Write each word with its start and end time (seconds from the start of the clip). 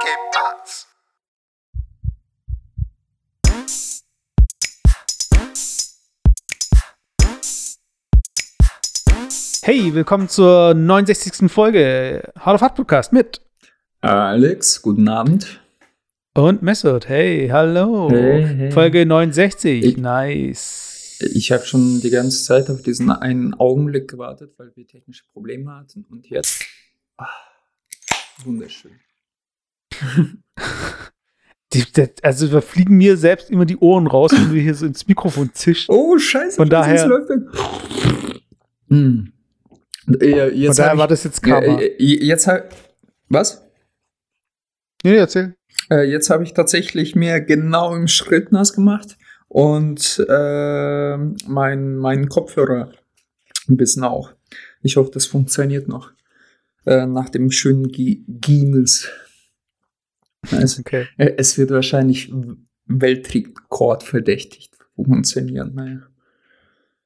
¿Qué 0.00 0.12
pasa? 0.32 0.86
Hey, 9.62 9.94
willkommen 9.94 10.28
zur 10.28 10.74
69. 10.74 11.48
Folge 11.50 12.32
Hard 12.38 12.54
of 12.56 12.60
Hard 12.62 12.74
Podcast 12.76 13.12
mit 13.12 13.40
Alex, 14.00 14.80
guten 14.82 15.08
Abend. 15.08 15.60
und 16.34 16.62
Mesut. 16.62 17.08
Hey, 17.08 17.48
hallo. 17.48 18.08
Hey, 18.10 18.44
hey. 18.44 18.70
Folge 18.70 19.04
69. 19.06 19.84
Ich- 19.84 19.96
nice. 19.96 21.18
Ich 21.34 21.50
habe 21.50 21.64
schon 21.66 22.00
die 22.00 22.10
ganze 22.10 22.44
Zeit 22.44 22.70
auf 22.70 22.80
diesen 22.82 23.10
einen 23.10 23.52
Augenblick 23.54 24.08
gewartet, 24.08 24.54
weil 24.56 24.70
wir 24.76 24.86
technische 24.86 25.24
Probleme 25.32 25.72
hatten. 25.74 26.04
Und 26.08 26.28
jetzt. 26.30 26.64
Ah, 27.16 27.26
wunderschön. 28.44 28.92
Die, 31.74 31.84
die, 31.92 32.06
also 32.22 32.50
wir 32.50 32.62
fliegen 32.62 32.96
mir 32.96 33.18
selbst 33.18 33.50
immer 33.50 33.66
die 33.66 33.76
Ohren 33.76 34.06
raus, 34.06 34.30
wenn 34.32 34.48
du 34.48 34.58
hier 34.58 34.74
so 34.74 34.86
ins 34.86 35.06
Mikrofon 35.06 35.50
zischst. 35.52 35.90
Oh, 35.90 36.16
scheiße. 36.18 36.56
Von 36.56 36.70
das 36.70 36.86
daher- 36.86 37.06
läuft. 37.06 37.30
Hm. 38.88 39.32
Äh, 40.18 40.48
Von 40.50 40.56
Jetzt 40.58 40.78
daher 40.78 40.90
hab 40.92 40.96
war 40.98 41.04
ich, 41.04 41.08
das 41.10 41.24
jetzt 41.24 41.42
Karma. 41.42 41.78
äh, 41.78 42.02
jetzt 42.02 42.46
hab, 42.46 42.74
Was? 43.28 43.62
nee, 45.04 45.16
erzähl. 45.16 45.56
Äh, 45.90 46.10
jetzt 46.10 46.30
habe 46.30 46.42
ich 46.42 46.54
tatsächlich 46.54 47.14
mir 47.14 47.38
genau 47.42 47.94
im 47.94 48.08
Schritt 48.08 48.50
nass 48.50 48.72
gemacht 48.72 49.18
und 49.48 50.24
äh, 50.26 51.16
mein, 51.46 51.96
mein 51.96 52.30
Kopfhörer 52.30 52.92
ein 53.68 53.76
bisschen 53.76 54.04
auch. 54.04 54.32
Ich 54.80 54.96
hoffe, 54.96 55.10
das 55.12 55.26
funktioniert 55.26 55.86
noch. 55.86 56.12
Äh, 56.86 57.04
nach 57.04 57.28
dem 57.28 57.50
schönen 57.50 57.88
Gienels. 57.92 59.10
Es, 60.42 60.78
Okay. 60.78 61.06
äh, 61.16 61.34
es 61.36 61.58
wird 61.58 61.70
wahrscheinlich 61.70 62.32
Weltrekord 62.86 64.02
verdächtigt 64.02 64.76
funktionieren. 64.94 65.74
Naja. 65.74 66.00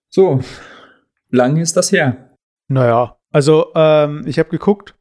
So, 0.09 0.41
lange 1.31 1.63
ist 1.63 1.77
das 1.77 1.93
her. 1.93 2.37
Naja, 2.69 3.19
also 3.31 3.73
ähm, 3.75 4.25
ich 4.27 4.39
habe 4.39 4.51
geguckt, 4.51 4.95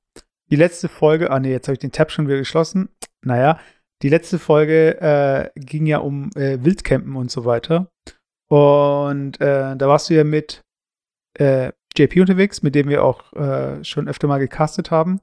die 0.49 0.55
letzte 0.55 0.89
Folge, 0.89 1.31
ah 1.31 1.39
nee, 1.39 1.51
jetzt 1.51 1.67
habe 1.67 1.73
ich 1.73 1.79
den 1.79 1.91
Tab 1.91 2.11
schon 2.11 2.27
wieder 2.27 2.37
geschlossen. 2.37 2.89
Naja, 3.23 3.59
die 4.01 4.09
letzte 4.09 4.39
Folge 4.39 4.99
äh, 4.99 5.49
ging 5.59 5.85
ja 5.85 5.99
um 5.99 6.29
äh, 6.35 6.57
Wildcampen 6.63 7.15
und 7.15 7.31
so 7.31 7.45
weiter. 7.45 7.89
Und 8.49 9.39
äh, 9.39 9.75
da 9.77 9.87
warst 9.87 10.09
du 10.09 10.15
ja 10.15 10.23
mit 10.23 10.61
äh, 11.37 11.71
JP 11.95 12.21
unterwegs, 12.21 12.63
mit 12.63 12.75
dem 12.75 12.89
wir 12.89 13.03
auch 13.03 13.31
äh, 13.33 13.83
schon 13.83 14.07
öfter 14.07 14.27
mal 14.27 14.39
gecastet 14.39 14.91
haben. 14.91 15.21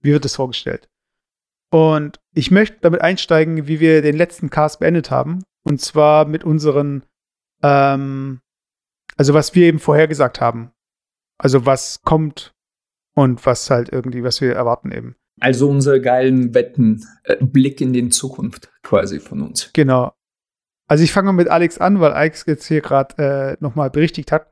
wie 0.00 0.12
wird 0.12 0.24
es 0.24 0.36
vorgestellt? 0.36 0.88
Und 1.70 2.20
ich 2.34 2.50
möchte 2.50 2.78
damit 2.82 3.00
einsteigen, 3.00 3.66
wie 3.66 3.80
wir 3.80 4.00
den 4.00 4.16
letzten 4.16 4.50
Cast 4.50 4.78
beendet 4.78 5.10
haben. 5.10 5.42
Und 5.64 5.80
zwar 5.80 6.24
mit 6.24 6.44
unseren, 6.44 7.04
ähm, 7.62 8.40
also 9.16 9.34
was 9.34 9.54
wir 9.54 9.66
eben 9.66 9.80
vorhergesagt 9.80 10.40
haben. 10.40 10.70
Also 11.44 11.66
was 11.66 12.00
kommt 12.02 12.54
und 13.14 13.44
was 13.44 13.68
halt 13.68 13.90
irgendwie, 13.92 14.24
was 14.24 14.40
wir 14.40 14.54
erwarten 14.54 14.90
eben. 14.92 15.14
Also 15.40 15.68
unsere 15.68 16.00
geilen 16.00 16.54
Wetten, 16.54 17.06
äh, 17.24 17.36
Blick 17.44 17.82
in 17.82 17.92
die 17.92 18.08
Zukunft 18.08 18.72
quasi 18.82 19.20
von 19.20 19.42
uns. 19.42 19.68
Genau. 19.74 20.14
Also 20.88 21.04
ich 21.04 21.12
fange 21.12 21.26
mal 21.26 21.32
mit 21.32 21.48
Alex 21.48 21.76
an, 21.76 22.00
weil 22.00 22.12
Alex 22.12 22.46
jetzt 22.46 22.66
hier 22.66 22.80
gerade 22.80 23.56
äh, 23.58 23.62
nochmal 23.62 23.90
berichtigt 23.90 24.32
hat. 24.32 24.50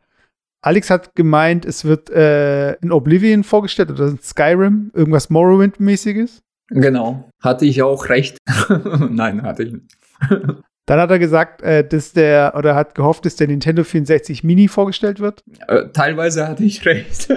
Alex 0.61 0.91
hat 0.91 1.15
gemeint, 1.15 1.65
es 1.65 1.87
wird 1.87 2.11
äh, 2.11 2.77
ein 2.83 2.93
Oblivion 2.93 3.43
vorgestellt 3.43 3.91
oder 3.91 4.09
ein 4.09 4.19
Skyrim, 4.21 4.91
irgendwas 4.93 5.31
Morrowind-mäßiges. 5.31 6.43
Genau. 6.69 7.31
Hatte 7.41 7.65
ich 7.65 7.81
auch 7.81 8.11
recht? 8.11 8.37
Nein, 9.09 9.43
hatte 9.43 9.63
ich 9.63 9.73
nicht. 9.73 9.97
Dann 10.87 10.99
hat 10.99 11.11
er 11.11 11.19
gesagt, 11.21 11.63
äh, 11.63 11.87
dass 11.87 12.13
der, 12.13 12.55
oder 12.57 12.75
hat 12.75 12.95
gehofft, 12.97 13.25
dass 13.25 13.37
der 13.37 13.47
Nintendo 13.47 13.85
64 13.85 14.43
Mini 14.43 14.67
vorgestellt 14.67 15.21
wird. 15.21 15.43
Äh, 15.69 15.85
teilweise 15.93 16.49
hatte 16.49 16.65
ich 16.65 16.85
recht. 16.87 17.29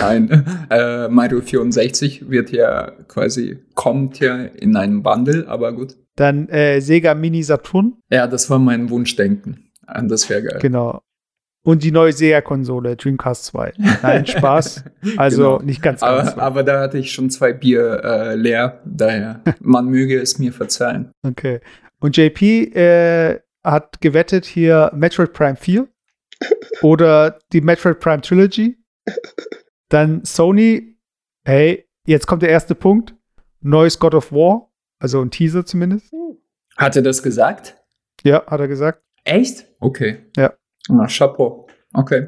Nein, 0.00 0.44
äh, 0.70 1.08
Mario 1.08 1.40
64 1.42 2.30
wird 2.30 2.50
ja 2.50 2.92
quasi, 3.08 3.58
kommt 3.74 4.20
ja 4.20 4.36
in 4.44 4.74
einem 4.76 5.02
Bundle, 5.02 5.46
aber 5.48 5.72
gut. 5.74 5.96
Dann 6.16 6.48
äh, 6.48 6.80
Sega 6.80 7.14
Mini 7.14 7.42
Saturn, 7.42 7.94
Ja, 8.10 8.26
das 8.26 8.48
war 8.50 8.58
mein 8.58 8.90
Wunschdenken. 8.90 9.70
Das 10.04 10.28
wäre 10.30 10.42
geil. 10.42 10.58
genau. 10.60 11.02
Und 11.64 11.84
die 11.84 11.92
neue 11.92 12.12
Sega-Konsole, 12.12 12.96
Dreamcast 12.96 13.44
2. 13.44 13.74
Nein, 14.02 14.26
Spaß. 14.26 14.82
Also 15.16 15.42
Genau. 15.58 15.62
nicht 15.62 15.80
ganz 15.80 16.00
ganz. 16.00 16.30
Aber, 16.32 16.42
aber 16.42 16.62
da 16.64 16.80
hatte 16.80 16.98
ich 16.98 17.12
schon 17.12 17.30
zwei 17.30 17.52
Bier 17.52 18.00
äh, 18.02 18.34
leer, 18.34 18.80
daher 18.84 19.40
man 19.60 19.86
möge 19.86 20.20
es 20.20 20.38
mir 20.40 20.52
verzeihen. 20.52 21.12
Okay. 21.24 21.60
Und 22.02 22.16
JP 22.16 22.74
äh, 22.74 23.40
hat 23.62 24.00
gewettet 24.00 24.44
hier 24.44 24.90
Metroid 24.92 25.32
Prime 25.32 25.54
4 25.54 25.88
oder 26.82 27.38
die 27.52 27.60
Metroid 27.60 28.00
Prime 28.00 28.20
Trilogy. 28.20 28.76
Dann 29.88 30.24
Sony, 30.24 30.98
hey, 31.44 31.88
jetzt 32.04 32.26
kommt 32.26 32.42
der 32.42 32.50
erste 32.50 32.74
Punkt. 32.74 33.14
Neues 33.60 34.00
God 34.00 34.16
of 34.16 34.32
War, 34.32 34.72
also 34.98 35.22
ein 35.22 35.30
Teaser 35.30 35.64
zumindest. 35.64 36.12
Hat 36.76 36.96
er 36.96 37.02
das 37.02 37.22
gesagt? 37.22 37.80
Ja, 38.24 38.44
hat 38.46 38.58
er 38.58 38.66
gesagt. 38.66 39.00
Echt? 39.22 39.66
Okay. 39.78 40.26
Ja. 40.36 40.54
Na, 40.88 41.06
Chapeau. 41.06 41.68
Okay. 41.94 42.26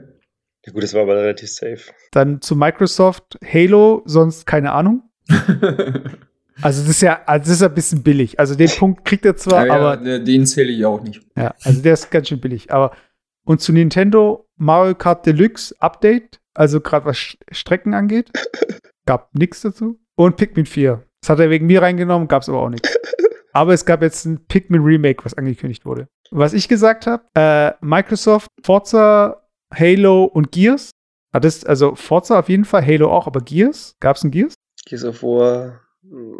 Ja 0.67 0.73
gut, 0.73 0.85
das 0.85 0.95
war 0.95 1.03
aber 1.03 1.17
relativ 1.17 1.51
safe. 1.51 1.93
Dann 2.13 2.41
zu 2.41 2.55
Microsoft 2.55 3.41
Halo, 3.45 4.03
sonst 4.05 4.47
keine 4.47 4.71
Ahnung. 4.71 5.03
Also 6.65 6.81
das 6.81 6.93
ist 6.93 7.03
ja, 7.03 7.21
also 7.27 7.51
das 7.51 7.57
ist 7.57 7.63
ein 7.63 7.75
bisschen 7.75 8.03
billig. 8.03 8.41
Also 8.41 8.55
den 8.55 8.71
Punkt 8.71 9.05
kriegt 9.05 9.27
er 9.27 9.37
zwar, 9.37 9.67
ja, 9.67 9.75
aber 9.75 10.03
ja, 10.03 10.19
den 10.19 10.47
zähle 10.47 10.73
ich 10.73 10.83
auch 10.87 11.03
nicht. 11.03 11.21
Ja, 11.37 11.55
also 11.63 11.83
der 11.83 11.93
ist 11.93 12.11
ganz 12.11 12.29
schön 12.29 12.41
billig. 12.41 12.73
Aber 12.73 12.97
und 13.45 13.61
zu 13.61 13.71
Nintendo 13.75 14.49
Mario 14.57 14.95
Kart 14.95 15.27
Deluxe 15.27 15.75
Update, 15.81 16.41
also 16.55 16.81
gerade 16.81 17.05
was 17.05 17.37
Strecken 17.51 17.93
angeht, 17.93 18.31
gab 19.07 19.35
nichts 19.35 19.61
dazu. 19.61 20.01
Und 20.17 20.37
Pikmin 20.37 20.65
4. 20.65 21.05
Das 21.21 21.29
hat 21.29 21.41
er 21.41 21.51
wegen 21.51 21.67
mir 21.67 21.83
reingenommen, 21.83 22.29
gab 22.29 22.41
es 22.41 22.49
aber 22.49 22.63
auch 22.63 22.71
nichts. 22.71 22.89
Aber 23.53 23.73
es 23.73 23.85
gab 23.85 24.03
jetzt 24.03 24.25
ein 24.25 24.47
Pikmin 24.47 24.83
Remake, 24.83 25.25
was 25.25 25.35
angekündigt 25.35 25.87
wurde. 25.87 26.09
Was 26.33 26.55
ich 26.55 26.67
gesagt 26.67 27.07
habe, 27.07 27.23
äh, 27.37 27.73
Microsoft, 27.83 28.49
Forza, 28.65 29.47
Halo 29.73 30.25
und 30.25 30.51
Gears. 30.51 30.91
Hat 31.33 31.45
es, 31.45 31.65
also 31.65 31.95
Forza 31.95 32.41
auf 32.41 32.49
jeden 32.49 32.65
Fall, 32.65 32.85
Halo 32.85 33.13
auch, 33.13 33.29
aber 33.29 33.41
Gears? 33.41 33.95
Gab 34.01 34.17
es 34.17 34.25
ein 34.25 34.33
Gears? 34.33 34.55
Gears 34.87 35.05
of 35.05 35.23
War. 35.23 35.84
Hm, 36.09 36.39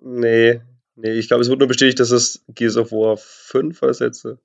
Nee. 0.00 0.60
Nee, 0.96 1.12
ich 1.12 1.28
glaube, 1.28 1.42
es 1.42 1.48
wurde 1.48 1.60
nur 1.60 1.68
bestätigt, 1.68 2.00
dass 2.00 2.08
das 2.08 2.44
Gears 2.48 2.76
of 2.76 2.92
War 2.92 3.16
5 3.16 3.82
als 3.82 4.00
letzte 4.00 4.38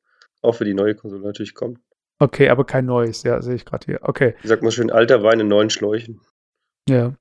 auch 0.43 0.53
für 0.55 0.65
die 0.65 0.73
neue 0.73 0.93
Konsole 0.93 1.23
natürlich 1.23 1.55
kommt. 1.55 1.79
Okay, 2.19 2.49
aber 2.49 2.65
kein 2.65 2.85
neues, 2.85 3.23
ja, 3.23 3.41
sehe 3.41 3.55
ich 3.55 3.65
gerade 3.65 3.85
hier. 3.85 3.99
Okay. 4.03 4.35
Wie 4.41 4.47
sagt 4.47 4.61
man 4.61 4.71
schön, 4.71 4.91
alter 4.91 5.23
Wein 5.23 5.39
in 5.39 5.47
neuen 5.47 5.69
Schläuchen. 5.69 6.21
Ja. 6.87 7.15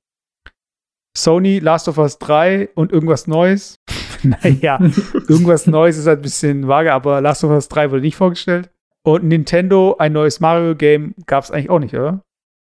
Sony, 1.17 1.59
Last 1.59 1.87
of 1.87 1.97
Us 1.97 2.19
3 2.19 2.69
und 2.75 2.91
irgendwas 2.91 3.27
Neues. 3.27 3.79
naja, 4.23 4.79
irgendwas 5.27 5.67
Neues 5.67 5.97
ist 5.97 6.07
halt 6.07 6.19
ein 6.19 6.23
bisschen 6.23 6.67
vage, 6.67 6.93
aber 6.93 7.21
Last 7.21 7.43
of 7.43 7.51
Us 7.51 7.69
3 7.69 7.91
wurde 7.91 8.01
nicht 8.01 8.15
vorgestellt. 8.15 8.69
Und 9.03 9.25
Nintendo, 9.25 9.95
ein 9.97 10.13
neues 10.13 10.39
Mario-Game 10.39 11.15
gab 11.25 11.43
es 11.43 11.51
eigentlich 11.51 11.69
auch 11.69 11.79
nicht, 11.79 11.93
oder? 11.93 12.21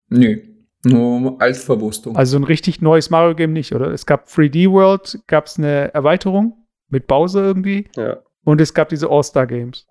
Nö, 0.10 0.42
nur 0.83 1.42
als 1.42 1.63
Verwurstung. 1.63 2.16
Also 2.16 2.38
ein 2.38 2.44
richtig 2.44 2.81
neues 2.81 3.10
Mario-Game 3.10 3.54
nicht, 3.54 3.74
oder? 3.74 3.92
Es 3.92 4.06
gab 4.06 4.28
3D 4.28 4.72
World, 4.72 5.19
gab 5.28 5.45
es 5.45 5.57
eine 5.57 5.94
Erweiterung 5.94 6.57
mit 6.89 7.07
Bowser 7.07 7.44
irgendwie. 7.44 7.88
Ja. 7.95 8.18
Und 8.44 8.62
es 8.62 8.74
gab 8.74 8.89
diese 8.89 9.10
All-Star-Games. 9.10 9.88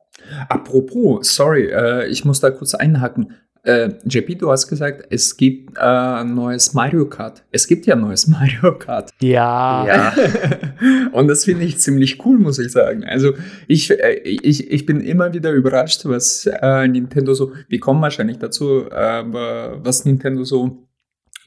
Apropos, 0.48 1.34
sorry, 1.34 1.66
äh, 1.66 2.06
ich 2.08 2.25
muss 2.25 2.40
da 2.40 2.50
kurz 2.50 2.75
einhaken. 2.75 3.34
Äh, 3.62 3.90
JP, 4.04 4.36
du 4.36 4.50
hast 4.50 4.68
gesagt, 4.68 5.06
es 5.10 5.36
gibt 5.36 5.76
äh, 5.76 5.80
ein 5.80 6.34
neues 6.34 6.72
Mario 6.72 7.06
Kart. 7.06 7.44
Es 7.50 7.66
gibt 7.66 7.84
ja 7.86 7.94
ein 7.94 8.00
neues 8.00 8.26
Mario 8.28 8.78
Kart. 8.78 9.10
Ja. 9.20 9.86
Ja. 9.86 10.14
Und 11.12 11.28
das 11.28 11.44
finde 11.44 11.64
ich 11.64 11.78
ziemlich 11.78 12.24
cool, 12.24 12.38
muss 12.38 12.58
ich 12.58 12.72
sagen. 12.72 13.04
Also 13.04 13.34
ich, 13.68 13.90
äh, 13.90 14.14
ich, 14.22 14.70
ich 14.70 14.86
bin 14.86 15.00
immer 15.00 15.34
wieder 15.34 15.52
überrascht, 15.52 16.06
was 16.06 16.46
äh, 16.46 16.88
Nintendo 16.88 17.34
so, 17.34 17.52
wir 17.68 17.80
kommen 17.80 18.00
wahrscheinlich 18.00 18.38
dazu, 18.38 18.90
aber 18.90 19.84
was 19.84 20.04
Nintendo 20.06 20.44
so 20.44 20.86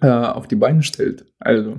äh, 0.01 0.07
auf 0.07 0.47
die 0.47 0.55
Beine 0.55 0.83
stellt. 0.83 1.25
Also, 1.39 1.77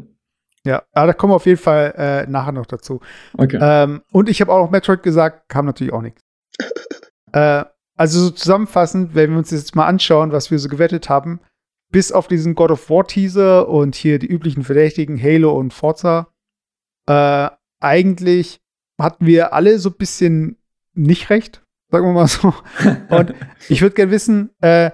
Ja, 0.64 0.82
aber 0.92 1.08
da 1.08 1.12
kommen 1.12 1.32
wir 1.32 1.36
auf 1.36 1.46
jeden 1.46 1.60
Fall 1.60 1.94
äh, 1.96 2.30
nachher 2.30 2.52
noch 2.52 2.66
dazu. 2.66 3.00
okay. 3.38 3.58
Ähm, 3.60 4.02
und 4.10 4.28
ich 4.28 4.40
habe 4.40 4.52
auch 4.52 4.64
noch 4.64 4.70
Metroid 4.70 5.02
gesagt, 5.02 5.48
kam 5.48 5.66
natürlich 5.66 5.92
auch 5.92 6.02
nichts. 6.02 6.22
äh, 7.32 7.64
also 7.96 8.20
so 8.20 8.30
zusammenfassend, 8.30 9.14
wenn 9.14 9.30
wir 9.30 9.38
uns 9.38 9.50
jetzt 9.50 9.76
mal 9.76 9.86
anschauen, 9.86 10.32
was 10.32 10.50
wir 10.50 10.58
so 10.58 10.68
gewettet 10.68 11.08
haben, 11.08 11.40
bis 11.90 12.10
auf 12.10 12.26
diesen 12.26 12.54
God 12.54 12.72
of 12.72 12.90
War 12.90 13.06
Teaser 13.06 13.68
und 13.68 13.94
hier 13.94 14.18
die 14.18 14.26
üblichen 14.26 14.64
Verdächtigen 14.64 15.20
Halo 15.20 15.52
und 15.52 15.72
Forza, 15.72 16.28
äh, 17.06 17.48
eigentlich 17.80 18.60
hatten 19.00 19.26
wir 19.26 19.52
alle 19.52 19.78
so 19.78 19.90
ein 19.90 19.96
bisschen 19.96 20.56
nicht 20.94 21.30
recht, 21.30 21.62
sagen 21.90 22.06
wir 22.06 22.12
mal 22.12 22.28
so. 22.28 22.54
Und 23.10 23.34
ich 23.68 23.82
würde 23.82 23.96
gerne 23.96 24.12
wissen, 24.12 24.50
äh, 24.60 24.90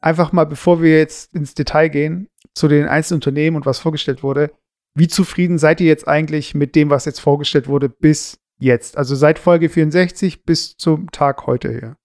einfach 0.00 0.32
mal, 0.32 0.44
bevor 0.44 0.80
wir 0.80 0.98
jetzt 0.98 1.34
ins 1.34 1.54
Detail 1.54 1.88
gehen, 1.88 2.28
zu 2.54 2.68
den 2.68 2.86
einzelnen 2.86 3.18
Unternehmen 3.18 3.56
und 3.56 3.66
was 3.66 3.78
vorgestellt 3.78 4.22
wurde, 4.22 4.52
wie 4.94 5.08
zufrieden 5.08 5.58
seid 5.58 5.80
ihr 5.80 5.86
jetzt 5.86 6.06
eigentlich 6.06 6.54
mit 6.54 6.74
dem, 6.74 6.90
was 6.90 7.06
jetzt 7.06 7.20
vorgestellt 7.20 7.66
wurde, 7.66 7.88
bis 7.88 8.38
jetzt? 8.58 8.96
Also 8.96 9.14
seit 9.14 9.38
Folge 9.38 9.68
64 9.68 10.44
bis 10.44 10.76
zum 10.76 11.10
Tag 11.10 11.46
heute 11.46 11.70
hier. 11.70 11.96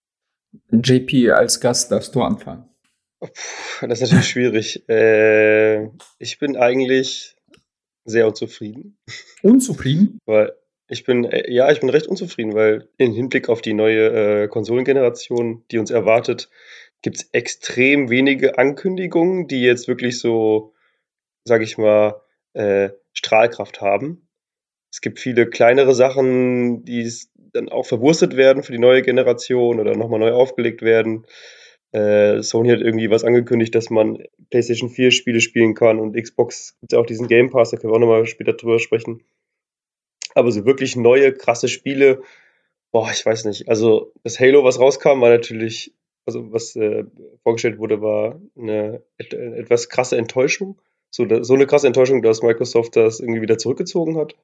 JP 0.72 1.32
als 1.32 1.60
Gast 1.60 1.92
darfst 1.92 2.16
du 2.16 2.22
anfangen. 2.22 2.68
Das 3.82 4.02
ist 4.02 4.02
natürlich 4.12 4.28
schwierig. 4.28 4.88
Äh, 4.90 5.88
ich 6.20 6.38
bin 6.40 6.56
eigentlich 6.56 7.36
sehr 8.06 8.28
unzufrieden, 8.28 8.98
Unzufrieden? 9.42 10.20
weil 10.26 10.54
ich 10.88 11.04
bin, 11.04 11.26
äh, 11.26 11.52
ja, 11.52 11.70
ich 11.72 11.80
bin 11.82 11.90
recht 11.90 12.08
unzufrieden, 12.08 12.54
weil 12.54 12.88
im 12.98 13.14
Hinblick 13.14 13.50
auf 13.50 13.62
die 13.62 13.74
neue 13.74 14.44
äh, 14.44 14.48
Konsolengeneration, 14.48 15.66
die 15.72 15.80
uns 15.80 15.92
erwartet, 15.92 16.50
gibt 17.02 17.18
es 17.18 17.30
extrem 17.34 18.10
wenige 18.10 18.58
Ankündigungen, 18.58 19.48
die 19.48 19.62
jetzt 19.62 19.88
wirklich 19.88 20.20
so, 20.20 20.74
sag 21.44 21.62
ich 21.62 21.78
mal, 21.78 22.22
äh, 22.54 22.90
Strahlkraft 23.14 23.82
haben. 23.82 24.30
Es 24.92 25.02
gibt 25.02 25.20
viele 25.20 25.50
kleinere 25.50 25.94
Sachen, 25.94 26.86
die 26.86 27.02
s- 27.02 27.30
dann 27.54 27.70
auch 27.70 27.86
verwurstet 27.86 28.36
werden 28.36 28.64
für 28.64 28.72
die 28.72 28.80
neue 28.80 29.02
Generation 29.02 29.80
oder 29.80 29.96
nochmal 29.96 30.20
neu 30.20 30.32
aufgelegt 30.32 30.82
werden. 30.82 31.26
Äh, 31.92 32.42
Sony 32.42 32.70
hat 32.70 32.82
irgendwie 32.82 33.10
was 33.10 33.24
angekündigt, 33.24 33.74
dass 33.74 33.90
man 33.90 34.24
PlayStation 34.50 34.90
4 34.90 35.12
Spiele 35.12 35.40
spielen 35.40 35.74
kann 35.74 36.00
und 36.00 36.22
Xbox 36.22 36.78
gibt 36.82 36.94
ja 36.94 37.00
auch 37.00 37.06
diesen 37.06 37.28
Game 37.28 37.50
Pass, 37.50 37.72
da 37.72 37.78
können 37.78 37.92
wir 37.94 37.96
auch 37.96 38.02
nochmal 38.02 38.26
später 38.26 38.54
drüber 38.54 38.80
sprechen. 38.80 39.24
Aber 40.36 40.52
so 40.52 40.66
wirklich 40.66 40.96
neue, 40.96 41.34
krasse 41.34 41.68
Spiele, 41.68 42.22
boah, 42.92 43.10
ich 43.12 43.26
weiß 43.26 43.46
nicht. 43.46 43.70
Also 43.70 44.12
das 44.24 44.40
Halo, 44.40 44.64
was 44.64 44.80
rauskam, 44.80 45.22
war 45.22 45.30
natürlich, 45.30 45.94
also 46.26 46.52
was 46.52 46.76
äh, 46.76 47.06
vorgestellt 47.44 47.80
wurde, 47.80 48.02
war 48.02 48.42
eine 48.58 49.02
et 49.18 49.34
etwas 49.34 49.90
krasse 49.90 50.18
Enttäuschung. 50.18 50.80
So, 51.10 51.26
so 51.42 51.54
eine 51.54 51.66
krasse 51.66 51.88
Enttäuschung, 51.88 52.22
dass 52.22 52.44
Microsoft 52.44 52.96
das 52.98 53.20
irgendwie 53.22 53.42
wieder 53.42 53.58
zurückgezogen 53.58 54.18
hat. 54.18 54.36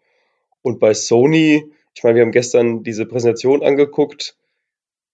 Und 0.61 0.79
bei 0.79 0.93
Sony, 0.93 1.71
ich 1.95 2.03
meine, 2.03 2.15
wir 2.15 2.23
haben 2.23 2.31
gestern 2.31 2.83
diese 2.83 3.05
Präsentation 3.05 3.63
angeguckt. 3.63 4.37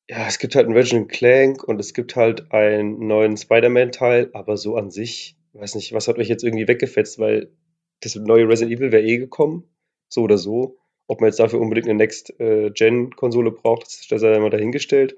Ja, 0.09 0.27
es 0.27 0.39
gibt 0.39 0.55
halt 0.55 0.65
einen 0.65 0.75
Ratchet 0.75 1.09
Clank 1.09 1.63
und 1.63 1.79
es 1.79 1.93
gibt 1.93 2.15
halt 2.15 2.51
einen 2.51 3.07
neuen 3.07 3.37
Spider-Man-Teil, 3.37 4.31
aber 4.33 4.57
so 4.57 4.75
an 4.75 4.89
sich, 4.89 5.37
weiß 5.53 5.75
nicht, 5.75 5.93
was 5.93 6.07
hat 6.07 6.17
euch 6.17 6.29
jetzt 6.29 6.43
irgendwie 6.43 6.67
weggefetzt, 6.67 7.19
weil 7.19 7.51
das 8.01 8.15
neue 8.15 8.47
Resident 8.47 8.77
Evil 8.77 8.91
wäre 8.91 9.03
eh 9.03 9.17
gekommen, 9.17 9.69
so 10.07 10.21
oder 10.21 10.37
so. 10.37 10.77
Ob 11.07 11.21
man 11.21 11.29
jetzt 11.29 11.39
dafür 11.39 11.59
unbedingt 11.59 11.87
eine 11.87 11.97
Next-Gen-Konsole 11.97 13.51
braucht, 13.51 13.85
das 13.85 14.07
das 14.07 14.21
sei 14.21 14.39
mal 14.39 14.49
dahingestellt. 14.49 15.17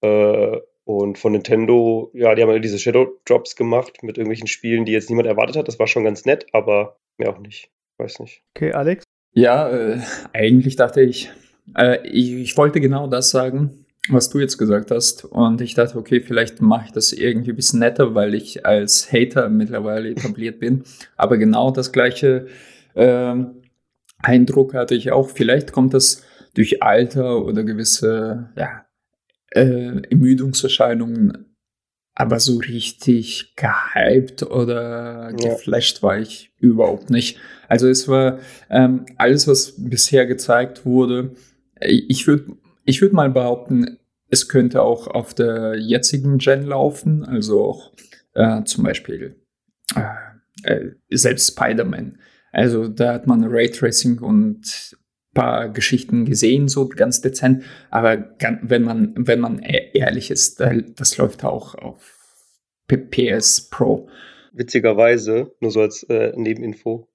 Äh, 0.00 0.60
und 0.84 1.18
von 1.18 1.32
Nintendo, 1.32 2.10
ja, 2.14 2.34
die 2.34 2.42
haben 2.42 2.50
ja 2.50 2.60
diese 2.60 2.78
Shadow 2.78 3.18
Drops 3.24 3.56
gemacht 3.56 4.02
mit 4.02 4.18
irgendwelchen 4.18 4.46
Spielen, 4.46 4.84
die 4.84 4.92
jetzt 4.92 5.10
niemand 5.10 5.26
erwartet 5.26 5.56
hat. 5.56 5.68
Das 5.68 5.80
war 5.80 5.88
schon 5.88 6.04
ganz 6.04 6.24
nett, 6.24 6.46
aber 6.52 6.96
mehr 7.18 7.30
auch 7.30 7.38
nicht. 7.38 7.70
Weiß 7.98 8.20
nicht. 8.20 8.42
Okay, 8.54 8.72
Alex? 8.72 9.02
Ja, 9.36 9.68
äh, 9.68 10.00
eigentlich 10.32 10.76
dachte 10.76 11.02
ich, 11.02 11.30
äh, 11.76 11.98
ich, 12.08 12.32
ich 12.32 12.56
wollte 12.56 12.80
genau 12.80 13.06
das 13.06 13.28
sagen, 13.28 13.84
was 14.08 14.30
du 14.30 14.40
jetzt 14.40 14.56
gesagt 14.56 14.90
hast. 14.90 15.26
Und 15.26 15.60
ich 15.60 15.74
dachte, 15.74 15.98
okay, 15.98 16.20
vielleicht 16.20 16.62
mache 16.62 16.86
ich 16.86 16.92
das 16.92 17.12
irgendwie 17.12 17.50
ein 17.50 17.56
bisschen 17.56 17.80
netter, 17.80 18.14
weil 18.14 18.34
ich 18.34 18.64
als 18.64 19.12
Hater 19.12 19.50
mittlerweile 19.50 20.08
etabliert 20.08 20.58
bin. 20.58 20.84
Aber 21.18 21.36
genau 21.36 21.70
das 21.70 21.92
gleiche 21.92 22.46
ähm, 22.94 23.56
Eindruck 24.22 24.72
hatte 24.72 24.94
ich 24.94 25.12
auch. 25.12 25.28
Vielleicht 25.28 25.70
kommt 25.70 25.92
das 25.92 26.22
durch 26.54 26.82
Alter 26.82 27.44
oder 27.44 27.62
gewisse 27.62 28.48
ja, 28.56 28.86
äh, 29.50 30.00
Ermüdungserscheinungen. 30.10 31.45
Aber 32.18 32.40
so 32.40 32.56
richtig 32.58 33.54
gehypt 33.56 34.42
oder 34.42 35.30
Ja. 35.38 35.54
geflasht 35.54 36.02
war 36.02 36.18
ich 36.18 36.50
überhaupt 36.58 37.10
nicht. 37.10 37.38
Also 37.68 37.88
es 37.88 38.08
war 38.08 38.38
ähm, 38.70 39.04
alles, 39.18 39.46
was 39.46 39.74
bisher 39.76 40.26
gezeigt 40.26 40.86
wurde. 40.86 41.32
äh, 41.78 41.92
Ich 42.08 42.26
würde 42.26 42.56
ich 42.86 43.02
würd 43.02 43.12
mal 43.12 43.28
behaupten, 43.30 43.98
es 44.30 44.48
könnte 44.48 44.80
auch 44.82 45.08
auf 45.08 45.34
der 45.34 45.76
jetzigen 45.78 46.38
Gen 46.38 46.64
laufen. 46.64 47.22
Also 47.24 47.62
auch 47.64 47.92
äh, 48.34 48.64
zum 48.64 48.84
Beispiel 48.84 49.36
äh, 49.94 50.72
äh, 50.72 50.90
selbst 51.10 51.48
Spider-Man. 51.52 52.18
Also 52.50 52.88
da 52.88 53.12
hat 53.12 53.26
man 53.26 53.44
Raytracing 53.44 54.20
und 54.20 54.96
paar 55.36 55.68
Geschichten 55.68 56.24
gesehen, 56.24 56.66
so 56.66 56.88
ganz 56.88 57.20
dezent. 57.20 57.62
Aber 57.90 58.34
wenn 58.62 58.82
man, 58.82 59.14
wenn 59.16 59.38
man 59.38 59.62
e- 59.62 59.90
ehrlich 59.94 60.30
ist, 60.32 60.58
da- 60.58 60.72
das 60.74 61.16
läuft 61.18 61.44
auch 61.44 61.74
auf 61.76 62.12
PS 62.88 63.68
Pro. 63.70 64.08
Witzigerweise, 64.52 65.52
nur 65.60 65.70
so 65.70 65.80
als 65.82 66.02
äh, 66.04 66.32
Nebeninfo, 66.34 67.08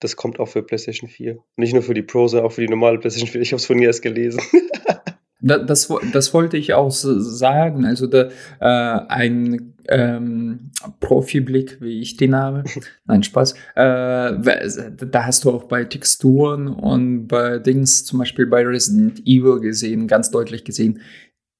das 0.00 0.16
kommt 0.16 0.40
auch 0.40 0.46
für 0.48 0.62
PlayStation 0.62 1.10
4. 1.10 1.38
Nicht 1.56 1.74
nur 1.74 1.82
für 1.82 1.92
die 1.94 2.02
Pro, 2.02 2.26
sondern 2.28 2.46
auch 2.46 2.52
für 2.52 2.62
die 2.62 2.68
normale 2.68 2.98
PlayStation 2.98 3.28
4. 3.30 3.40
Ich 3.42 3.52
habe 3.52 3.60
es 3.60 3.66
von 3.66 3.78
ihr 3.78 3.88
erst 3.88 4.02
gelesen. 4.02 4.40
Da, 5.42 5.58
das, 5.58 5.88
wo- 5.88 6.00
das 6.12 6.34
wollte 6.34 6.56
ich 6.56 6.74
auch 6.74 6.90
sagen. 6.90 7.84
Also 7.84 8.06
da, 8.06 8.28
äh, 8.60 9.06
ein 9.08 9.74
ähm, 9.88 10.70
Profiblick, 11.00 11.80
wie 11.80 12.00
ich 12.00 12.16
den 12.16 12.34
habe. 12.34 12.64
Nein, 13.06 13.22
Spaß. 13.22 13.52
Äh, 13.74 14.92
da 15.10 15.24
hast 15.26 15.44
du 15.44 15.50
auch 15.50 15.64
bei 15.64 15.84
Texturen 15.84 16.68
und 16.68 17.26
bei 17.26 17.58
Dings, 17.58 18.04
zum 18.04 18.18
Beispiel 18.18 18.46
bei 18.46 18.66
Resident 18.66 19.20
Evil 19.26 19.60
gesehen, 19.60 20.06
ganz 20.06 20.30
deutlich 20.30 20.64
gesehen, 20.64 21.00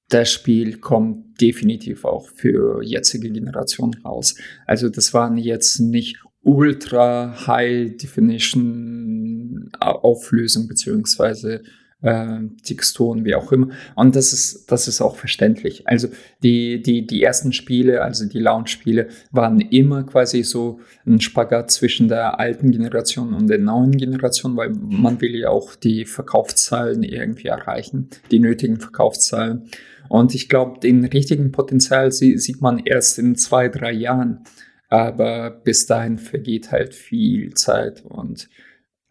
das 0.09 0.29
Spiel 0.31 0.77
kommt 0.77 1.39
definitiv 1.41 2.03
auch 2.05 2.27
für 2.29 2.83
jetzige 2.83 3.31
Generation 3.31 3.93
raus. 4.05 4.35
Also 4.67 4.89
das 4.89 5.13
waren 5.13 5.37
jetzt 5.37 5.79
nicht 5.79 6.17
ultra 6.43 7.47
high 7.47 7.95
definition 7.95 9.69
Auflösung 9.79 10.67
beziehungsweise 10.67 11.61
äh, 12.01 12.39
Texturen, 12.63 13.25
wie 13.25 13.35
auch 13.35 13.51
immer. 13.51 13.69
Und 13.95 14.15
das 14.15 14.33
ist, 14.33 14.71
das 14.71 14.87
ist 14.87 15.01
auch 15.01 15.15
verständlich. 15.15 15.87
Also 15.87 16.07
die, 16.43 16.81
die, 16.81 17.05
die 17.05 17.23
ersten 17.23 17.53
Spiele, 17.53 18.01
also 18.01 18.25
die 18.25 18.39
Launch-Spiele, 18.39 19.09
waren 19.31 19.61
immer 19.61 20.03
quasi 20.03 20.43
so 20.43 20.79
ein 21.05 21.21
Spagat 21.21 21.71
zwischen 21.71 22.07
der 22.07 22.39
alten 22.39 22.71
Generation 22.71 23.33
und 23.33 23.47
der 23.47 23.59
neuen 23.59 23.91
Generation, 23.91 24.57
weil 24.57 24.69
man 24.69 25.21
will 25.21 25.35
ja 25.35 25.49
auch 25.49 25.75
die 25.75 26.05
Verkaufszahlen 26.05 27.03
irgendwie 27.03 27.47
erreichen, 27.47 28.09
die 28.31 28.39
nötigen 28.39 28.79
Verkaufszahlen. 28.79 29.69
Und 30.09 30.35
ich 30.35 30.49
glaube, 30.49 30.79
den 30.79 31.05
richtigen 31.05 31.51
Potenzial 31.51 32.11
sie, 32.11 32.37
sieht 32.37 32.61
man 32.61 32.79
erst 32.79 33.17
in 33.17 33.35
zwei, 33.35 33.69
drei 33.69 33.93
Jahren. 33.93 34.43
Aber 34.89 35.51
bis 35.51 35.85
dahin 35.85 36.17
vergeht 36.17 36.73
halt 36.73 36.93
viel 36.93 37.53
Zeit 37.53 38.03
und 38.03 38.49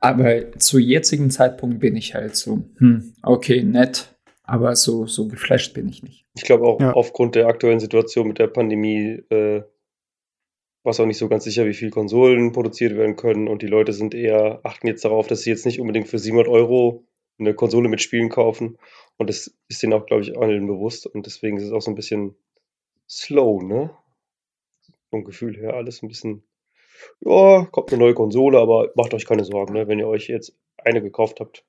aber 0.01 0.53
zu 0.59 0.79
jetzigen 0.79 1.31
Zeitpunkt 1.31 1.79
bin 1.81 1.97
ich 1.97 2.15
halt 2.15 2.35
so, 2.37 2.63
hm, 2.79 3.13
okay, 3.23 3.63
nett, 3.63 4.15
aber 4.43 4.75
so, 4.75 5.07
so 5.07 5.29
geflasht 5.29 5.75
bin 5.75 5.89
ich 5.89 6.03
nicht. 6.03 6.27
Ich 6.35 6.43
glaube 6.43 6.67
auch 6.67 6.81
Ja. 6.81 6.93
aufgrund 6.95 7.35
der 7.35 7.47
aktuellen 7.47 7.81
Situation 7.81 8.27
mit 8.29 8.39
der 8.39 8.49
Pandemie 8.49 9.23
äh, 9.31 9.63
war 10.83 10.91
es 10.93 11.01
auch 11.01 11.07
nicht 11.07 11.19
so 11.19 11.29
ganz 11.29 11.45
sicher, 11.45 11.67
wie 11.67 11.75
viele 11.75 11.91
Konsolen 11.91 12.53
produziert 12.53 12.97
werden 12.97 13.17
können. 13.17 13.49
Und 13.49 13.61
die 13.63 13.67
Leute 13.67 13.93
sind 13.93 14.15
eher, 14.15 14.61
achten 14.65 14.87
jetzt 14.87 15.05
darauf, 15.05 15.27
dass 15.27 15.43
sie 15.43 15.51
jetzt 15.51 15.67
nicht 15.67 15.79
unbedingt 15.79 16.09
für 16.09 16.19
700 16.19 16.49
Euro 16.49 17.05
eine 17.39 17.55
Konsole 17.55 17.89
mit 17.91 18.01
Spielen 18.01 18.31
kaufen. 18.31 18.79
Und 19.19 19.29
das 19.29 19.55
ist 19.69 19.83
denen 19.83 19.93
auch, 19.93 20.07
glaube 20.07 20.23
ich, 20.23 20.39
allen 20.39 20.67
bewusst. 20.67 21.07
Und 21.07 21.27
deswegen 21.27 21.59
ist 21.59 21.65
es 21.65 21.73
auch 21.73 21.83
so 21.83 21.91
ein 21.91 21.97
bisschen 21.97 22.35
slow, 23.09 23.63
ne? 23.63 23.91
Vom 25.11 25.25
Gefühl 25.25 25.57
her 25.57 25.75
alles 25.75 26.03
ein 26.03 26.09
bisschen, 26.09 26.43
ja, 27.21 27.67
kommt 27.71 27.93
eine 27.93 28.03
neue 28.03 28.15
Konsole, 28.15 28.59
aber 28.59 28.91
macht 28.95 29.15
euch 29.15 29.27
keine 29.27 29.45
Sorgen, 29.45 29.75
ne? 29.75 29.89
Wenn 29.89 29.99
ihr 29.99 30.09
euch 30.09 30.29
jetzt 30.29 30.55
eine 30.77 31.03
gekauft 31.03 31.41
habt. 31.41 31.65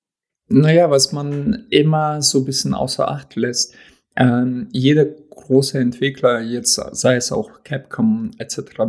Naja, 0.48 0.90
was 0.90 1.12
man 1.12 1.68
immer 1.70 2.22
so 2.22 2.40
ein 2.40 2.46
bisschen 2.46 2.74
außer 2.74 3.10
Acht 3.10 3.36
lässt, 3.36 3.76
ähm, 4.18 4.68
jeder 4.72 5.06
große 5.06 5.80
Entwickler, 5.80 6.42
jetzt 6.42 6.74
sei 6.74 7.16
es 7.16 7.32
auch 7.32 7.64
Capcom 7.64 8.32
etc., 8.38 8.82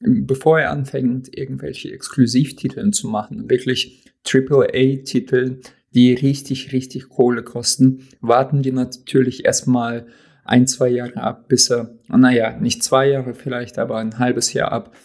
bevor 0.00 0.58
er 0.60 0.70
anfängt, 0.70 1.36
irgendwelche 1.36 1.92
Exklusivtitel 1.92 2.90
zu 2.90 3.08
machen, 3.08 3.48
wirklich 3.48 4.04
AAA-Titel, 4.26 5.60
die 5.94 6.14
richtig, 6.14 6.72
richtig 6.72 7.08
Kohle 7.08 7.42
kosten, 7.42 8.08
warten 8.20 8.62
die 8.62 8.72
natürlich 8.72 9.44
erstmal 9.44 10.06
ein, 10.44 10.66
zwei 10.66 10.88
Jahre 10.88 11.18
ab, 11.18 11.48
bis 11.48 11.70
er, 11.70 11.94
naja, 12.08 12.58
nicht 12.58 12.82
zwei 12.82 13.08
Jahre 13.08 13.34
vielleicht, 13.34 13.78
aber 13.78 13.98
ein 13.98 14.18
halbes 14.18 14.52
Jahr 14.52 14.72
ab, 14.72 14.96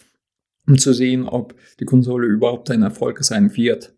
um 0.68 0.78
zu 0.78 0.92
sehen, 0.92 1.24
ob 1.24 1.54
die 1.80 1.86
Konsole 1.86 2.26
überhaupt 2.26 2.70
ein 2.70 2.82
Erfolg 2.82 3.24
sein 3.24 3.56
wird. 3.56 3.94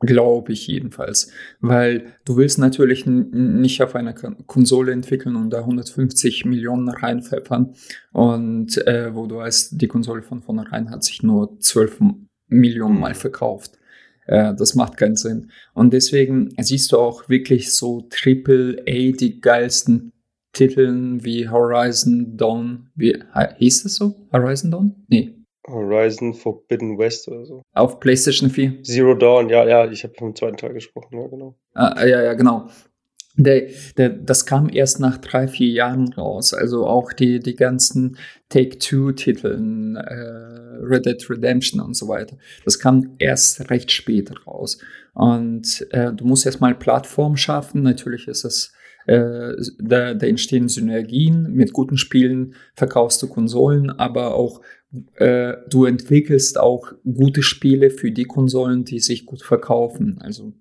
Glaube 0.00 0.52
ich 0.52 0.66
jedenfalls. 0.66 1.30
Weil 1.60 2.12
du 2.26 2.36
willst 2.36 2.58
natürlich 2.58 3.06
nicht 3.06 3.82
auf 3.82 3.94
einer 3.94 4.12
Konsole 4.12 4.92
entwickeln 4.92 5.36
und 5.36 5.50
da 5.50 5.60
150 5.60 6.44
Millionen 6.44 6.90
reinpfeffern 6.90 7.74
und 8.12 8.76
äh, 8.86 9.14
wo 9.14 9.26
du 9.26 9.36
weißt, 9.36 9.80
die 9.80 9.88
Konsole 9.88 10.22
von 10.22 10.42
vornherein 10.42 10.90
hat 10.90 11.02
sich 11.02 11.22
nur 11.22 11.58
12 11.60 12.00
Millionen 12.48 13.00
Mal 13.00 13.14
verkauft. 13.14 13.78
Äh, 14.26 14.54
das 14.54 14.74
macht 14.74 14.98
keinen 14.98 15.16
Sinn. 15.16 15.50
Und 15.72 15.94
deswegen 15.94 16.54
siehst 16.58 16.92
du 16.92 16.98
auch 16.98 17.30
wirklich 17.30 17.72
so 17.72 18.06
Triple 18.10 18.82
A, 18.82 19.12
die 19.16 19.40
geilsten 19.40 20.12
Titeln 20.52 21.24
wie 21.24 21.48
Horizon 21.48 22.36
Dawn. 22.36 22.90
Wie 22.94 23.18
hieß 23.58 23.84
das 23.84 23.94
so? 23.94 24.26
Horizon 24.30 24.70
Dawn? 24.70 24.94
Nee, 25.08 25.36
Horizon 25.66 26.34
Forbidden 26.34 26.98
West 26.98 27.28
oder 27.28 27.44
so. 27.44 27.62
Auf 27.72 28.00
PlayStation 28.00 28.50
4. 28.50 28.82
Zero 28.82 29.14
Dawn, 29.14 29.48
ja, 29.48 29.66
ja, 29.66 29.90
ich 29.90 30.04
habe 30.04 30.14
vom 30.14 30.34
zweiten 30.34 30.56
Teil 30.56 30.74
gesprochen, 30.74 31.18
ja, 31.18 31.26
genau. 31.26 31.54
Ah, 31.74 32.06
ja, 32.06 32.22
ja, 32.22 32.34
genau. 32.34 32.68
Der, 33.38 33.68
der, 33.98 34.08
das 34.08 34.46
kam 34.46 34.70
erst 34.70 34.98
nach 34.98 35.18
drei, 35.18 35.46
vier 35.46 35.68
Jahren 35.68 36.10
raus. 36.14 36.54
Also 36.54 36.86
auch 36.86 37.12
die, 37.12 37.38
die 37.38 37.54
ganzen 37.54 38.16
Take-Two-Titeln, 38.48 39.96
äh, 39.96 40.76
Red 40.80 41.04
Dead 41.04 41.30
Redemption 41.30 41.80
und 41.82 41.94
so 41.94 42.08
weiter. 42.08 42.38
Das 42.64 42.78
kam 42.78 43.14
erst 43.18 43.70
recht 43.70 43.90
spät 43.90 44.30
raus. 44.46 44.78
Und 45.12 45.86
äh, 45.90 46.12
du 46.14 46.24
musst 46.24 46.46
erstmal 46.46 46.74
Plattform 46.74 47.36
schaffen. 47.36 47.82
Natürlich 47.82 48.26
ist 48.26 48.44
es 48.44 48.72
äh, 49.06 49.52
da, 49.78 50.14
da 50.14 50.26
entstehen 50.26 50.68
Synergien. 50.68 51.52
Mit 51.52 51.72
guten 51.72 51.96
Spielen 51.96 52.54
verkaufst 52.74 53.22
du 53.22 53.28
Konsolen, 53.28 53.90
aber 53.90 54.34
auch 54.34 54.60
äh, 55.14 55.54
du 55.68 55.84
entwickelst 55.84 56.58
auch 56.58 56.92
gute 57.04 57.42
Spiele 57.42 57.90
für 57.90 58.10
die 58.10 58.24
Konsolen, 58.24 58.84
die 58.84 59.00
sich 59.00 59.26
gut 59.26 59.42
verkaufen. 59.42 60.18
Also 60.20 60.52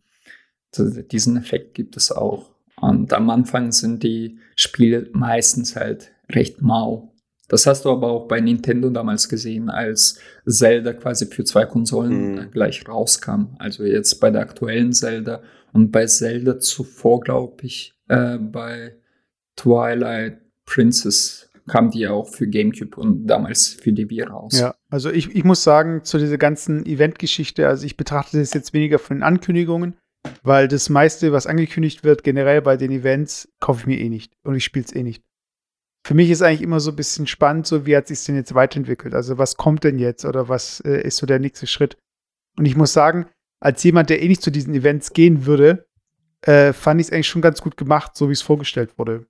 diesen 0.78 1.38
Effekt 1.38 1.74
gibt 1.74 1.96
es 1.96 2.12
auch. 2.12 2.52
Und 2.82 3.14
am 3.14 3.30
Anfang 3.30 3.72
sind 3.72 4.04
die 4.04 4.40
Spiele 4.56 5.10
meistens 5.14 5.76
halt 5.76 6.12
recht 6.30 6.62
mau. 6.62 7.14
Das 7.48 7.68
hast 7.68 7.86
du 7.86 7.92
aber 7.92 8.08
auch 8.10 8.28
bei 8.28 8.42
Nintendo 8.42 8.90
damals 8.90 9.30
gesehen, 9.30 9.70
als 9.70 10.20
Zelda 10.48 10.94
quasi 10.94 11.28
für 11.28 11.44
zwei 11.44 11.66
Konsolen 11.66 12.36
mhm. 12.36 12.52
gleich 12.52 12.88
rauskam. 12.88 13.56
Also 13.60 13.84
jetzt 13.84 14.20
bei 14.20 14.32
der 14.32 14.42
aktuellen 14.42 14.94
Zelda 14.94 15.42
und 15.72 15.92
bei 15.92 16.08
Zelda 16.08 16.60
zuvor, 16.60 17.20
glaube 17.20 17.66
ich, 17.66 17.94
äh, 18.08 18.38
bei 18.38 18.96
Twilight 19.56 20.42
Princess 20.66 21.50
kam 21.68 21.90
die 21.90 22.00
ja 22.00 22.12
auch 22.12 22.30
für 22.30 22.48
GameCube 22.48 23.00
und 23.00 23.28
damals 23.28 23.68
für 23.68 23.92
die 23.92 24.22
raus. 24.22 24.60
Ja, 24.60 24.76
also 24.90 25.10
ich, 25.10 25.36
ich 25.36 25.44
muss 25.44 25.64
sagen, 25.64 26.04
zu 26.04 26.18
dieser 26.18 26.38
ganzen 26.38 26.86
Event-Geschichte, 26.86 27.68
also 27.68 27.86
ich 27.86 27.98
betrachte 27.98 28.40
das 28.40 28.54
jetzt 28.54 28.74
weniger 28.74 29.00
von 29.00 29.18
den 29.18 29.24
Ankündigungen, 29.24 29.96
weil 30.44 30.68
das 30.68 30.90
meiste, 30.90 31.32
was 31.32 31.48
angekündigt 31.48 32.04
wird, 32.04 32.24
generell 32.24 32.62
bei 32.62 32.78
den 32.78 32.92
Events, 32.92 33.50
kaufe 33.60 33.82
ich 33.82 33.88
mir 33.88 34.00
eh 34.00 34.10
nicht 34.10 34.34
und 34.44 34.56
ich 34.56 34.64
spiele 34.64 34.86
es 34.86 34.96
eh 34.96 35.04
nicht. 35.04 35.24
Für 36.06 36.14
mich 36.14 36.30
ist 36.30 36.44
eigentlich 36.44 36.62
immer 36.62 36.80
so 36.80 36.92
ein 36.92 36.96
bisschen 36.96 37.26
spannend, 37.26 37.66
so 37.66 37.88
wie 37.88 37.98
hat 37.98 38.08
sich 38.08 38.24
denn 38.26 38.36
jetzt 38.36 38.54
weiterentwickelt? 38.54 39.16
Also 39.16 39.40
was 39.40 39.58
kommt 39.58 39.84
denn 39.84 39.98
jetzt 39.98 40.24
oder 40.24 40.50
was 40.50 40.82
äh, 40.82 41.02
ist 41.02 41.18
so 41.18 41.26
der 41.26 41.40
nächste 41.40 41.66
Schritt? 41.66 41.98
Und 42.58 42.66
ich 42.66 42.76
muss 42.76 42.94
sagen, 42.94 43.26
als 43.60 43.84
jemand, 43.84 44.12
der 44.12 44.22
eh 44.22 44.28
nicht 44.28 44.44
zu 44.44 44.52
diesen 44.52 44.76
Events 44.76 45.14
gehen 45.14 45.48
würde, 45.48 45.88
äh, 46.42 46.74
fand 46.74 47.02
ich 47.02 47.08
es 47.08 47.14
eigentlich 47.14 47.28
schon 47.28 47.42
ganz 47.42 47.60
gut 47.62 47.76
gemacht, 47.76 48.16
so 48.16 48.30
wie 48.30 48.34
es 48.34 48.44
vorgestellt 48.44 49.00
wurde. 49.00 49.26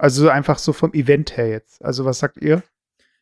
Also 0.00 0.30
einfach 0.30 0.58
so 0.58 0.72
vom 0.72 0.94
Event 0.94 1.36
her 1.36 1.48
jetzt. 1.48 1.84
Also 1.84 2.06
was 2.06 2.20
sagt 2.20 2.38
ihr? 2.38 2.62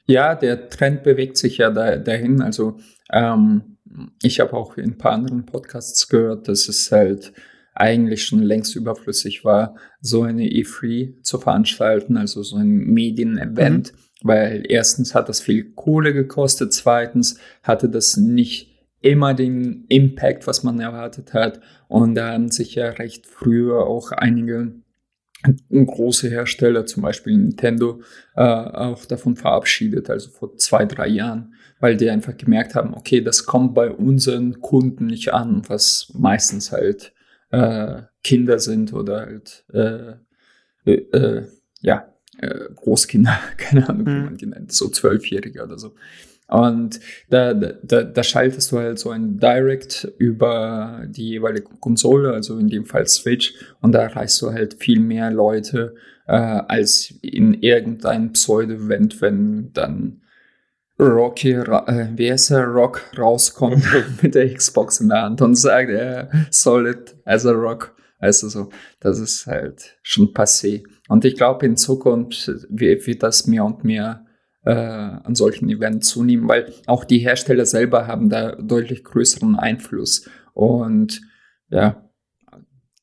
Ja, 0.07 0.37
der 0.37 0.71
Trend 0.71 1.03
bewegt 1.03 1.37
sich 1.37 1.59
ja 1.59 1.71
da, 1.71 1.97
dahin. 1.97 2.41
Also 2.41 2.79
ähm, 3.13 3.79
ich 4.23 4.39
habe 4.39 4.53
auch 4.55 4.77
in 4.77 4.91
ein 4.91 4.99
paar 4.99 5.13
anderen 5.13 5.45
Podcasts 5.45 6.09
gehört, 6.09 6.47
dass 6.47 6.69
es 6.69 6.93
halt 6.93 7.33
eigentlich 7.75 8.25
schon 8.25 8.43
längst 8.43 8.77
überflüssig 8.77 9.45
war, 9.45 9.75
so 10.01 10.23
eine 10.23 10.45
E3 10.45 11.23
zu 11.23 11.39
veranstalten, 11.39 12.17
also 12.17 12.45
so 12.45 12.57
ein 12.57 12.69
Medienevent, 12.69 13.93
mhm. 13.93 13.99
weil 14.23 14.65
erstens 14.69 15.17
hat 15.17 15.29
das 15.29 15.41
viel 15.41 15.73
Kohle 15.73 16.13
gekostet, 16.13 16.73
zweitens 16.73 17.41
hatte 17.63 17.89
das 17.89 18.17
nicht 18.17 18.73
immer 19.01 19.35
den 19.35 19.85
Impact, 19.89 20.47
was 20.47 20.63
man 20.63 20.81
erwartet 20.81 21.35
hat 21.35 21.61
und 21.89 22.15
da 22.15 22.33
haben 22.33 22.51
sich 22.51 22.75
ja 22.77 22.89
recht 22.91 23.27
früher 23.27 23.87
auch 23.87 24.11
einige 24.11 24.73
große 25.71 26.29
Hersteller, 26.29 26.87
zum 26.87 27.03
Beispiel 27.03 27.37
Nintendo, 27.37 28.01
äh, 28.35 28.43
auch 28.43 29.05
davon 29.05 29.37
verabschiedet, 29.37 30.11
also 30.11 30.31
vor 30.31 30.57
zwei, 30.57 30.85
drei 30.85 31.09
Jahren, 31.09 31.55
weil 31.81 31.97
die 31.97 32.11
einfach 32.11 32.37
gemerkt 32.37 32.75
haben, 32.75 32.95
okay, 32.95 33.21
das 33.21 33.47
kommt 33.47 33.75
bei 33.75 33.91
unseren 33.91 34.61
Kunden 34.61 35.07
nicht 35.07 35.33
an, 35.33 35.63
was 35.69 36.13
meistens 36.15 36.73
halt 36.73 37.13
äh, 37.51 38.03
Kinder 38.25 38.59
sind 38.59 38.93
oder 38.93 39.21
halt 39.21 39.65
äh, 39.73 40.15
äh, 40.85 41.17
äh 41.17 41.47
ja, 41.81 42.13
äh, 42.39 42.71
Großkinder, 42.75 43.39
keine 43.57 43.89
Ahnung, 43.89 44.07
wie 44.07 44.11
mhm. 44.11 44.25
man 44.25 44.37
die 44.37 44.47
nennt, 44.47 44.73
so 44.73 44.89
Zwölfjährige 44.89 45.63
oder 45.63 45.79
so. 45.79 45.95
Und 46.49 46.99
da, 47.29 47.53
da, 47.53 48.03
da 48.03 48.23
schaltest 48.23 48.73
du 48.73 48.79
halt 48.79 48.99
so 48.99 49.11
ein 49.11 49.39
Direct 49.39 50.11
über 50.17 51.05
die 51.07 51.29
jeweilige 51.29 51.69
Konsole, 51.79 52.33
also 52.33 52.59
in 52.59 52.69
dem 52.69 52.87
Fall 52.87 53.07
Switch, 53.07 53.55
und 53.83 53.93
da 53.93 54.01
erreichst 54.01 54.41
du 54.41 54.51
halt 54.51 54.83
viel 54.83 54.99
mehr 54.99 55.31
Leute 55.31 55.95
äh, 56.27 56.33
als 56.33 57.13
in 57.21 57.53
irgendein 57.55 58.33
Pseudo-Event, 58.33 59.21
wenn 59.21 59.73
dann 59.75 60.23
Rocky, 60.99 61.53
äh, 61.53 62.09
wie 62.17 62.33
heißt 62.33 62.51
er, 62.51 62.65
Rock 62.65 63.03
rauskommt 63.17 63.85
mit 64.23 64.35
der 64.35 64.53
Xbox 64.53 65.01
in 65.01 65.11
der 65.11 65.23
Hand 65.23 65.43
und 65.43 65.55
sagt, 65.55 65.91
er 65.91 66.33
äh, 66.33 66.37
solid 66.51 67.15
as 67.25 67.45
a 67.47 67.53
Rock. 67.53 67.95
Also 68.19 68.49
so, 68.49 68.71
das 69.01 69.21
ist 69.21 69.47
halt 69.47 69.97
schon 70.03 70.33
passé. 70.35 70.83
Und 71.09 71.25
ich 71.25 71.37
glaube, 71.37 71.67
in 71.67 71.77
Zukunft 71.77 72.51
wird 72.69 73.23
das 73.23 73.47
mehr 73.47 73.65
und 73.65 73.85
mehr 73.85 74.27
äh, 74.65 74.73
an 74.73 75.35
solchen 75.35 75.69
Events 75.69 76.09
zunehmen, 76.09 76.49
weil 76.49 76.73
auch 76.87 77.05
die 77.05 77.19
Hersteller 77.19 77.67
selber 77.67 78.07
haben 78.07 78.29
da 78.29 78.53
deutlich 78.57 79.05
größeren 79.05 79.57
Einfluss. 79.57 80.29
Und 80.55 81.21
ja, 81.71 82.09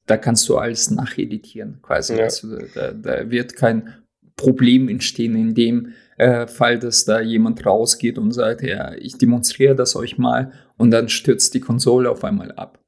da 0.05 0.17
kannst 0.17 0.47
du 0.49 0.57
alles 0.57 0.91
nacheditieren 0.91 1.79
quasi. 1.81 2.15
Ja. 2.15 2.25
Also, 2.25 2.57
da, 2.73 2.91
da, 2.91 3.29
wird 3.29 3.55
kein 3.55 3.93
Problem 4.35 4.89
entstehen 4.89 5.35
in 5.35 5.55
dem 5.55 5.93
äh, 6.17 6.47
Fall, 6.47 6.77
dass 6.77 7.05
da 7.05 7.19
jemand 7.21 7.65
rausgeht 7.65 8.17
und 8.17 8.31
sagt, 8.31 8.61
ja, 8.61 8.93
ich 8.95 9.17
demonstriere 9.17 9.75
das 9.75 9.95
euch 9.95 10.17
mal 10.17 10.51
und 10.77 10.91
dann 10.91 11.09
stürzt 11.09 11.53
die 11.53 11.61
Konsole 11.61 12.09
auf 12.09 12.23
einmal 12.23 12.51
ab. 12.51 12.79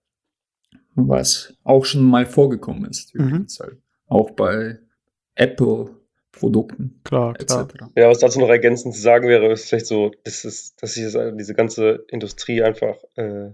Was 0.96 1.54
auch 1.64 1.86
schon 1.86 2.04
mal 2.04 2.26
vorgekommen 2.26 2.86
ist. 2.90 3.14
Mhm. 3.16 3.48
Auch 4.08 4.32
bei 4.32 4.80
Apple 5.36 5.97
Produkten. 6.40 7.02
Klar, 7.04 7.34
klar. 7.34 7.68
Ja, 7.96 8.10
was 8.10 8.20
dazu 8.20 8.40
noch 8.40 8.50
ergänzend 8.50 8.96
zu 8.96 9.02
sagen 9.02 9.28
wäre, 9.28 9.52
ist 9.52 9.70
vielleicht 9.70 9.88
so, 9.88 10.12
dass, 10.24 10.46
es, 10.46 10.76
dass 10.76 10.94
sich 10.94 11.16
diese 11.36 11.54
ganze 11.54 12.06
Industrie 12.10 12.64
einfach 12.64 12.98
äh, 13.16 13.52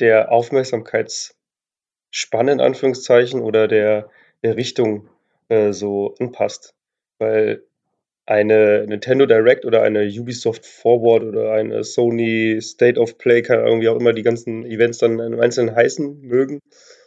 der 0.00 0.32
Aufmerksamkeitsspanne 0.32 2.52
in 2.52 2.60
Anführungszeichen 2.60 3.40
oder 3.40 3.68
der, 3.68 4.10
der 4.42 4.56
Richtung 4.56 5.08
äh, 5.48 5.72
so 5.72 6.14
anpasst. 6.18 6.74
Weil 7.18 7.62
eine 8.24 8.86
Nintendo 8.86 9.26
Direct 9.26 9.64
oder 9.64 9.82
eine 9.82 10.06
Ubisoft 10.06 10.64
Forward 10.64 11.24
oder 11.24 11.52
eine 11.52 11.84
Sony 11.84 12.58
State 12.60 13.00
of 13.00 13.18
Play, 13.18 13.42
kann 13.42 13.64
irgendwie 13.64 13.88
auch 13.88 13.98
immer 13.98 14.12
die 14.12 14.22
ganzen 14.22 14.64
Events 14.64 14.98
dann 14.98 15.18
im 15.18 15.40
Einzelnen 15.40 15.74
heißen 15.74 16.20
mögen, 16.22 16.60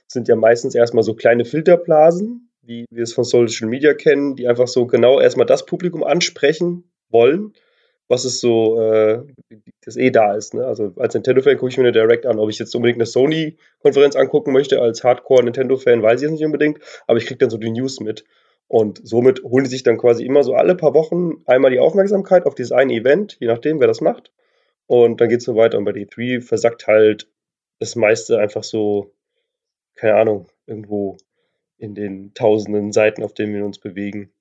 sind 0.08 0.28
ja 0.28 0.36
meistens 0.36 0.76
erstmal 0.76 1.04
so 1.04 1.16
kleine 1.16 1.46
Filterblasen, 1.46 2.45
wie 2.66 2.86
wir 2.90 3.04
es 3.04 3.14
von 3.14 3.24
Social 3.24 3.68
Media 3.68 3.94
kennen, 3.94 4.36
die 4.36 4.48
einfach 4.48 4.68
so 4.68 4.86
genau 4.88 5.20
erstmal 5.20 5.46
das 5.46 5.66
Publikum 5.66 6.04
ansprechen 6.04 6.90
wollen 7.10 7.54
was 8.08 8.26
es 8.26 8.40
so, 8.40 8.80
äh, 8.80 9.24
das 9.84 9.98
eh 9.98 10.12
da 10.12 10.36
ist. 10.36 10.54
Ne? 10.54 10.66
Also 10.66 10.94
als 10.98 11.14
Nintendo-Fan 11.14 11.58
gucke 11.58 11.70
ich 11.70 11.78
mir 11.78 11.84
eine 11.84 11.92
Direct 11.92 12.26
an. 12.26 12.40
Ob 12.40 12.50
ich 12.50 12.60
jetzt 12.60 12.76
unbedingt 12.76 12.98
eine 12.98 13.06
Sony-Konferenz 13.06 14.16
angucken 14.16 14.52
möchte, 14.54 14.82
als 14.82 15.04
Hardcore-Nintendo-Fan, 15.04 16.04
weiß 16.04 16.22
ich 16.22 16.30
jetzt 16.30 16.38
nicht 16.38 16.46
unbedingt, 16.46 16.80
aber 17.08 17.18
ich 17.18 17.26
kriege 17.26 17.40
dann 17.40 17.50
so 17.50 17.58
die 17.58 17.72
News 17.72 18.00
mit. 18.00 18.26
Und 18.68 19.02
somit 19.08 19.44
holen 19.44 19.64
die 19.64 19.70
sich 19.70 19.84
dann 19.84 19.98
quasi 19.98 20.26
immer 20.26 20.44
so 20.44 20.54
alle 20.54 20.76
paar 20.76 20.94
Wochen 20.94 21.44
einmal 21.46 21.72
die 21.72 21.80
Aufmerksamkeit 21.80 22.46
auf 22.46 22.56
dieses 22.56 22.72
eine 22.72 22.94
Event, 22.94 23.38
je 23.40 23.48
nachdem, 23.48 23.80
wer 23.80 23.88
das 23.88 24.02
macht. 24.02 24.32
Und 24.88 25.22
dann 25.22 25.30
geht 25.30 25.40
es 25.40 25.46
so 25.46 25.56
weiter. 25.56 25.78
Und 25.78 25.86
bei 25.86 25.92
D3 25.92 26.42
versackt 26.42 26.88
halt 26.88 27.28
das 27.80 27.96
meiste 27.96 28.40
einfach 28.40 28.64
so, 28.64 29.12
keine 29.96 30.16
Ahnung, 30.16 30.48
irgendwo 30.66 31.18
in 31.77 31.96
den 31.96 32.34
tausenden 32.34 32.91
Seiten, 32.91 33.24
auf 33.24 33.34
denen 33.34 33.53
wir 33.53 33.65
uns 33.65 33.79
bewegen 33.79 34.32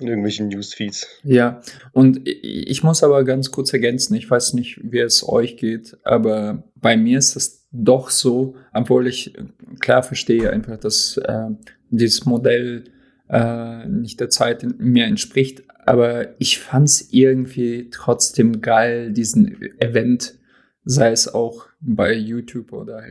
in 0.00 0.08
irgendwelchen 0.08 0.48
Newsfeeds. 0.48 1.06
Ja, 1.22 1.60
und 1.92 2.22
ich 2.24 2.82
muss 2.82 3.02
aber 3.02 3.22
ganz 3.24 3.50
kurz 3.50 3.72
ergänzen, 3.72 4.14
ich 4.14 4.30
weiß 4.30 4.54
nicht, 4.54 4.80
wie 4.82 5.00
es 5.00 5.28
euch 5.28 5.56
geht, 5.56 5.98
aber 6.04 6.64
bei 6.74 6.96
mir 6.96 7.18
ist 7.18 7.36
es 7.36 7.68
doch 7.70 8.10
so, 8.10 8.56
obwohl 8.72 9.06
ich 9.06 9.34
klar 9.80 10.02
verstehe 10.02 10.50
einfach, 10.50 10.78
dass 10.78 11.18
äh, 11.18 11.50
dieses 11.90 12.24
Modell 12.24 12.84
äh, 13.28 13.86
nicht 13.86 14.20
der 14.20 14.30
Zeit 14.30 14.66
mehr 14.78 15.06
entspricht, 15.06 15.62
aber 15.86 16.40
ich 16.40 16.58
fand 16.58 16.88
es 16.88 17.12
irgendwie 17.12 17.90
trotzdem 17.90 18.60
geil, 18.60 19.12
diesen 19.12 19.60
Event, 19.80 20.38
sei 20.84 21.12
es 21.12 21.32
auch 21.32 21.66
bei 21.80 22.14
YouTube 22.14 22.72
oder 22.72 23.02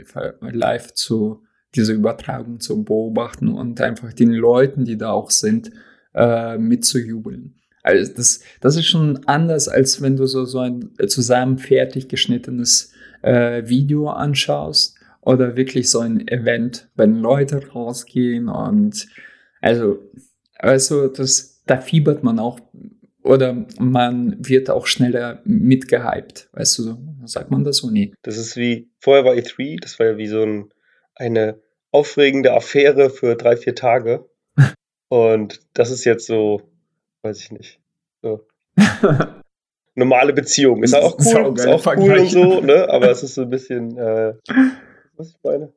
live 0.42 0.94
zu 0.94 1.44
diese 1.76 1.94
Übertragung 1.94 2.60
zu 2.60 2.84
beobachten 2.84 3.50
und 3.50 3.80
einfach 3.82 4.14
den 4.14 4.32
Leuten, 4.32 4.86
die 4.86 4.98
da 4.98 5.12
auch 5.12 5.32
sind, 5.32 5.72
äh, 6.14 6.58
mitzujubeln. 6.58 7.56
Also 7.84 8.14
das, 8.14 8.42
das 8.62 8.76
ist 8.76 8.88
schon 8.88 9.22
anders, 9.26 9.68
als 9.68 10.02
wenn 10.02 10.16
du 10.16 10.26
so, 10.26 10.46
so 10.46 10.60
ein 10.60 10.92
zusammen 11.08 11.58
fertig 11.58 12.08
geschnittenes 12.08 12.92
äh, 13.22 13.68
Video 13.68 14.10
anschaust 14.10 14.98
oder 15.22 15.56
wirklich 15.56 15.90
so 15.90 16.00
ein 16.00 16.28
Event, 16.28 16.90
wenn 16.96 17.16
Leute 17.16 17.68
rausgehen 17.70 18.50
und 18.50 19.08
also, 19.62 20.00
also 20.56 21.08
das, 21.08 21.64
da 21.66 21.78
fiebert 21.78 22.24
man 22.24 22.40
auch 22.40 22.60
oder 23.24 23.66
man 23.78 24.38
wird 24.40 24.70
auch 24.70 24.88
schneller 24.88 25.42
mitgehypt. 25.44 26.50
Weißt 26.54 26.80
du, 26.80 26.98
sagt 27.26 27.52
man 27.52 27.64
das 27.64 27.78
so? 27.78 27.90
Nee. 27.90 28.14
Das 28.24 28.38
ist 28.38 28.56
wie, 28.56 28.90
vorher 29.00 29.26
war 29.26 29.34
E3, 29.34 29.80
das 29.82 30.00
war 30.00 30.08
ja 30.08 30.18
wie 30.18 30.28
so 30.28 30.42
ein, 30.42 30.70
eine 31.20 31.60
aufregende 31.92 32.54
Affäre 32.54 33.10
für 33.10 33.36
drei, 33.36 33.58
vier 33.58 33.76
Tage. 33.76 34.28
Und 35.10 35.62
das 35.74 35.92
ist 35.92 36.06
jetzt 36.06 36.26
so, 36.26 36.62
weiß 37.22 37.40
ich 37.42 37.52
nicht. 37.52 37.80
So. 38.22 38.48
Normale 39.96 40.34
Beziehung. 40.34 40.84
Ist 40.84 40.96
auch 40.96 41.18
cool, 41.20 41.58
ist 41.58 41.68
auch 41.68 41.98
cool 41.98 42.20
und 42.20 42.30
so, 42.30 42.62
ne? 42.62 42.90
Aber 42.90 43.10
es 43.10 43.22
ist 43.22 43.36
so 43.36 43.42
ein 43.42 43.50
bisschen, 43.50 43.98
äh, 43.98 44.34
was 45.18 45.32
ich 45.32 45.36
meine. 45.44 45.74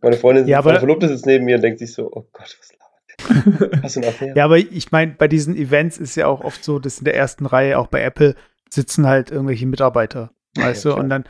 Meine 0.00 0.16
Freundin, 0.16 0.46
ja, 0.46 0.62
meine 0.62 0.78
Verlobte 0.78 1.08
sitzt 1.08 1.26
neben 1.26 1.44
mir 1.44 1.56
und 1.56 1.62
denkt 1.62 1.80
sich 1.80 1.92
so, 1.92 2.08
oh 2.12 2.26
Gott, 2.32 2.56
was 2.60 2.72
labert 2.72 3.82
Hast 3.82 3.96
du 3.96 4.00
eine 4.00 4.08
Affäre? 4.08 4.36
Ja, 4.36 4.44
aber 4.44 4.58
ich 4.58 4.92
meine, 4.92 5.12
bei 5.12 5.26
diesen 5.26 5.56
Events 5.56 5.98
ist 5.98 6.14
ja 6.14 6.28
auch 6.28 6.42
oft 6.42 6.62
so, 6.62 6.78
dass 6.78 6.98
in 6.98 7.04
der 7.04 7.16
ersten 7.16 7.46
Reihe, 7.46 7.78
auch 7.78 7.88
bei 7.88 8.02
Apple, 8.02 8.36
sitzen 8.70 9.06
halt 9.06 9.32
irgendwelche 9.32 9.66
Mitarbeiter, 9.66 10.30
weißt 10.54 10.84
ja, 10.84 10.92
du? 10.92 10.96
Und 10.98 11.08
dann, 11.08 11.24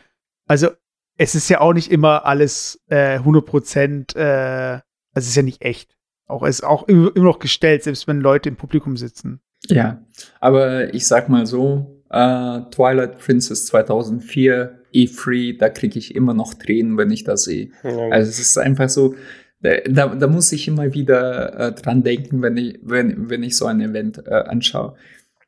also 0.46 0.70
es 1.16 1.34
ist 1.34 1.48
ja 1.48 1.60
auch 1.60 1.72
nicht 1.72 1.90
immer 1.90 2.26
alles 2.26 2.80
äh, 2.88 3.14
100 3.14 3.44
Prozent, 3.44 4.16
äh, 4.16 4.20
also 4.20 4.82
es 5.14 5.28
ist 5.28 5.36
ja 5.36 5.42
nicht 5.42 5.62
echt. 5.62 5.96
Auch 6.26 6.42
ist 6.42 6.64
auch 6.64 6.88
immer 6.88 7.12
noch 7.14 7.38
gestellt, 7.38 7.84
selbst 7.84 8.08
wenn 8.08 8.20
Leute 8.20 8.48
im 8.48 8.56
Publikum 8.56 8.96
sitzen. 8.96 9.40
Ja, 9.68 10.04
aber 10.40 10.92
ich 10.92 11.06
sag 11.06 11.28
mal 11.28 11.46
so, 11.46 12.02
äh, 12.10 12.60
Twilight 12.70 13.18
Princess 13.18 13.66
2004, 13.66 14.80
E3, 14.92 15.58
da 15.58 15.68
kriege 15.68 15.98
ich 15.98 16.14
immer 16.14 16.34
noch 16.34 16.54
Tränen, 16.54 16.98
wenn 16.98 17.10
ich 17.10 17.24
das 17.24 17.44
sehe. 17.44 17.70
Ja. 17.82 18.08
Also 18.10 18.28
es 18.28 18.38
ist 18.38 18.58
einfach 18.58 18.88
so, 18.88 19.14
da, 19.60 20.14
da 20.14 20.26
muss 20.26 20.52
ich 20.52 20.68
immer 20.68 20.92
wieder 20.94 21.58
äh, 21.58 21.72
dran 21.72 22.02
denken, 22.02 22.42
wenn 22.42 22.56
ich, 22.56 22.78
wenn, 22.82 23.30
wenn 23.30 23.42
ich 23.42 23.56
so 23.56 23.66
ein 23.66 23.80
Event 23.80 24.22
äh, 24.26 24.30
anschaue. 24.30 24.94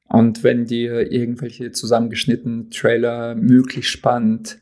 Und 0.09 0.42
wenn 0.42 0.64
dir 0.64 1.12
irgendwelche 1.12 1.70
zusammengeschnittenen 1.70 2.70
Trailer 2.70 3.35
möglichst 3.35 3.90
spannend 3.90 4.59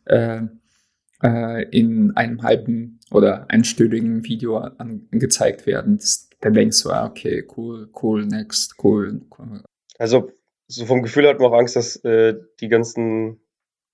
äh, 1.26 1.62
in 1.70 2.16
einem 2.16 2.42
halben 2.42 3.00
oder 3.10 3.50
einstündigen 3.50 4.24
Video 4.24 4.56
angezeigt 4.56 5.66
werden. 5.66 5.96
Das, 5.98 6.28
dann 6.40 6.54
denkst 6.54 6.82
du, 6.82 6.90
ah, 6.90 7.06
okay, 7.06 7.46
cool, 7.56 7.88
cool, 8.02 8.26
next, 8.26 8.76
cool, 8.82 9.22
cool. 9.38 9.62
Also 9.98 10.30
so 10.68 10.86
vom 10.86 11.02
Gefühl 11.02 11.26
hat 11.28 11.40
man 11.40 11.52
auch 11.52 11.58
Angst, 11.58 11.76
dass 11.76 11.96
äh, 12.04 12.34
die 12.60 12.68
ganzen 12.68 13.40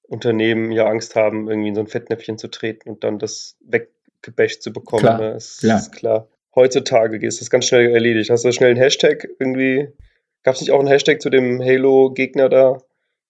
Unternehmen 0.03 0.73
ja 0.73 0.87
Angst 0.87 1.17
haben, 1.17 1.49
irgendwie 1.49 1.69
in 1.69 1.75
so 1.75 1.81
ein 1.81 1.87
Fettnäpfchen 1.87 2.39
zu 2.39 2.49
treten 2.49 2.89
und 2.91 3.05
dann 3.05 3.19
das 3.19 3.57
weggebasht 3.61 4.63
zu 4.63 4.73
bekommen. 4.73 5.01
Klar, 5.01 5.19
ne? 5.19 5.33
Das 5.33 5.59
klar. 5.59 5.79
ist 5.79 5.93
klar. 5.93 6.29
Heutzutage 6.55 7.27
ist 7.27 7.41
das 7.41 7.49
ganz 7.49 7.67
schnell 7.67 7.91
erledigt. 7.91 8.31
Hast 8.31 8.45
du 8.45 8.53
schnell 8.53 8.71
einen 8.71 8.81
Hashtag 8.81 9.27
irgendwie? 9.39 9.89
Gab 10.43 10.55
es 10.55 10.61
nicht 10.61 10.71
auch 10.71 10.81
einen 10.81 10.89
Hashtag 10.89 11.23
zu 11.23 11.31
dem 11.31 11.61
Halo-Gegner 11.63 12.49
da? 12.49 12.83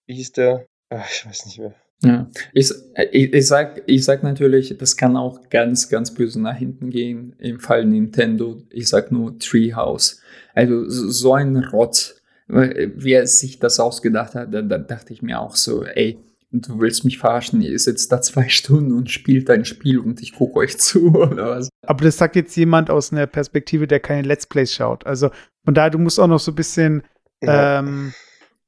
Wie 0.05 0.15
hieß 0.15 0.33
der? 0.33 0.65
Ach, 0.89 1.09
ich 1.09 1.25
weiß 1.25 1.45
nicht 1.45 1.59
mehr. 1.59 1.73
Ja, 2.03 2.29
ich, 2.53 2.69
ich, 3.11 3.33
ich, 3.33 3.47
sag, 3.47 3.81
ich 3.87 4.03
sag 4.03 4.23
natürlich, 4.23 4.75
das 4.77 4.97
kann 4.97 5.15
auch 5.15 5.49
ganz, 5.49 5.87
ganz 5.89 6.13
böse 6.13 6.41
nach 6.41 6.57
hinten 6.57 6.89
gehen. 6.89 7.33
Im 7.39 7.59
Fall 7.59 7.85
Nintendo, 7.85 8.61
ich 8.69 8.89
sag 8.89 9.11
nur 9.11 9.39
Treehouse. 9.39 10.21
Also 10.53 10.89
so 10.89 11.33
ein 11.33 11.57
Rotz. 11.57 12.21
Wer 12.47 13.25
sich 13.25 13.59
das 13.59 13.79
ausgedacht 13.79 14.35
hat, 14.35 14.53
da, 14.53 14.61
da 14.61 14.77
dachte 14.77 15.13
ich 15.13 15.21
mir 15.21 15.39
auch 15.39 15.55
so, 15.55 15.85
ey, 15.85 16.19
du 16.51 16.79
willst 16.79 17.05
mich 17.05 17.17
verarschen, 17.17 17.61
ihr 17.61 17.79
sitzt 17.79 18.11
da 18.11 18.21
zwei 18.21 18.47
Stunden 18.49 18.91
und 18.91 19.09
spielt 19.09 19.49
dein 19.49 19.65
Spiel 19.65 19.99
und 19.99 20.21
ich 20.21 20.33
gucke 20.33 20.59
euch 20.59 20.77
zu, 20.77 21.07
oder 21.15 21.51
was? 21.51 21.69
Aber 21.85 22.03
das 22.03 22.17
sagt 22.17 22.35
jetzt 22.35 22.55
jemand 22.55 22.89
aus 22.89 23.11
einer 23.11 23.27
Perspektive, 23.27 23.87
der 23.87 24.01
keine 24.01 24.27
Let's 24.27 24.45
Plays 24.45 24.73
schaut. 24.73 25.05
Also 25.05 25.29
von 25.63 25.73
daher, 25.73 25.89
du 25.89 25.99
musst 25.99 26.19
auch 26.19 26.27
noch 26.27 26.39
so 26.39 26.51
ein 26.51 26.55
bisschen 26.55 27.03
ja. 27.41 27.79
ähm, 27.79 28.13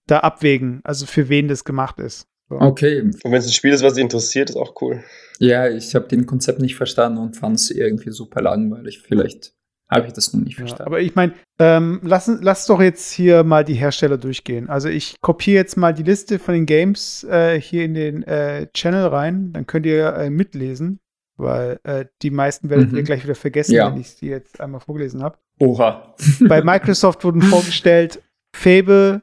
da 0.07 0.19
abwägen, 0.19 0.79
also 0.83 1.05
für 1.05 1.27
wen 1.27 1.47
das 1.47 1.65
gemacht 1.65 1.99
ist. 1.99 2.27
So. 2.49 2.59
Okay. 2.59 3.01
Und 3.01 3.23
wenn 3.23 3.33
es 3.33 3.47
ein 3.47 3.53
Spiel 3.53 3.73
ist, 3.73 3.83
was 3.83 3.93
dich 3.93 4.03
interessiert, 4.03 4.49
ist 4.49 4.55
auch 4.55 4.79
cool. 4.81 5.03
Ja, 5.39 5.67
ich 5.67 5.95
habe 5.95 6.07
den 6.07 6.25
Konzept 6.25 6.61
nicht 6.61 6.75
verstanden 6.75 7.17
und 7.19 7.35
fand 7.35 7.57
es 7.57 7.71
irgendwie 7.71 8.11
super 8.11 8.41
langweilig. 8.41 9.01
Vielleicht 9.01 9.53
habe 9.89 10.07
ich 10.07 10.13
das 10.13 10.33
noch 10.33 10.41
nicht 10.41 10.55
verstanden. 10.55 10.83
Ja, 10.83 10.87
aber 10.87 11.01
ich 11.01 11.15
meine, 11.15 11.33
ähm, 11.59 11.99
lass, 12.03 12.27
lass 12.41 12.65
doch 12.65 12.81
jetzt 12.81 13.11
hier 13.11 13.43
mal 13.43 13.63
die 13.63 13.73
Hersteller 13.73 14.17
durchgehen. 14.17 14.69
Also 14.69 14.89
ich 14.89 15.15
kopiere 15.21 15.57
jetzt 15.57 15.77
mal 15.77 15.93
die 15.93 16.03
Liste 16.03 16.39
von 16.39 16.53
den 16.53 16.65
Games 16.65 17.23
äh, 17.23 17.59
hier 17.59 17.85
in 17.85 17.93
den 17.93 18.23
äh, 18.23 18.67
Channel 18.73 19.07
rein. 19.07 19.51
Dann 19.53 19.67
könnt 19.67 19.85
ihr 19.85 20.13
äh, 20.15 20.29
mitlesen, 20.29 20.99
weil 21.37 21.79
äh, 21.83 22.05
die 22.21 22.31
meisten 22.31 22.69
werdet 22.69 22.91
mhm. 22.91 22.97
ihr 22.97 23.03
gleich 23.03 23.23
wieder 23.23 23.35
vergessen, 23.35 23.73
ja. 23.73 23.91
wenn 23.91 24.01
ich 24.01 24.11
sie 24.11 24.27
jetzt 24.27 24.59
einmal 24.61 24.81
vorgelesen 24.81 25.23
habe. 25.23 25.37
Oha. 25.59 26.15
Bei 26.47 26.63
Microsoft 26.63 27.23
wurden 27.23 27.41
vorgestellt 27.43 28.21
Fable, 28.55 29.21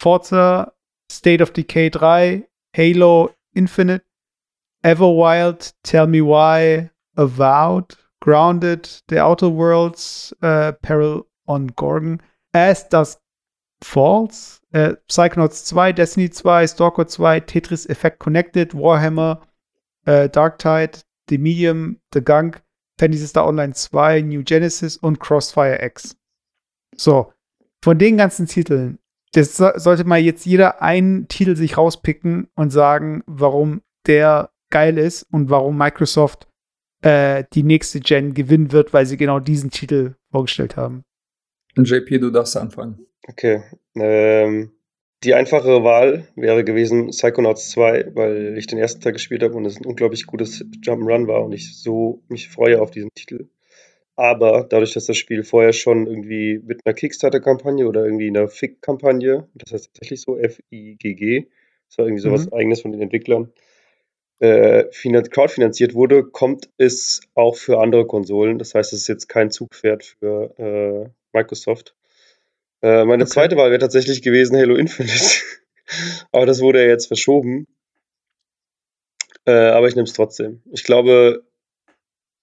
Forza, 0.00 0.72
State 1.10 1.42
of 1.42 1.50
Decay 1.50 1.90
3, 1.90 2.48
Halo 2.72 3.34
Infinite, 3.54 4.02
Everwild, 4.84 5.72
Tell 5.82 6.06
Me 6.06 6.20
Why, 6.20 6.90
Avowed, 7.16 7.94
Grounded, 8.20 8.88
The 9.08 9.18
Outer 9.18 9.48
Worlds, 9.48 10.32
uh, 10.42 10.72
Peril 10.82 11.26
on 11.48 11.68
Gorgon, 11.68 12.20
As 12.54 12.84
Does 12.84 13.18
Falls, 13.82 14.60
uh, 14.74 14.94
Psychonauts 15.08 15.68
2, 15.68 15.92
Destiny 15.92 16.28
2, 16.28 16.66
Stalker 16.66 17.04
2, 17.04 17.22
Tetris 17.40 17.88
Effect 17.88 18.18
Connected, 18.18 18.70
Warhammer, 18.70 19.40
uh, 20.06 20.28
Darktide, 20.28 21.02
The 21.26 21.38
Medium, 21.38 21.98
The 22.12 22.20
Gunk, 22.20 22.60
Fantasy 22.98 23.26
Star 23.26 23.48
Online 23.48 23.72
2, 23.72 24.20
New 24.22 24.42
Genesis 24.42 24.98
und 24.98 25.18
Crossfire 25.18 25.78
X. 25.82 26.14
So, 26.96 27.32
von 27.82 27.98
den 27.98 28.18
ganzen 28.18 28.46
Titeln 28.46 28.98
das 29.32 29.56
sollte 29.56 30.04
mal 30.04 30.20
jetzt 30.20 30.44
jeder 30.44 30.82
einen 30.82 31.28
Titel 31.28 31.56
sich 31.56 31.76
rauspicken 31.76 32.48
und 32.54 32.70
sagen, 32.70 33.22
warum 33.26 33.82
der 34.06 34.50
geil 34.70 34.98
ist 34.98 35.22
und 35.30 35.50
warum 35.50 35.76
Microsoft 35.76 36.48
äh, 37.02 37.44
die 37.52 37.62
nächste 37.62 38.00
Gen 38.00 38.34
gewinnen 38.34 38.72
wird, 38.72 38.92
weil 38.92 39.06
sie 39.06 39.16
genau 39.16 39.40
diesen 39.40 39.70
Titel 39.70 40.14
vorgestellt 40.30 40.76
haben. 40.76 41.04
Und 41.76 41.88
JP, 41.88 42.18
du 42.18 42.30
darfst 42.30 42.56
anfangen. 42.56 43.06
Okay. 43.28 43.62
Ähm, 43.94 44.72
die 45.22 45.34
einfache 45.34 45.84
Wahl 45.84 46.26
wäre 46.34 46.64
gewesen 46.64 47.08
Psychonauts 47.08 47.70
2, 47.70 48.12
weil 48.14 48.56
ich 48.56 48.66
den 48.66 48.78
ersten 48.78 49.00
Teil 49.00 49.12
gespielt 49.12 49.42
habe 49.42 49.54
und 49.54 49.66
es 49.66 49.76
ein 49.76 49.84
unglaublich 49.84 50.26
gutes 50.26 50.64
Jump'n'Run 50.64 51.26
war 51.26 51.44
und 51.44 51.52
ich 51.52 51.78
so 51.78 52.22
mich 52.28 52.48
freue 52.48 52.80
auf 52.80 52.90
diesen 52.90 53.10
Titel. 53.14 53.48
Aber 54.20 54.66
dadurch, 54.68 54.92
dass 54.92 55.06
das 55.06 55.16
Spiel 55.16 55.44
vorher 55.44 55.72
schon 55.72 56.06
irgendwie 56.06 56.60
mit 56.62 56.84
einer 56.84 56.92
Kickstarter-Kampagne 56.92 57.88
oder 57.88 58.04
irgendwie 58.04 58.28
einer 58.28 58.48
FIG-Kampagne, 58.48 59.48
das 59.54 59.72
heißt 59.72 59.86
tatsächlich 59.86 60.20
so 60.20 60.36
F-I-G-G, 60.36 61.46
das 61.88 61.96
war 61.96 62.04
irgendwie 62.04 62.20
sowas 62.20 62.44
mhm. 62.44 62.52
eigenes 62.52 62.82
von 62.82 62.92
den 62.92 63.00
Entwicklern, 63.00 63.50
äh, 64.40 64.84
crowdfinanziert 65.30 65.94
wurde, 65.94 66.22
kommt 66.22 66.68
es 66.76 67.22
auch 67.34 67.56
für 67.56 67.80
andere 67.80 68.06
Konsolen. 68.06 68.58
Das 68.58 68.74
heißt, 68.74 68.92
es 68.92 69.00
ist 69.00 69.08
jetzt 69.08 69.30
kein 69.30 69.50
Zugpferd 69.50 70.04
für 70.04 70.52
äh, 70.58 71.08
Microsoft. 71.32 71.96
Äh, 72.82 73.06
meine 73.06 73.22
okay. 73.22 73.32
zweite 73.32 73.56
Wahl 73.56 73.70
wäre 73.70 73.80
tatsächlich 73.80 74.20
gewesen 74.20 74.58
Halo 74.58 74.76
Infinite. 74.76 75.40
Aber 76.30 76.44
das 76.44 76.60
wurde 76.60 76.82
ja 76.82 76.88
jetzt 76.88 77.06
verschoben. 77.06 77.66
Äh, 79.46 79.70
aber 79.70 79.88
ich 79.88 79.94
nehme 79.96 80.04
es 80.04 80.12
trotzdem. 80.12 80.62
Ich 80.70 80.84
glaube, 80.84 81.42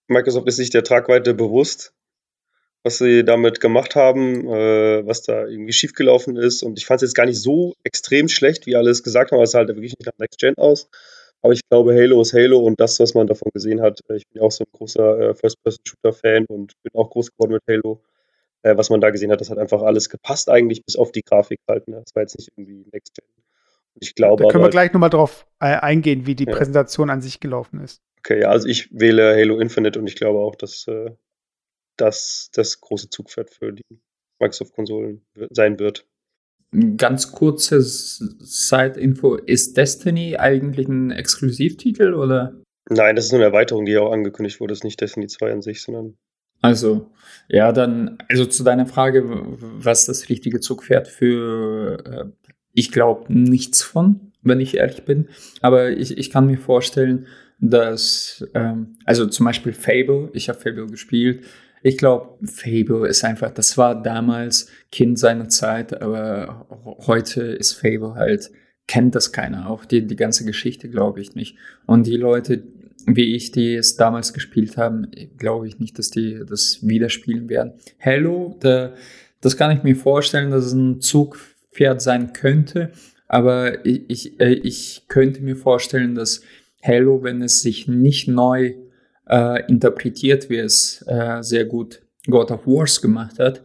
Microsoft 0.07 0.47
ist 0.47 0.57
sich 0.57 0.69
der 0.69 0.83
Tragweite 0.83 1.33
bewusst, 1.33 1.93
was 2.83 2.97
sie 2.99 3.23
damit 3.23 3.59
gemacht 3.59 3.95
haben, 3.95 4.47
äh, 4.47 5.05
was 5.05 5.23
da 5.23 5.45
irgendwie 5.45 5.73
schiefgelaufen 5.73 6.37
ist. 6.37 6.63
Und 6.63 6.79
ich 6.79 6.85
fand 6.85 7.01
es 7.01 7.09
jetzt 7.09 7.15
gar 7.15 7.25
nicht 7.25 7.41
so 7.41 7.75
extrem 7.83 8.29
schlecht, 8.29 8.65
wie 8.65 8.75
alles 8.75 9.03
gesagt 9.03 9.31
haben. 9.31 9.41
Es 9.41 9.51
sah 9.51 9.59
halt 9.59 9.69
wirklich 9.69 9.95
nicht 9.97 10.05
nach 10.05 10.17
Next 10.17 10.39
Gen 10.39 10.55
aus. 10.57 10.89
Aber 11.41 11.53
ich 11.53 11.61
glaube, 11.69 11.93
Halo 11.93 12.21
ist 12.21 12.33
Halo 12.33 12.59
und 12.59 12.79
das, 12.79 12.99
was 12.99 13.13
man 13.13 13.27
davon 13.27 13.51
gesehen 13.53 13.81
hat, 13.81 14.01
äh, 14.09 14.15
ich 14.15 14.27
bin 14.27 14.41
auch 14.41 14.51
so 14.51 14.63
ein 14.63 14.71
großer 14.71 15.19
äh, 15.19 15.35
First-Person-Shooter-Fan 15.35 16.45
und 16.47 16.73
bin 16.83 16.93
auch 16.93 17.09
groß 17.09 17.31
geworden 17.31 17.53
mit 17.53 17.63
Halo. 17.69 18.01
Äh, 18.63 18.77
was 18.77 18.89
man 18.89 19.01
da 19.01 19.11
gesehen 19.11 19.31
hat, 19.31 19.41
das 19.41 19.49
hat 19.49 19.57
einfach 19.57 19.81
alles 19.81 20.09
gepasst 20.09 20.49
eigentlich, 20.49 20.83
bis 20.83 20.95
auf 20.95 21.11
die 21.11 21.21
Grafik 21.21 21.59
halt. 21.67 21.87
Ne? 21.87 22.01
Das 22.03 22.15
war 22.15 22.23
jetzt 22.23 22.37
nicht 22.37 22.49
irgendwie 22.55 22.85
Next 22.91 23.13
Gen. 23.13 23.25
Und 23.93 24.03
ich 24.03 24.15
glaube, 24.15 24.43
da 24.43 24.49
können 24.49 24.63
wir 24.63 24.69
gleich 24.69 24.93
nochmal 24.93 25.09
drauf 25.09 25.45
äh, 25.59 25.65
eingehen, 25.65 26.25
wie 26.25 26.35
die 26.35 26.45
ja. 26.45 26.55
Präsentation 26.55 27.09
an 27.09 27.21
sich 27.21 27.39
gelaufen 27.39 27.81
ist. 27.83 28.01
Okay, 28.27 28.41
ja, 28.41 28.49
also 28.49 28.67
ich 28.67 28.89
wähle 28.91 29.37
Halo 29.37 29.57
Infinite 29.57 29.97
und 29.97 30.07
ich 30.07 30.17
glaube 30.17 30.39
auch, 30.39 30.55
dass 30.55 30.85
äh, 30.89 31.11
das 31.95 32.49
das 32.51 32.81
große 32.81 33.09
Zugpferd 33.09 33.49
für 33.49 33.71
die 33.71 33.85
Microsoft-Konsolen 34.41 35.25
sein 35.49 35.79
wird. 35.79 36.05
Ganz 36.97 37.31
kurze 37.31 37.81
Side-Info: 37.81 39.35
Ist 39.35 39.77
Destiny 39.77 40.35
eigentlich 40.35 40.89
ein 40.89 41.11
Exklusivtitel 41.11 42.13
oder? 42.13 42.61
Nein, 42.89 43.15
das 43.15 43.27
ist 43.27 43.31
nur 43.31 43.39
eine 43.39 43.47
Erweiterung, 43.47 43.85
die 43.85 43.97
auch 43.97 44.11
angekündigt 44.11 44.59
wurde. 44.59 44.73
Das 44.73 44.79
ist 44.79 44.83
nicht 44.83 44.99
Destiny 44.99 45.27
2 45.27 45.53
an 45.53 45.61
sich, 45.61 45.81
sondern. 45.81 46.17
Also, 46.59 47.11
ja, 47.47 47.71
dann, 47.71 48.17
also 48.27 48.45
zu 48.45 48.65
deiner 48.65 48.87
Frage, 48.87 49.23
was 49.25 50.05
das 50.05 50.27
richtige 50.27 50.59
Zugpferd 50.59 51.07
für, 51.07 52.03
äh, 52.05 52.49
ich 52.73 52.91
glaube, 52.91 53.31
nichts 53.31 53.83
von, 53.83 54.33
wenn 54.41 54.59
ich 54.59 54.75
ehrlich 54.75 55.05
bin. 55.05 55.29
Aber 55.61 55.91
ich, 55.91 56.17
ich 56.17 56.29
kann 56.29 56.47
mir 56.47 56.57
vorstellen, 56.57 57.27
dass, 57.59 58.45
ähm, 58.53 58.97
also 59.05 59.25
zum 59.25 59.45
Beispiel 59.45 59.73
Fable, 59.73 60.29
ich 60.33 60.49
habe 60.49 60.59
Fable 60.59 60.87
gespielt, 60.87 61.43
ich 61.83 61.97
glaube, 61.97 62.37
Fable 62.45 63.07
ist 63.07 63.23
einfach, 63.23 63.51
das 63.51 63.77
war 63.77 64.01
damals 64.01 64.69
Kind 64.91 65.19
seiner 65.19 65.47
Zeit, 65.47 66.01
aber 66.01 66.67
heute 67.05 67.43
ist 67.43 67.73
Fable 67.73 68.15
halt, 68.15 68.51
kennt 68.87 69.15
das 69.15 69.31
keiner. 69.31 69.69
Auch 69.69 69.85
die, 69.85 70.05
die 70.05 70.15
ganze 70.15 70.45
Geschichte 70.45 70.89
glaube 70.89 71.21
ich 71.21 71.35
nicht. 71.35 71.57
Und 71.85 72.07
die 72.07 72.17
Leute, 72.17 72.63
wie 73.05 73.35
ich, 73.35 73.51
die 73.51 73.75
es 73.75 73.95
damals 73.95 74.33
gespielt 74.33 74.77
haben, 74.77 75.07
glaube 75.37 75.67
ich 75.67 75.79
nicht, 75.79 75.99
dass 75.99 76.09
die 76.09 76.41
das 76.47 76.85
wieder 76.87 77.09
spielen 77.09 77.49
werden. 77.49 77.73
Halo, 77.99 78.57
da, 78.59 78.93
das 79.41 79.55
kann 79.55 79.75
ich 79.75 79.83
mir 79.83 79.95
vorstellen, 79.95 80.51
dass 80.51 80.65
es 80.65 80.73
ein 80.73 80.99
Zugpferd 80.99 82.01
sein 82.01 82.33
könnte, 82.33 82.91
aber 83.27 83.85
ich, 83.85 84.09
ich, 84.09 84.39
äh, 84.39 84.53
ich 84.53 85.03
könnte 85.09 85.41
mir 85.41 85.55
vorstellen, 85.55 86.15
dass 86.15 86.41
Halo, 86.83 87.23
wenn 87.23 87.41
es 87.41 87.61
sich 87.61 87.87
nicht 87.87 88.27
neu 88.27 88.75
äh, 89.27 89.65
interpretiert, 89.67 90.49
wie 90.49 90.57
es 90.57 91.03
äh, 91.07 91.41
sehr 91.41 91.65
gut 91.65 92.01
God 92.27 92.51
of 92.51 92.67
Wars 92.67 93.01
gemacht 93.01 93.39
hat, 93.39 93.61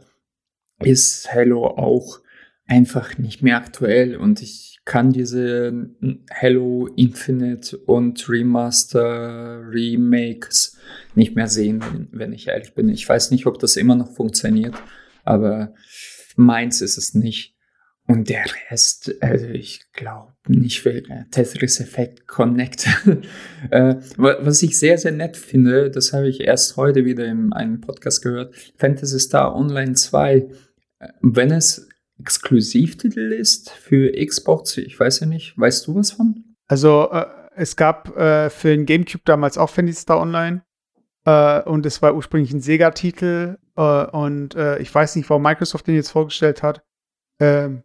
ist 0.80 1.32
Halo 1.32 1.66
auch 1.66 2.20
einfach 2.66 3.18
nicht 3.18 3.42
mehr 3.42 3.56
aktuell 3.56 4.16
und 4.16 4.40
ich 4.40 4.80
kann 4.84 5.12
diese 5.12 5.90
Halo 6.32 6.88
Infinite 6.96 7.76
und 7.76 8.28
Remaster 8.28 9.62
Remakes 9.68 10.78
nicht 11.14 11.36
mehr 11.36 11.46
sehen, 11.46 12.08
wenn 12.10 12.32
ich 12.32 12.48
ehrlich 12.48 12.74
bin. 12.74 12.88
Ich 12.88 13.08
weiß 13.08 13.30
nicht, 13.30 13.46
ob 13.46 13.58
das 13.58 13.76
immer 13.76 13.94
noch 13.94 14.10
funktioniert, 14.12 14.74
aber 15.24 15.74
meins 16.34 16.80
ist 16.80 16.96
es 16.96 17.14
nicht. 17.14 17.54
Und 18.08 18.28
der 18.28 18.44
Rest, 18.68 19.14
also 19.20 19.46
ich 19.46 19.80
glaube 19.92 20.32
nicht 20.48 20.82
für 20.82 21.02
Tetris 21.30 21.80
Effect 21.80 22.26
Connect. 22.26 22.88
äh, 23.70 23.94
was 24.16 24.62
ich 24.62 24.78
sehr, 24.78 24.98
sehr 24.98 25.12
nett 25.12 25.36
finde, 25.36 25.90
das 25.90 26.12
habe 26.12 26.28
ich 26.28 26.40
erst 26.40 26.76
heute 26.76 27.04
wieder 27.04 27.24
in 27.26 27.52
einem 27.52 27.80
Podcast 27.80 28.22
gehört, 28.22 28.54
Fantasy 28.76 29.20
Star 29.20 29.54
Online 29.54 29.94
2, 29.94 30.34
äh, 30.34 31.08
wenn 31.20 31.52
es 31.52 31.88
Exklusivtitel 32.18 33.32
ist 33.32 33.70
für 33.70 34.12
Xbox, 34.12 34.76
ich 34.78 34.98
weiß 34.98 35.20
ja 35.20 35.26
nicht, 35.26 35.56
weißt 35.56 35.86
du 35.86 35.94
was 35.94 36.12
von? 36.12 36.56
Also 36.66 37.08
äh, 37.10 37.26
es 37.54 37.76
gab 37.76 38.16
äh, 38.16 38.50
für 38.50 38.68
den 38.68 38.84
Gamecube 38.84 39.22
damals 39.24 39.58
auch 39.58 39.70
Fantasy 39.70 40.00
Star 40.00 40.20
Online 40.20 40.64
äh, 41.24 41.62
und 41.62 41.86
es 41.86 42.02
war 42.02 42.14
ursprünglich 42.14 42.52
ein 42.52 42.60
Sega-Titel 42.60 43.58
äh, 43.76 44.06
und 44.06 44.56
ich 44.80 44.92
weiß 44.92 45.16
nicht, 45.16 45.30
warum 45.30 45.42
Microsoft 45.42 45.86
den 45.86 45.94
jetzt 45.94 46.10
vorgestellt 46.10 46.62
hat. 46.62 46.82
Ähm, 47.40 47.84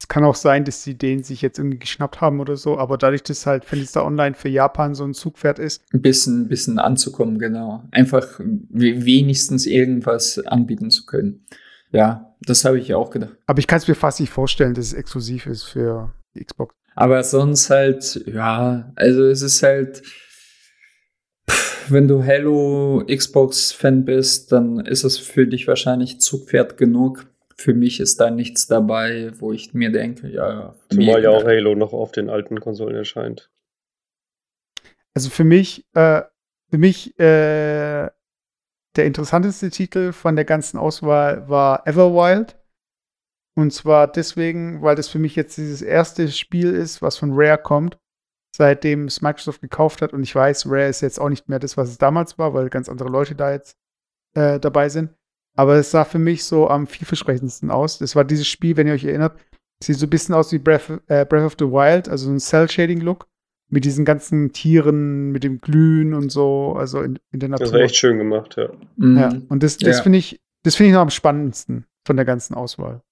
es 0.00 0.06
kann 0.06 0.24
auch 0.24 0.36
sein, 0.36 0.64
dass 0.64 0.84
sie 0.84 0.94
den 0.94 1.24
sich 1.24 1.42
jetzt 1.42 1.58
irgendwie 1.58 1.78
geschnappt 1.78 2.20
haben 2.20 2.38
oder 2.38 2.56
so, 2.56 2.78
aber 2.78 2.96
dadurch, 2.98 3.24
dass 3.24 3.46
halt 3.46 3.64
Fenster 3.64 4.04
Online 4.04 4.34
für 4.34 4.48
Japan 4.48 4.94
so 4.94 5.04
ein 5.04 5.12
Zugpferd 5.12 5.58
ist. 5.58 5.82
Ein 5.92 6.02
bisschen, 6.02 6.48
bisschen 6.48 6.78
anzukommen, 6.78 7.38
genau. 7.38 7.82
Einfach 7.90 8.38
wenigstens 8.38 9.66
irgendwas 9.66 10.38
anbieten 10.38 10.90
zu 10.90 11.04
können. 11.04 11.44
Ja, 11.90 12.34
das 12.40 12.64
habe 12.64 12.78
ich 12.78 12.94
auch 12.94 13.10
gedacht. 13.10 13.36
Aber 13.46 13.58
ich 13.58 13.66
kann 13.66 13.78
es 13.78 13.88
mir 13.88 13.96
fast 13.96 14.20
nicht 14.20 14.30
vorstellen, 14.30 14.74
dass 14.74 14.86
es 14.86 14.92
exklusiv 14.92 15.46
ist 15.46 15.64
für 15.64 16.14
die 16.36 16.44
Xbox. 16.44 16.74
Aber 16.94 17.22
sonst 17.24 17.70
halt, 17.70 18.22
ja, 18.26 18.92
also 18.94 19.24
es 19.24 19.42
ist 19.42 19.62
halt, 19.62 20.02
wenn 21.88 22.06
du 22.06 22.24
Halo 22.24 23.04
Xbox-Fan 23.06 24.04
bist, 24.04 24.52
dann 24.52 24.80
ist 24.80 25.04
es 25.04 25.18
für 25.18 25.46
dich 25.46 25.66
wahrscheinlich 25.66 26.20
Zugpferd 26.20 26.76
genug 26.76 27.26
für 27.60 27.74
mich 27.74 27.98
ist 27.98 28.20
da 28.20 28.30
nichts 28.30 28.68
dabei, 28.68 29.32
wo 29.38 29.52
ich 29.52 29.74
mir 29.74 29.90
denke, 29.90 30.28
ja. 30.28 30.74
Zumal 30.90 31.22
ja 31.22 31.30
auch 31.30 31.44
Halo 31.44 31.74
noch 31.74 31.92
auf 31.92 32.12
den 32.12 32.30
alten 32.30 32.60
Konsolen 32.60 32.94
erscheint. 32.94 33.50
Also 35.14 35.30
für 35.30 35.44
mich, 35.44 35.84
äh, 35.94 36.22
für 36.70 36.78
mich 36.78 37.18
äh, 37.18 38.08
der 38.96 39.06
interessanteste 39.06 39.70
Titel 39.70 40.12
von 40.12 40.36
der 40.36 40.44
ganzen 40.44 40.78
Auswahl 40.78 41.48
war 41.48 41.86
Everwild. 41.86 42.56
Und 43.56 43.72
zwar 43.72 44.06
deswegen, 44.06 44.82
weil 44.82 44.94
das 44.94 45.08
für 45.08 45.18
mich 45.18 45.34
jetzt 45.34 45.56
dieses 45.56 45.82
erste 45.82 46.28
Spiel 46.28 46.72
ist, 46.72 47.02
was 47.02 47.16
von 47.16 47.32
Rare 47.32 47.58
kommt, 47.58 47.98
seitdem 48.54 49.06
es 49.06 49.20
Microsoft 49.20 49.60
gekauft 49.60 50.00
hat. 50.00 50.12
Und 50.12 50.22
ich 50.22 50.32
weiß, 50.32 50.66
Rare 50.66 50.86
ist 50.86 51.00
jetzt 51.00 51.18
auch 51.18 51.28
nicht 51.28 51.48
mehr 51.48 51.58
das, 51.58 51.76
was 51.76 51.88
es 51.88 51.98
damals 51.98 52.38
war, 52.38 52.54
weil 52.54 52.68
ganz 52.68 52.88
andere 52.88 53.08
Leute 53.08 53.34
da 53.34 53.50
jetzt 53.50 53.76
äh, 54.34 54.60
dabei 54.60 54.88
sind. 54.88 55.17
Aber 55.58 55.74
es 55.74 55.90
sah 55.90 56.04
für 56.04 56.20
mich 56.20 56.44
so 56.44 56.68
am 56.68 56.86
vielversprechendsten 56.86 57.72
aus. 57.72 57.98
Das 57.98 58.14
war 58.14 58.24
dieses 58.24 58.46
Spiel, 58.46 58.76
wenn 58.76 58.86
ihr 58.86 58.92
euch 58.92 59.04
erinnert, 59.04 59.36
sieht 59.82 59.96
so 59.96 60.06
ein 60.06 60.10
bisschen 60.10 60.36
aus 60.36 60.52
wie 60.52 60.58
Breath, 60.58 60.88
äh, 61.08 61.26
Breath 61.26 61.44
of 61.44 61.56
the 61.58 61.64
Wild, 61.64 62.08
also 62.08 62.30
ein 62.30 62.38
Cell-Shading-Look. 62.38 63.26
Mit 63.68 63.84
diesen 63.84 64.04
ganzen 64.04 64.52
Tieren, 64.52 65.30
mit 65.30 65.44
dem 65.44 65.60
Glühen 65.60 66.14
und 66.14 66.30
so, 66.30 66.74
also 66.78 67.02
in, 67.02 67.18
in 67.32 67.40
der 67.40 67.50
Natur. 67.50 67.66
Das 67.66 67.74
war 67.74 67.80
echt 67.80 67.96
schön 67.96 68.16
gemacht, 68.16 68.56
ja. 68.56 68.70
Mhm. 68.96 69.18
Ja, 69.18 69.32
und 69.48 69.62
das, 69.62 69.76
das 69.76 69.98
ja. 69.98 70.02
finde 70.04 70.20
ich, 70.20 70.40
das 70.62 70.76
finde 70.76 70.88
ich 70.88 70.94
noch 70.94 71.02
am 71.02 71.10
spannendsten 71.10 71.84
von 72.06 72.16
der 72.16 72.24
ganzen 72.24 72.54
Auswahl. 72.54 73.02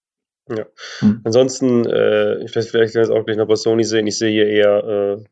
Ja. 0.48 0.66
Mhm. 1.02 1.20
Ansonsten, 1.24 1.84
äh, 1.84 2.44
ich 2.44 2.54
weiß, 2.54 2.70
vielleicht 2.70 2.94
können 2.94 3.06
wir 3.06 3.12
es 3.12 3.20
auch 3.20 3.26
gleich 3.26 3.36
noch 3.36 3.48
bei 3.48 3.56
Sony 3.56 3.84
sehen. 3.84 4.06
Ich 4.06 4.16
sehe 4.18 4.30
hier 4.30 4.46
eher, 4.46 4.78
äh, 4.78 5.24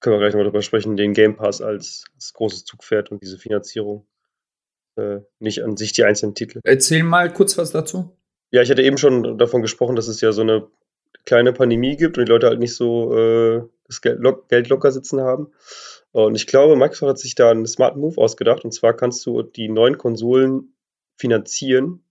können 0.00 0.16
wir 0.16 0.18
gleich 0.18 0.34
noch 0.34 0.42
darüber 0.42 0.60
sprechen, 0.60 0.96
den 0.96 1.14
Game 1.14 1.36
Pass 1.36 1.62
als, 1.62 2.04
als 2.14 2.32
großes 2.34 2.64
Zugpferd 2.64 3.10
und 3.10 3.22
diese 3.22 3.38
Finanzierung 3.38 4.06
äh, 4.98 5.20
nicht 5.38 5.62
an 5.62 5.76
sich 5.76 5.92
die 5.92 6.04
einzelnen 6.04 6.34
Titel. 6.34 6.60
Erzähl 6.64 7.02
mal 7.02 7.32
kurz 7.32 7.56
was 7.56 7.70
dazu. 7.70 8.16
Ja, 8.50 8.62
ich 8.62 8.70
hatte 8.70 8.82
eben 8.82 8.98
schon 8.98 9.38
davon 9.38 9.62
gesprochen, 9.62 9.96
dass 9.96 10.08
es 10.08 10.20
ja 10.20 10.32
so 10.32 10.42
eine 10.42 10.66
kleine 11.24 11.52
Pandemie 11.52 11.96
gibt 11.96 12.16
und 12.18 12.26
die 12.26 12.32
Leute 12.32 12.46
halt 12.46 12.58
nicht 12.58 12.74
so 12.74 13.16
äh, 13.16 13.62
das 13.86 14.00
Geld, 14.00 14.20
lock, 14.20 14.48
Geld 14.48 14.68
locker 14.68 14.90
sitzen 14.90 15.20
haben. 15.20 15.52
Und 16.12 16.34
ich 16.34 16.46
glaube, 16.46 16.76
Microsoft 16.76 17.10
hat 17.10 17.18
sich 17.18 17.34
da 17.34 17.50
einen 17.50 17.66
smarten 17.66 18.00
Move 18.00 18.18
ausgedacht. 18.18 18.64
Und 18.64 18.72
zwar 18.72 18.94
kannst 18.94 19.24
du 19.26 19.42
die 19.42 19.68
neuen 19.68 19.98
Konsolen 19.98 20.74
finanzieren. 21.16 22.02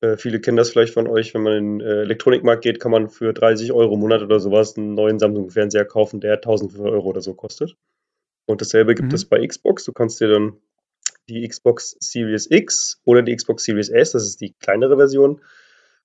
Äh, 0.00 0.16
viele 0.16 0.40
kennen 0.40 0.56
das 0.56 0.70
vielleicht 0.70 0.94
von 0.94 1.08
euch, 1.08 1.34
wenn 1.34 1.42
man 1.42 1.52
in 1.54 1.78
den 1.78 1.86
äh, 1.86 2.02
Elektronikmarkt 2.02 2.62
geht, 2.62 2.78
kann 2.78 2.92
man 2.92 3.08
für 3.08 3.32
30 3.32 3.72
Euro 3.72 3.94
im 3.94 4.00
Monat 4.00 4.22
oder 4.22 4.38
sowas 4.38 4.76
einen 4.76 4.94
neuen 4.94 5.18
Samsung-Fernseher 5.18 5.84
kaufen, 5.84 6.20
der 6.20 6.34
1500 6.34 6.92
Euro 6.92 7.08
oder 7.08 7.20
so 7.20 7.34
kostet. 7.34 7.76
Und 8.46 8.60
dasselbe 8.60 8.94
gibt 8.94 9.08
mhm. 9.08 9.14
es 9.14 9.24
bei 9.24 9.44
Xbox. 9.44 9.84
Du 9.84 9.92
kannst 9.92 10.20
dir 10.20 10.28
dann 10.28 10.58
die 11.28 11.46
Xbox 11.46 11.96
Series 12.00 12.50
X 12.50 13.00
oder 13.04 13.22
die 13.22 13.34
Xbox 13.34 13.64
Series 13.64 13.88
S, 13.88 14.12
das 14.12 14.24
ist 14.24 14.40
die 14.40 14.54
kleinere 14.54 14.96
Version, 14.96 15.40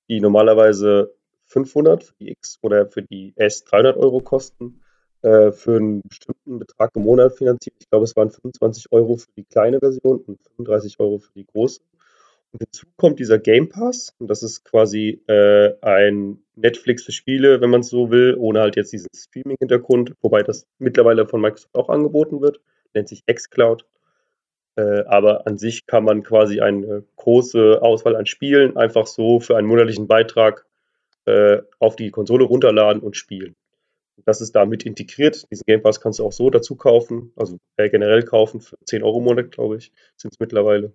die 0.08 0.19
normalerweise 0.19 1.13
500 1.45 2.03
für 2.03 2.13
die 2.19 2.32
X 2.32 2.60
oder 2.62 2.88
für 2.88 3.01
die 3.01 3.34
S 3.36 3.63
300 3.65 3.97
Euro 3.97 4.21
kosten, 4.21 4.82
äh, 5.21 5.51
für 5.51 5.77
einen 5.77 6.01
bestimmten 6.01 6.60
Betrag 6.60 6.91
im 6.95 7.03
Monat 7.03 7.38
finanziert. 7.38 7.75
Ich 7.79 7.89
glaube, 7.89 8.05
es 8.05 8.15
waren 8.15 8.29
25 8.29 8.91
Euro 8.91 9.17
für 9.17 9.32
die 9.36 9.45
kleine 9.45 9.79
Version 9.79 10.19
und 10.21 10.39
35 10.55 10.99
Euro 10.99 11.19
für 11.19 11.34
die 11.34 11.45
große. 11.45 11.82
Und 12.51 12.62
hinzu 12.63 12.88
kommt 12.95 13.19
dieser 13.19 13.38
Game 13.38 13.69
Pass, 13.69 14.15
und 14.17 14.27
das 14.27 14.41
ist 14.41 14.63
quasi 14.63 15.21
äh, 15.27 15.73
ein 15.82 16.41
Netflix 16.55 17.03
für 17.03 17.12
Spiele, 17.12 17.62
wenn 17.62 17.69
man 17.69 17.82
es 17.82 17.89
so 17.89 18.10
will, 18.10 18.36
ohne 18.39 18.62
halt 18.62 18.75
jetzt 18.75 18.91
diesen 18.91 19.10
Streaming-Hintergrund, 19.15 20.13
wobei 20.21 20.41
das 20.41 20.65
mittlerweile 20.79 21.27
von 21.27 21.41
Microsoft 21.41 21.75
auch 21.75 21.89
angeboten 21.89 22.41
wird, 22.41 22.60
nennt 22.95 23.08
sich 23.08 23.23
xCloud. 23.25 23.86
Äh, 24.80 25.04
aber 25.08 25.46
an 25.46 25.58
sich 25.58 25.88
kann 25.88 26.06
man 26.06 26.24
quasi 26.24 26.62
eine 26.62 27.04
große 27.18 27.82
Auswahl 27.82 28.15
an 28.15 28.26
Spielen 28.26 28.78
einfach 28.78 29.08
so 29.08 29.42
für 29.42 29.58
einen 29.58 29.68
monatlichen 29.68 30.08
Beitrag 30.08 30.65
äh, 31.26 31.58
auf 31.80 31.98
die 31.98 32.12
Konsole 32.12 32.46
runterladen 32.46 33.02
und 33.02 33.18
spielen. 33.18 33.56
Das 34.26 34.39
ist 34.39 34.56
damit 34.56 34.86
integriert. 34.86 35.46
Diesen 35.52 35.65
Game 35.65 35.82
Pass 35.82 36.00
kannst 36.00 36.20
du 36.20 36.26
auch 36.26 36.32
so 36.32 36.50
dazu 36.50 36.76
kaufen, 36.78 37.34
also 37.36 37.58
äh, 37.76 37.89
generell 37.89 38.24
kaufen 38.24 38.62
für 38.62 38.78
10 38.86 39.04
Euro 39.04 39.18
im 39.18 39.26
Monat, 39.26 39.52
glaube 39.52 39.78
ich, 39.78 39.92
sind 40.15 40.34
es 40.34 40.39
mittlerweile. 40.39 40.94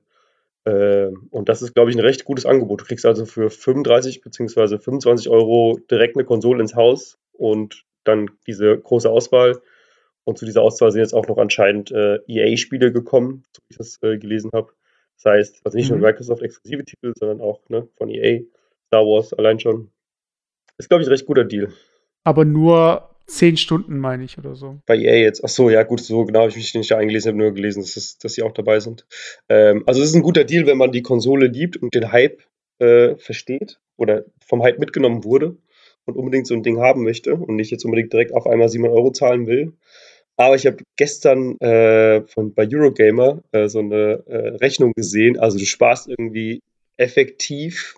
Und 0.67 1.51
das 1.51 1.61
ist, 1.61 1.75
glaube 1.75 1.91
ich, 1.91 1.97
ein 1.97 2.01
recht 2.01 2.25
gutes 2.25 2.47
Angebot. 2.47 2.81
Du 2.81 2.85
kriegst 2.87 3.05
also 3.05 3.27
für 3.27 3.51
35 3.51 4.23
bzw. 4.23 4.79
25 4.79 5.29
Euro 5.29 5.79
direkt 5.91 6.17
eine 6.17 6.25
Konsole 6.25 6.63
ins 6.63 6.75
Haus 6.75 7.19
und 7.35 7.85
dann 8.03 8.31
diese 8.47 8.79
große 8.79 9.11
Auswahl. 9.11 9.61
Und 10.25 10.39
zu 10.39 10.45
dieser 10.47 10.63
Auswahl 10.63 10.91
sind 10.91 11.01
jetzt 11.01 11.15
auch 11.15 11.27
noch 11.29 11.39
anscheinend 11.39 11.91
äh, 11.91 12.19
EA-Spiele 12.27 12.93
gekommen, 12.93 13.45
so 13.53 13.61
wie 13.61 13.73
ich 13.73 13.77
das 13.77 13.99
äh, 14.03 14.19
gelesen 14.19 14.51
habe. 14.55 14.73
Das 15.17 15.33
heißt, 15.33 15.61
also 15.65 15.77
nicht 15.77 15.91
mhm. 15.91 15.99
nur 15.99 16.09
Microsoft-exklusive 16.09 16.85
Titel, 16.85 17.13
sondern 17.17 17.41
auch 17.41 17.61
ne, 17.69 17.89
von 17.97 18.09
EA, 18.09 18.41
Star 18.89 19.05
Wars 19.05 19.33
allein 19.35 19.61
schon. 19.61 19.91
Ist, 20.79 20.89
glaube 20.89 21.03
ich, 21.03 21.09
ein 21.09 21.13
recht 21.13 21.27
guter 21.27 21.45
Deal. 21.45 21.73
Aber 22.25 22.45
nur 22.45 23.11
zehn 23.27 23.57
Stunden, 23.57 23.99
meine 23.99 24.25
ich, 24.25 24.39
oder 24.39 24.55
so. 24.55 24.79
Bei 24.87 24.97
EA 24.97 25.17
jetzt. 25.17 25.45
Ach 25.45 25.49
so, 25.49 25.71
ja, 25.71 25.83
gut, 25.83 26.01
so 26.01 26.25
genau 26.25 26.41
habe 26.41 26.51
ich 26.51 26.57
mich 26.57 26.75
nicht 26.75 26.91
da 26.91 26.99
eingelesen, 26.99 27.31
habe 27.31 27.39
nur 27.39 27.53
gelesen, 27.53 27.83
dass, 27.83 27.95
das, 27.95 28.19
dass 28.19 28.35
sie 28.35 28.43
auch 28.43 28.53
dabei 28.53 28.81
sind. 28.81 29.07
Ähm, 29.49 29.85
also, 29.87 30.03
es 30.03 30.11
ist 30.11 30.15
ein 30.15 30.23
guter 30.23 30.45
Deal, 30.45 30.67
wenn 30.67 30.79
man 30.79 30.93
die 30.93 31.03
Konsole 31.03 31.47
liebt 31.47 31.77
und 31.77 31.95
den 31.95 32.13
Hype 32.13 32.43
äh, 32.79 33.17
versteht 33.17 33.81
oder 33.97 34.25
vom 34.45 34.63
Hype 34.63 34.79
mitgenommen 34.79 35.25
wurde 35.25 35.57
und 36.05 36.17
unbedingt 36.17 36.47
so 36.47 36.55
ein 36.55 36.63
Ding 36.63 36.81
haben 36.81 37.03
möchte 37.03 37.35
und 37.35 37.57
nicht 37.57 37.71
jetzt 37.71 37.85
unbedingt 37.85 38.13
direkt 38.13 38.33
auf 38.33 38.47
einmal 38.47 38.69
700 38.69 38.97
Euro 38.97 39.11
zahlen 39.13 39.47
will. 39.47 39.73
Aber 40.37 40.57
ich 40.57 40.67
habe 40.67 40.79
gestern 40.97 41.59
äh, 41.61 42.27
von, 42.27 42.55
bei 42.55 42.67
Eurogamer 42.71 43.43
äh, 43.53 43.69
so 43.69 43.79
eine 43.79 44.25
äh, 44.27 44.57
Rechnung 44.57 44.93
gesehen. 44.95 45.39
Also 45.39 45.59
du 45.59 45.65
sparst 45.65 46.09
irgendwie 46.09 46.61
effektiv 46.97 47.97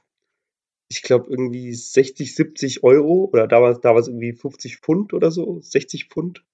ich 0.88 1.02
glaube, 1.02 1.26
irgendwie 1.30 1.72
60, 1.74 2.34
70 2.34 2.84
Euro 2.84 3.28
oder 3.32 3.46
damals, 3.46 3.80
damals 3.80 4.08
irgendwie 4.08 4.32
50 4.32 4.78
Pfund 4.78 5.12
oder 5.12 5.30
so, 5.30 5.60
60 5.60 6.06
Pfund. 6.08 6.44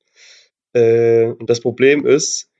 Äh, 0.72 1.26
und 1.26 1.50
das 1.50 1.60
Problem 1.60 2.06
ist, 2.06 2.50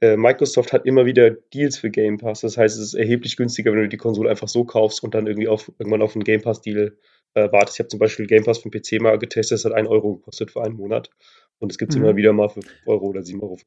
äh, 0.00 0.16
Microsoft 0.16 0.72
hat 0.72 0.86
immer 0.86 1.06
wieder 1.06 1.30
Deals 1.30 1.78
für 1.78 1.90
Game 1.90 2.18
Pass. 2.18 2.42
Das 2.42 2.56
heißt, 2.56 2.76
es 2.78 2.84
ist 2.84 2.94
erheblich 2.94 3.36
günstiger, 3.36 3.72
wenn 3.72 3.80
du 3.80 3.88
die 3.88 3.96
Konsole 3.96 4.30
einfach 4.30 4.48
so 4.48 4.64
kaufst 4.64 5.02
und 5.02 5.14
dann 5.14 5.26
irgendwie 5.26 5.48
auf, 5.48 5.72
irgendwann 5.78 6.02
auf 6.02 6.14
einen 6.14 6.24
Game 6.24 6.42
Pass-Deal 6.42 6.96
äh, 7.34 7.50
wartest. 7.50 7.76
Ich 7.76 7.80
habe 7.80 7.88
zum 7.88 7.98
Beispiel 7.98 8.26
Game 8.26 8.44
Pass 8.44 8.62
den 8.62 8.70
PC 8.70 9.00
mal 9.00 9.18
getestet, 9.18 9.56
das 9.56 9.64
hat 9.64 9.72
1 9.72 9.88
Euro 9.88 10.16
gekostet 10.16 10.50
für 10.50 10.62
einen 10.62 10.76
Monat. 10.76 11.10
Und 11.58 11.70
es 11.70 11.78
gibt 11.78 11.92
es 11.92 11.98
mhm. 11.98 12.04
immer 12.04 12.16
wieder 12.16 12.32
mal 12.32 12.48
für 12.48 12.62
5 12.62 12.74
Euro 12.86 13.06
oder 13.06 13.20
7,50 13.20 13.42
Euro. 13.42 13.58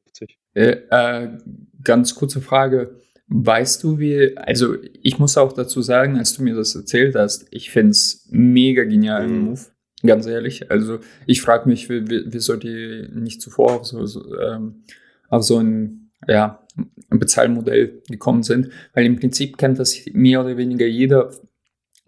Äh, 0.54 0.76
äh, 0.90 1.38
ganz 1.82 2.14
kurze 2.14 2.40
Frage. 2.40 3.00
Weißt 3.28 3.82
du, 3.82 3.98
wie, 3.98 4.36
also 4.38 4.76
ich 5.02 5.18
muss 5.18 5.36
auch 5.36 5.52
dazu 5.52 5.82
sagen, 5.82 6.16
als 6.16 6.34
du 6.34 6.42
mir 6.42 6.54
das 6.54 6.74
erzählt 6.74 7.14
hast, 7.14 7.46
ich 7.50 7.70
finde 7.70 7.90
es 7.90 8.26
mega 8.30 8.84
genial 8.84 9.28
mhm. 9.28 9.40
Move, 9.40 9.60
ganz 10.02 10.26
ehrlich. 10.26 10.70
Also 10.70 11.00
ich 11.26 11.42
frage 11.42 11.68
mich, 11.68 11.88
wieso 11.90 12.56
die 12.56 13.08
nicht 13.12 13.42
zuvor 13.42 13.72
auf 13.72 13.86
so, 13.86 14.06
so, 14.06 14.34
ähm, 14.38 14.84
auf 15.28 15.42
so 15.42 15.58
ein 15.58 16.10
ja, 16.26 16.66
Bezahlmodell 17.10 18.02
gekommen 18.08 18.42
sind, 18.42 18.70
weil 18.94 19.04
im 19.04 19.16
Prinzip 19.16 19.58
kennt 19.58 19.78
das 19.78 20.06
mehr 20.12 20.40
oder 20.40 20.56
weniger 20.56 20.86
jeder 20.86 21.30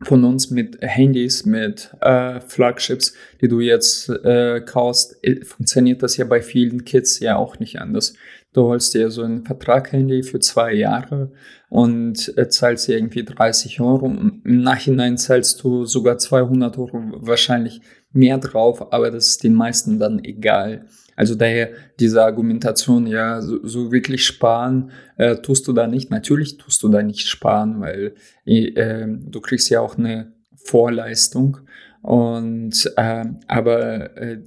von 0.02 0.24
uns 0.24 0.50
mit 0.50 0.78
Handys, 0.80 1.44
mit 1.44 1.90
äh, 2.00 2.40
Flagships, 2.40 3.14
die 3.40 3.48
du 3.48 3.60
jetzt 3.60 4.08
äh, 4.08 4.60
kaufst, 4.60 5.16
äh, 5.22 5.44
funktioniert 5.44 6.02
das 6.02 6.16
ja 6.16 6.24
bei 6.24 6.40
vielen 6.40 6.84
Kids 6.84 7.20
ja 7.20 7.36
auch 7.36 7.58
nicht 7.58 7.80
anders. 7.80 8.14
Du 8.52 8.62
holst 8.62 8.94
dir 8.94 9.10
so 9.10 9.22
ein 9.22 9.44
Vertrag-Handy 9.44 10.22
für 10.22 10.40
zwei 10.40 10.72
Jahre 10.72 11.30
und 11.68 12.36
äh, 12.36 12.48
zahlst 12.48 12.88
irgendwie 12.88 13.24
30 13.24 13.80
Euro. 13.80 14.06
Im 14.06 14.40
Nachhinein 14.44 15.18
zahlst 15.18 15.62
du 15.62 15.84
sogar 15.84 16.18
200 16.18 16.76
Euro 16.78 17.00
wahrscheinlich 17.16 17.80
mehr 18.12 18.38
drauf, 18.38 18.92
aber 18.92 19.10
das 19.10 19.28
ist 19.28 19.44
den 19.44 19.54
meisten 19.54 19.98
dann 19.98 20.24
egal. 20.24 20.86
Also 21.20 21.35
daher 21.35 21.68
diese 21.98 22.24
Argumentation, 22.24 23.06
ja, 23.06 23.42
so, 23.42 23.59
so 23.62 23.92
wirklich 23.92 24.24
sparen 24.24 24.90
äh, 25.18 25.37
tust 25.37 25.68
du 25.68 25.74
da 25.74 25.87
nicht. 25.87 26.11
Natürlich 26.11 26.56
tust 26.56 26.83
du 26.83 26.88
da 26.88 27.02
nicht 27.02 27.28
sparen, 27.28 27.78
weil 27.78 28.14
äh, 28.46 29.06
du 29.06 29.40
kriegst 29.42 29.68
ja 29.68 29.83
auch 29.83 29.98
eine 29.98 30.33
Vorleistung. 30.56 31.59
Und 32.00 32.90
äh, 32.96 33.26
aber 33.48 34.16
äh, 34.16 34.38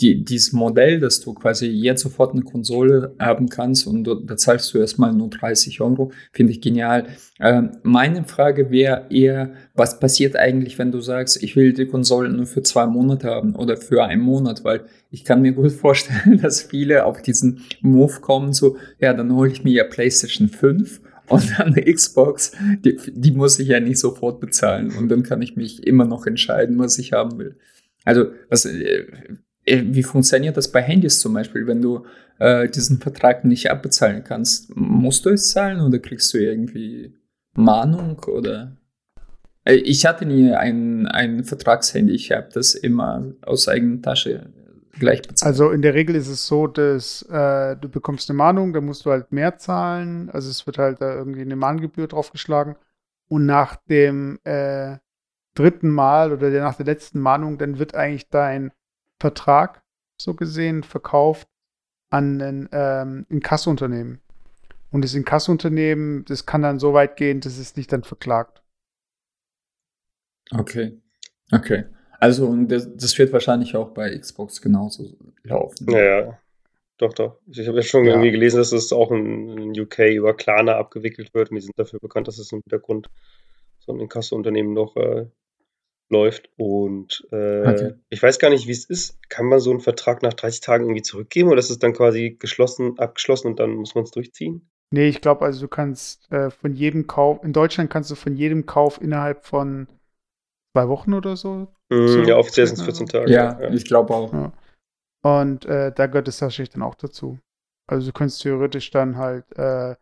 die, 0.00 0.24
dieses 0.24 0.52
Modell, 0.52 1.00
dass 1.00 1.20
du 1.20 1.34
quasi 1.34 1.66
jetzt 1.66 2.02
sofort 2.02 2.32
eine 2.32 2.42
Konsole 2.42 3.14
haben 3.18 3.48
kannst 3.48 3.86
und 3.86 4.04
da 4.04 4.36
zahlst 4.36 4.72
du 4.72 4.78
erstmal 4.78 5.12
nur 5.12 5.30
30 5.30 5.80
Euro, 5.80 6.12
finde 6.32 6.52
ich 6.52 6.60
genial. 6.60 7.06
Ähm, 7.40 7.72
meine 7.82 8.24
Frage 8.24 8.70
wäre 8.70 9.06
eher, 9.10 9.52
was 9.74 9.98
passiert 9.98 10.36
eigentlich, 10.36 10.78
wenn 10.78 10.92
du 10.92 11.00
sagst, 11.00 11.42
ich 11.42 11.56
will 11.56 11.72
die 11.72 11.86
Konsole 11.86 12.28
nur 12.28 12.46
für 12.46 12.62
zwei 12.62 12.86
Monate 12.86 13.28
haben 13.28 13.54
oder 13.56 13.76
für 13.76 14.04
einen 14.04 14.22
Monat, 14.22 14.64
weil 14.64 14.84
ich 15.10 15.24
kann 15.24 15.42
mir 15.42 15.52
gut 15.52 15.72
vorstellen, 15.86 16.40
dass 16.40 16.62
viele 16.62 17.04
auf 17.04 17.22
diesen 17.22 17.62
Move 17.80 18.20
kommen, 18.20 18.52
so, 18.52 18.76
ja, 19.00 19.12
dann 19.14 19.34
hole 19.34 19.50
ich 19.50 19.64
mir 19.64 19.72
ja 19.72 19.84
PlayStation 19.84 20.48
5 20.48 21.00
und 21.28 21.58
dann 21.58 21.74
eine 21.74 21.92
Xbox, 21.92 22.52
die, 22.84 22.98
die 23.08 23.32
muss 23.32 23.58
ich 23.58 23.68
ja 23.68 23.80
nicht 23.80 23.98
sofort 23.98 24.40
bezahlen 24.40 24.92
und 24.96 25.08
dann 25.08 25.22
kann 25.22 25.42
ich 25.42 25.56
mich 25.56 25.86
immer 25.86 26.04
noch 26.04 26.26
entscheiden, 26.26 26.78
was 26.78 26.98
ich 26.98 27.12
haben 27.12 27.38
will. 27.38 27.56
Also, 28.04 28.26
was, 28.48 28.64
äh, 28.64 29.04
wie 29.66 30.02
funktioniert 30.02 30.56
das 30.56 30.70
bei 30.70 30.80
Handys 30.80 31.20
zum 31.20 31.34
Beispiel, 31.34 31.66
wenn 31.66 31.82
du 31.82 32.06
äh, 32.38 32.68
diesen 32.68 32.98
Vertrag 32.98 33.44
nicht 33.44 33.70
abbezahlen 33.70 34.22
kannst? 34.24 34.74
Musst 34.76 35.26
du 35.26 35.30
es 35.30 35.48
zahlen 35.50 35.80
oder 35.80 35.98
kriegst 35.98 36.32
du 36.32 36.38
irgendwie 36.38 37.14
Mahnung 37.54 38.18
oder? 38.26 38.76
Äh, 39.64 39.74
ich 39.74 40.06
hatte 40.06 40.24
nie 40.24 40.52
ein, 40.52 41.06
ein 41.06 41.44
Vertragshandy, 41.44 42.14
ich 42.14 42.32
habe 42.32 42.48
das 42.52 42.74
immer 42.74 43.32
aus 43.42 43.68
eigener 43.68 44.00
Tasche 44.00 44.52
gleich 44.98 45.22
bezahlt. 45.22 45.52
Also 45.52 45.70
in 45.70 45.82
der 45.82 45.94
Regel 45.94 46.14
ist 46.16 46.28
es 46.28 46.46
so, 46.46 46.66
dass 46.66 47.22
äh, 47.22 47.76
du 47.76 47.88
bekommst 47.88 48.30
eine 48.30 48.36
Mahnung, 48.36 48.72
da 48.72 48.80
musst 48.80 49.04
du 49.04 49.10
halt 49.10 49.32
mehr 49.32 49.58
zahlen. 49.58 50.30
Also 50.30 50.48
es 50.50 50.66
wird 50.66 50.78
halt 50.78 51.00
da 51.00 51.14
irgendwie 51.14 51.42
eine 51.42 51.56
Mahngebühr 51.56 52.06
draufgeschlagen. 52.06 52.76
Und 53.28 53.46
nach 53.46 53.76
dem 53.88 54.38
äh, 54.44 54.98
dritten 55.54 55.90
Mal 55.90 56.32
oder 56.32 56.50
der, 56.50 56.62
nach 56.62 56.76
der 56.76 56.86
letzten 56.86 57.20
Mahnung, 57.20 57.58
dann 57.58 57.78
wird 57.78 57.94
eigentlich 57.94 58.28
dein 58.28 58.70
Vertrag, 59.20 59.82
so 60.16 60.34
gesehen, 60.34 60.82
verkauft 60.82 61.48
an 62.10 62.40
ein 62.40 62.68
ähm, 62.72 63.26
Inkassounternehmen. 63.28 64.20
Und 64.90 65.04
das 65.04 65.14
Inkassounternehmen, 65.14 66.24
das 66.26 66.46
kann 66.46 66.62
dann 66.62 66.78
so 66.78 66.94
weit 66.94 67.16
gehen, 67.16 67.40
dass 67.40 67.58
es 67.58 67.72
dich 67.72 67.86
dann 67.86 68.04
verklagt. 68.04 68.62
Okay. 70.52 71.00
Okay. 71.52 71.84
Also, 72.18 72.46
und 72.46 72.68
das, 72.68 72.88
das 72.96 73.18
wird 73.18 73.32
wahrscheinlich 73.32 73.76
auch 73.76 73.90
bei 73.90 74.16
Xbox 74.16 74.62
genauso 74.62 75.16
laufen. 75.42 75.90
Ja, 75.90 76.20
ja. 76.20 76.38
Doch, 76.98 77.12
doch. 77.12 77.38
Ich 77.46 77.66
habe 77.68 77.78
ja 77.78 77.82
schon 77.82 78.04
ja. 78.04 78.12
irgendwie 78.12 78.30
gelesen, 78.30 78.56
dass 78.56 78.72
es 78.72 78.92
auch 78.92 79.10
in, 79.10 79.78
UK 79.78 79.98
über 80.14 80.34
Klarna 80.34 80.76
abgewickelt 80.76 81.34
wird. 81.34 81.50
Und 81.50 81.56
die 81.56 81.62
sind 81.62 81.78
dafür 81.78 82.00
bekannt, 82.00 82.28
dass 82.28 82.38
es 82.38 82.52
im 82.52 82.62
Hintergrund 82.62 83.10
so 83.80 83.92
ein 83.92 84.00
Inkassounternehmen 84.00 84.72
noch 84.72 84.96
äh, 84.96 85.26
läuft. 86.08 86.50
Und 86.56 87.26
äh, 87.32 87.60
okay. 87.60 87.94
ich 88.08 88.22
weiß 88.22 88.38
gar 88.38 88.50
nicht, 88.50 88.66
wie 88.66 88.72
es 88.72 88.84
ist. 88.84 89.18
Kann 89.28 89.46
man 89.46 89.60
so 89.60 89.70
einen 89.70 89.80
Vertrag 89.80 90.22
nach 90.22 90.34
30 90.34 90.60
Tagen 90.60 90.84
irgendwie 90.84 91.02
zurückgeben 91.02 91.50
oder 91.50 91.58
ist 91.58 91.70
es 91.70 91.78
dann 91.78 91.92
quasi 91.92 92.36
geschlossen, 92.38 92.98
abgeschlossen 92.98 93.48
und 93.48 93.60
dann 93.60 93.70
muss 93.70 93.94
man 93.94 94.04
es 94.04 94.10
durchziehen? 94.10 94.70
Nee, 94.92 95.08
ich 95.08 95.20
glaube, 95.20 95.44
also 95.44 95.60
du 95.62 95.68
kannst 95.68 96.30
äh, 96.30 96.50
von 96.50 96.72
jedem 96.72 97.06
Kauf, 97.06 97.42
in 97.42 97.52
Deutschland 97.52 97.90
kannst 97.90 98.10
du 98.10 98.14
von 98.14 98.36
jedem 98.36 98.66
Kauf 98.66 99.00
innerhalb 99.00 99.44
von 99.44 99.88
zwei 100.76 100.88
Wochen 100.88 101.12
oder 101.12 101.36
so. 101.36 101.68
Mm, 101.88 102.24
ja, 102.24 102.36
offiziell 102.36 102.66
sind 102.66 102.78
es 102.78 102.84
14 102.84 103.06
Tage. 103.06 103.32
Ja, 103.32 103.60
ja. 103.60 103.70
ich 103.70 103.84
glaube 103.84 104.14
auch. 104.14 104.32
Ja. 104.32 104.52
Und 105.22 105.64
äh, 105.64 105.92
da 105.92 106.06
gehört 106.06 106.28
es 106.28 106.38
tatsächlich 106.38 106.70
dann 106.70 106.82
auch 106.82 106.94
dazu. 106.94 107.40
Also 107.88 108.06
du 108.06 108.12
könntest 108.12 108.42
theoretisch 108.42 108.90
dann 108.90 109.16
halt 109.16 109.44
äh, 109.56 109.96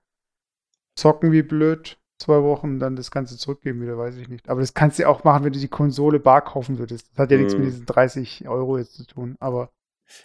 zocken 0.96 1.32
wie 1.32 1.42
blöd, 1.42 1.98
zwei 2.18 2.42
Wochen 2.42 2.78
dann 2.78 2.96
das 2.96 3.10
Ganze 3.10 3.36
zurückgeben 3.36 3.82
wieder, 3.82 3.98
weiß 3.98 4.16
ich 4.16 4.28
nicht. 4.28 4.48
Aber 4.48 4.60
das 4.60 4.74
kannst 4.74 4.98
du 4.98 5.08
auch 5.08 5.24
machen, 5.24 5.44
wenn 5.44 5.52
du 5.52 5.58
die 5.58 5.68
Konsole 5.68 6.20
bar 6.20 6.44
kaufen 6.44 6.78
würdest. 6.78 7.10
Das 7.12 7.18
hat 7.18 7.30
ja 7.30 7.36
mhm. 7.36 7.42
nichts 7.42 7.58
mit 7.58 7.66
diesen 7.66 7.86
30 7.86 8.48
Euro 8.48 8.78
jetzt 8.78 8.94
zu 8.94 9.06
tun, 9.06 9.36
aber. 9.40 9.70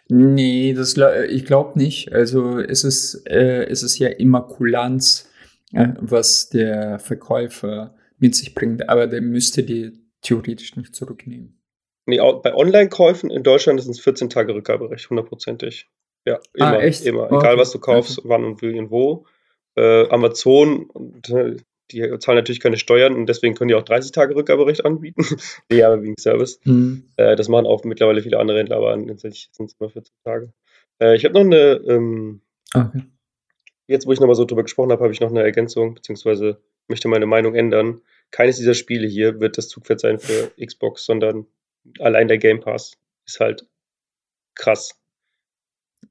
Nee, 0.09 0.73
das, 0.73 0.97
ich 1.29 1.45
glaube 1.45 1.79
nicht. 1.79 2.11
Also 2.11 2.59
es 2.59 2.83
ist, 2.83 3.25
äh, 3.27 3.63
es 3.65 3.81
ist 3.81 3.97
ja 3.97 4.09
immer 4.09 4.41
Kulanz, 4.41 5.29
äh, 5.73 5.89
was 5.99 6.49
der 6.49 6.99
Verkäufer 6.99 7.95
mit 8.17 8.35
sich 8.35 8.53
bringt, 8.53 8.89
aber 8.89 9.07
der 9.07 9.21
müsste 9.21 9.63
die 9.63 9.93
theoretisch 10.21 10.75
nicht 10.75 10.95
zurücknehmen. 10.95 11.61
Nee, 12.05 12.17
bei 12.17 12.53
Online-Käufen 12.53 13.29
in 13.29 13.43
Deutschland 13.43 13.79
ist 13.79 13.87
es 13.87 13.99
14 13.99 14.29
Tage 14.29 14.53
Rückgaberecht, 14.53 15.09
hundertprozentig. 15.09 15.87
Ja, 16.25 16.39
immer, 16.53 16.67
ah, 16.67 16.79
echt? 16.79 17.05
immer. 17.05 17.31
Egal, 17.31 17.57
was 17.57 17.71
du 17.71 17.79
kaufst, 17.79 18.19
okay. 18.19 18.29
wann 18.29 18.43
und 18.43 18.61
wie 18.61 18.77
und 18.77 18.91
wo. 18.91 19.25
Äh, 19.75 20.09
Amazon, 20.09 20.89
äh, 21.29 21.55
die 21.91 22.01
zahlen 22.19 22.37
natürlich 22.37 22.59
keine 22.59 22.77
Steuern 22.77 23.15
und 23.15 23.27
deswegen 23.27 23.55
können 23.55 23.69
die 23.69 23.75
auch 23.75 23.83
30 23.83 24.11
Tage 24.11 24.35
Rückgaberecht 24.35 24.85
anbieten. 24.85 25.25
nee, 25.71 25.83
aber 25.83 26.01
wegen 26.01 26.17
Service. 26.17 26.59
Mhm. 26.63 27.05
Äh, 27.17 27.35
das 27.35 27.47
machen 27.47 27.65
auch 27.65 27.83
mittlerweile 27.83 28.21
viele 28.21 28.39
andere 28.39 28.59
Händler, 28.59 28.77
aber 28.77 28.95
letztendlich 28.97 29.49
sind 29.51 29.67
es 29.67 29.75
immer 29.79 29.89
14 29.89 30.13
Tage. 30.23 30.53
Äh, 31.01 31.15
ich 31.15 31.25
habe 31.25 31.33
noch 31.33 31.41
eine, 31.41 31.81
ähm, 31.87 32.41
okay. 32.73 33.03
jetzt 33.87 34.05
wo 34.05 34.11
ich 34.11 34.19
nochmal 34.19 34.35
so 34.35 34.45
drüber 34.45 34.63
gesprochen 34.63 34.91
habe, 34.91 35.03
habe 35.03 35.13
ich 35.13 35.19
noch 35.19 35.29
eine 35.29 35.41
Ergänzung, 35.41 35.95
beziehungsweise 35.95 36.61
möchte 36.87 37.07
meine 37.07 37.25
Meinung 37.25 37.55
ändern. 37.55 38.01
keines 38.31 38.57
dieser 38.57 38.73
Spiele 38.73 39.07
hier 39.07 39.39
wird 39.39 39.57
das 39.57 39.69
Zugpferd 39.69 39.99
sein 39.99 40.19
für 40.19 40.51
Xbox, 40.63 41.05
sondern 41.05 41.47
allein 41.99 42.27
der 42.27 42.37
Game 42.37 42.59
Pass 42.59 42.97
ist 43.25 43.39
halt 43.39 43.67
krass. 44.55 44.99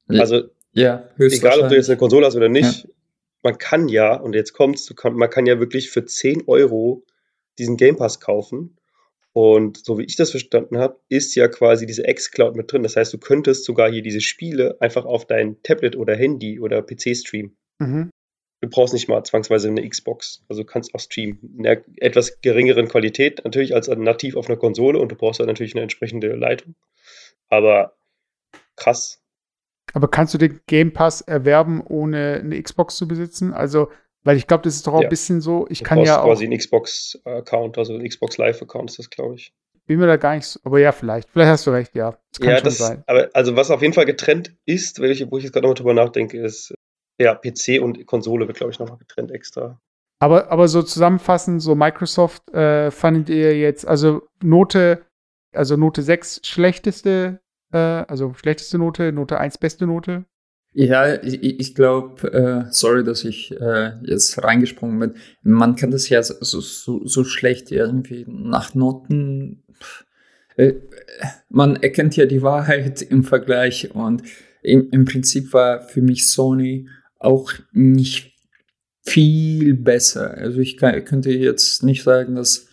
Also, 0.09 0.45
ja, 0.73 1.09
egal 1.19 1.61
ob 1.61 1.69
du 1.69 1.75
jetzt 1.75 1.88
eine 1.88 1.99
Konsole 1.99 2.27
hast 2.27 2.37
oder 2.37 2.49
nicht, 2.49 2.85
ja. 2.85 2.91
Man 3.42 3.59
kann 3.59 3.88
ja, 3.88 4.14
und 4.14 4.35
jetzt 4.35 4.53
kommt's, 4.53 4.92
man 5.05 5.31
kann 5.31 5.46
ja 5.46 5.59
wirklich 5.61 5.90
für 5.90 6.05
10 6.05 6.44
Euro 6.46 7.05
diesen 7.59 7.77
Game 7.77 7.96
Pass 7.96 8.20
kaufen. 8.20 8.77
Und 9.33 9.85
so 9.85 9.98
wie 9.98 10.05
ich 10.05 10.16
das 10.16 10.31
verstanden 10.31 10.79
habe, 10.79 10.98
ist 11.09 11.35
ja 11.35 11.46
quasi 11.48 11.87
diese 11.87 12.09
X-Cloud 12.09 12.57
mit 12.57 12.72
drin. 12.72 12.83
Das 12.83 12.96
heißt, 12.96 13.12
du 13.12 13.18
könntest 13.18 13.64
sogar 13.64 13.90
hier 13.90 14.03
diese 14.03 14.20
Spiele 14.20 14.77
einfach 14.81 15.05
auf 15.05 15.27
dein 15.27 15.62
Tablet 15.62 15.96
oder 15.96 16.16
Handy 16.16 16.59
oder 16.59 16.83
PC 16.83 17.16
streamen. 17.16 17.57
Mhm. 17.79 18.11
Du 18.61 18.68
brauchst 18.68 18.92
nicht 18.92 19.09
mal 19.09 19.22
zwangsweise 19.22 19.68
eine 19.68 19.88
Xbox. 19.88 20.44
Also 20.48 20.62
du 20.62 20.66
kannst 20.66 20.92
auch 20.94 21.01
streamen. 21.01 21.38
In 21.59 21.66
einer 21.66 21.81
etwas 21.96 22.40
geringeren 22.40 22.88
Qualität 22.88 23.42
natürlich 23.44 23.74
als 23.74 23.87
nativ 23.87 24.35
auf 24.35 24.48
einer 24.48 24.59
Konsole 24.59 24.98
und 24.98 25.12
du 25.12 25.16
brauchst 25.16 25.38
halt 25.38 25.46
natürlich 25.46 25.74
eine 25.74 25.83
entsprechende 25.83 26.35
Leitung. 26.35 26.74
Aber 27.48 27.96
krass. 28.74 29.22
Aber 29.94 30.09
kannst 30.09 30.35
du 30.35 30.38
den 30.38 30.61
Game 30.66 30.92
Pass 30.92 31.20
erwerben, 31.20 31.83
ohne 31.87 32.40
eine 32.42 32.62
Xbox 32.62 32.96
zu 32.96 33.09
besitzen? 33.09 33.53
Also, 33.53 33.88
weil 34.24 34.37
ich 34.37 34.46
glaube, 34.46 34.64
das 34.64 34.77
ist 34.77 34.87
doch 34.87 34.94
auch 34.94 35.01
ja. 35.01 35.07
ein 35.07 35.11
bisschen 35.11 35.40
so, 35.40 35.66
ich 35.70 35.81
du 35.81 35.85
kann 35.85 36.01
ja 36.01 36.20
auch. 36.20 36.27
quasi 36.27 36.44
einen 36.44 36.59
Xbox-Account, 36.59 37.79
also 37.79 37.94
einen 37.94 38.09
Xbox 38.09 38.37
Live-Account 38.38 38.90
ist 38.90 38.98
das, 38.98 39.11
glaube 39.11 39.37
ich. 39.37 39.53
Bin 39.87 39.98
mir 39.98 40.07
da 40.07 40.16
gar 40.16 40.35
nicht 40.35 40.46
so, 40.46 40.61
aber 40.64 40.81
ja, 40.81 40.92
vielleicht. 40.92 41.31
Vielleicht 41.31 41.51
hast 41.51 41.66
du 41.66 41.70
recht, 41.70 41.94
ja. 41.94 42.18
Das 42.33 42.40
kann 42.40 42.51
ja, 42.51 42.57
schon 42.57 42.64
das, 42.64 42.79
sein. 42.79 43.05
Aber 43.07 43.31
also, 43.33 43.57
was 43.57 43.70
auf 43.70 43.81
jeden 43.81 43.94
Fall 43.94 44.05
getrennt 44.05 44.55
ist, 44.66 45.01
wo 45.01 45.05
ich 45.05 45.20
jetzt 45.20 45.53
gerade 45.53 45.62
nochmal 45.62 45.74
drüber 45.74 45.94
nachdenke, 45.94 46.38
ist, 46.38 46.74
ja, 47.18 47.35
PC 47.35 47.81
und 47.81 48.05
Konsole 48.07 48.46
wird, 48.46 48.59
glaube 48.59 48.72
ich, 48.72 48.79
nochmal 48.79 48.98
getrennt 48.98 49.31
extra. 49.31 49.81
Aber, 50.20 50.51
aber 50.51 50.68
so 50.68 50.83
zusammenfassend, 50.83 51.62
so 51.62 51.74
Microsoft 51.74 52.51
äh, 52.53 52.90
fandet 52.90 53.29
ihr 53.29 53.57
jetzt, 53.57 53.87
also 53.87 54.29
Note, 54.42 55.05
also 55.55 55.77
Note 55.77 56.03
6 56.03 56.40
schlechteste, 56.44 57.40
äh, 57.72 57.78
also 57.78 58.35
schlechteste 58.35 58.78
Note, 58.78 59.12
Note 59.12 59.38
1 59.38 59.59
beste 59.59 59.87
Note? 59.87 60.24
Ja, 60.74 61.20
ich, 61.22 61.42
ich 61.42 61.74
glaube, 61.74 62.33
äh, 62.33 62.72
sorry, 62.72 63.02
dass 63.02 63.24
ich 63.24 63.52
äh, 63.59 63.92
jetzt 64.02 64.42
reingesprungen 64.42 64.98
bin. 65.00 65.14
Man 65.42 65.76
kann 65.76 65.90
das 65.90 66.09
ja 66.09 66.22
so, 66.22 66.61
so, 66.61 67.07
so 67.07 67.24
schlecht 67.24 67.72
irgendwie 67.72 68.24
nach 68.28 68.74
Noten. 68.74 69.64
Äh, 70.57 70.74
man 71.48 71.76
erkennt 71.76 72.16
ja 72.16 72.26
die 72.26 72.42
Wahrheit 72.42 73.02
im 73.11 73.24
Vergleich 73.24 73.94
und 73.94 74.22
im, 74.62 74.88
im 74.90 75.04
Prinzip 75.04 75.52
war 75.52 75.83
für 75.83 76.02
mich 76.02 76.28
Sony 76.28 76.88
auch 77.18 77.52
nicht 77.72 78.37
viel 79.02 79.74
besser. 79.74 80.35
Also 80.35 80.61
ich 80.61 80.76
kann, 80.76 81.04
könnte 81.04 81.31
jetzt 81.31 81.83
nicht 81.83 82.02
sagen, 82.02 82.35
dass 82.35 82.67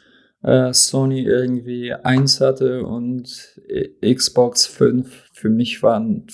äh, 0.46 0.74
Sony 0.74 1.24
irgendwie 1.24 1.94
1 1.94 2.42
hatte 2.42 2.84
und 2.84 3.60
Xbox 4.02 4.66
5 4.66 5.30
für 5.34 5.50
mich 5.50 5.82
waren 5.84 6.28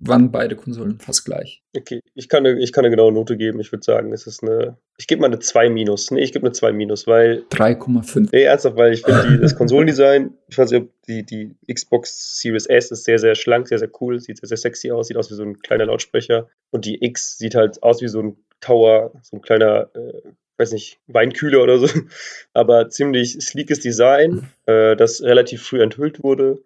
waren 0.00 0.30
beide 0.30 0.56
Konsolen 0.56 0.98
fast 1.00 1.24
gleich. 1.24 1.62
Okay, 1.76 2.00
ich 2.14 2.28
kann 2.28 2.46
eine, 2.46 2.58
ich 2.60 2.72
kann 2.72 2.84
eine 2.84 2.94
genaue 2.94 3.12
Note 3.12 3.36
geben. 3.36 3.60
Ich 3.60 3.72
würde 3.72 3.84
sagen, 3.84 4.12
es 4.12 4.26
ist 4.26 4.42
eine. 4.42 4.78
Ich 4.96 5.06
gebe 5.06 5.20
mal 5.20 5.28
eine 5.28 5.38
2 5.38 5.70
minus. 5.70 6.10
Nee, 6.10 6.22
ich 6.22 6.32
gebe 6.32 6.46
eine 6.46 6.52
2 6.52 6.72
minus, 6.72 7.06
weil. 7.06 7.44
3,5. 7.50 8.28
Nee, 8.32 8.42
ernsthaft, 8.42 8.76
weil 8.76 8.92
ich 8.92 9.02
finde 9.02 9.38
das 9.38 9.56
Konsolendesign, 9.56 10.34
ich 10.48 10.58
weiß 10.58 10.70
nicht, 10.70 10.82
ob 10.82 10.90
die, 11.06 11.24
die 11.24 11.56
Xbox 11.72 12.40
Series 12.40 12.66
S 12.66 12.90
ist 12.90 13.04
sehr, 13.04 13.18
sehr 13.18 13.34
schlank, 13.34 13.68
sehr, 13.68 13.78
sehr 13.78 13.90
cool, 14.00 14.20
sieht 14.20 14.38
sehr, 14.38 14.48
sehr 14.48 14.58
sexy 14.58 14.90
aus, 14.90 15.08
sieht 15.08 15.16
aus 15.16 15.30
wie 15.30 15.34
so 15.34 15.42
ein 15.42 15.58
kleiner 15.58 15.86
Lautsprecher. 15.86 16.48
Und 16.70 16.84
die 16.84 17.04
X 17.04 17.38
sieht 17.38 17.54
halt 17.54 17.82
aus 17.82 18.02
wie 18.02 18.08
so 18.08 18.20
ein 18.20 18.36
Tower, 18.60 19.12
so 19.22 19.36
ein 19.36 19.42
kleiner, 19.42 19.90
äh, 19.94 20.32
weiß 20.58 20.72
nicht, 20.72 20.98
Weinkühler 21.06 21.62
oder 21.62 21.78
so. 21.78 21.88
Aber 22.52 22.90
ziemlich 22.90 23.38
sleekes 23.40 23.80
Design, 23.80 24.50
äh, 24.66 24.96
das 24.96 25.22
relativ 25.22 25.62
früh 25.62 25.82
enthüllt 25.82 26.22
wurde. 26.22 26.62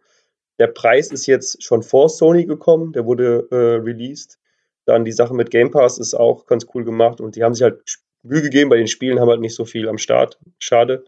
Der 0.58 0.66
Preis 0.66 1.10
ist 1.10 1.26
jetzt 1.26 1.62
schon 1.62 1.82
vor 1.82 2.08
Sony 2.08 2.46
gekommen, 2.46 2.92
der 2.92 3.04
wurde 3.04 3.48
äh, 3.50 3.82
released. 3.82 4.38
Dann 4.84 5.04
die 5.04 5.12
Sache 5.12 5.34
mit 5.34 5.50
Game 5.50 5.70
Pass 5.70 5.98
ist 5.98 6.14
auch 6.14 6.46
ganz 6.46 6.66
cool 6.74 6.84
gemacht 6.84 7.20
und 7.20 7.36
die 7.36 7.44
haben 7.44 7.54
sich 7.54 7.62
halt 7.62 7.82
Mühe 8.22 8.42
gegeben, 8.42 8.70
bei 8.70 8.76
den 8.76 8.88
Spielen 8.88 9.20
haben 9.20 9.28
halt 9.28 9.40
nicht 9.40 9.54
so 9.54 9.64
viel 9.64 9.88
am 9.88 9.98
Start. 9.98 10.38
Schade. 10.58 11.04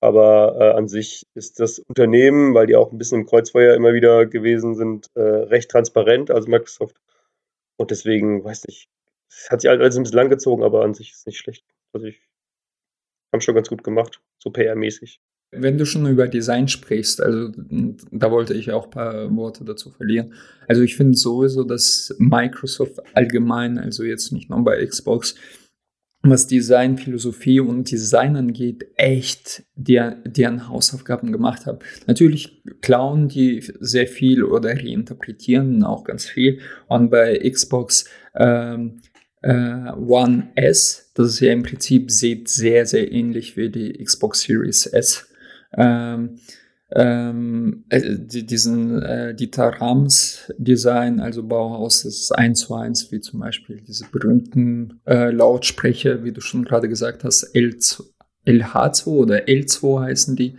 Aber 0.00 0.56
äh, 0.60 0.76
an 0.76 0.86
sich 0.86 1.26
ist 1.34 1.58
das 1.60 1.80
Unternehmen, 1.80 2.54
weil 2.54 2.66
die 2.66 2.76
auch 2.76 2.92
ein 2.92 2.98
bisschen 2.98 3.20
im 3.20 3.26
Kreuzfeuer 3.26 3.74
immer 3.74 3.94
wieder 3.94 4.26
gewesen 4.26 4.76
sind, 4.76 5.06
äh, 5.14 5.20
recht 5.20 5.70
transparent, 5.70 6.30
also 6.30 6.48
Microsoft. 6.48 6.96
Und 7.76 7.90
deswegen, 7.90 8.44
weiß 8.44 8.66
nicht, 8.66 8.88
es 9.28 9.50
hat 9.50 9.60
sich 9.60 9.68
halt 9.68 9.80
alles 9.80 9.96
ein 9.96 10.04
bisschen 10.04 10.16
lang 10.16 10.30
gezogen, 10.30 10.62
aber 10.62 10.84
an 10.84 10.94
sich 10.94 11.10
ist 11.10 11.20
es 11.20 11.26
nicht 11.26 11.38
schlecht. 11.38 11.64
Also 11.92 12.06
ich 12.06 12.20
haben 13.32 13.40
schon 13.40 13.54
ganz 13.54 13.68
gut 13.68 13.84
gemacht, 13.84 14.20
so 14.38 14.50
PR-mäßig. 14.50 15.20
Wenn 15.50 15.78
du 15.78 15.86
schon 15.86 16.06
über 16.06 16.28
Design 16.28 16.68
sprichst, 16.68 17.22
also 17.22 17.50
da 18.10 18.30
wollte 18.30 18.52
ich 18.52 18.70
auch 18.70 18.84
ein 18.84 18.90
paar 18.90 19.34
Worte 19.34 19.64
dazu 19.64 19.90
verlieren. 19.90 20.34
Also 20.66 20.82
ich 20.82 20.94
finde 20.94 21.16
sowieso, 21.16 21.64
dass 21.64 22.14
Microsoft 22.18 23.00
allgemein, 23.14 23.78
also 23.78 24.04
jetzt 24.04 24.30
nicht 24.30 24.50
nur 24.50 24.62
bei 24.62 24.84
Xbox, 24.84 25.36
was 26.22 26.46
Design, 26.46 26.98
Philosophie 26.98 27.60
und 27.60 27.90
Design 27.90 28.36
angeht, 28.36 28.86
echt 28.96 29.62
der, 29.74 30.16
deren 30.26 30.68
Hausaufgaben 30.68 31.32
gemacht 31.32 31.64
haben. 31.66 31.78
Natürlich 32.06 32.62
klauen 32.80 33.28
die 33.28 33.62
sehr 33.80 34.06
viel 34.06 34.42
oder 34.42 34.70
reinterpretieren 34.70 35.84
auch 35.84 36.04
ganz 36.04 36.26
viel. 36.26 36.60
Und 36.88 37.10
bei 37.10 37.38
Xbox 37.48 38.06
ähm, 38.34 39.00
äh, 39.42 39.90
One 39.92 40.48
S, 40.54 41.10
das 41.14 41.28
ist 41.28 41.40
ja 41.40 41.52
im 41.52 41.62
Prinzip 41.62 42.10
sieht 42.10 42.48
sehr, 42.48 42.86
sehr 42.86 43.10
ähnlich 43.12 43.56
wie 43.56 43.70
die 43.70 43.92
Xbox 44.02 44.42
Series 44.42 44.86
S 44.86 45.28
ähm, 45.76 46.38
ähm, 46.94 47.84
äh, 47.90 48.00
diesen 48.18 49.02
äh, 49.02 49.34
Dieter 49.34 49.68
Rams 49.68 50.50
Design, 50.56 51.20
also 51.20 51.42
Bauhaus, 51.42 52.04
das 52.04 52.14
ist 52.14 52.32
eins 52.32 52.60
zu 52.60 52.74
eins, 52.74 53.12
wie 53.12 53.20
zum 53.20 53.40
Beispiel 53.40 53.82
diese 53.86 54.06
berühmten 54.10 55.00
äh, 55.06 55.30
Lautsprecher, 55.30 56.24
wie 56.24 56.32
du 56.32 56.40
schon 56.40 56.64
gerade 56.64 56.88
gesagt 56.88 57.24
hast, 57.24 57.54
L2, 57.54 58.04
LH2 58.46 59.06
oder 59.06 59.48
L2 59.48 60.00
heißen 60.00 60.34
die, 60.34 60.56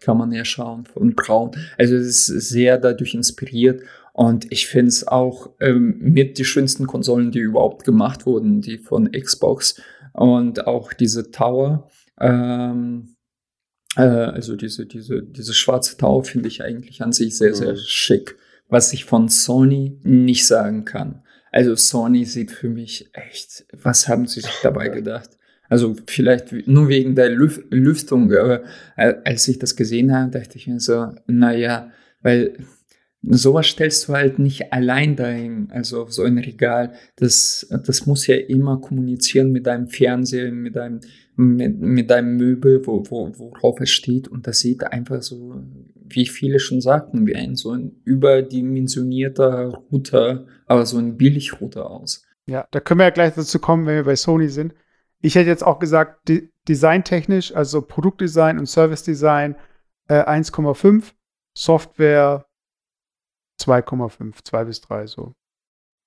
kann 0.00 0.18
man 0.18 0.32
ja 0.32 0.44
schauen, 0.44 0.84
von 0.84 1.14
Braun. 1.14 1.52
Also 1.76 1.94
es 1.94 2.28
ist 2.28 2.48
sehr 2.48 2.78
dadurch 2.78 3.14
inspiriert 3.14 3.82
und 4.18 4.50
ich 4.50 4.66
finde 4.66 4.88
es 4.88 5.06
auch 5.06 5.50
ähm, 5.60 5.96
mit 6.00 6.38
die 6.38 6.44
schönsten 6.44 6.88
Konsolen, 6.88 7.30
die 7.30 7.38
überhaupt 7.38 7.84
gemacht 7.84 8.26
wurden, 8.26 8.60
die 8.60 8.78
von 8.78 9.12
Xbox 9.12 9.80
und 10.12 10.66
auch 10.66 10.92
diese 10.92 11.30
Tower. 11.30 11.88
Ähm, 12.20 13.14
äh, 13.94 14.00
also 14.00 14.56
diese, 14.56 14.86
diese, 14.86 15.22
diese 15.22 15.54
schwarze 15.54 15.96
Tau 15.98 16.22
finde 16.22 16.48
ich 16.48 16.64
eigentlich 16.64 17.00
an 17.00 17.12
sich 17.12 17.38
sehr, 17.38 17.54
sehr 17.54 17.74
mhm. 17.74 17.78
schick, 17.84 18.36
was 18.68 18.92
ich 18.92 19.04
von 19.04 19.28
Sony 19.28 20.00
nicht 20.02 20.48
sagen 20.48 20.84
kann. 20.84 21.22
Also 21.52 21.76
Sony 21.76 22.24
sieht 22.24 22.50
für 22.50 22.70
mich 22.70 23.10
echt, 23.12 23.66
was 23.72 24.08
haben 24.08 24.26
sie 24.26 24.40
sich 24.40 24.58
dabei 24.64 24.88
gedacht? 24.88 25.30
Also 25.68 25.94
vielleicht 26.08 26.66
nur 26.66 26.88
wegen 26.88 27.14
der 27.14 27.30
Lüf 27.30 27.62
Lüftung, 27.70 28.32
aber 28.32 28.64
äh, 28.96 29.14
als 29.24 29.46
ich 29.46 29.60
das 29.60 29.76
gesehen 29.76 30.12
habe, 30.12 30.32
dachte 30.32 30.58
ich 30.58 30.66
mir 30.66 30.80
so, 30.80 31.12
naja, 31.28 31.92
weil 32.20 32.58
sowas 33.22 33.66
stellst 33.66 34.08
du 34.08 34.12
halt 34.12 34.38
nicht 34.38 34.72
allein 34.72 35.16
dahin, 35.16 35.68
also 35.70 36.02
auf 36.02 36.12
so 36.12 36.22
ein 36.22 36.38
Regal. 36.38 36.92
Das, 37.16 37.66
das 37.84 38.06
muss 38.06 38.26
ja 38.26 38.36
immer 38.36 38.80
kommunizieren 38.80 39.50
mit 39.50 39.66
deinem 39.66 39.88
Fernseher, 39.88 40.52
mit 40.52 40.76
deinem, 40.76 41.00
mit, 41.36 41.78
mit 41.80 42.10
deinem 42.10 42.36
Möbel, 42.36 42.86
wo, 42.86 43.02
wo, 43.08 43.32
worauf 43.38 43.80
es 43.80 43.90
steht. 43.90 44.28
Und 44.28 44.46
das 44.46 44.60
sieht 44.60 44.84
einfach 44.84 45.22
so, 45.22 45.60
wie 45.94 46.26
viele 46.26 46.60
schon 46.60 46.80
sagten, 46.80 47.26
wie 47.26 47.34
ein 47.34 47.56
so 47.56 47.72
ein 47.72 48.00
überdimensionierter 48.04 49.82
Router, 49.90 50.46
aber 50.66 50.86
so 50.86 50.98
ein 50.98 51.16
Billigrouter 51.16 51.90
aus. 51.90 52.24
Ja, 52.46 52.66
da 52.70 52.80
können 52.80 53.00
wir 53.00 53.04
ja 53.04 53.10
gleich 53.10 53.34
dazu 53.34 53.58
kommen, 53.58 53.86
wenn 53.86 53.96
wir 53.96 54.04
bei 54.04 54.16
Sony 54.16 54.48
sind. 54.48 54.74
Ich 55.20 55.34
hätte 55.34 55.50
jetzt 55.50 55.64
auch 55.64 55.80
gesagt, 55.80 56.28
de 56.28 56.50
designtechnisch, 56.68 57.54
also 57.54 57.80
Produktdesign 57.80 58.58
und 58.58 58.66
Service-Design 58.66 59.56
äh, 60.08 60.22
1,5, 60.22 61.12
Software 61.54 62.44
2,5, 63.60 64.44
2 64.44 64.64
bis 64.64 64.80
3 64.80 65.06
so. 65.06 65.34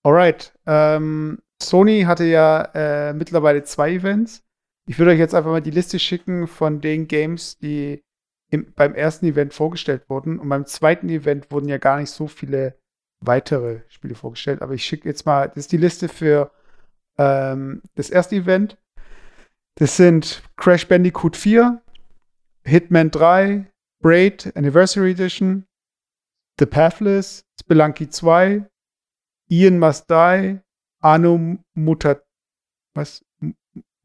Alright. 0.04 0.54
Ähm, 0.66 1.40
Sony 1.62 2.04
hatte 2.04 2.26
ja 2.26 2.64
äh, 2.74 3.14
mittlerweile 3.14 3.64
zwei 3.64 3.92
Events. 3.92 4.44
Ich 4.88 4.98
würde 4.98 5.12
euch 5.12 5.20
jetzt 5.20 5.36
einfach 5.36 5.52
mal 5.52 5.62
die 5.62 5.72
Liste 5.72 6.00
schicken 6.00 6.48
von 6.48 6.82
den 6.82 7.08
Games, 7.08 7.58
die 7.60 8.04
im, 8.50 8.74
beim 8.74 8.96
ersten 8.96 9.26
Event 9.28 9.54
vorgestellt 9.54 10.10
wurden. 10.10 10.40
Und 10.40 10.50
beim 10.50 10.66
zweiten 10.66 11.10
Event 11.10 11.52
wurden 11.52 11.70
ja 11.70 11.78
gar 11.78 12.00
nicht 12.00 12.10
so 12.10 12.28
viele 12.28 12.76
weitere 13.24 13.82
Spiele 13.88 14.16
vorgestellt. 14.16 14.62
Aber 14.62 14.74
ich 14.74 14.84
schicke 14.84 15.08
jetzt 15.08 15.26
mal, 15.26 15.48
das 15.48 15.58
ist 15.58 15.72
die 15.72 15.78
Liste 15.78 16.10
für 16.10 16.52
ähm, 17.18 17.82
das 17.96 18.10
erste 18.10 18.36
Event. 18.36 18.78
Das 19.76 19.96
sind 19.98 20.44
Crash 20.58 20.88
Bandicoot 20.88 21.38
4, 21.38 21.82
Hitman 22.66 23.10
3, 23.10 23.68
Braid 24.02 24.52
Anniversary 24.56 25.12
Edition, 25.12 25.66
The 26.62 26.68
Pathless, 26.68 27.44
Spelunky 27.60 28.08
2, 28.08 28.64
Ian 29.50 29.80
Must 29.80 30.08
Die, 30.08 30.60
Anno 31.02 31.58
Mutat, 31.76 32.22
was? 32.94 33.26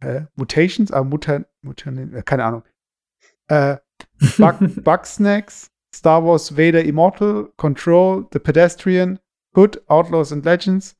äh, 0.00 0.22
Mutations, 0.36 0.90
ah, 0.90 1.04
Mutan, 1.04 1.44
Mutan, 1.60 2.14
äh, 2.14 2.22
keine 2.22 2.44
Ahnung. 2.44 2.62
Äh, 3.48 3.76
Bug, 4.38 4.56
Bugsnacks, 4.82 5.70
Star 5.94 6.24
Wars 6.24 6.56
Vader 6.56 6.82
Immortal, 6.82 7.52
Control, 7.58 8.26
The 8.32 8.38
Pedestrian, 8.38 9.18
Hood, 9.54 9.82
Outlaws 9.90 10.32
and 10.32 10.42
Legends, 10.46 10.96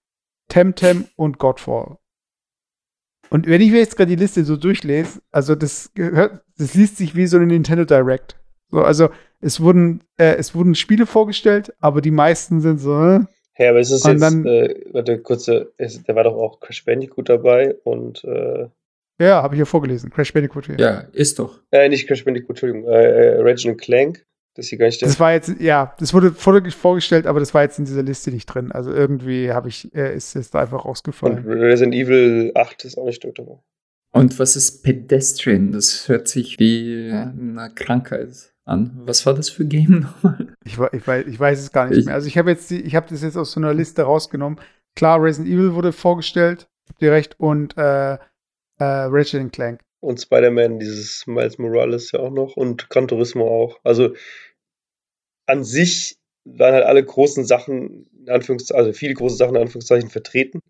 Temtem 0.49 1.09
und 1.17 1.39
Godfall. 1.39 1.97
Und 3.31 3.47
wenn 3.47 3.63
ich 3.63 3.71
mir 3.71 3.79
jetzt 3.79 3.97
gerade 3.97 4.11
die 4.11 4.23
Liste 4.23 4.45
so 4.45 4.59
durchlese, 4.59 5.23
also 5.33 5.55
das 5.55 5.95
gehört, 5.95 6.45
das 6.59 6.75
liest 6.75 6.99
sich 6.99 7.15
wie 7.17 7.27
so 7.27 7.39
eine 7.39 7.47
Nintendo 7.47 7.87
Direct. 7.87 8.39
So, 8.69 8.83
also 8.83 9.09
es 9.41 9.61
wurden, 9.61 10.01
äh, 10.19 10.35
es 10.37 10.55
wurden 10.55 10.75
Spiele 10.75 11.07
vorgestellt, 11.07 11.73
aber 11.81 12.01
die 12.01 12.11
meisten 12.11 12.61
sind 12.61 12.79
so. 12.79 12.93
Äh, 12.93 13.21
Ja, 13.59 13.71
aber 13.71 13.81
ist 13.81 13.91
es 13.91 14.05
Und 14.05 14.13
jetzt, 14.13 14.21
dann- 14.23 14.47
äh, 14.47 14.75
warte, 14.93 15.19
kurze, 15.19 15.73
ist, 15.79 16.09
da 16.09 16.15
war 16.15 16.25
doch 16.25 16.35
auch 16.37 16.61
Crash 16.61 16.85
Bandicoot 16.85 17.29
dabei 17.29 17.75
und, 17.85 18.23
äh, 18.25 18.69
ja, 19.19 19.43
habe 19.43 19.55
ich 19.55 19.59
hier 19.61 19.67
vorgelesen. 19.67 20.11
Crash 20.11 20.33
Bandicoot 20.35 20.67
hier. 20.67 20.77
Ja, 20.79 21.05
ist 21.13 21.39
doch. 21.39 21.61
äh, 21.71 21.89
nicht 21.89 22.07
Crash 22.07 22.25
Bandicoot, 22.25 22.51
Entschuldigung, 22.51 22.85
äh, 22.91 23.37
äh, 23.37 23.41
Ratchet 23.41 23.79
Clank, 23.81 24.27
das 24.55 24.67
ist 24.67 24.69
hier 24.71 24.79
gar 24.79 24.87
nicht 24.87 25.01
der. 25.01 25.09
Das 25.09 25.19
war 25.21 25.33
jetzt, 25.33 25.59
ja, 25.59 25.95
das 25.99 26.13
wurde 26.13 26.33
vor- 26.33 26.63
vorgestellt, 26.71 27.27
aber 27.27 27.41
das 27.41 27.55
war 27.55 27.63
jetzt 27.63 27.79
in 27.79 27.87
dieser 27.87 28.03
Liste 28.03 28.31
nicht 28.31 28.45
drin. 28.47 28.73
Also 28.73 28.93
irgendwie 28.93 29.51
habe 29.53 29.69
ich, 29.71 29.95
äh, 29.95 30.15
ist 30.15 30.37
es 30.37 30.51
da 30.51 30.61
einfach 30.61 30.85
Und 30.85 30.91
rausgefallen. 30.91 31.47
Resident 31.47 31.95
Evil 31.95 32.53
8 32.55 32.85
ist 32.85 32.99
auch 32.99 33.07
nicht 33.07 33.25
dort 33.25 33.39
dabei. 33.39 33.59
Und 34.13 34.39
was 34.39 34.55
ist 34.57 34.83
Pedestrian? 34.83 35.73
Das 35.73 36.09
hört 36.09 36.29
sich 36.29 36.59
wie 36.59 37.11
eine 37.11 37.71
Krankheit 37.75 38.53
an. 38.67 39.01
Was 39.05 39.25
war 39.27 39.35
das 39.35 39.49
für 39.49 39.65
Game 39.67 40.01
nochmal? 40.01 40.55
Ich, 40.65 40.79
ich, 40.93 41.07
weiß, 41.07 41.27
ich 41.27 41.39
weiß 41.41 41.59
es 41.61 41.73
gar 41.73 41.89
nicht 41.89 41.99
Ich- 41.99 42.05
mehr. 42.07 42.15
Also 42.15 42.27
ich 42.29 42.37
habe 42.39 42.51
jetzt, 42.51 42.71
die, 42.71 42.81
ich 42.83 42.95
habe 42.95 43.07
das 43.09 43.23
jetzt 43.23 43.37
aus 43.37 43.53
so 43.53 43.61
einer 43.61 43.73
Liste 43.75 44.03
rausgenommen. 44.03 44.59
Klar, 44.95 45.23
Resident 45.23 45.53
Evil 45.55 45.75
wurde 45.75 45.93
vorgestellt, 45.93 46.69
habt 46.89 47.01
ihr 47.03 47.13
recht, 47.13 47.39
und 47.39 47.77
äh, 47.77 48.15
äh, 48.15 48.19
Ratchet 48.79 49.53
Clank. 49.53 49.81
Und 50.01 50.21
Spider-Man, 50.21 50.79
dieses 50.79 51.27
Miles 51.27 51.59
Morales 51.59 52.13
ja 52.13 52.21
auch 52.21 52.31
noch 52.31 52.57
und 52.57 52.89
Gran 52.91 53.09
Turismo 53.09 53.47
auch. 53.49 53.79
Also 53.83 54.15
an 55.47 55.65
sich 55.65 56.17
waren 56.45 56.75
halt 56.75 56.85
alle 56.85 57.05
großen 57.05 57.45
Sachen, 57.45 58.07
in 58.19 58.31
Anführungszeichen, 58.31 58.79
also 58.79 58.93
viele 58.93 59.15
große 59.15 59.37
Sachen 59.37 59.57
in 59.57 59.63
Anführungszeichen 59.63 60.11
vertreten. 60.11 60.61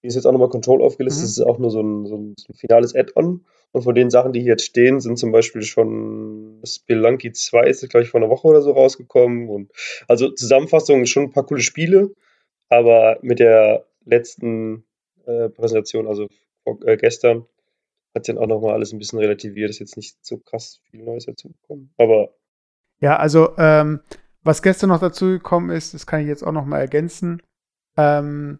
Hier 0.00 0.08
ist 0.08 0.14
jetzt 0.14 0.26
auch 0.26 0.32
nochmal 0.32 0.48
Control 0.48 0.82
aufgelistet, 0.82 1.22
Mhm. 1.22 1.26
das 1.26 1.38
ist 1.38 1.44
auch 1.44 1.58
nur 1.58 1.70
so 1.70 1.80
ein, 1.82 2.06
so 2.06 2.16
ein, 2.16 2.34
so 2.38 2.52
ein 2.52 2.54
finales 2.56 2.94
Add-on. 2.94 3.44
Und 3.76 3.82
von 3.82 3.94
den 3.94 4.08
Sachen, 4.08 4.32
die 4.32 4.40
hier 4.40 4.52
jetzt 4.52 4.64
stehen, 4.64 5.00
sind 5.00 5.18
zum 5.18 5.32
Beispiel 5.32 5.60
schon 5.60 6.62
Spelunky 6.64 7.32
2 7.32 7.66
ist, 7.66 7.86
glaube 7.90 8.04
ich, 8.04 8.08
vor 8.08 8.22
einer 8.22 8.30
Woche 8.30 8.48
oder 8.48 8.62
so 8.62 8.70
rausgekommen. 8.72 9.50
Und 9.50 9.70
also 10.08 10.30
Zusammenfassung 10.30 11.04
schon 11.04 11.24
ein 11.24 11.30
paar 11.30 11.44
coole 11.44 11.60
Spiele, 11.60 12.14
aber 12.70 13.18
mit 13.20 13.38
der 13.38 13.84
letzten 14.06 14.86
äh, 15.26 15.50
Präsentation, 15.50 16.06
also 16.06 16.26
äh, 16.86 16.96
gestern, 16.96 17.44
hat 18.14 18.26
dann 18.30 18.38
auch 18.38 18.46
nochmal 18.46 18.72
alles 18.72 18.94
ein 18.94 18.98
bisschen 18.98 19.18
relativiert. 19.18 19.68
Ist 19.68 19.80
jetzt 19.80 19.98
nicht 19.98 20.16
so 20.24 20.38
krass 20.38 20.80
viel 20.90 21.02
Neues 21.02 21.26
dazugekommen. 21.26 21.92
Aber 21.98 22.30
Ja, 23.02 23.18
also 23.18 23.50
ähm, 23.58 24.00
was 24.42 24.62
gestern 24.62 24.88
noch 24.88 25.00
dazu 25.00 25.26
gekommen 25.26 25.68
ist, 25.68 25.92
das 25.92 26.06
kann 26.06 26.22
ich 26.22 26.28
jetzt 26.28 26.44
auch 26.44 26.52
noch 26.52 26.64
mal 26.64 26.80
ergänzen. 26.80 27.42
Ähm, 27.98 28.58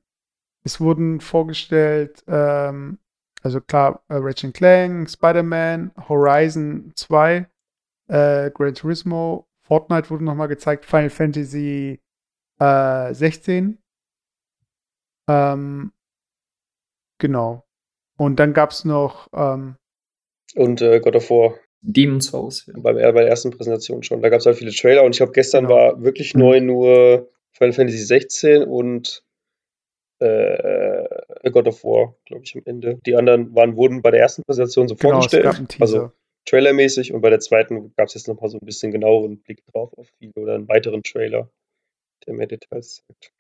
es 0.63 0.79
wurden 0.79 1.23
vorgestellt, 1.23 2.23
ähm, 2.29 2.99
also 3.43 3.61
klar, 3.61 4.03
äh, 4.09 4.15
Ratchet 4.17 4.55
Clank, 4.55 5.09
Spider-Man, 5.11 5.93
Horizon 6.09 6.93
2, 6.97 7.47
äh, 8.09 8.51
Gran 8.51 8.75
Turismo, 8.75 9.47
Fortnite 9.63 10.11
wurde 10.11 10.25
noch 10.25 10.35
mal 10.35 10.47
gezeigt, 10.47 10.85
Final 10.85 11.11
Fantasy 11.11 12.01
äh, 12.61 13.15
16. 13.15 13.79
Ähm, 15.29 15.93
genau. 17.19 17.65
Und 18.17 18.37
dann 18.41 18.53
gab 18.53 18.71
es 18.71 18.85
noch, 18.85 19.29
ähm, 19.33 19.77
und 20.55 20.81
äh, 20.81 21.01
God 21.01 21.17
of 21.17 21.29
War 21.31 21.55
Demon's 21.83 22.29
Souls. 22.29 22.67
Ja. 22.67 22.75
beim, 22.79 22.97
äh, 22.97 23.13
bei 23.13 23.21
der 23.23 23.29
ersten 23.29 23.51
Präsentation 23.51 24.03
schon. 24.03 24.23
Da 24.23 24.29
gab 24.29 24.41
es 24.41 24.47
halt 24.47 24.57
viele 24.57 24.71
Trailer 24.73 25.03
und 25.03 25.11
ich 25.11 25.19
glaube, 25.19 25.33
gestern 25.33 25.65
Genau. 25.67 25.77
war 25.77 26.03
wirklich 26.03 26.35
Mhm. 26.35 26.41
neu 26.41 26.61
nur 26.61 27.29
Final 27.53 27.73
Fantasy 27.75 27.99
16 27.99 28.63
und 28.65 29.25
äh, 30.19 31.51
God 31.51 31.69
of 31.69 31.85
War, 31.85 32.15
glaube 32.25 32.45
ich, 32.45 32.55
am 32.57 32.63
Ende. 32.65 32.99
Die 33.07 33.17
anderen 33.17 33.55
waren, 33.55 33.77
wurden 33.77 34.03
bei 34.03 34.11
der 34.11 34.21
ersten 34.21 34.43
Präsentation 34.43 34.89
so 34.89 34.95
genau, 34.95 35.21
es 35.21 35.27
vorgestellt. 35.27 35.77
Also 35.81 36.13
trailermäßig 36.47 37.13
und 37.13 37.21
bei 37.21 37.31
der 37.31 37.41
zweiten 37.41 37.93
gab 37.97 38.09
es 38.09 38.15
jetzt 38.15 38.29
noch 38.29 38.41
mal 38.41 38.49
so 38.49 38.59
ein 38.59 38.65
bisschen 38.67 38.93
genaueren 38.93 39.39
Blick 39.43 39.65
drauf 39.67 39.93
auf 39.97 40.09
viele 40.19 40.33
oder 40.37 40.55
einen 40.55 40.69
weiteren 40.69 41.03
Trailer, 41.03 41.51
der 42.27 42.35
mehr 42.35 42.47
Details 42.47 43.03
zeigt. 43.07 43.33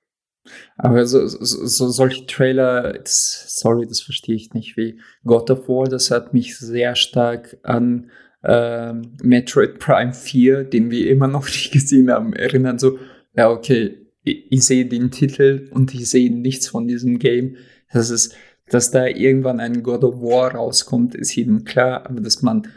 Aber 0.76 1.06
so, 1.06 1.26
so, 1.26 1.66
so 1.66 1.88
solche 1.88 2.26
Trailer, 2.26 3.00
sorry, 3.04 3.86
das 3.86 4.00
verstehe 4.00 4.36
ich 4.36 4.52
nicht. 4.52 4.76
Wie 4.76 5.00
God 5.24 5.50
of 5.50 5.68
War, 5.68 5.86
das 5.86 6.10
hat 6.10 6.34
mich 6.34 6.56
sehr 6.56 6.94
stark 6.94 7.56
an 7.62 8.10
ähm, 8.44 9.16
Metroid 9.22 9.78
Prime 9.78 10.14
4, 10.14 10.64
den 10.64 10.90
wir 10.90 11.10
immer 11.10 11.26
noch 11.26 11.44
nicht 11.46 11.72
gesehen 11.72 12.10
haben, 12.10 12.32
erinnern. 12.32 12.78
So, 12.78 12.98
ja, 13.34 13.50
okay, 13.50 14.05
ich, 14.26 14.50
ich 14.50 14.66
sehe 14.66 14.84
den 14.86 15.10
Titel 15.10 15.68
und 15.70 15.94
ich 15.94 16.10
sehe 16.10 16.30
nichts 16.34 16.68
von 16.68 16.86
diesem 16.86 17.18
Game. 17.18 17.56
Das 17.92 18.10
ist, 18.10 18.34
dass 18.68 18.90
da 18.90 19.06
irgendwann 19.06 19.60
ein 19.60 19.82
God 19.82 20.04
of 20.04 20.20
War 20.20 20.54
rauskommt, 20.54 21.14
ist 21.14 21.34
jedem 21.36 21.64
klar, 21.64 22.04
aber 22.06 22.20
dass 22.20 22.42
man 22.42 22.68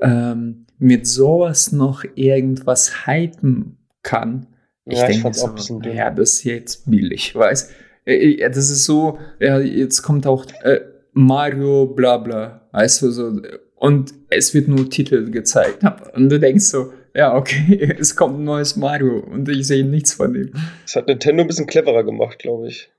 ähm, 0.00 0.66
mit 0.78 1.06
sowas 1.06 1.72
noch 1.72 2.04
irgendwas 2.14 3.06
hypen 3.06 3.78
kann, 4.02 4.46
ich 4.84 4.98
Ja, 4.98 5.08
ich 5.08 5.22
denke 5.22 5.28
auch 5.42 5.58
so, 5.58 5.80
dünn. 5.80 5.96
ja, 5.96 6.10
das 6.10 6.34
ist 6.34 6.44
jetzt 6.44 6.90
billig, 6.90 7.34
weiß. 7.34 7.70
Äh, 8.04 8.34
äh, 8.34 8.50
Das 8.50 8.70
ist 8.70 8.84
so, 8.84 9.18
ja, 9.40 9.58
jetzt 9.58 10.02
kommt 10.02 10.26
auch 10.26 10.46
äh, 10.62 10.80
Mario 11.12 11.86
bla 11.86 12.18
bla, 12.18 12.68
weißt 12.72 13.02
du, 13.02 13.10
so, 13.10 13.40
und 13.76 14.14
es 14.30 14.54
wird 14.54 14.68
nur 14.68 14.88
Titel 14.88 15.30
gezeigt. 15.30 15.82
Und 16.14 16.28
du 16.30 16.38
denkst 16.38 16.64
so, 16.64 16.92
ja, 17.18 17.34
okay, 17.34 17.96
es 17.98 18.14
kommt 18.14 18.38
ein 18.38 18.44
neues 18.44 18.76
Mario 18.76 19.18
und 19.18 19.48
ich 19.48 19.66
sehe 19.66 19.84
nichts 19.84 20.14
von 20.14 20.32
dem. 20.32 20.52
Das 20.84 20.94
hat 20.94 21.08
Nintendo 21.08 21.42
ein 21.42 21.48
bisschen 21.48 21.66
cleverer 21.66 22.04
gemacht, 22.04 22.38
glaube 22.38 22.68
ich. 22.68 22.92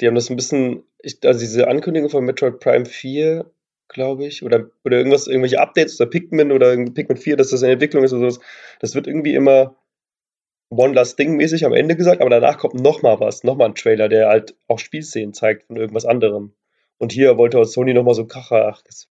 Die 0.00 0.06
haben 0.06 0.14
das 0.14 0.30
ein 0.30 0.36
bisschen, 0.36 0.82
ich, 1.02 1.18
also 1.26 1.38
diese 1.38 1.68
Ankündigung 1.68 2.08
von 2.08 2.24
Metroid 2.24 2.58
Prime 2.58 2.86
4, 2.86 3.44
glaube 3.88 4.24
ich, 4.24 4.42
oder, 4.42 4.70
oder 4.82 4.96
irgendwas, 4.96 5.26
irgendwelche 5.26 5.60
Updates 5.60 6.00
oder 6.00 6.08
Pikmin 6.08 6.52
oder 6.52 6.74
Pikmin 6.74 7.18
4, 7.18 7.36
dass 7.36 7.50
das 7.50 7.60
in 7.60 7.68
Entwicklung 7.68 8.02
ist 8.02 8.14
oder 8.14 8.30
sowas, 8.30 8.46
das 8.80 8.94
wird 8.94 9.06
irgendwie 9.06 9.34
immer 9.34 9.76
One 10.70 10.94
Last 10.94 11.18
Thing 11.18 11.36
mäßig 11.36 11.66
am 11.66 11.74
Ende 11.74 11.96
gesagt, 11.96 12.22
aber 12.22 12.30
danach 12.30 12.56
kommt 12.56 12.80
nochmal 12.80 13.20
was, 13.20 13.44
nochmal 13.44 13.68
ein 13.68 13.74
Trailer, 13.74 14.08
der 14.08 14.28
halt 14.28 14.54
auch 14.68 14.78
Spielszenen 14.78 15.34
zeigt 15.34 15.64
von 15.66 15.76
irgendwas 15.76 16.06
anderem. 16.06 16.54
Und 16.96 17.12
hier 17.12 17.36
wollte 17.36 17.62
Sony 17.66 17.92
nochmal 17.92 18.14
so 18.14 18.26
Kracher, 18.26 18.68
ach, 18.72 18.80
das, 18.80 19.08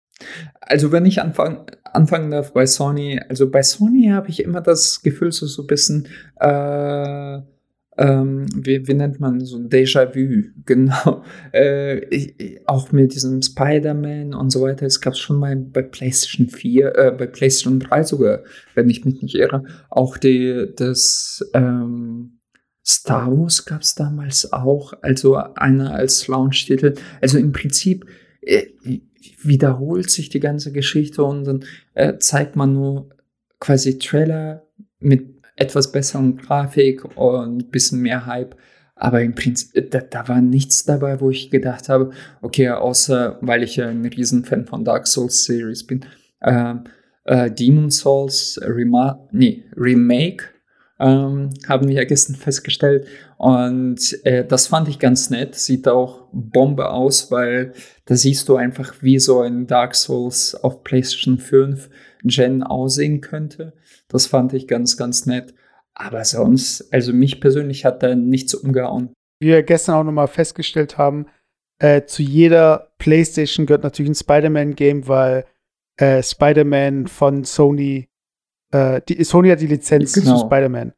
Also 0.59 0.91
wenn 0.91 1.05
ich 1.05 1.21
anfangen, 1.21 1.65
anfangen 1.83 2.31
darf 2.31 2.53
bei 2.53 2.65
Sony, 2.65 3.19
also 3.29 3.49
bei 3.49 3.63
Sony 3.63 4.09
habe 4.09 4.29
ich 4.29 4.43
immer 4.43 4.61
das 4.61 5.01
Gefühl, 5.01 5.31
so, 5.31 5.45
so 5.45 5.63
ein 5.63 5.67
bisschen, 5.67 6.07
äh, 6.39 7.39
ähm, 7.99 8.45
wie, 8.55 8.87
wie 8.87 8.93
nennt 8.93 9.19
man 9.19 9.43
so 9.43 9.57
Déjà-vu, 9.57 10.49
genau. 10.65 11.23
Äh, 11.53 11.99
ich, 12.09 12.59
auch 12.67 12.91
mit 12.91 13.15
diesem 13.15 13.41
Spider-Man 13.41 14.33
und 14.33 14.51
so 14.51 14.61
weiter, 14.61 14.85
es 14.85 15.01
gab 15.01 15.15
schon 15.15 15.37
mal 15.37 15.55
bei 15.55 15.81
PlayStation 15.81 16.47
4, 16.47 16.95
äh, 16.95 17.11
bei 17.11 17.27
PlayStation 17.27 17.79
3 17.79 18.03
sogar, 18.03 18.43
wenn 18.75 18.89
ich 18.89 19.05
mich 19.05 19.21
nicht 19.21 19.35
irre, 19.35 19.63
auch 19.89 20.17
die, 20.17 20.71
das 20.75 21.43
ähm, 21.53 22.37
Star 22.85 23.29
Wars 23.37 23.65
gab 23.65 23.81
es 23.81 23.95
damals 23.95 24.53
auch, 24.53 24.93
also 25.01 25.35
einer 25.35 25.93
als 25.93 26.27
Launch-Titel. 26.27 26.93
Also 27.19 27.37
im 27.37 27.51
Prinzip 27.51 28.05
äh, 28.41 28.67
wiederholt 29.41 30.09
sich 30.09 30.29
die 30.29 30.39
ganze 30.39 30.71
Geschichte 30.71 31.23
und 31.23 31.45
dann 31.45 31.65
äh, 31.93 32.17
zeigt 32.17 32.55
man 32.55 32.73
nur 32.73 33.09
quasi 33.59 33.97
Trailer 33.97 34.65
mit 34.99 35.37
etwas 35.55 35.91
besseren 35.91 36.37
Grafik 36.37 37.03
und 37.17 37.57
ein 37.57 37.69
bisschen 37.69 38.01
mehr 38.01 38.25
Hype. 38.25 38.55
Aber 38.95 39.21
im 39.21 39.35
Prinzip, 39.35 39.91
da, 39.91 39.99
da 39.99 40.27
war 40.27 40.41
nichts 40.41 40.85
dabei, 40.85 41.19
wo 41.21 41.29
ich 41.29 41.51
gedacht 41.51 41.87
habe, 41.89 42.11
okay, 42.41 42.69
außer 42.69 43.37
weil 43.41 43.63
ich 43.63 43.81
ein 43.81 44.05
Riesenfan 44.05 44.65
von 44.65 44.83
Dark 44.83 45.07
Souls 45.07 45.43
Series 45.45 45.85
bin, 45.85 46.05
ähm, 46.41 46.85
äh, 47.25 47.51
Demon 47.51 47.91
Souls 47.91 48.59
Rema 48.63 49.27
nee, 49.31 49.65
Remake 49.75 50.45
ähm, 50.99 51.51
haben 51.67 51.87
wir 51.87 51.95
ja 51.95 52.03
gestern 52.05 52.35
festgestellt. 52.35 53.07
Und 53.37 54.19
äh, 54.25 54.45
das 54.45 54.67
fand 54.67 54.87
ich 54.87 54.99
ganz 54.99 55.29
nett. 55.29 55.55
Sieht 55.55 55.87
auch 55.87 56.27
Bombe 56.31 56.89
aus, 56.89 57.31
weil 57.31 57.73
da 58.05 58.15
siehst 58.15 58.49
du 58.49 58.55
einfach, 58.55 58.95
wie 59.01 59.19
so 59.19 59.41
ein 59.41 59.67
Dark 59.67 59.95
Souls 59.95 60.55
auf 60.55 60.83
PlayStation 60.83 61.37
5 61.37 61.89
Gen 62.23 62.63
aussehen 62.63 63.21
könnte. 63.21 63.73
Das 64.07 64.25
fand 64.25 64.53
ich 64.53 64.67
ganz, 64.67 64.97
ganz 64.97 65.25
nett. 65.25 65.53
Aber 65.93 66.23
sonst, 66.25 66.93
also 66.93 67.13
mich 67.13 67.41
persönlich 67.41 67.85
hat 67.85 68.03
da 68.03 68.15
nichts 68.15 68.53
umgehauen. 68.53 69.13
Wie 69.39 69.47
wir 69.47 69.63
gestern 69.63 69.95
auch 69.95 70.03
nochmal 70.03 70.27
festgestellt 70.27 70.97
haben, 70.97 71.27
äh, 71.79 72.05
zu 72.05 72.23
jeder 72.23 72.91
PlayStation 72.97 73.65
gehört 73.65 73.83
natürlich 73.83 74.11
ein 74.11 74.15
Spider-Man-Game, 74.15 75.07
weil 75.07 75.45
äh, 75.97 76.23
Spider-Man 76.23 77.07
von 77.07 77.43
Sony, 77.43 78.07
äh, 78.71 79.01
die, 79.07 79.23
Sony 79.23 79.49
hat 79.49 79.61
die 79.61 79.67
Lizenz 79.67 80.13
Genau. 80.13 80.37
zu 80.37 80.45
Spider-Man. 80.45 80.93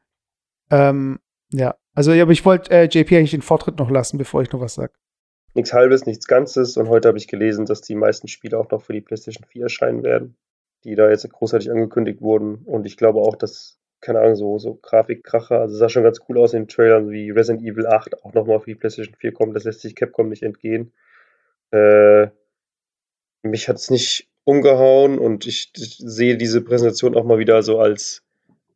Ähm, 0.71 1.19
ja, 1.51 1.75
also 1.95 2.13
ja, 2.13 2.23
aber 2.23 2.31
ich 2.31 2.45
wollte 2.45 2.71
äh, 2.71 2.83
JP 2.85 3.17
eigentlich 3.17 3.31
den 3.31 3.41
Vortritt 3.41 3.77
noch 3.79 3.89
lassen, 3.89 4.17
bevor 4.17 4.41
ich 4.41 4.51
noch 4.51 4.61
was 4.61 4.75
sage. 4.75 4.93
nichts 5.55 5.73
Halbes, 5.73 6.05
nichts 6.05 6.27
Ganzes. 6.27 6.77
Und 6.77 6.89
heute 6.89 7.07
habe 7.07 7.17
ich 7.17 7.27
gelesen, 7.27 7.65
dass 7.65 7.81
die 7.81 7.95
meisten 7.95 8.27
Spiele 8.27 8.57
auch 8.57 8.69
noch 8.69 8.81
für 8.83 8.93
die 8.93 9.01
PlayStation 9.01 9.45
4 9.47 9.63
erscheinen 9.63 10.03
werden, 10.03 10.37
die 10.83 10.95
da 10.95 11.09
jetzt 11.09 11.27
großartig 11.29 11.71
angekündigt 11.71 12.21
wurden. 12.21 12.55
Und 12.65 12.85
ich 12.85 12.97
glaube 12.97 13.19
auch, 13.19 13.35
dass, 13.35 13.79
keine 13.99 14.19
Ahnung, 14.19 14.35
so, 14.35 14.59
so 14.59 14.75
Grafikkracher, 14.75 15.59
also 15.59 15.75
sah 15.75 15.89
schon 15.89 16.03
ganz 16.03 16.19
cool 16.29 16.37
aus 16.37 16.53
in 16.53 16.63
den 16.63 16.67
Trailern, 16.67 17.09
wie 17.09 17.31
Resident 17.31 17.63
Evil 17.67 17.87
8 17.87 18.23
auch 18.23 18.33
nochmal 18.33 18.59
für 18.59 18.69
die 18.69 18.75
PlayStation 18.75 19.15
4 19.15 19.33
kommt. 19.33 19.55
Das 19.55 19.63
lässt 19.63 19.81
sich 19.81 19.95
Capcom 19.95 20.29
nicht 20.29 20.43
entgehen. 20.43 20.93
Äh, 21.71 22.27
mich 23.41 23.67
hat 23.67 23.77
es 23.77 23.89
nicht 23.89 24.28
umgehauen 24.49 25.19
und 25.19 25.45
ich, 25.45 25.71
ich 25.77 25.97
sehe 25.99 26.35
diese 26.35 26.61
Präsentation 26.61 27.15
auch 27.15 27.23
mal 27.23 27.37
wieder 27.37 27.61
so 27.61 27.77
als 27.79 28.23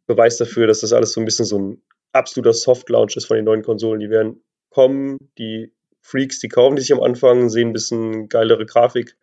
Beweis 0.05 0.37
dafür, 0.37 0.67
dass 0.67 0.81
das 0.81 0.93
alles 0.93 1.13
so 1.13 1.21
ein 1.21 1.25
bisschen 1.25 1.45
so 1.45 1.57
ein 1.57 1.81
absoluter 2.11 2.53
Soft-Launch 2.53 3.15
ist 3.17 3.25
von 3.25 3.37
den 3.37 3.45
neuen 3.45 3.63
Konsolen. 3.63 3.99
Die 3.99 4.11
werden 4.11 4.43
kommen, 4.69 5.17
die 5.39 5.73
Freaks, 5.99 6.39
die 6.39 6.47
kaufen 6.47 6.75
die 6.75 6.83
sich 6.83 6.93
am 6.93 7.01
Anfang, 7.01 7.49
sehen 7.49 7.69
ein 7.69 7.73
bisschen 7.73 8.29
geilere 8.29 8.67
Grafik, 8.67 9.17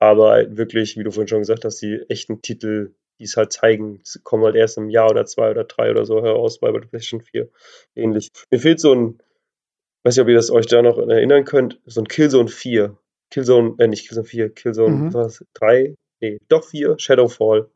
aber 0.00 0.56
wirklich, 0.56 0.96
wie 0.96 1.04
du 1.04 1.12
vorhin 1.12 1.28
schon 1.28 1.40
gesagt 1.40 1.64
hast, 1.64 1.80
die 1.80 2.00
echten 2.08 2.42
Titel, 2.42 2.94
die 3.20 3.24
es 3.24 3.36
halt 3.36 3.52
zeigen, 3.52 4.02
kommen 4.24 4.42
halt 4.42 4.56
erst 4.56 4.78
im 4.78 4.90
Jahr 4.90 5.10
oder 5.10 5.26
zwei 5.26 5.52
oder 5.52 5.62
drei 5.62 5.92
oder 5.92 6.04
so 6.04 6.24
heraus, 6.24 6.58
bei 6.58 6.72
PlayStation 6.72 7.20
4 7.20 7.48
ähnlich. 7.94 8.30
Mir 8.50 8.58
fehlt 8.58 8.80
so 8.80 8.92
ein, 8.92 9.22
weiß 10.02 10.16
nicht, 10.16 10.22
ob 10.22 10.28
ihr 10.28 10.34
das 10.34 10.50
euch 10.50 10.66
da 10.66 10.82
noch 10.82 10.98
erinnern 10.98 11.44
könnt, 11.44 11.78
so 11.86 12.00
ein 12.00 12.08
Killzone 12.08 12.48
4. 12.48 12.96
Killzone, 13.32 13.74
äh, 13.78 13.88
nicht 13.88 14.06
Killzone 14.06 14.26
4, 14.26 14.50
Killzone 14.50 14.94
mhm. 14.94 15.14
was, 15.14 15.44
3? 15.54 15.96
Nee, 16.20 16.38
doch 16.48 16.64
4, 16.64 16.94
Shadowfall 16.98 17.68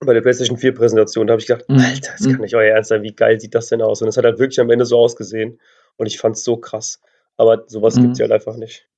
bei 0.00 0.12
der 0.12 0.20
PlayStation 0.20 0.58
4 0.58 0.74
Präsentation, 0.74 1.26
da 1.26 1.32
habe 1.32 1.40
ich 1.40 1.46
gedacht, 1.46 1.68
mhm. 1.68 1.78
Alter, 1.78 2.12
das 2.18 2.26
kann 2.26 2.40
nicht 2.40 2.54
euer 2.54 2.74
Ernst 2.74 2.90
sein, 2.90 3.02
wie 3.02 3.14
geil 3.14 3.40
sieht 3.40 3.54
das 3.54 3.68
denn 3.68 3.80
aus? 3.80 4.02
Und 4.02 4.08
es 4.08 4.16
hat 4.16 4.24
halt 4.24 4.38
wirklich 4.38 4.60
am 4.60 4.70
Ende 4.70 4.84
so 4.84 4.98
ausgesehen 4.98 5.58
und 5.96 6.06
ich 6.06 6.18
fand 6.18 6.36
es 6.36 6.44
so 6.44 6.56
krass. 6.58 7.00
Aber 7.36 7.64
sowas 7.66 7.96
mhm. 7.96 8.02
gibt 8.02 8.12
es 8.12 8.18
ja 8.18 8.24
halt 8.24 8.32
einfach 8.32 8.56
nicht. 8.56 8.88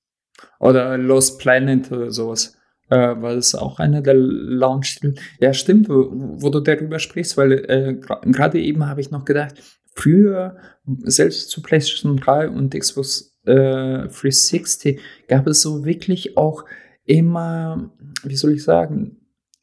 Oder 0.59 0.99
Lost 0.99 1.38
Planet 1.38 1.90
oder 1.92 2.11
sowas. 2.11 2.57
Äh, 2.90 2.96
war 2.96 3.34
das 3.34 3.55
auch 3.55 3.78
einer 3.78 4.01
der 4.01 4.14
launch 4.14 4.99
-Titel? 4.99 5.18
Ja, 5.40 5.53
stimmt, 5.53 5.88
wo, 5.88 6.09
wo, 6.11 6.49
du 6.49 6.61
darüber 6.61 6.99
sprichst, 6.99 7.36
weil 7.36 7.53
äh, 7.53 7.94
gerade 7.94 8.61
eben 8.61 8.86
habe 8.86 9.01
ich 9.01 9.11
noch 9.11 9.24
gedacht, 9.24 9.55
früher, 9.94 10.57
selbst 11.05 11.51
zu 11.51 11.62
PlayStation 11.62 12.16
3 12.16 12.49
und 12.49 12.74
Xbox 12.74 13.38
äh, 13.49 14.09
360, 14.09 15.01
gab 15.26 15.46
es 15.46 15.62
so 15.62 15.84
wirklich 15.84 16.36
auch 16.36 16.64
immer, 17.05 17.90
wie 18.22 18.36
soll 18.36 18.53
ich 18.53 18.64
sagen, 18.64 19.16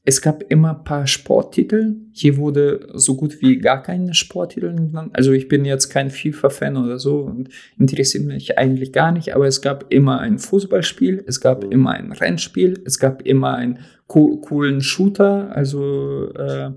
es 0.08 0.22
gab 0.22 0.44
immer 0.50 0.78
ein 0.78 0.84
paar 0.84 1.08
Sporttitel. 1.08 1.96
Hier 2.14 2.38
wurde 2.38 2.88
so 2.94 3.16
gut 3.16 3.42
wie 3.42 3.58
gar 3.58 3.82
keine 3.82 4.14
Sporttitel 4.14 4.74
genannt. 4.74 5.12
Also 5.14 5.32
ich 5.32 5.48
bin 5.48 5.66
jetzt 5.66 5.90
kein 5.90 6.12
FIFA-Fan 6.12 6.78
oder 6.78 7.00
so 7.00 7.22
und 7.22 7.50
interessiert 7.80 8.26
mich 8.26 8.58
eigentlich 8.58 8.94
gar 8.94 9.12
nicht, 9.12 9.36
aber 9.36 9.48
es 9.48 9.62
gab 9.62 9.92
immer 9.92 10.20
ein 10.20 10.38
Fußballspiel, 10.38 11.24
es 11.26 11.42
gab 11.42 11.64
immer 11.64 11.92
ein 11.92 12.12
Rennspiel, 12.12 12.84
es 12.86 13.00
gab 13.00 13.24
immer 13.24 13.56
einen 13.56 13.80
co 14.06 14.38
coolen 14.38 14.82
Shooter, 14.82 15.52
also 15.56 16.32
äh, 16.36 16.70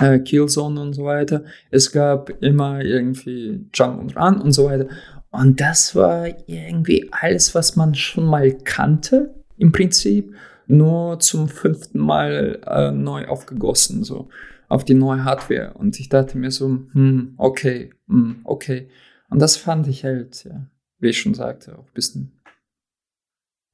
äh, 0.00 0.18
Killzone 0.18 0.80
und 0.80 0.94
so 0.94 1.04
weiter. 1.04 1.44
Es 1.70 1.92
gab 1.92 2.30
immer 2.42 2.82
irgendwie 2.82 3.66
Jump 3.72 4.00
und 4.00 4.16
Run 4.16 4.40
und 4.40 4.50
so 4.52 4.64
weiter. 4.64 4.88
Und 5.32 5.60
das 5.60 5.96
war 5.96 6.28
irgendwie 6.46 7.08
alles, 7.10 7.54
was 7.54 7.74
man 7.74 7.94
schon 7.94 8.26
mal 8.26 8.52
kannte 8.52 9.34
im 9.56 9.72
Prinzip 9.72 10.34
nur 10.66 11.18
zum 11.20 11.48
fünften 11.48 11.98
Mal 11.98 12.60
äh, 12.66 12.90
neu 12.92 13.26
aufgegossen, 13.26 14.04
so 14.04 14.28
auf 14.68 14.84
die 14.84 14.94
neue 14.94 15.24
Hardware. 15.24 15.72
Und 15.74 15.98
ich 15.98 16.10
dachte 16.10 16.38
mir 16.38 16.50
so, 16.50 16.66
hm, 16.66 17.34
okay, 17.38 17.90
hm, 18.08 18.40
okay. 18.44 18.88
Und 19.30 19.40
das 19.40 19.56
fand 19.56 19.88
ich 19.88 20.04
halt, 20.04 20.44
ja, 20.44 20.66
wie 20.98 21.08
ich 21.08 21.20
schon 21.20 21.34
sagte, 21.34 21.78
auch 21.78 21.86
ein 21.86 21.94
bisschen 21.94 22.32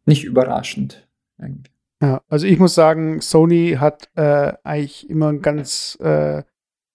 nicht 0.06 0.24
überraschend 0.24 1.08
irgendwie. 1.38 1.72
Ja, 2.00 2.22
also 2.28 2.46
ich 2.46 2.58
muss 2.60 2.74
sagen, 2.74 3.20
Sony 3.20 3.76
hat 3.80 4.08
äh, 4.14 4.52
eigentlich 4.62 5.10
immer 5.10 5.28
ein 5.28 5.42
ganz 5.42 5.98
äh, 6.00 6.44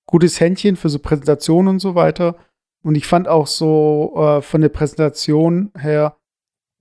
gutes 0.05 0.39
Händchen 0.39 0.77
für 0.77 0.87
so 0.87 0.99
Präsentationen 0.99 1.75
und 1.75 1.79
so 1.79 1.95
weiter. 1.95 2.37
Und 2.83 2.95
ich 2.95 3.07
fand 3.07 3.27
auch 3.27 3.47
so 3.47 4.13
äh, 4.15 4.41
von 4.41 4.61
der 4.61 4.69
Präsentation 4.69 5.71
her, 5.77 6.17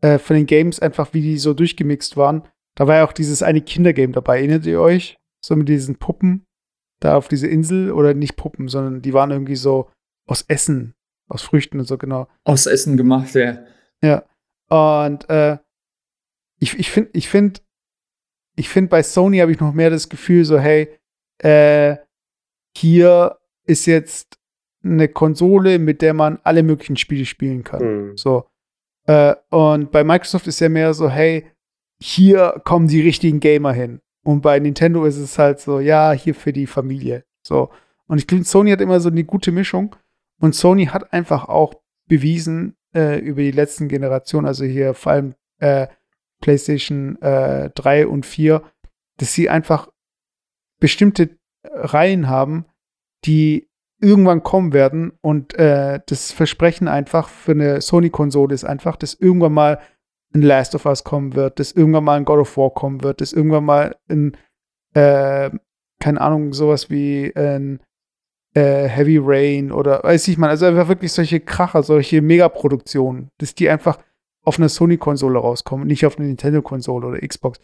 äh, 0.00 0.18
von 0.18 0.36
den 0.36 0.46
Games 0.46 0.80
einfach, 0.80 1.14
wie 1.14 1.22
die 1.22 1.38
so 1.38 1.54
durchgemixt 1.54 2.16
waren, 2.16 2.42
da 2.74 2.86
war 2.86 2.96
ja 2.96 3.06
auch 3.06 3.12
dieses 3.12 3.42
eine 3.42 3.60
Kindergame 3.60 4.12
dabei, 4.12 4.38
erinnert 4.38 4.66
ihr 4.66 4.80
euch? 4.80 5.18
So 5.44 5.56
mit 5.56 5.68
diesen 5.68 5.96
Puppen 5.96 6.46
da 7.00 7.16
auf 7.16 7.28
diese 7.28 7.48
Insel 7.48 7.92
oder 7.92 8.14
nicht 8.14 8.36
Puppen, 8.36 8.68
sondern 8.68 9.02
die 9.02 9.12
waren 9.12 9.30
irgendwie 9.30 9.56
so 9.56 9.90
aus 10.26 10.42
Essen, 10.48 10.94
aus 11.28 11.42
Früchten 11.42 11.78
und 11.78 11.86
so, 11.86 11.98
genau. 11.98 12.28
Aus 12.44 12.66
Essen 12.66 12.96
gemacht, 12.96 13.34
ja. 13.34 13.58
Ja. 14.02 14.24
Und 14.68 15.28
äh, 15.28 15.58
ich, 16.58 16.78
ich 16.78 16.90
finde, 16.90 17.10
ich 17.12 17.28
finde, 17.28 17.60
ich 18.56 18.68
finde, 18.68 18.88
bei 18.88 19.02
Sony 19.02 19.38
habe 19.38 19.52
ich 19.52 19.60
noch 19.60 19.72
mehr 19.72 19.90
das 19.90 20.08
Gefühl, 20.08 20.44
so, 20.44 20.58
hey, 20.58 20.96
äh, 21.38 21.96
hier 22.76 23.38
ist 23.64 23.86
jetzt 23.86 24.38
eine 24.84 25.08
Konsole, 25.08 25.78
mit 25.78 26.02
der 26.02 26.14
man 26.14 26.38
alle 26.42 26.62
möglichen 26.62 26.96
Spiele 26.96 27.24
spielen 27.24 27.64
kann. 27.64 28.10
Mhm. 28.10 28.16
So. 28.16 28.46
Äh, 29.06 29.34
und 29.50 29.90
bei 29.90 30.04
Microsoft 30.04 30.46
ist 30.46 30.60
ja 30.60 30.68
mehr 30.68 30.94
so, 30.94 31.08
hey, 31.08 31.46
hier 32.00 32.60
kommen 32.64 32.88
die 32.88 33.00
richtigen 33.00 33.40
Gamer 33.40 33.72
hin. 33.72 34.00
Und 34.24 34.40
bei 34.42 34.58
Nintendo 34.58 35.04
ist 35.04 35.18
es 35.18 35.38
halt 35.38 35.60
so, 35.60 35.80
ja, 35.80 36.12
hier 36.12 36.34
für 36.34 36.52
die 36.52 36.66
Familie. 36.66 37.24
So. 37.42 37.70
Und 38.06 38.18
ich 38.18 38.26
glaube, 38.26 38.44
Sony 38.44 38.70
hat 38.70 38.80
immer 38.80 39.00
so 39.00 39.08
eine 39.08 39.24
gute 39.24 39.52
Mischung. 39.52 39.96
Und 40.40 40.54
Sony 40.54 40.86
hat 40.86 41.12
einfach 41.12 41.48
auch 41.48 41.74
bewiesen 42.08 42.76
äh, 42.94 43.18
über 43.18 43.42
die 43.42 43.52
letzten 43.52 43.88
Generationen, 43.88 44.46
also 44.46 44.64
hier 44.64 44.94
vor 44.94 45.12
allem 45.12 45.34
äh, 45.58 45.86
PlayStation 46.40 47.20
äh, 47.22 47.70
3 47.70 48.06
und 48.06 48.26
4, 48.26 48.62
dass 49.18 49.32
sie 49.32 49.48
einfach 49.48 49.88
bestimmte 50.80 51.38
Reihen 51.64 52.28
haben, 52.28 52.66
die 53.24 53.68
irgendwann 54.02 54.42
kommen 54.42 54.72
werden. 54.72 55.12
Und 55.22 55.54
äh, 55.58 56.00
das 56.06 56.32
Versprechen 56.32 56.88
einfach 56.88 57.28
für 57.28 57.52
eine 57.52 57.80
Sony-Konsole 57.80 58.54
ist 58.54 58.64
einfach, 58.64 58.96
dass 58.96 59.14
irgendwann 59.14 59.52
mal 59.52 59.78
ein 60.34 60.42
Last 60.42 60.74
of 60.74 60.86
Us 60.86 61.04
kommen 61.04 61.34
wird, 61.34 61.58
dass 61.58 61.72
irgendwann 61.72 62.04
mal 62.04 62.18
ein 62.18 62.24
God 62.24 62.40
of 62.40 62.56
War 62.56 62.70
kommen 62.70 63.02
wird, 63.02 63.20
dass 63.20 63.32
irgendwann 63.32 63.64
mal 63.64 63.96
ein, 64.08 64.36
äh, 64.94 65.50
keine 66.00 66.20
Ahnung, 66.20 66.52
sowas 66.52 66.90
wie 66.90 67.32
ein 67.36 67.80
äh, 68.54 68.88
Heavy 68.88 69.18
Rain 69.22 69.72
oder 69.72 70.02
weiß 70.02 70.28
ich 70.28 70.38
mal, 70.38 70.50
also 70.50 70.66
einfach 70.66 70.88
wirklich 70.88 71.12
solche 71.12 71.40
Kracher, 71.40 71.82
solche 71.82 72.20
Megaproduktionen, 72.22 73.30
dass 73.38 73.54
die 73.54 73.68
einfach 73.68 73.98
auf 74.42 74.58
einer 74.58 74.68
Sony-Konsole 74.68 75.38
rauskommen 75.38 75.86
nicht 75.86 76.04
auf 76.04 76.18
einer 76.18 76.26
Nintendo-Konsole 76.26 77.06
oder 77.06 77.20
Xbox. 77.20 77.60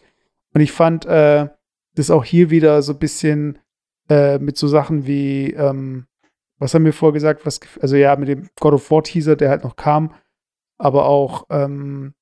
Und 0.53 0.61
ich 0.61 0.71
fand 0.71 1.05
äh, 1.05 1.49
das 1.95 2.11
auch 2.11 2.23
hier 2.23 2.49
wieder 2.49 2.81
so 2.81 2.93
ein 2.93 2.99
bisschen 2.99 3.59
äh, 4.09 4.39
mit 4.39 4.57
so 4.57 4.67
Sachen 4.67 5.05
wie, 5.05 5.51
ähm, 5.53 6.05
was 6.59 6.73
haben 6.73 6.85
wir 6.85 6.93
vorher 6.93 7.13
gesagt, 7.13 7.45
was, 7.45 7.59
also 7.81 7.95
ja, 7.95 8.15
mit 8.15 8.27
dem 8.27 8.49
God 8.59 8.73
of 8.73 8.91
War 8.91 9.03
Teaser, 9.03 9.35
der 9.35 9.49
halt 9.49 9.63
noch 9.63 9.75
kam, 9.75 10.13
aber 10.77 11.05
auch 11.05 11.45
ähm, 11.49 12.13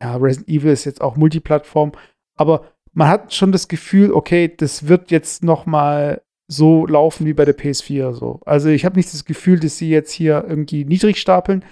ja, 0.00 0.16
Resident 0.16 0.48
Evil 0.48 0.72
ist 0.72 0.84
jetzt 0.84 1.00
auch 1.00 1.16
Multiplattform, 1.16 1.92
aber 2.36 2.72
man 2.92 3.08
hat 3.08 3.34
schon 3.34 3.52
das 3.52 3.68
Gefühl, 3.68 4.12
okay, 4.12 4.52
das 4.54 4.88
wird 4.88 5.10
jetzt 5.10 5.44
noch 5.44 5.66
mal 5.66 6.22
so 6.48 6.86
laufen 6.86 7.26
wie 7.26 7.34
bei 7.34 7.44
der 7.44 7.56
PS4 7.56 8.12
so. 8.12 8.40
Also 8.46 8.68
ich 8.68 8.84
habe 8.84 8.96
nicht 8.96 9.12
das 9.12 9.24
Gefühl, 9.24 9.58
dass 9.58 9.78
sie 9.78 9.90
jetzt 9.90 10.12
hier 10.12 10.44
irgendwie 10.48 10.84
niedrig 10.84 11.18
stapeln, 11.18 11.64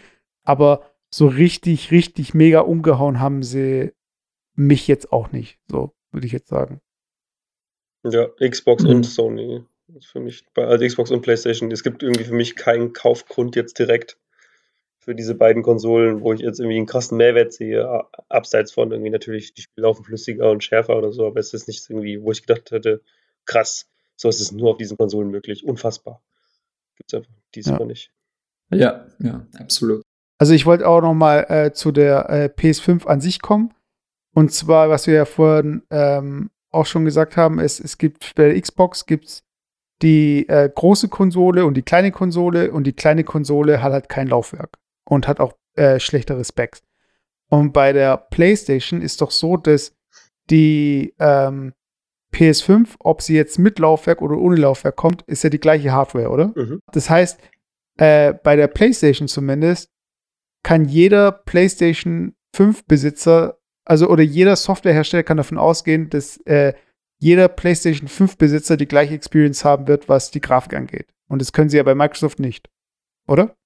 aber 0.44 0.90
so 1.10 1.26
richtig, 1.26 1.90
richtig 1.90 2.34
mega 2.34 2.60
umgehauen 2.60 3.20
haben 3.20 3.42
sie 3.42 3.92
mich 4.56 4.88
jetzt 4.88 5.12
auch 5.12 5.32
nicht, 5.32 5.58
so 5.70 5.94
würde 6.12 6.26
ich 6.26 6.32
jetzt 6.32 6.48
sagen. 6.48 6.80
Ja, 8.04 8.28
Xbox 8.40 8.82
mhm. 8.82 8.90
und 8.90 9.04
Sony. 9.04 9.64
Für 10.00 10.20
mich, 10.20 10.44
also 10.56 10.86
Xbox 10.86 11.10
und 11.10 11.22
PlayStation, 11.22 11.70
es 11.70 11.82
gibt 11.82 12.02
irgendwie 12.02 12.24
für 12.24 12.34
mich 12.34 12.56
keinen 12.56 12.92
Kaufgrund 12.92 13.54
jetzt 13.54 13.78
direkt 13.78 14.18
für 14.98 15.14
diese 15.14 15.34
beiden 15.34 15.62
Konsolen, 15.62 16.22
wo 16.22 16.32
ich 16.32 16.40
jetzt 16.40 16.58
irgendwie 16.58 16.78
einen 16.78 16.86
krassen 16.86 17.18
Mehrwert 17.18 17.52
sehe, 17.52 17.86
abseits 18.28 18.72
von 18.72 18.90
irgendwie 18.90 19.10
natürlich, 19.10 19.52
die 19.52 19.62
Spiele 19.62 19.86
laufen 19.86 20.02
flüssiger 20.02 20.50
und 20.50 20.64
schärfer 20.64 20.96
oder 20.96 21.12
so, 21.12 21.26
aber 21.26 21.40
es 21.40 21.52
ist 21.52 21.68
nicht 21.68 21.88
irgendwie, 21.90 22.22
wo 22.22 22.32
ich 22.32 22.40
gedacht 22.46 22.70
hätte, 22.70 23.02
krass, 23.44 23.86
so 24.16 24.28
ist 24.28 24.40
es 24.40 24.50
nur 24.50 24.70
auf 24.70 24.78
diesen 24.78 24.96
Konsolen 24.96 25.30
möglich, 25.30 25.64
unfassbar. 25.64 26.22
Gibt 26.96 27.12
es 27.12 27.18
einfach 27.18 27.32
diesmal 27.54 27.80
ja. 27.80 27.86
nicht. 27.86 28.10
Ja, 28.70 29.06
ja, 29.18 29.46
absolut. 29.58 30.02
Also 30.38 30.54
ich 30.54 30.66
wollte 30.66 30.88
auch 30.88 31.02
noch 31.02 31.14
mal 31.14 31.46
äh, 31.48 31.72
zu 31.72 31.92
der 31.92 32.30
äh, 32.30 32.44
PS5 32.46 33.06
an 33.06 33.20
sich 33.20 33.42
kommen. 33.42 33.74
Und 34.32 34.52
zwar, 34.52 34.88
was 34.88 35.06
wir 35.06 35.14
ja 35.14 35.24
vorhin 35.26 35.82
ähm, 35.90 36.50
auch 36.70 36.86
schon 36.86 37.04
gesagt 37.04 37.36
haben, 37.36 37.58
ist, 37.58 37.78
es 37.78 37.98
gibt 37.98 38.34
bei 38.34 38.48
der 38.48 38.60
Xbox 38.60 39.06
gibt's 39.06 39.44
die 40.04 40.48
äh, 40.48 40.70
große 40.72 41.08
Konsole 41.08 41.66
und 41.66 41.74
die 41.74 41.82
kleine 41.82 42.12
Konsole 42.12 42.70
und 42.70 42.84
die 42.84 42.92
kleine 42.92 43.24
Konsole 43.24 43.82
hat 43.82 43.92
halt 43.92 44.08
kein 44.08 44.28
Laufwerk 44.28 44.76
und 45.04 45.26
hat 45.26 45.40
auch 45.40 45.54
äh, 45.74 45.98
schlechtere 45.98 46.44
Specs. 46.44 46.82
Und 47.48 47.72
bei 47.72 47.92
der 47.92 48.16
PlayStation 48.16 49.02
ist 49.02 49.20
doch 49.20 49.30
so, 49.30 49.56
dass 49.56 49.96
die 50.50 51.14
ähm, 51.18 51.72
PS5, 52.34 52.96
ob 52.98 53.22
sie 53.22 53.34
jetzt 53.34 53.58
mit 53.58 53.78
Laufwerk 53.78 54.20
oder 54.20 54.36
ohne 54.36 54.56
Laufwerk 54.56 54.96
kommt, 54.96 55.22
ist 55.22 55.42
ja 55.42 55.50
die 55.50 55.60
gleiche 55.60 55.92
Hardware, 55.92 56.28
oder? 56.28 56.52
Mhm. 56.54 56.80
Das 56.92 57.08
heißt, 57.08 57.40
äh, 57.96 58.34
bei 58.34 58.56
der 58.56 58.66
PlayStation 58.66 59.28
zumindest 59.28 59.90
kann 60.62 60.84
jeder 60.84 61.32
PlayStation 61.32 62.34
5 62.54 62.84
Besitzer, 62.86 63.58
also 63.84 64.08
oder 64.08 64.22
jeder 64.22 64.56
Softwarehersteller 64.56 65.22
kann 65.22 65.36
davon 65.36 65.58
ausgehen, 65.58 66.10
dass 66.10 66.38
äh, 66.46 66.74
jeder 67.24 67.48
PlayStation 67.48 68.06
5 68.06 68.36
Besitzer 68.36 68.76
die 68.76 68.86
gleiche 68.86 69.14
Experience 69.14 69.64
haben 69.64 69.88
wird, 69.88 70.10
was 70.10 70.30
die 70.30 70.42
Grafik 70.42 70.74
angeht. 70.74 71.06
Und 71.26 71.40
das 71.40 71.54
können 71.54 71.70
sie 71.70 71.78
ja 71.78 71.82
bei 71.82 71.94
Microsoft 71.94 72.38
nicht. 72.38 72.68
Oder? 73.26 73.56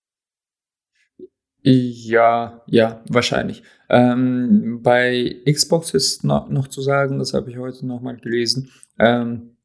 Ja, 1.62 2.62
ja, 2.68 3.02
wahrscheinlich. 3.08 3.64
Ähm, 3.88 4.78
bei 4.80 5.42
Xbox 5.44 5.92
ist 5.92 6.22
noch, 6.22 6.48
noch 6.48 6.68
zu 6.68 6.82
sagen, 6.82 7.18
das 7.18 7.34
habe 7.34 7.50
ich 7.50 7.58
heute 7.58 7.84
nochmal 7.84 8.18
gelesen, 8.18 8.70
ähm, 9.00 9.56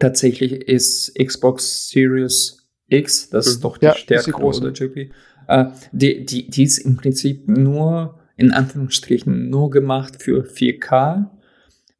tatsächlich 0.00 0.52
ist 0.52 1.14
Xbox 1.14 1.90
Series 1.90 2.66
X, 2.88 3.28
das 3.28 3.48
ist 3.48 3.58
mhm. 3.58 3.62
doch 3.62 3.76
die 3.76 3.84
ja, 3.84 3.94
stärkere, 3.94 4.42
oder 4.42 4.70
JP? 4.70 5.10
Äh, 5.48 5.66
die, 5.92 6.24
die, 6.24 6.48
die 6.48 6.62
ist 6.62 6.78
im 6.78 6.96
Prinzip 6.96 7.46
nur, 7.46 8.18
in 8.36 8.52
Anführungsstrichen, 8.52 9.50
nur 9.50 9.68
gemacht 9.68 10.22
für 10.22 10.46
4K, 10.46 11.35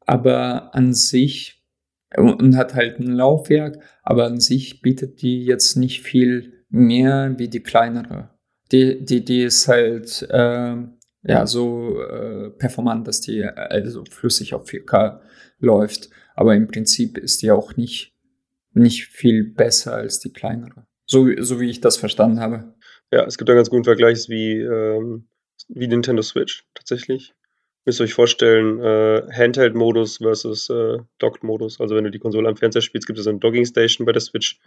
aber 0.07 0.73
an 0.73 0.93
sich 0.93 1.63
und 2.15 2.55
hat 2.55 2.73
halt 2.73 2.99
ein 2.99 3.11
Laufwerk, 3.11 3.79
aber 4.01 4.25
an 4.25 4.39
sich 4.39 4.81
bietet 4.81 5.21
die 5.21 5.43
jetzt 5.43 5.75
nicht 5.75 6.01
viel 6.01 6.63
mehr 6.69 7.35
wie 7.37 7.49
die 7.49 7.61
kleinere. 7.61 8.29
Die, 8.71 9.03
die, 9.03 9.23
die 9.23 9.43
ist 9.43 9.67
halt 9.67 10.27
äh, 10.29 10.75
ja 11.23 11.45
so 11.45 12.01
äh, 12.01 12.49
performant, 12.51 13.07
dass 13.07 13.21
die 13.21 13.43
also 13.43 14.03
flüssig 14.09 14.53
auf 14.53 14.67
4K 14.67 15.19
läuft. 15.59 16.09
Aber 16.35 16.55
im 16.55 16.67
Prinzip 16.67 17.17
ist 17.17 17.41
die 17.41 17.51
auch 17.51 17.75
nicht, 17.75 18.15
nicht 18.73 19.07
viel 19.07 19.43
besser 19.43 19.95
als 19.95 20.19
die 20.19 20.31
kleinere. 20.31 20.85
So, 21.05 21.27
so 21.39 21.59
wie 21.59 21.69
ich 21.69 21.81
das 21.81 21.97
verstanden 21.97 22.39
habe. 22.39 22.75
Ja, 23.11 23.25
es 23.25 23.37
gibt 23.37 23.49
einen 23.49 23.57
ganz 23.57 23.69
guten 23.69 23.85
Vergleich 23.85 24.27
wie, 24.29 24.59
ähm, 24.59 25.27
wie 25.69 25.87
Nintendo 25.87 26.21
Switch 26.21 26.65
tatsächlich. 26.73 27.33
Müsst 27.87 28.01
ihr 28.01 28.03
euch 28.03 28.13
vorstellen, 28.13 28.81
äh, 28.81 29.21
Handheld-Modus 29.31 30.17
versus 30.17 30.69
äh, 30.69 30.97
Docked-Modus. 31.19 31.79
Also 31.79 31.95
wenn 31.95 32.03
du 32.03 32.11
die 32.11 32.19
Konsole 32.19 32.49
am 32.49 32.57
Fernseher 32.57 32.81
spielst, 32.81 33.07
gibt 33.07 33.17
es 33.17 33.27
eine 33.27 33.39
Docking-Station 33.39 34.05
bei 34.05 34.11
der 34.11 34.19
Switch 34.19 34.59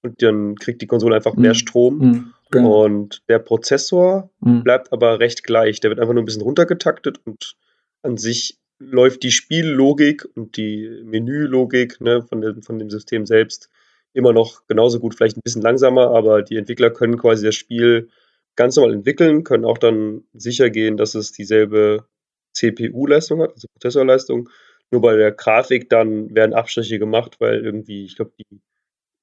und 0.00 0.22
dann 0.22 0.54
kriegt 0.54 0.80
die 0.80 0.86
Konsole 0.86 1.14
einfach 1.14 1.34
mehr 1.34 1.50
mhm. 1.50 1.56
Strom. 1.56 1.98
Mhm, 1.98 2.34
genau. 2.50 2.86
Und 2.86 3.22
der 3.28 3.38
Prozessor 3.38 4.30
mhm. 4.40 4.64
bleibt 4.64 4.94
aber 4.94 5.20
recht 5.20 5.44
gleich. 5.44 5.80
Der 5.80 5.90
wird 5.90 6.00
einfach 6.00 6.14
nur 6.14 6.22
ein 6.22 6.24
bisschen 6.24 6.40
runtergetaktet 6.40 7.20
und 7.26 7.54
an 8.00 8.16
sich 8.16 8.58
läuft 8.78 9.24
die 9.24 9.30
Spiellogik 9.30 10.26
und 10.34 10.56
die 10.56 10.88
Menülogik 11.04 12.00
ne, 12.00 12.22
von, 12.22 12.40
dem, 12.40 12.62
von 12.62 12.78
dem 12.78 12.88
System 12.88 13.26
selbst 13.26 13.68
immer 14.14 14.32
noch 14.32 14.66
genauso 14.68 15.00
gut, 15.00 15.14
vielleicht 15.14 15.36
ein 15.36 15.42
bisschen 15.44 15.60
langsamer, 15.60 16.12
aber 16.12 16.40
die 16.40 16.56
Entwickler 16.56 16.88
können 16.88 17.18
quasi 17.18 17.44
das 17.44 17.56
Spiel 17.56 18.08
ganz 18.56 18.74
normal 18.76 18.94
entwickeln, 18.94 19.44
können 19.44 19.66
auch 19.66 19.76
dann 19.76 20.22
sicher 20.32 20.70
gehen, 20.70 20.96
dass 20.96 21.14
es 21.14 21.30
dieselbe 21.32 22.06
CPU-Leistung 22.54 23.42
hat, 23.42 23.52
also 23.52 23.68
Prozessorleistung. 23.74 24.48
Nur 24.90 25.00
bei 25.00 25.16
der 25.16 25.32
Grafik 25.32 25.90
dann 25.90 26.34
werden 26.34 26.54
Abstriche 26.54 26.98
gemacht, 26.98 27.36
weil 27.40 27.64
irgendwie, 27.64 28.04
ich 28.04 28.16
glaube, 28.16 28.32
die 28.38 28.60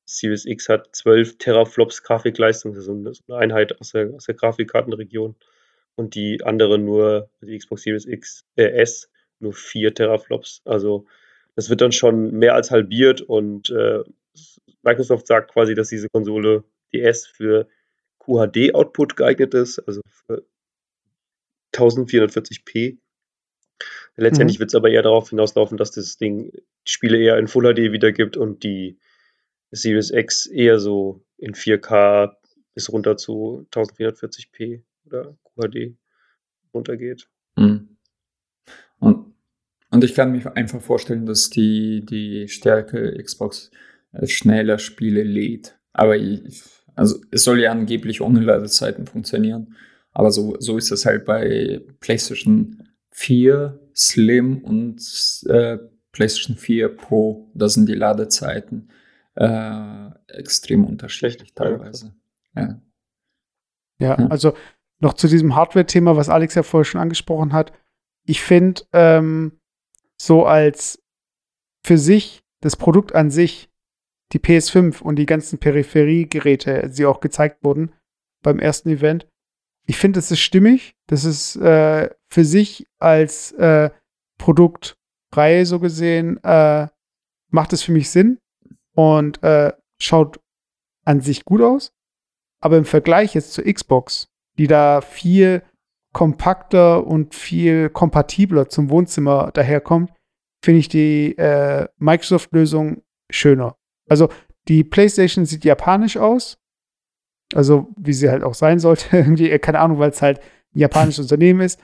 Series 0.05 0.45
X 0.45 0.69
hat 0.69 0.95
12 0.95 1.37
Teraflops 1.37 2.03
Grafikleistung, 2.03 2.75
ist 2.75 2.89
eine 2.89 3.37
Einheit 3.37 3.79
aus 3.79 3.91
der, 3.91 4.13
aus 4.13 4.25
der 4.25 4.35
Grafikkartenregion. 4.35 5.35
Und 5.95 6.15
die 6.15 6.43
andere 6.43 6.77
nur, 6.77 7.29
die 7.41 7.57
Xbox 7.57 7.83
Series 7.83 8.05
X, 8.05 8.45
äh, 8.55 8.63
S, 8.63 9.09
nur 9.39 9.53
4 9.53 9.93
Teraflops. 9.93 10.61
Also 10.65 11.05
das 11.55 11.69
wird 11.69 11.81
dann 11.81 11.91
schon 11.91 12.31
mehr 12.31 12.55
als 12.55 12.71
halbiert 12.71 13.21
und 13.21 13.69
äh, 13.69 14.03
Microsoft 14.83 15.27
sagt 15.27 15.51
quasi, 15.51 15.75
dass 15.75 15.89
diese 15.89 16.09
Konsole, 16.09 16.63
die 16.93 17.01
S, 17.01 17.27
für 17.27 17.67
QHD-Output 18.19 19.15
geeignet 19.15 19.53
ist, 19.53 19.79
also 19.79 20.01
für 20.05 20.45
1440p. 21.73 22.97
Letztendlich 24.17 24.57
mhm. 24.57 24.61
wird 24.61 24.69
es 24.71 24.75
aber 24.75 24.89
eher 24.89 25.03
darauf 25.03 25.29
hinauslaufen, 25.29 25.77
dass 25.77 25.91
das 25.91 26.17
Ding 26.17 26.51
Spiele 26.83 27.17
eher 27.17 27.37
in 27.37 27.47
Full 27.47 27.73
HD 27.73 27.91
wiedergibt 27.91 28.37
und 28.37 28.63
die 28.63 28.99
Series 29.71 30.11
X 30.11 30.45
eher 30.45 30.79
so 30.79 31.23
in 31.37 31.53
4K 31.53 32.33
bis 32.73 32.91
runter 32.91 33.17
zu 33.17 33.67
1440p 33.71 34.83
oder 35.05 35.37
QHD 35.55 35.95
runtergeht. 36.73 37.27
Mhm. 37.55 37.97
Und, 38.99 39.33
und 39.89 40.03
ich 40.03 40.13
kann 40.13 40.31
mir 40.31 40.55
einfach 40.55 40.81
vorstellen, 40.81 41.25
dass 41.25 41.49
die, 41.49 42.05
die 42.05 42.47
Stärke 42.47 43.17
Xbox 43.21 43.71
äh, 44.13 44.27
schneller 44.27 44.77
Spiele 44.77 45.23
lädt. 45.23 45.77
Aber 45.93 46.17
ich, 46.17 46.61
also 46.95 47.19
es 47.31 47.43
soll 47.43 47.59
ja 47.61 47.71
angeblich 47.71 48.21
ohne 48.21 48.41
Ladezeiten 48.41 49.07
funktionieren. 49.07 49.75
Aber 50.13 50.31
so, 50.31 50.55
so 50.59 50.77
ist 50.77 50.91
es 50.91 51.05
halt 51.05 51.25
bei 51.25 51.81
PlayStation 51.99 52.87
4 53.21 53.79
Slim 53.95 54.63
und 54.63 54.99
äh, 55.47 55.77
PlayStation 56.11 56.57
4 56.57 56.95
Pro. 56.95 57.51
Da 57.53 57.69
sind 57.69 57.87
die 57.87 57.93
Ladezeiten 57.93 58.89
äh, 59.35 60.09
extrem 60.27 60.85
unterschiedlich 60.85 61.53
teilweise. 61.53 62.15
Ja. 62.55 62.61
ja. 62.61 62.81
Ja, 63.99 64.15
also 64.29 64.53
noch 64.99 65.13
zu 65.13 65.27
diesem 65.27 65.55
Hardware-Thema, 65.55 66.15
was 66.15 66.29
Alex 66.29 66.55
ja 66.55 66.63
vorher 66.63 66.85
schon 66.85 67.01
angesprochen 67.01 67.53
hat. 67.53 67.71
Ich 68.25 68.41
finde, 68.41 68.81
ähm, 68.93 69.59
so 70.19 70.47
als 70.47 71.03
für 71.85 71.99
sich, 71.99 72.43
das 72.61 72.75
Produkt 72.75 73.13
an 73.13 73.29
sich, 73.29 73.69
die 74.33 74.39
PS5 74.39 75.03
und 75.03 75.17
die 75.17 75.27
ganzen 75.27 75.59
Peripheriegeräte, 75.59 76.89
die 76.89 77.05
auch 77.05 77.19
gezeigt 77.19 77.63
wurden 77.63 77.93
beim 78.41 78.57
ersten 78.57 78.89
Event, 78.89 79.27
ich 79.85 79.97
finde, 79.97 80.17
das 80.17 80.31
ist 80.31 80.39
stimmig. 80.39 80.95
Das 81.07 81.25
ist 81.25 81.55
äh, 81.57 82.09
für 82.27 82.45
sich 82.45 82.85
als 82.99 83.51
äh, 83.53 83.89
Produktreihe 84.37 85.65
so 85.65 85.79
gesehen, 85.79 86.41
äh, 86.43 86.87
macht 87.49 87.73
es 87.73 87.83
für 87.83 87.91
mich 87.91 88.09
Sinn 88.09 88.39
und 88.95 89.43
äh, 89.43 89.73
schaut 89.99 90.39
an 91.05 91.21
sich 91.21 91.45
gut 91.45 91.61
aus. 91.61 91.91
Aber 92.61 92.77
im 92.77 92.85
Vergleich 92.85 93.33
jetzt 93.33 93.53
zur 93.53 93.65
Xbox, 93.65 94.27
die 94.57 94.67
da 94.67 95.01
viel 95.01 95.63
kompakter 96.13 97.05
und 97.05 97.35
viel 97.35 97.89
kompatibler 97.89 98.69
zum 98.69 98.89
Wohnzimmer 98.89 99.51
daherkommt, 99.51 100.11
finde 100.63 100.79
ich 100.79 100.89
die 100.89 101.37
äh, 101.37 101.87
Microsoft-Lösung 101.97 103.01
schöner. 103.29 103.75
Also 104.09 104.29
die 104.67 104.83
PlayStation 104.83 105.45
sieht 105.45 105.65
japanisch 105.65 106.17
aus. 106.17 106.57
Also 107.53 107.89
wie 107.97 108.13
sie 108.13 108.29
halt 108.29 108.43
auch 108.43 108.53
sein 108.53 108.79
sollte. 108.79 109.05
Irgendwie, 109.17 109.49
äh, 109.49 109.59
keine 109.59 109.79
Ahnung, 109.79 109.99
weil 109.99 110.11
es 110.11 110.21
halt 110.21 110.39
ein 110.75 110.79
japanisches 110.79 111.25
Unternehmen 111.25 111.61
ist. 111.61 111.79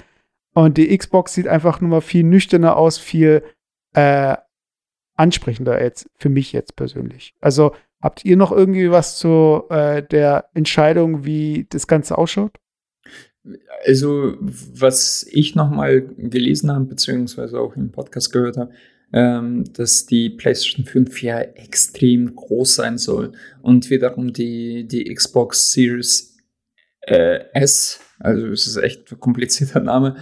Und 0.53 0.77
die 0.77 0.97
Xbox 0.97 1.33
sieht 1.33 1.47
einfach 1.47 1.81
nur 1.81 1.89
mal 1.89 2.01
viel 2.01 2.23
nüchterner 2.23 2.77
aus, 2.77 2.97
viel 2.97 3.43
äh, 3.93 4.35
ansprechender 5.15 5.81
jetzt, 5.81 6.09
für 6.15 6.29
mich 6.29 6.53
jetzt 6.53 6.75
persönlich. 6.75 7.35
Also 7.41 7.73
habt 8.01 8.25
ihr 8.25 8.37
noch 8.37 8.51
irgendwie 8.51 8.91
was 8.91 9.17
zu 9.17 9.63
äh, 9.69 10.03
der 10.03 10.49
Entscheidung, 10.53 11.25
wie 11.25 11.67
das 11.69 11.87
Ganze 11.87 12.17
ausschaut? 12.17 12.57
Also, 13.85 14.35
was 14.39 15.25
ich 15.31 15.55
nochmal 15.55 16.01
gelesen 16.01 16.71
habe, 16.71 16.85
beziehungsweise 16.85 17.59
auch 17.59 17.75
im 17.75 17.91
Podcast 17.91 18.33
gehört 18.33 18.57
habe, 18.57 18.71
dass 19.09 20.05
die 20.05 20.29
PlayStation 20.29 20.85
5 20.85 21.21
ja 21.23 21.39
extrem 21.39 22.35
groß 22.35 22.75
sein 22.75 22.97
soll 22.97 23.31
und 23.61 23.89
wiederum 23.89 24.33
die, 24.33 24.85
die 24.85 25.05
Xbox 25.13 25.71
Series 25.71 26.37
äh, 27.07 27.39
S, 27.53 28.01
also 28.19 28.47
es 28.47 28.67
ist 28.67 28.77
echt 28.77 29.11
ein 29.11 29.19
komplizierter 29.19 29.79
Name, 29.79 30.17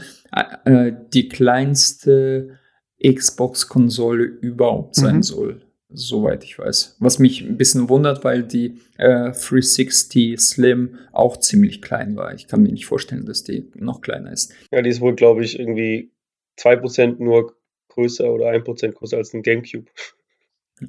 äh, 0.65 0.91
die 1.13 1.29
kleinste 1.29 2.59
Xbox-Konsole 3.03 4.23
überhaupt 4.23 4.95
sein 4.95 5.17
mhm. 5.17 5.23
soll, 5.23 5.61
soweit 5.89 6.43
ich 6.43 6.57
weiß. 6.57 6.97
Was 6.99 7.19
mich 7.19 7.41
ein 7.41 7.57
bisschen 7.57 7.89
wundert, 7.89 8.23
weil 8.23 8.43
die 8.43 8.79
äh, 8.97 9.31
360 9.31 10.39
Slim 10.39 10.97
auch 11.11 11.37
ziemlich 11.37 11.81
klein 11.81 12.15
war. 12.15 12.33
Ich 12.33 12.47
kann 12.47 12.61
mir 12.61 12.71
nicht 12.71 12.85
vorstellen, 12.85 13.25
dass 13.25 13.43
die 13.43 13.71
noch 13.75 14.01
kleiner 14.01 14.31
ist. 14.31 14.53
Ja, 14.71 14.81
die 14.81 14.89
ist 14.89 15.01
wohl, 15.01 15.15
glaube 15.15 15.43
ich, 15.43 15.59
irgendwie 15.59 16.11
2% 16.59 17.21
nur 17.21 17.54
größer 17.95 18.31
oder 18.31 18.51
1% 18.51 18.91
größer 18.91 19.17
als 19.17 19.33
ein 19.33 19.41
GameCube. 19.41 19.87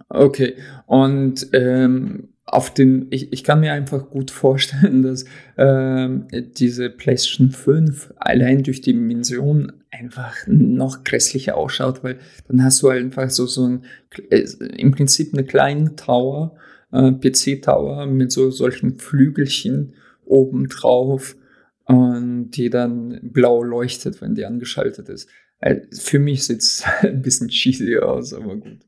Okay, 0.09 0.57
und 0.87 1.49
ähm, 1.53 2.31
auf 2.45 2.73
den, 2.73 3.07
ich, 3.11 3.33
ich 3.33 3.45
kann 3.45 3.61
mir 3.61 3.73
einfach 3.73 4.11
gut 4.11 4.31
vorstellen, 4.31 5.03
dass 5.03 5.25
ähm, 5.57 6.27
diese 6.33 6.91
PlayStation 6.91 7.51
5 7.51 8.15
allein 8.17 8.63
durch 8.63 8.81
die 8.81 8.93
Dimension 8.93 9.73
einfach 9.91 10.35
noch 10.47 11.05
grässlicher 11.05 11.57
ausschaut, 11.57 12.03
weil 12.05 12.19
dann 12.49 12.63
hast 12.63 12.83
du 12.83 12.89
einfach 12.89 13.31
so, 13.31 13.47
so 13.47 13.67
ein, 13.67 13.85
äh, 14.31 14.45
im 14.77 14.93
Prinzip 14.93 15.33
eine 15.33 15.45
kleine 15.45 15.97
Tower, 15.97 16.57
äh, 16.93 17.13
PC-Tower 17.13 18.07
mit 18.07 18.33
so 18.33 18.51
solchen 18.51 18.99
Flügelchen 18.99 19.95
oben 20.25 20.69
drauf 20.69 21.37
und 21.85 22.51
die 22.51 22.71
dann 22.71 23.21
blau 23.23 23.63
leuchtet, 23.63 24.21
wenn 24.21 24.35
die 24.35 24.45
angeschaltet 24.45 25.09
ist. 25.09 25.29
Äh, 25.61 25.77
für 25.93 26.19
mich 26.19 26.45
sieht 26.45 26.61
es 26.61 26.85
ein 27.01 27.23
bisschen 27.23 27.49
cheesy 27.49 27.99
aus, 27.99 28.33
aber 28.33 28.57
gut. 28.57 28.79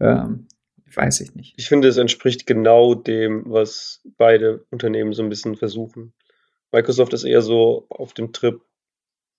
Ähm, 0.00 0.46
weiß 0.94 1.20
ich 1.20 1.34
nicht. 1.34 1.54
Ich 1.56 1.68
finde, 1.68 1.88
es 1.88 1.96
entspricht 1.96 2.46
genau 2.46 2.94
dem, 2.94 3.44
was 3.46 4.02
beide 4.16 4.64
Unternehmen 4.70 5.12
so 5.12 5.22
ein 5.22 5.28
bisschen 5.28 5.56
versuchen. 5.56 6.12
Microsoft 6.72 7.12
ist 7.12 7.24
eher 7.24 7.42
so 7.42 7.86
auf 7.88 8.14
dem 8.14 8.32
Trip, 8.32 8.60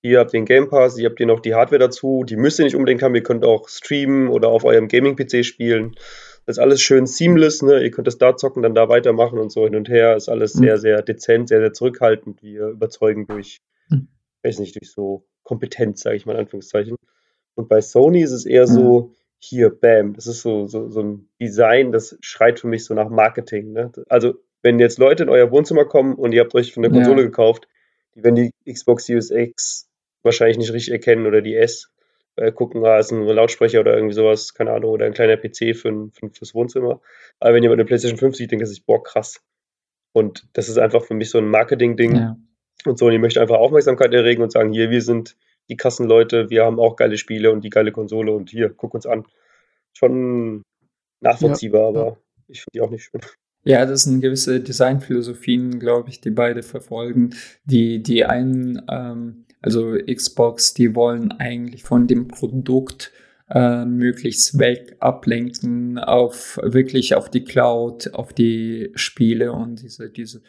ihr 0.01 0.19
habt 0.19 0.33
den 0.33 0.45
Game 0.45 0.69
Pass, 0.69 0.97
ihr 0.97 1.09
habt 1.09 1.17
hier 1.17 1.25
noch 1.27 1.39
die 1.39 1.55
Hardware 1.55 1.79
dazu, 1.79 2.23
die 2.23 2.35
müsst 2.35 2.59
ihr 2.59 2.65
nicht 2.65 2.75
unbedingt 2.75 3.01
haben, 3.01 3.15
ihr 3.15 3.23
könnt 3.23 3.43
auch 3.43 3.69
streamen 3.69 4.27
oder 4.27 4.49
auf 4.49 4.63
eurem 4.65 4.87
Gaming-PC 4.87 5.43
spielen. 5.45 5.95
Das 6.45 6.57
ist 6.57 6.59
alles 6.61 6.81
schön 6.81 7.07
seamless, 7.07 7.61
ne? 7.61 7.81
Ihr 7.81 7.89
könnt 7.91 8.05
das 8.07 8.17
da 8.17 8.35
zocken, 8.35 8.63
dann 8.63 8.75
da 8.75 8.89
weitermachen 8.89 9.39
und 9.39 9.49
so 9.51 9.63
hin 9.63 9.75
und 9.75 9.87
her. 9.87 10.17
Ist 10.17 10.27
alles 10.27 10.51
sehr, 10.53 10.77
sehr 10.77 11.01
dezent, 11.01 11.47
sehr, 11.47 11.59
sehr 11.61 11.71
zurückhaltend. 11.71 12.43
Wir 12.43 12.67
überzeugen 12.67 13.27
durch, 13.27 13.61
Mhm. 13.89 14.09
weiß 14.43 14.59
nicht, 14.59 14.75
durch 14.75 14.91
so 14.91 15.25
Kompetenz, 15.53 16.01
sage 16.01 16.15
ich 16.15 16.25
mal 16.25 16.33
in 16.33 16.39
Anführungszeichen. 16.39 16.95
Und 17.55 17.67
bei 17.69 17.81
Sony 17.81 18.21
ist 18.21 18.31
es 18.31 18.45
eher 18.45 18.65
so, 18.67 19.11
hier, 19.37 19.69
bam, 19.69 20.13
das 20.13 20.25
ist 20.27 20.41
so, 20.41 20.67
so, 20.67 20.89
so 20.89 21.01
ein 21.01 21.27
Design, 21.41 21.91
das 21.91 22.17
schreit 22.21 22.59
für 22.59 22.67
mich 22.67 22.85
so 22.85 22.93
nach 22.93 23.09
Marketing. 23.09 23.73
Ne? 23.73 23.91
Also, 24.09 24.35
wenn 24.61 24.79
jetzt 24.79 24.97
Leute 24.97 25.23
in 25.23 25.29
euer 25.29 25.51
Wohnzimmer 25.51 25.85
kommen 25.85 26.15
und 26.15 26.31
ihr 26.31 26.41
habt 26.41 26.55
euch 26.55 26.73
von 26.73 26.83
der 26.83 26.91
Ja. 26.91 26.97
Konsole 26.97 27.23
gekauft, 27.23 27.67
die 28.15 28.23
werden 28.23 28.35
die 28.65 28.73
Xbox 28.73 29.05
Series 29.05 29.31
X 29.31 29.89
wahrscheinlich 30.23 30.57
nicht 30.57 30.71
richtig 30.71 30.93
erkennen 30.93 31.25
oder 31.27 31.41
die 31.41 31.55
S 31.55 31.89
äh, 32.37 32.51
gucken, 32.51 32.83
ah, 32.85 32.97
ist 32.97 33.11
ein 33.11 33.21
Lautsprecher 33.27 33.81
oder 33.81 33.93
irgendwie 33.95 34.13
sowas, 34.15 34.53
keine 34.53 34.71
Ahnung, 34.71 34.91
oder 34.91 35.05
ein 35.05 35.13
kleiner 35.13 35.35
PC 35.37 35.75
für, 35.75 35.89
ein- 35.89 36.11
für, 36.11 36.29
fürs 36.29 36.55
Wohnzimmer. 36.55 37.01
Aber 37.39 37.53
wenn 37.53 37.61
jemand 37.63 37.79
eine 37.79 37.85
PlayStation 37.85 38.17
5 38.17 38.35
sieht, 38.37 38.51
denkt 38.51 38.63
er 38.63 38.67
sich, 38.67 38.85
boah, 38.85 39.03
krass. 39.03 39.41
Und 40.13 40.47
das 40.53 40.69
ist 40.69 40.77
einfach 40.77 41.03
für 41.03 41.13
mich 41.15 41.29
so 41.29 41.37
ein 41.37 41.47
Marketing-Ding. 41.49 42.15
Ja. 42.15 42.37
Und 42.87 42.97
Sony 42.97 43.17
möchte 43.17 43.41
einfach 43.41 43.57
Aufmerksamkeit 43.57 44.13
erregen 44.13 44.43
und 44.43 44.51
sagen, 44.51 44.73
hier, 44.73 44.89
wir 44.89 45.01
sind 45.01 45.35
die 45.69 45.77
Kassenleute, 45.77 46.49
wir 46.49 46.65
haben 46.65 46.79
auch 46.79 46.95
geile 46.95 47.17
Spiele 47.17 47.51
und 47.51 47.63
die 47.63 47.69
geile 47.69 47.91
Konsole 47.91 48.31
und 48.33 48.49
hier, 48.49 48.69
guck 48.69 48.93
uns 48.93 49.05
an. 49.05 49.25
Schon 49.93 50.63
nachvollziehbar, 51.21 51.87
aber 51.89 52.17
ich 52.47 52.61
finde 52.61 52.71
die 52.73 52.81
auch 52.81 52.89
nicht 52.89 53.03
schön. 53.03 53.21
Ja, 53.65 53.85
das 53.85 54.03
sind 54.03 54.19
gewisse 54.19 54.59
Designphilosophien, 54.59 55.79
glaube 55.79 56.09
ich, 56.09 56.19
die 56.19 56.31
beide 56.31 56.63
verfolgen. 56.63 57.33
Die, 57.63 58.03
die 58.03 58.25
einen, 58.25 58.81
ähm, 58.91 59.45
also 59.61 59.95
Xbox, 59.95 60.73
die 60.73 60.95
wollen 60.95 61.31
eigentlich 61.31 61.83
von 61.83 62.07
dem 62.07 62.27
Produkt 62.27 63.13
äh, 63.49 63.85
möglichst 63.85 64.59
weg 64.59 64.97
ablenken 64.99 65.97
auf 65.97 66.59
wirklich 66.61 67.15
auf 67.15 67.29
die 67.29 67.45
Cloud, 67.45 68.13
auf 68.13 68.33
die 68.33 68.91
Spiele 68.95 69.53
und 69.53 69.81
diese, 69.81 70.09
diese, 70.09 70.41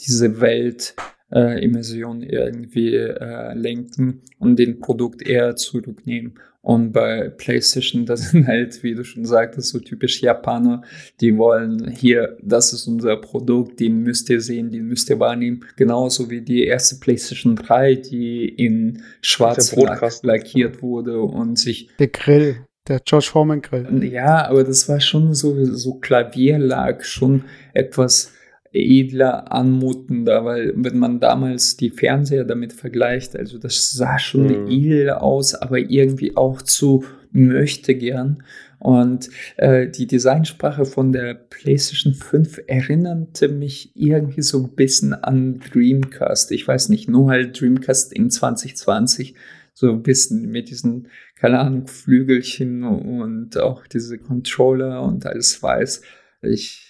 diese 0.00 0.40
Welt 0.40 0.94
äh, 1.32 1.62
Immersion 1.64 2.22
irgendwie 2.22 2.94
äh, 2.94 3.54
lenken 3.54 4.22
und 4.38 4.58
den 4.58 4.80
Produkt 4.80 5.22
eher 5.22 5.56
zurücknehmen. 5.56 6.34
Und 6.62 6.92
bei 6.92 7.30
PlayStation, 7.30 8.04
das 8.06 8.30
sind 8.30 8.46
halt, 8.46 8.82
wie 8.82 8.94
du 8.94 9.04
schon 9.04 9.24
sagtest, 9.24 9.68
so 9.68 9.78
typisch 9.78 10.20
Japaner, 10.22 10.82
die 11.20 11.36
wollen 11.36 11.90
hier, 11.90 12.36
das 12.42 12.72
ist 12.72 12.86
unser 12.86 13.16
Produkt, 13.16 13.80
den 13.80 14.02
müsst 14.02 14.28
ihr 14.30 14.40
sehen, 14.40 14.70
den 14.70 14.86
müsst 14.86 15.08
ihr 15.10 15.18
wahrnehmen. 15.18 15.64
Genauso 15.76 16.28
wie 16.30 16.42
die 16.42 16.64
erste 16.64 16.96
PlayStation 16.96 17.56
3, 17.56 17.94
die 17.94 18.48
in 18.48 19.02
schwarz 19.22 19.74
Brotkasten. 19.74 20.28
lackiert 20.28 20.82
wurde 20.82 21.20
und 21.22 21.58
sich 21.58 21.88
Der 21.98 22.08
Grill, 22.08 22.66
der 22.88 23.00
George 23.00 23.28
Foreman 23.30 23.62
Grill. 23.62 24.04
ja, 24.04 24.46
aber 24.46 24.64
das 24.64 24.88
war 24.88 25.00
schon 25.00 25.32
so, 25.32 25.64
so 25.64 25.94
Klavierlack, 25.94 27.04
schon 27.04 27.44
etwas 27.72 28.32
edler, 28.72 29.52
anmutender, 29.52 30.44
weil 30.44 30.72
wenn 30.76 30.98
man 30.98 31.20
damals 31.20 31.76
die 31.76 31.90
Fernseher 31.90 32.44
damit 32.44 32.72
vergleicht, 32.72 33.36
also 33.36 33.58
das 33.58 33.90
sah 33.90 34.18
schon 34.18 34.46
Mhm. 34.46 34.70
edel 34.70 35.10
aus, 35.10 35.54
aber 35.54 35.78
irgendwie 35.78 36.36
auch 36.36 36.62
zu 36.62 37.04
möchte 37.32 37.94
gern. 37.94 38.42
Und 38.78 39.28
äh, 39.56 39.88
die 39.88 40.06
Designsprache 40.06 40.86
von 40.86 41.12
der 41.12 41.34
PlayStation 41.34 42.14
5 42.14 42.62
erinnerte 42.66 43.48
mich 43.48 43.92
irgendwie 43.94 44.40
so 44.40 44.62
ein 44.64 44.74
bisschen 44.74 45.12
an 45.12 45.60
Dreamcast. 45.60 46.50
Ich 46.52 46.66
weiß 46.66 46.88
nicht, 46.88 47.08
nur 47.08 47.28
halt 47.30 47.60
Dreamcast 47.60 48.12
in 48.12 48.30
2020 48.30 49.34
so 49.74 49.90
ein 49.90 50.02
bisschen 50.02 50.50
mit 50.50 50.70
diesen, 50.70 51.08
keine 51.36 51.58
Ahnung, 51.58 51.86
Flügelchen 51.88 52.84
und 52.84 53.58
auch 53.58 53.86
diese 53.86 54.18
Controller 54.18 55.02
und 55.02 55.26
alles 55.26 55.62
weiß. 55.62 56.02
Ich, 56.42 56.89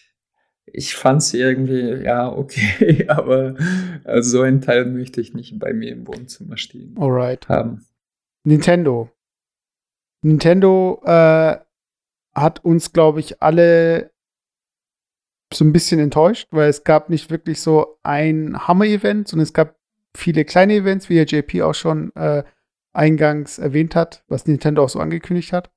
ich 0.72 0.94
fand 0.94 1.22
es 1.22 1.34
irgendwie, 1.34 2.04
ja, 2.04 2.30
okay, 2.30 3.04
aber 3.08 3.54
äh, 4.04 4.22
so 4.22 4.42
ein 4.42 4.60
Teil 4.60 4.86
möchte 4.86 5.20
ich 5.20 5.34
nicht 5.34 5.58
bei 5.58 5.72
mir 5.72 5.92
im 5.92 6.06
Wohnzimmer 6.06 6.56
stehen 6.56 6.96
Alright. 6.98 7.48
haben. 7.48 7.86
Nintendo. 8.44 9.10
Nintendo 10.22 11.02
äh, 11.04 11.56
hat 12.34 12.64
uns, 12.64 12.92
glaube 12.92 13.20
ich, 13.20 13.42
alle 13.42 14.10
so 15.52 15.64
ein 15.64 15.72
bisschen 15.72 15.98
enttäuscht, 15.98 16.48
weil 16.52 16.68
es 16.68 16.84
gab 16.84 17.10
nicht 17.10 17.30
wirklich 17.30 17.60
so 17.60 17.98
ein 18.02 18.56
Hammer-Event, 18.68 19.28
sondern 19.28 19.44
es 19.44 19.52
gab 19.52 19.76
viele 20.16 20.44
kleine 20.44 20.74
Events, 20.74 21.08
wie 21.08 21.14
der 21.14 21.24
JP 21.24 21.62
auch 21.62 21.74
schon 21.74 22.14
äh, 22.14 22.44
eingangs 22.92 23.58
erwähnt 23.58 23.94
hat, 23.94 24.24
was 24.28 24.46
Nintendo 24.46 24.84
auch 24.84 24.88
so 24.88 25.00
angekündigt 25.00 25.52
hat. 25.52 25.70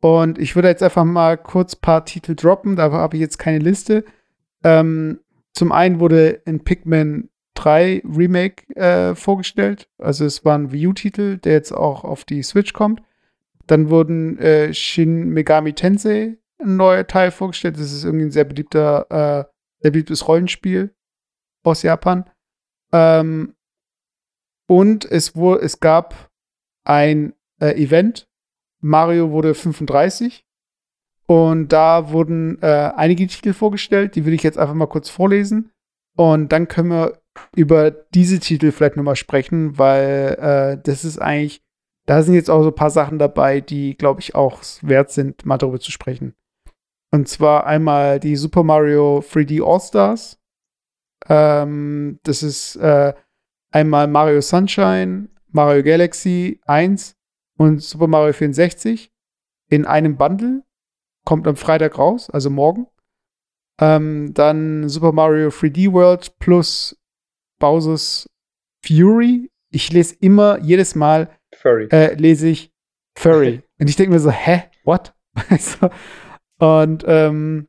Und 0.00 0.38
ich 0.38 0.54
würde 0.54 0.68
jetzt 0.68 0.82
einfach 0.82 1.04
mal 1.04 1.36
kurz 1.36 1.74
ein 1.74 1.80
paar 1.80 2.04
Titel 2.04 2.34
droppen, 2.34 2.76
da 2.76 2.90
habe 2.90 3.16
ich 3.16 3.20
jetzt 3.20 3.38
keine 3.38 3.58
Liste. 3.58 4.04
Ähm, 4.64 5.20
zum 5.52 5.72
einen 5.72 6.00
wurde 6.00 6.42
ein 6.46 6.64
Pikmin 6.64 7.30
3 7.54 8.02
Remake 8.04 8.74
äh, 8.76 9.14
vorgestellt. 9.14 9.88
Also 9.98 10.24
es 10.24 10.44
war 10.44 10.56
ein 10.56 10.72
Wii 10.72 10.88
U-Titel, 10.88 11.38
der 11.38 11.52
jetzt 11.52 11.72
auch 11.72 12.04
auf 12.04 12.24
die 12.24 12.42
Switch 12.42 12.72
kommt. 12.72 13.02
Dann 13.66 13.90
wurden 13.90 14.38
äh, 14.38 14.72
Shin 14.72 15.28
Megami 15.30 15.74
Tensei 15.74 16.38
ein 16.58 16.76
neuer 16.76 17.06
Teil 17.06 17.30
vorgestellt. 17.30 17.76
Das 17.76 17.92
ist 17.92 18.04
irgendwie 18.04 18.26
ein 18.26 18.30
sehr 18.30 18.44
beliebter, 18.44 19.06
äh, 19.10 19.44
sehr 19.80 19.90
beliebtes 19.90 20.26
Rollenspiel 20.26 20.94
aus 21.62 21.82
Japan. 21.82 22.28
Ähm, 22.92 23.54
und 24.66 25.04
es, 25.04 25.36
wurde, 25.36 25.62
es 25.62 25.80
gab 25.80 26.30
ein 26.84 27.34
äh, 27.60 27.72
Event. 27.82 28.28
Mario 28.80 29.30
wurde 29.30 29.54
35. 29.54 30.46
Und 31.30 31.68
da 31.68 32.10
wurden 32.10 32.60
äh, 32.60 32.90
einige 32.96 33.24
Titel 33.28 33.52
vorgestellt. 33.52 34.16
Die 34.16 34.26
will 34.26 34.34
ich 34.34 34.42
jetzt 34.42 34.58
einfach 34.58 34.74
mal 34.74 34.88
kurz 34.88 35.08
vorlesen. 35.08 35.70
Und 36.16 36.50
dann 36.50 36.66
können 36.66 36.90
wir 36.90 37.22
über 37.54 37.92
diese 37.92 38.40
Titel 38.40 38.72
vielleicht 38.72 38.96
nochmal 38.96 39.14
sprechen, 39.14 39.78
weil 39.78 40.36
äh, 40.40 40.82
das 40.82 41.04
ist 41.04 41.18
eigentlich, 41.18 41.62
da 42.06 42.24
sind 42.24 42.34
jetzt 42.34 42.50
auch 42.50 42.62
so 42.62 42.70
ein 42.70 42.74
paar 42.74 42.90
Sachen 42.90 43.20
dabei, 43.20 43.60
die, 43.60 43.96
glaube 43.96 44.18
ich, 44.18 44.34
auch 44.34 44.60
wert 44.82 45.12
sind, 45.12 45.46
mal 45.46 45.56
darüber 45.56 45.78
zu 45.78 45.92
sprechen. 45.92 46.34
Und 47.12 47.28
zwar 47.28 47.64
einmal 47.64 48.18
die 48.18 48.34
Super 48.34 48.64
Mario 48.64 49.20
3D 49.20 49.64
All-Stars. 49.64 50.36
Ähm, 51.28 52.18
das 52.24 52.42
ist 52.42 52.74
äh, 52.74 53.14
einmal 53.70 54.08
Mario 54.08 54.40
Sunshine, 54.40 55.28
Mario 55.46 55.84
Galaxy 55.84 56.60
1 56.66 57.14
und 57.56 57.80
Super 57.80 58.08
Mario 58.08 58.32
64 58.32 59.12
in 59.68 59.86
einem 59.86 60.16
Bundle. 60.16 60.64
Kommt 61.30 61.46
am 61.46 61.54
Freitag 61.54 61.96
raus, 61.96 62.28
also 62.28 62.50
morgen. 62.50 62.88
Ähm, 63.80 64.34
dann 64.34 64.88
Super 64.88 65.12
Mario 65.12 65.50
3D 65.50 65.92
World 65.92 66.36
plus 66.40 66.98
Bowser's 67.60 68.28
Fury. 68.84 69.48
Ich 69.70 69.92
lese 69.92 70.16
immer, 70.18 70.58
jedes 70.58 70.96
Mal 70.96 71.30
äh, 71.92 72.14
lese 72.14 72.48
ich 72.48 72.72
Furry. 73.16 73.62
Und 73.78 73.88
ich 73.88 73.94
denke 73.94 74.10
mir 74.10 74.18
so, 74.18 74.32
hä? 74.32 74.64
What? 74.82 75.14
so. 75.60 75.88
Und 76.58 77.04
ähm, 77.06 77.68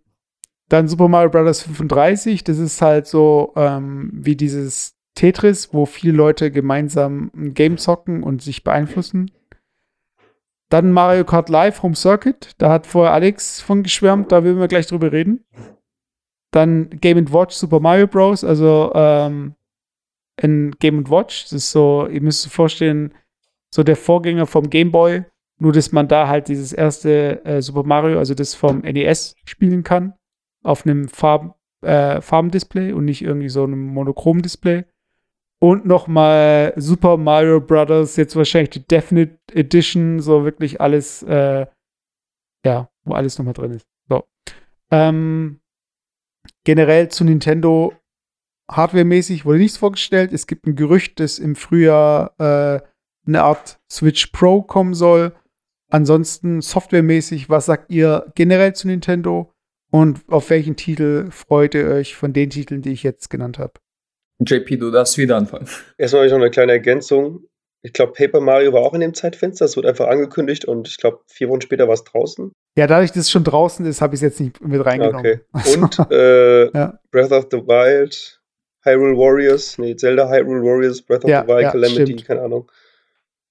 dann 0.68 0.88
Super 0.88 1.08
Mario 1.08 1.30
Bros. 1.30 1.62
35, 1.62 2.44
das 2.44 2.58
ist 2.58 2.82
halt 2.82 3.06
so 3.06 3.54
ähm, 3.56 4.10
wie 4.12 4.36
dieses 4.36 4.96
Tetris, 5.14 5.72
wo 5.72 5.86
viele 5.86 6.14
Leute 6.14 6.50
gemeinsam 6.50 7.30
ein 7.36 7.54
Game 7.54 7.78
zocken 7.78 8.24
und 8.24 8.42
sich 8.42 8.64
beeinflussen. 8.64 9.30
Dann 10.72 10.94
Mario 10.94 11.26
Kart 11.26 11.50
Live 11.50 11.84
Home 11.84 11.96
Circuit, 11.96 12.52
da 12.58 12.72
hat 12.72 12.88
vorher 12.88 13.12
Alex 13.12 13.60
von 13.60 13.84
geschwärmt, 13.84 14.32
da 14.32 14.46
will 14.46 14.58
wir 14.58 14.70
gleich 14.70 14.88
drüber 14.88 15.12
reden. 15.12 15.44
Dann 16.52 16.90
Game 16.90 17.34
Watch 17.34 17.56
Super 17.56 17.82
Mario 17.82 18.08
Bros., 18.08 18.46
also 18.46 18.90
ähm, 18.96 19.56
in 20.42 20.72
Game 20.80 21.10
Watch, 21.10 21.44
das 21.44 21.52
ist 21.52 21.72
so, 21.72 22.08
ihr 22.08 22.22
müsst 22.22 22.48
euch 22.48 22.54
vorstellen, 22.54 23.14
so 23.70 23.84
der 23.84 23.98
Vorgänger 23.98 24.46
vom 24.46 24.70
Game 24.70 24.94
Boy, 24.94 25.26
nur 25.60 25.74
dass 25.74 25.92
man 25.92 26.08
da 26.08 26.30
halt 26.30 26.48
dieses 26.48 26.72
erste 26.72 27.44
äh, 27.44 27.62
Super 27.62 27.84
Mario, 27.84 28.18
also 28.18 28.34
das 28.34 28.56
vom 28.56 28.80
NES, 28.80 29.36
spielen 29.44 29.84
kann. 29.84 30.14
Auf 30.64 30.86
einem 30.86 31.10
Farb, 31.10 31.60
äh, 31.82 32.22
Farbendisplay 32.22 32.94
und 32.94 33.04
nicht 33.04 33.24
irgendwie 33.24 33.50
so 33.50 33.66
einem 33.66 33.88
Monochrom-Display. 33.88 34.86
Und 35.64 35.86
nochmal 35.86 36.74
Super 36.76 37.18
Mario 37.18 37.62
Brothers, 37.62 38.16
jetzt 38.16 38.36
wahrscheinlich 38.36 38.72
die 38.72 38.88
Definite 38.88 39.38
Edition, 39.54 40.20
so 40.20 40.44
wirklich 40.44 40.82
alles, 40.82 41.22
äh, 41.22 41.68
ja, 42.66 42.90
wo 43.04 43.14
alles 43.14 43.38
nochmal 43.38 43.54
drin 43.54 43.72
ist. 43.74 43.86
So. 44.10 44.24
Ähm, 44.90 45.60
generell 46.64 47.10
zu 47.10 47.24
Nintendo 47.24 47.94
hardwaremäßig 48.72 49.46
wurde 49.46 49.60
nichts 49.60 49.78
vorgestellt. 49.78 50.34
Es 50.34 50.48
gibt 50.48 50.66
ein 50.66 50.76
Gerücht, 50.76 51.20
dass 51.20 51.38
im 51.38 51.56
Frühjahr 51.56 52.34
äh, 52.40 52.82
eine 53.28 53.44
Art 53.44 53.80
Switch 53.90 54.28
Pro 54.28 54.64
kommen 54.64 54.96
soll. 54.96 55.36
Ansonsten 55.92 56.62
softwaremäßig, 56.62 57.50
was 57.50 57.68
sagt 57.68 57.92
ihr 57.92 58.32
generell 58.34 58.74
zu 58.74 58.88
Nintendo? 58.88 59.54
Und 59.92 60.24
auf 60.28 60.50
welchen 60.50 60.76
Titel 60.76 61.30
freut 61.30 61.76
ihr 61.76 61.86
euch 61.86 62.16
von 62.16 62.34
den 62.34 62.50
Titeln, 62.50 62.82
die 62.82 62.92
ich 62.92 63.04
jetzt 63.04 63.30
genannt 63.30 63.60
habe? 63.60 63.74
JP, 64.46 64.78
du 64.78 64.92
darfst 64.92 65.18
wieder 65.18 65.38
anfangen. 65.38 65.68
Erstmal 65.98 66.22
habe 66.22 66.28
ich 66.28 66.32
noch 66.34 66.40
eine 66.40 66.50
kleine 66.52 66.72
Ergänzung. 66.74 67.46
Ich 67.84 67.94
glaube, 67.94 68.14
Paper 68.14 68.42
Mario 68.42 68.74
war 68.74 68.82
auch 68.82 68.94
in 68.94 69.00
dem 69.02 69.14
Zeitfenster. 69.14 69.66
Es 69.66 69.76
wird 69.76 69.86
einfach 69.88 70.08
angekündigt 70.08 70.66
und 70.66 70.88
ich 70.88 70.98
glaube, 70.98 71.20
vier 71.28 71.50
Wochen 71.50 71.62
später 71.62 71.88
war 71.88 71.96
es 71.96 72.04
draußen. 72.04 72.52
Ja, 72.78 72.88
dadurch, 72.88 73.10
dass 73.12 73.24
es 73.24 73.32
schon 73.32 73.44
draußen 73.44 73.86
ist, 73.86 74.02
habe 74.02 74.14
ich 74.16 74.20
es 74.20 74.22
jetzt 74.22 74.40
nicht 74.40 74.62
mit 74.62 74.86
reingenommen. 74.86 75.20
Okay. 75.20 75.40
Also, 75.54 75.80
Und 75.82 76.12
äh, 76.12 76.66
Ja. 76.78 77.00
Breath 77.12 77.32
of 77.32 77.48
the 77.52 77.58
Wild, 77.58 78.40
Hyrule 78.84 79.18
Warriors, 79.18 79.78
nee, 79.78 79.96
Zelda 79.96 80.30
Hyrule 80.30 80.62
Warriors, 80.64 81.02
Breath 81.02 81.24
of 81.24 81.30
Ja, 81.30 81.42
the 81.44 81.48
Wild, 81.48 81.62
ja, 81.64 81.72
Calamity, 81.72 82.02
stimmt. 82.04 82.26
keine 82.26 82.42
Ahnung. 82.42 82.72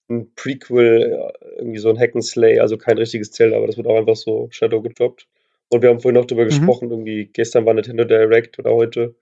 Ein 0.08 0.32
Prequel, 0.34 1.10
ja, 1.10 1.32
irgendwie 1.58 1.78
so 1.78 1.88
ein 1.90 1.98
Hack 1.98 2.14
and 2.14 2.24
Slay, 2.24 2.58
also 2.58 2.76
kein 2.76 2.98
richtiges 2.98 3.30
Zelda, 3.32 3.56
aber 3.56 3.66
das 3.66 3.76
wird 3.76 3.86
auch 3.86 3.96
einfach 3.96 4.16
so 4.16 4.48
Shadow 4.50 4.80
gedroppt. 4.82 5.26
Und 5.68 5.82
wir 5.82 5.88
haben 5.88 6.00
vorhin 6.00 6.18
noch 6.20 6.26
drüber 6.26 6.42
Mhm. 6.44 6.48
gesprochen, 6.48 6.90
irgendwie 6.90 7.26
gestern 7.32 7.64
war 7.66 7.74
Nintendo 7.74 8.04
Direct 8.04 8.58
oder 8.58 8.72
heute. 8.72 9.14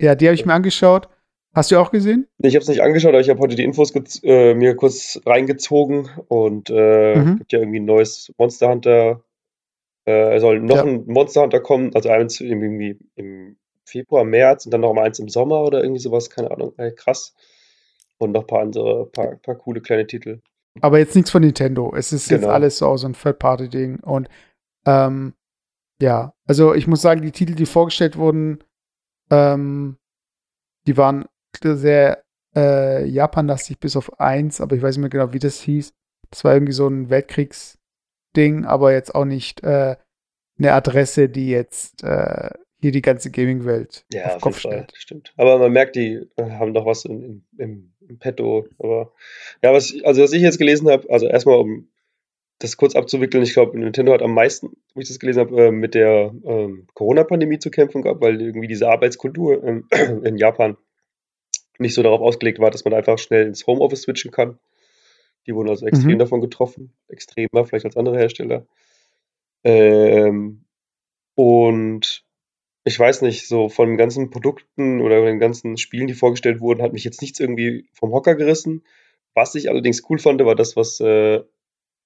ja, 0.00 0.14
die 0.14 0.26
habe 0.26 0.34
ich 0.34 0.46
mir 0.46 0.54
angeschaut. 0.54 1.08
Hast 1.56 1.70
du 1.70 1.78
auch 1.78 1.90
gesehen? 1.90 2.28
Ich 2.38 2.54
habe 2.54 2.62
es 2.62 2.68
nicht 2.68 2.82
angeschaut, 2.82 3.12
aber 3.14 3.20
ich 3.20 3.30
habe 3.30 3.40
heute 3.40 3.54
die 3.56 3.64
Infos 3.64 3.90
äh, 4.22 4.52
mir 4.54 4.76
kurz 4.76 5.18
reingezogen 5.24 6.10
und 6.28 6.68
äh, 6.68 7.16
Mhm. 7.16 7.38
gibt 7.38 7.52
ja 7.52 7.60
irgendwie 7.60 7.80
ein 7.80 7.86
neues 7.86 8.30
Monster 8.36 8.68
Hunter. 8.68 9.22
Äh, 10.06 10.34
es 10.36 10.42
soll 10.42 10.60
noch 10.60 10.76
Ja. 10.76 10.84
ein 10.84 11.06
Monster 11.06 11.40
Hunter 11.40 11.60
kommen, 11.60 11.94
also 11.94 12.10
eins 12.10 12.40
irgendwie 12.42 12.98
im 13.14 13.56
Februar, 13.86 14.24
März 14.24 14.66
und 14.66 14.72
dann 14.72 14.82
noch 14.82 14.92
mal 14.92 15.04
eins 15.06 15.18
im 15.18 15.30
Sommer 15.30 15.62
oder 15.62 15.82
irgendwie 15.82 16.00
sowas, 16.02 16.28
keine 16.28 16.50
Ahnung. 16.50 16.74
Äh, 16.76 16.90
krass. 16.92 17.34
Und 18.18 18.32
noch 18.32 18.42
ein 18.42 18.46
paar 18.46 18.60
andere, 18.60 19.06
paar, 19.06 19.36
paar 19.36 19.54
coole 19.54 19.80
kleine 19.80 20.06
Titel. 20.06 20.42
Aber 20.82 20.98
jetzt 20.98 21.14
nichts 21.14 21.30
von 21.30 21.40
Nintendo. 21.42 21.94
Es 21.96 22.12
ist 22.12 22.30
jetzt 22.30 22.42
Genau. 22.42 22.52
alles 22.52 22.76
so 22.76 22.94
so 22.98 23.06
ein 23.08 23.14
Third-Party-Ding. 23.14 24.00
Und 24.00 24.28
ähm, 24.84 25.32
ja, 26.02 26.34
also 26.46 26.74
ich 26.74 26.86
muss 26.86 27.00
sagen, 27.00 27.22
die 27.22 27.32
Titel, 27.32 27.54
die 27.54 27.64
vorgestellt 27.64 28.18
wurden, 28.18 28.58
ähm, 29.30 29.96
die 30.86 30.98
waren 30.98 31.24
sehr 31.62 32.22
äh, 32.54 33.04
Japan-lastig 33.06 33.78
bis 33.78 33.96
auf 33.96 34.18
eins, 34.18 34.60
aber 34.60 34.76
ich 34.76 34.82
weiß 34.82 34.96
nicht 34.96 35.02
mehr 35.02 35.10
genau, 35.10 35.32
wie 35.32 35.38
das 35.38 35.60
hieß. 35.60 35.92
Das 36.30 36.44
war 36.44 36.54
irgendwie 36.54 36.72
so 36.72 36.88
ein 36.88 37.10
Weltkriegs-Ding, 37.10 38.64
aber 38.64 38.92
jetzt 38.92 39.14
auch 39.14 39.24
nicht 39.24 39.62
äh, 39.62 39.96
eine 40.58 40.72
Adresse, 40.72 41.28
die 41.28 41.50
jetzt 41.50 42.02
äh, 42.02 42.50
hier 42.80 42.92
die 42.92 43.02
ganze 43.02 43.30
Gaming-Welt 43.30 44.04
Ja, 44.12 44.36
auf 44.36 44.42
Kopf 44.42 44.58
stellt. 44.58 44.92
stimmt. 44.96 45.32
Aber 45.36 45.58
man 45.58 45.72
merkt, 45.72 45.96
die 45.96 46.26
äh, 46.36 46.50
haben 46.50 46.72
noch 46.72 46.86
was 46.86 47.04
in, 47.04 47.22
in, 47.22 47.46
im, 47.58 47.94
im 48.08 48.18
Petto. 48.18 48.66
Aber 48.78 49.12
ja, 49.62 49.72
was 49.72 49.94
also 50.04 50.22
was 50.22 50.32
ich 50.32 50.42
jetzt 50.42 50.58
gelesen 50.58 50.88
habe, 50.90 51.08
also 51.10 51.26
erstmal 51.26 51.58
um 51.58 51.88
das 52.58 52.76
kurz 52.78 52.94
abzuwickeln, 52.96 53.42
ich 53.44 53.52
glaube, 53.52 53.78
Nintendo 53.78 54.12
hat 54.12 54.22
am 54.22 54.32
meisten, 54.32 54.70
wo 54.94 55.00
ich 55.00 55.08
das 55.08 55.18
gelesen 55.18 55.40
habe, 55.40 55.66
äh, 55.66 55.70
mit 55.70 55.94
der 55.94 56.34
ähm, 56.44 56.86
Corona-Pandemie 56.94 57.58
zu 57.58 57.70
kämpfen 57.70 58.02
gehabt, 58.02 58.22
weil 58.22 58.40
irgendwie 58.40 58.68
diese 58.68 58.88
Arbeitskultur 58.88 59.62
ähm, 59.62 59.88
in 60.24 60.36
Japan 60.36 60.76
nicht 61.78 61.94
so 61.94 62.02
darauf 62.02 62.20
ausgelegt 62.20 62.58
war, 62.58 62.70
dass 62.70 62.84
man 62.84 62.94
einfach 62.94 63.18
schnell 63.18 63.46
ins 63.46 63.66
Homeoffice 63.66 64.02
switchen 64.02 64.30
kann. 64.30 64.58
Die 65.46 65.54
wurden 65.54 65.68
also 65.68 65.86
extrem 65.86 66.14
Mhm. 66.14 66.18
davon 66.18 66.40
getroffen, 66.40 66.92
extremer 67.08 67.64
vielleicht 67.64 67.84
als 67.84 67.96
andere 67.96 68.18
Hersteller. 68.18 68.66
Ähm, 69.64 70.64
und 71.34 72.24
ich 72.84 72.98
weiß 72.98 73.22
nicht, 73.22 73.48
so 73.48 73.68
von 73.68 73.88
den 73.88 73.96
ganzen 73.96 74.30
Produkten 74.30 75.00
oder 75.00 75.24
den 75.24 75.40
ganzen 75.40 75.76
Spielen, 75.76 76.06
die 76.06 76.14
vorgestellt 76.14 76.60
wurden, 76.60 76.82
hat 76.82 76.92
mich 76.92 77.04
jetzt 77.04 77.20
nichts 77.20 77.40
irgendwie 77.40 77.88
vom 77.92 78.12
Hocker 78.12 78.34
gerissen. 78.36 78.84
Was 79.34 79.54
ich 79.54 79.68
allerdings 79.68 80.02
cool 80.08 80.18
fand, 80.18 80.44
war 80.44 80.54
das, 80.54 80.76
was 80.76 81.00
äh, 81.00 81.42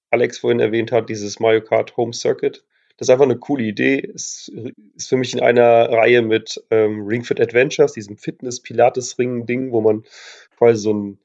Alex 0.09 0.39
vorhin 0.39 0.59
erwähnt 0.59 0.91
hat, 0.91 1.09
dieses 1.09 1.39
Mario 1.39 1.61
Kart 1.61 1.95
Home 1.97 2.13
Circuit. 2.13 2.65
Das 2.97 3.07
ist 3.07 3.09
einfach 3.09 3.25
eine 3.25 3.37
coole 3.37 3.63
Idee. 3.63 3.97
Ist, 3.97 4.51
ist 4.95 5.09
für 5.09 5.17
mich 5.17 5.33
in 5.33 5.39
einer 5.39 5.89
Reihe 5.89 6.21
mit 6.21 6.63
ähm, 6.71 7.05
Ring 7.07 7.23
Fit 7.23 7.39
Adventures, 7.39 7.93
diesem 7.93 8.17
Fitness-Pilates-Ring-Ding, 8.17 9.71
wo 9.71 9.81
man 9.81 10.03
quasi 10.57 10.81
so 10.81 10.93
ein 10.93 11.19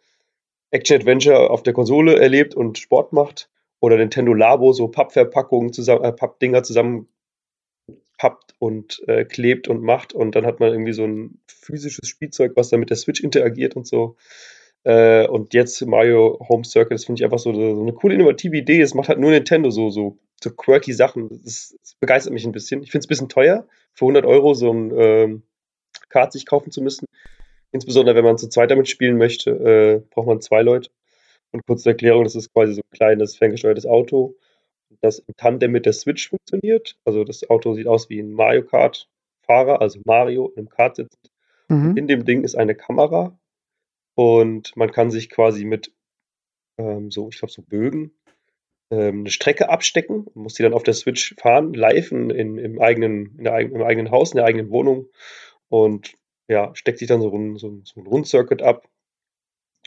Action-Adventure 0.71 1.51
auf 1.51 1.63
der 1.63 1.73
Konsole 1.73 2.19
erlebt 2.19 2.55
und 2.55 2.79
Sport 2.79 3.13
macht. 3.13 3.51
Oder 3.81 3.97
Nintendo 3.97 4.33
Labo, 4.33 4.73
so 4.73 4.89
Pappverpackungen 4.89 5.73
zusammen, 5.73 6.05
äh, 6.05 6.13
Pappdinger 6.13 6.63
zusammen 6.63 7.09
pappt 8.19 8.55
und 8.59 9.03
äh, 9.09 9.25
klebt 9.25 9.69
und 9.69 9.83
macht 9.83 10.13
und 10.15 10.35
dann 10.35 10.47
hat 10.47 10.61
man 10.61 10.71
irgendwie 10.71 10.93
so 10.93 11.05
ein 11.05 11.39
physisches 11.47 12.09
Spielzeug, 12.09 12.53
was 12.57 12.71
dann 12.71 12.81
mit 12.81 12.91
der 12.91 12.97
Switch 12.97 13.23
interagiert 13.23 13.77
und 13.77 13.87
so. 13.87 14.17
Äh, 14.87 15.27
und 15.27 15.53
jetzt 15.53 15.85
Mario 15.85 16.39
Home 16.49 16.65
Circuit, 16.65 16.93
das 16.93 17.05
finde 17.05 17.19
ich 17.19 17.25
einfach 17.25 17.41
so, 17.41 17.53
so 17.53 17.83
eine 17.83 17.93
coole 17.93 18.15
innovative 18.15 18.57
Idee. 18.57 18.81
Es 18.81 18.95
macht 18.95 19.09
halt 19.09 19.19
nur 19.19 19.33
Nintendo 19.33 19.71
so, 19.71 19.91
so, 19.91 20.17
so 20.41 20.51
quirky 20.51 20.93
Sachen. 20.93 21.29
Das, 21.29 21.77
das 21.83 21.97
begeistert 21.99 22.33
mich 22.33 22.47
ein 22.47 22.53
bisschen. 22.53 22.85
Ich 22.85 22.93
finde 22.93 23.01
es 23.01 23.07
ein 23.07 23.09
bisschen 23.09 23.29
teuer, 23.29 23.67
für 23.95 24.05
100 24.05 24.25
Euro 24.25 24.55
so 24.55 24.73
ein 24.73 24.93
ähm, 24.97 25.43
Kart 26.09 26.33
sich 26.33 26.47
kaufen 26.47 26.71
zu 26.71 26.83
müssen. 26.83 27.07
Insbesondere 27.73 28.15
wenn 28.15 28.25
man 28.25 28.39
zu 28.39 28.49
zweit 28.49 28.71
damit 28.71 28.89
spielen 28.89 29.17
möchte, 29.17 29.51
äh, 29.51 30.09
braucht 30.15 30.29
man 30.29 30.41
zwei 30.41 30.63
Leute. 30.63 30.89
Und 31.51 31.67
kurze 31.67 31.89
Erklärung, 31.89 32.23
das 32.23 32.37
ist 32.37 32.53
quasi 32.53 32.75
so 32.75 32.81
ein 32.81 32.97
kleines 32.97 33.37
ferngesteuertes 33.37 33.87
Auto, 33.87 34.37
das 35.01 35.19
im 35.19 35.35
Tandem 35.37 35.73
mit 35.73 35.85
der 35.85 35.95
Switch 35.95 36.29
funktioniert. 36.29 36.97
Also 37.05 37.25
das 37.25 37.51
Auto 37.51 37.75
sieht 37.75 37.89
aus 37.89 38.09
wie 38.09 38.21
ein 38.21 38.31
Mario 38.31 38.63
Kart 38.63 39.09
Fahrer, 39.41 39.81
also 39.81 39.99
Mario 40.05 40.51
in 40.51 40.59
einem 40.59 40.69
Kart 40.69 40.95
sitzt. 40.95 41.33
Mhm. 41.69 41.97
In 41.97 42.07
dem 42.07 42.25
Ding 42.25 42.45
ist 42.45 42.55
eine 42.55 42.77
Kamera 42.77 43.37
und 44.17 44.77
man 44.77 44.91
kann 44.91 45.11
sich 45.13 45.31
quasi 45.31 45.65
mit 45.65 45.93
ähm, 46.79 47.11
so, 47.11 47.29
ich 47.29 47.39
glaube, 47.39 47.53
so 47.53 47.63
Bögen 47.63 48.13
ähm, 48.91 49.21
eine 49.21 49.31
Strecke 49.31 49.69
abstecken 49.69 50.25
und 50.25 50.37
muss 50.37 50.55
die 50.55 50.63
dann 50.63 50.75
auf 50.75 50.83
der 50.83 50.95
Switch 50.95 51.35
fahren, 51.39 51.75
live 51.75 52.13
in, 52.13 52.31
in, 52.31 52.59
im, 52.59 52.81
eigenen, 52.81 53.37
in 53.39 53.45
der, 53.45 53.59
im 53.61 53.83
eigenen 53.83 54.11
Haus, 54.11 54.33
in 54.33 54.39
der 54.39 54.47
eigenen 54.47 54.71
Wohnung. 54.71 55.09
Und 55.69 56.15
ja, 56.49 56.75
steckt 56.75 56.99
sich 56.99 57.09
dann 57.09 57.21
so, 57.21 57.31
so, 57.57 57.81
so 57.85 58.01
ein 58.01 58.07
Rundcircuit 58.07 58.63
ab 58.63 58.89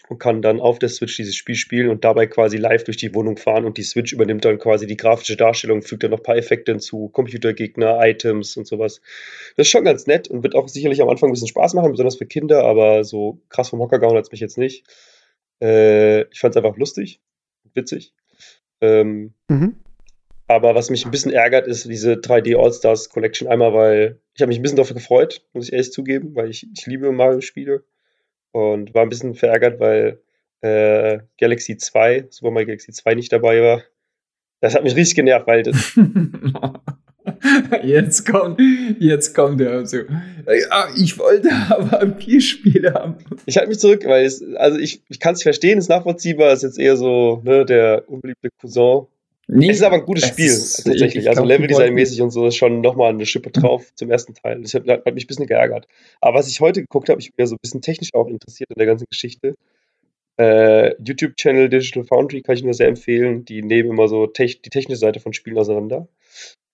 und 0.08 0.18
kann 0.20 0.42
dann 0.42 0.60
auf 0.60 0.80
der 0.80 0.90
Switch 0.90 1.18
dieses 1.18 1.36
Spiel 1.36 1.56
spielen 1.56 1.90
und 1.90 2.04
dabei 2.04 2.28
quasi 2.28 2.58
live 2.58 2.84
durch 2.84 2.98
die 2.98 3.14
Wohnung 3.14 3.38
fahren 3.38 3.66
und 3.66 3.78
die 3.78 3.84
Switch 3.84 4.14
übernimmt 4.14 4.46
dann 4.46 4.58
quasi 4.58 4.88
die 4.88 4.98
grafische 4.98 5.36
Darstellung, 5.36 5.82
fügt 5.82 6.04
dann 6.04 6.12
noch 6.12 6.20
ein 6.20 6.24
paar 6.24 6.38
Effekte 6.38 6.72
hinzu, 6.72 7.10
Computergegner, 7.10 8.00
Items 8.02 8.56
und 8.58 8.66
sowas. 8.68 9.02
Das 9.58 9.68
ist 9.68 9.72
schon 9.72 9.84
ganz 9.84 10.08
nett 10.08 10.28
und 10.28 10.44
wird 10.44 10.56
auch 10.56 10.68
sicherlich 10.68 11.02
am 11.02 11.10
Anfang 11.10 11.30
ein 11.30 11.34
bisschen 11.34 11.48
Spaß 11.48 11.74
machen, 11.74 11.92
besonders 11.92 12.18
für 12.18 12.26
Kinder, 12.26 12.64
aber 12.64 13.04
so 13.04 13.42
krass 13.50 13.70
vom 13.70 13.80
Hocker 13.80 14.00
gehauen 14.00 14.16
hat 14.16 14.24
es 14.26 14.32
mich 14.32 14.42
jetzt 14.42 14.58
nicht. 14.58 14.86
Äh, 15.62 16.22
ich 16.32 16.40
fand 16.40 16.56
es 16.56 16.64
einfach 16.64 16.78
lustig, 16.78 17.20
witzig. 17.74 18.14
Ähm, 18.82 19.34
Mhm. 19.50 19.76
aber 20.48 20.74
was 20.74 20.90
mich 20.90 21.06
ein 21.06 21.12
bisschen 21.12 21.34
ärgert, 21.34 21.68
ist 21.68 21.86
diese 21.90 22.14
3D 22.14 22.58
All-Stars 22.58 23.10
Collection. 23.10 23.48
Einmal, 23.48 23.74
weil 23.74 24.22
ich 24.34 24.42
habe 24.42 24.48
mich 24.50 24.60
ein 24.60 24.62
bisschen 24.62 24.78
dafür 24.78 24.96
gefreut, 24.96 25.46
muss 25.54 25.68
ich 25.68 25.74
ehrlich 25.74 25.92
zugeben, 25.92 26.34
weil 26.36 26.50
ich, 26.50 26.66
ich 26.76 26.86
liebe 26.86 27.12
Mario-Spiele. 27.12 27.84
Und 28.52 28.94
war 28.94 29.04
ein 29.04 29.10
bisschen 29.10 29.36
verärgert, 29.36 29.80
weil 29.80 30.22
äh, 30.62 31.20
Galaxy 31.40 31.78
2, 31.78 32.28
Super 32.30 32.52
Mario 32.52 32.68
Galaxy 32.68 32.92
2 32.92 33.16
nicht 33.16 33.32
dabei 33.32 33.62
war. 33.62 33.84
Das 34.62 34.76
hat 34.76 34.84
mich 34.84 34.96
richtig 34.96 35.16
genervt, 35.16 35.48
weil 35.48 35.64
das, 35.64 35.98
Jetzt 37.84 38.26
kommt, 38.26 38.60
jetzt 39.00 39.36
kommt 39.36 39.62
er 39.62 39.86
so. 39.86 39.98
Ich 40.96 41.18
wollte 41.20 41.50
aber 41.70 42.16
vier 42.18 42.42
Spiele 42.42 42.94
haben. 42.94 43.18
ich 43.46 43.58
halte 43.58 43.70
mich 43.70 43.80
zurück, 43.80 44.04
weil 44.06 44.26
es, 44.26 44.44
also 44.56 44.78
ich, 44.78 45.04
ich 45.10 45.20
kann 45.20 45.34
es 45.34 45.44
verstehen, 45.44 45.78
ist 45.78 45.90
nachvollziehbar, 45.90 46.54
ist 46.54 46.64
jetzt 46.64 46.80
eher 46.80 46.98
so 46.98 47.42
ne, 47.44 47.66
der 47.66 48.10
unbeliebte 48.10 48.50
Cousin 48.60 49.08
Nee, 49.52 49.70
Es 49.72 49.78
ist 49.78 49.84
aber 49.84 49.96
ein 49.96 50.06
gutes 50.06 50.26
es 50.26 50.30
Spiel, 50.30 50.46
ist- 50.46 50.84
tatsächlich. 50.86 51.24
ich 51.24 51.30
Also 51.30 51.44
Leveldesign-mäßig 51.44 52.22
und 52.22 52.30
so 52.30 52.46
ist 52.46 52.56
schon 52.56 52.82
nochmal 52.82 53.10
eine 53.10 53.26
Schippe 53.26 53.50
drauf 53.50 53.92
zum 53.96 54.12
ersten 54.12 54.36
Teil. 54.36 54.62
Das 54.62 54.76
hat, 54.76 54.88
hat 54.88 55.06
mich 55.16 55.24
ein 55.24 55.28
bisschen 55.28 55.48
geärgert. 55.48 55.88
Aber 56.22 56.38
was 56.38 56.48
ich 56.48 56.60
heute 56.62 56.82
geguckt 56.82 57.10
habe, 57.10 57.20
ich 57.20 57.34
bin 57.34 57.44
ja 57.44 57.48
so 57.48 57.56
ein 57.56 57.60
bisschen 57.62 57.82
technisch 57.82 58.14
auch 58.14 58.28
interessiert 58.28 58.70
in 58.70 58.78
der 58.78 58.86
ganzen 58.86 59.06
Geschichte. 59.10 59.56
Äh, 60.38 60.94
YouTube-Channel 61.04 61.68
Digital 61.70 62.04
Foundry 62.06 62.42
kann 62.42 62.56
ich 62.56 62.64
nur 62.64 62.74
sehr 62.76 62.88
empfehlen. 62.88 63.44
Die 63.44 63.64
nehmen 63.64 63.90
immer 63.90 64.08
so 64.08 64.28
tech 64.28 64.62
die 64.62 64.70
technische 64.70 65.00
Seite 65.00 65.20
von 65.20 65.34
Spielen 65.34 65.58
auseinander. 65.58 66.08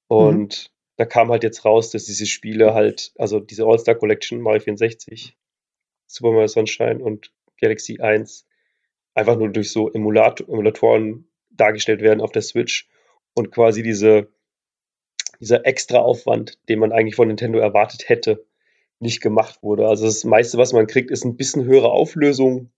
Und 0.07 0.67
da 0.97 1.05
kam 1.05 1.29
halt 1.29 1.43
jetzt 1.43 1.63
raus, 1.65 1.91
dass 1.91 2.05
diese 2.05 2.25
Spiele 2.25 2.73
halt, 2.73 3.13
also 3.17 3.39
diese 3.39 3.65
All-Star 3.65 3.95
Collection, 3.95 4.39
Mario 4.41 4.59
64, 4.61 5.35
Super 6.07 6.31
Mario 6.31 6.47
Sunshine 6.47 6.99
und 7.03 7.31
Galaxy 7.59 7.99
1, 8.01 8.45
einfach 9.13 9.37
nur 9.37 9.49
durch 9.49 9.71
so 9.71 9.89
Emulat 9.91 10.41
Emulatoren 10.41 11.27
dargestellt 11.57 12.01
werden 12.01 12.21
auf 12.21 12.31
der 12.31 12.41
Switch 12.41 12.87
und 13.33 13.51
quasi 13.51 13.83
diese, 13.83 14.27
dieser 15.39 15.65
extra 15.65 15.99
Aufwand, 15.99 16.57
den 16.69 16.79
man 16.79 16.91
eigentlich 16.91 17.15
von 17.15 17.27
Nintendo 17.27 17.59
erwartet 17.59 18.09
hätte, 18.09 18.45
nicht 18.99 19.21
gemacht 19.21 19.61
wurde. 19.61 19.87
Also 19.87 20.05
das 20.05 20.23
meiste, 20.23 20.57
was 20.57 20.73
man 20.73 20.87
kriegt, 20.87 21.11
ist 21.11 21.25
ein 21.25 21.37
bisschen 21.37 21.65
höhere 21.65 21.91
Auflösung 21.91 22.71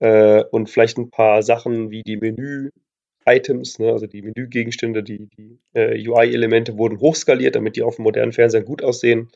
äh, 0.00 0.42
und 0.44 0.68
vielleicht 0.68 0.98
ein 0.98 1.10
paar 1.10 1.42
Sachen 1.42 1.90
wie 1.90 2.02
die 2.02 2.16
Menü-Items, 2.16 3.78
ne, 3.78 3.92
also 3.92 4.06
die 4.06 4.22
Menügegenstände, 4.22 5.02
die, 5.02 5.28
die 5.28 5.58
äh, 5.72 6.06
UI-Elemente 6.06 6.76
wurden 6.76 7.00
hochskaliert, 7.00 7.54
damit 7.56 7.76
die 7.76 7.82
auf 7.82 7.96
dem 7.96 8.02
modernen 8.02 8.32
Fernseher 8.32 8.62
gut 8.62 8.82
aussehen. 8.82 9.30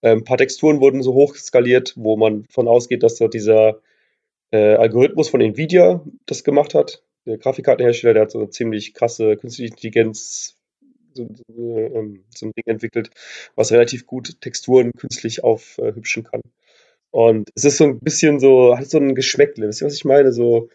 Äh, 0.00 0.12
ein 0.12 0.24
paar 0.24 0.38
Texturen 0.38 0.80
wurden 0.80 1.02
so 1.02 1.14
hochskaliert, 1.14 1.94
wo 1.96 2.16
man 2.16 2.44
von 2.50 2.68
ausgeht, 2.68 3.02
dass 3.02 3.16
dort 3.16 3.34
dieser 3.34 3.80
äh, 4.50 4.74
Algorithmus 4.74 5.28
von 5.28 5.40
Nvidia 5.40 6.04
das 6.26 6.44
gemacht 6.44 6.74
hat. 6.74 7.02
Der 7.28 7.36
Grafikkartenhersteller, 7.36 8.14
der 8.14 8.22
hat 8.22 8.30
so 8.30 8.38
eine 8.38 8.48
ziemlich 8.48 8.94
krasse 8.94 9.36
künstliche 9.36 9.70
Intelligenz, 9.70 10.56
so, 11.12 11.28
so, 11.54 11.76
ähm, 11.78 12.24
so 12.34 12.46
ein 12.46 12.52
Ding 12.52 12.64
entwickelt, 12.66 13.10
was 13.54 13.70
relativ 13.70 14.06
gut 14.06 14.40
Texturen 14.40 14.92
künstlich 14.92 15.44
aufhübschen 15.44 16.24
kann. 16.24 16.40
Und 17.10 17.50
es 17.54 17.64
ist 17.64 17.76
so 17.76 17.84
ein 17.84 18.00
bisschen 18.00 18.40
so, 18.40 18.76
hat 18.78 18.88
so 18.88 18.98
ein 18.98 19.14
Geschmäckle. 19.14 19.68
Wisst 19.68 19.82
ihr, 19.82 19.86
was 19.86 19.94
ich 19.94 20.06
meine? 20.06 20.32
So, 20.32 20.70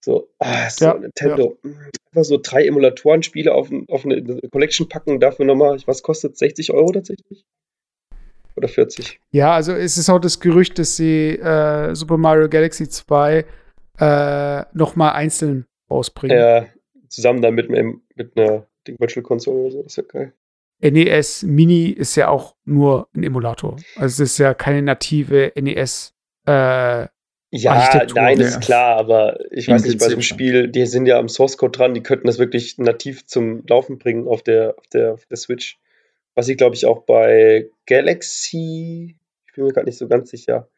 so, 0.00 0.30
ah, 0.38 0.70
so 0.70 0.86
Ja, 0.86 0.94
Nintendo. 0.94 1.58
mm, 1.62 1.72
Einfach 2.06 2.24
so 2.24 2.38
drei 2.42 2.64
Emulatoren-Spiele 2.66 3.52
auf, 3.52 3.68
auf 3.88 4.04
eine 4.06 4.40
Collection 4.50 4.88
packen, 4.88 5.20
dafür 5.20 5.44
nochmal, 5.44 5.78
was 5.84 6.02
kostet 6.02 6.38
60 6.38 6.72
Euro 6.72 6.90
tatsächlich? 6.92 7.44
Oder 8.56 8.68
40? 8.68 9.20
Ja, 9.30 9.54
also 9.54 9.72
es 9.72 9.98
ist 9.98 10.08
auch 10.08 10.18
das 10.18 10.40
Gerücht, 10.40 10.78
dass 10.78 10.96
sie 10.96 11.36
äh, 11.36 11.94
Super 11.94 12.16
Mario 12.16 12.48
Galaxy 12.48 12.88
2 12.88 13.44
äh, 13.98 14.62
noch 14.72 14.96
mal 14.96 15.12
einzeln 15.12 15.66
rausbringen. 15.90 16.38
Ja, 16.38 16.66
zusammen 17.08 17.42
dann 17.42 17.54
mit, 17.54 17.70
mit 17.70 18.36
einer 18.36 18.66
Ding 18.86 18.96
Virtual 18.98 19.22
Console 19.22 19.58
oder 19.58 19.70
so, 19.70 19.82
das 19.82 19.92
ist 19.92 19.96
ja 19.96 20.02
geil. 20.04 20.32
NES 20.80 21.42
Mini 21.42 21.88
ist 21.88 22.14
ja 22.16 22.28
auch 22.28 22.54
nur 22.64 23.08
ein 23.14 23.24
Emulator. 23.24 23.76
Also 23.96 24.22
es 24.22 24.32
ist 24.32 24.38
ja 24.38 24.54
keine 24.54 24.82
native 24.82 25.52
NES. 25.56 26.14
Äh, 26.46 27.06
Ja, 27.50 27.72
Architektur, 27.72 28.22
nein, 28.22 28.38
das 28.38 28.50
ist 28.50 28.60
klar, 28.60 28.96
aber 28.96 29.38
ich 29.50 29.68
weiß 29.68 29.84
nicht, 29.84 29.98
bei 29.98 30.06
so 30.06 30.12
einem. 30.12 30.22
Spiel, 30.22 30.68
die 30.68 30.86
sind 30.86 31.06
ja 31.06 31.18
am 31.18 31.28
Source 31.28 31.56
Code 31.56 31.76
dran, 31.76 31.94
die 31.94 32.02
könnten 32.02 32.26
das 32.26 32.38
wirklich 32.38 32.78
nativ 32.78 33.26
zum 33.26 33.64
Laufen 33.66 33.98
bringen 33.98 34.28
auf 34.28 34.42
der, 34.42 34.76
auf 34.78 34.86
der, 34.86 35.14
auf 35.14 35.26
der 35.26 35.36
Switch. 35.36 35.78
Was 36.34 36.46
sie, 36.46 36.56
glaube 36.56 36.76
ich, 36.76 36.86
auch 36.86 37.02
bei 37.02 37.70
Galaxy, 37.86 39.16
ich 39.46 39.54
bin 39.54 39.64
mir 39.64 39.72
gerade 39.72 39.86
nicht 39.86 39.98
so 39.98 40.06
ganz 40.06 40.30
sicher, 40.30 40.68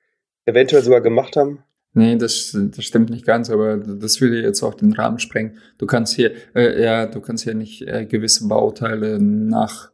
eventuell 0.47 0.83
sogar 0.83 1.03
gemacht 1.03 1.37
haben. 1.37 1.63
Nee, 1.93 2.17
das, 2.17 2.57
das 2.57 2.85
stimmt 2.85 3.11
nicht 3.11 3.27
ganz, 3.27 3.51
aber 3.51 3.77
das 3.77 4.21
würde 4.21 4.41
jetzt 4.41 4.63
auch 4.63 4.75
den 4.75 4.93
Rahmen 4.93 5.19
sprengen. 5.19 5.59
Du 5.79 5.87
kannst 5.87 6.15
hier, 6.15 6.33
äh, 6.55 6.83
ja, 6.83 7.07
du 7.07 7.21
kannst 7.21 7.43
hier 7.45 7.55
nicht 7.55 7.83
äh, 7.83 8.07
gewisse 8.07 8.47
Bauteile 8.47 9.19
nach, 9.21 9.91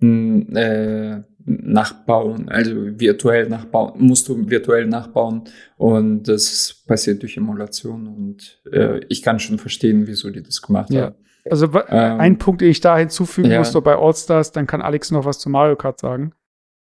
äh, 0.00 1.18
nachbauen, 1.46 2.48
also 2.48 2.74
virtuell 2.98 3.48
nachbauen, 3.48 3.92
musst 3.98 4.28
du 4.28 4.48
virtuell 4.48 4.86
nachbauen 4.86 5.42
und 5.76 6.22
das 6.26 6.82
passiert 6.86 7.22
durch 7.22 7.36
Emulation 7.36 8.06
und 8.06 8.62
äh, 8.72 9.00
ich 9.10 9.22
kann 9.22 9.38
schon 9.38 9.58
verstehen, 9.58 10.06
wieso 10.06 10.30
die 10.30 10.42
das 10.42 10.62
gemacht 10.62 10.90
Ja. 10.90 11.02
haben. 11.06 11.14
also 11.50 11.66
Ähm, 11.88 12.20
ein 12.20 12.38
Punkt, 12.38 12.62
den 12.62 12.70
ich 12.70 12.80
da 12.80 12.96
hinzufügen 12.96 13.50
ja. 13.50 13.58
muss, 13.58 13.74
noch 13.74 13.82
bei 13.82 13.94
All-Stars, 13.96 14.52
dann 14.52 14.66
kann 14.66 14.80
Alex 14.80 15.10
noch 15.10 15.26
was 15.26 15.38
zu 15.38 15.50
Mario 15.50 15.76
Kart 15.76 16.00
sagen. 16.00 16.32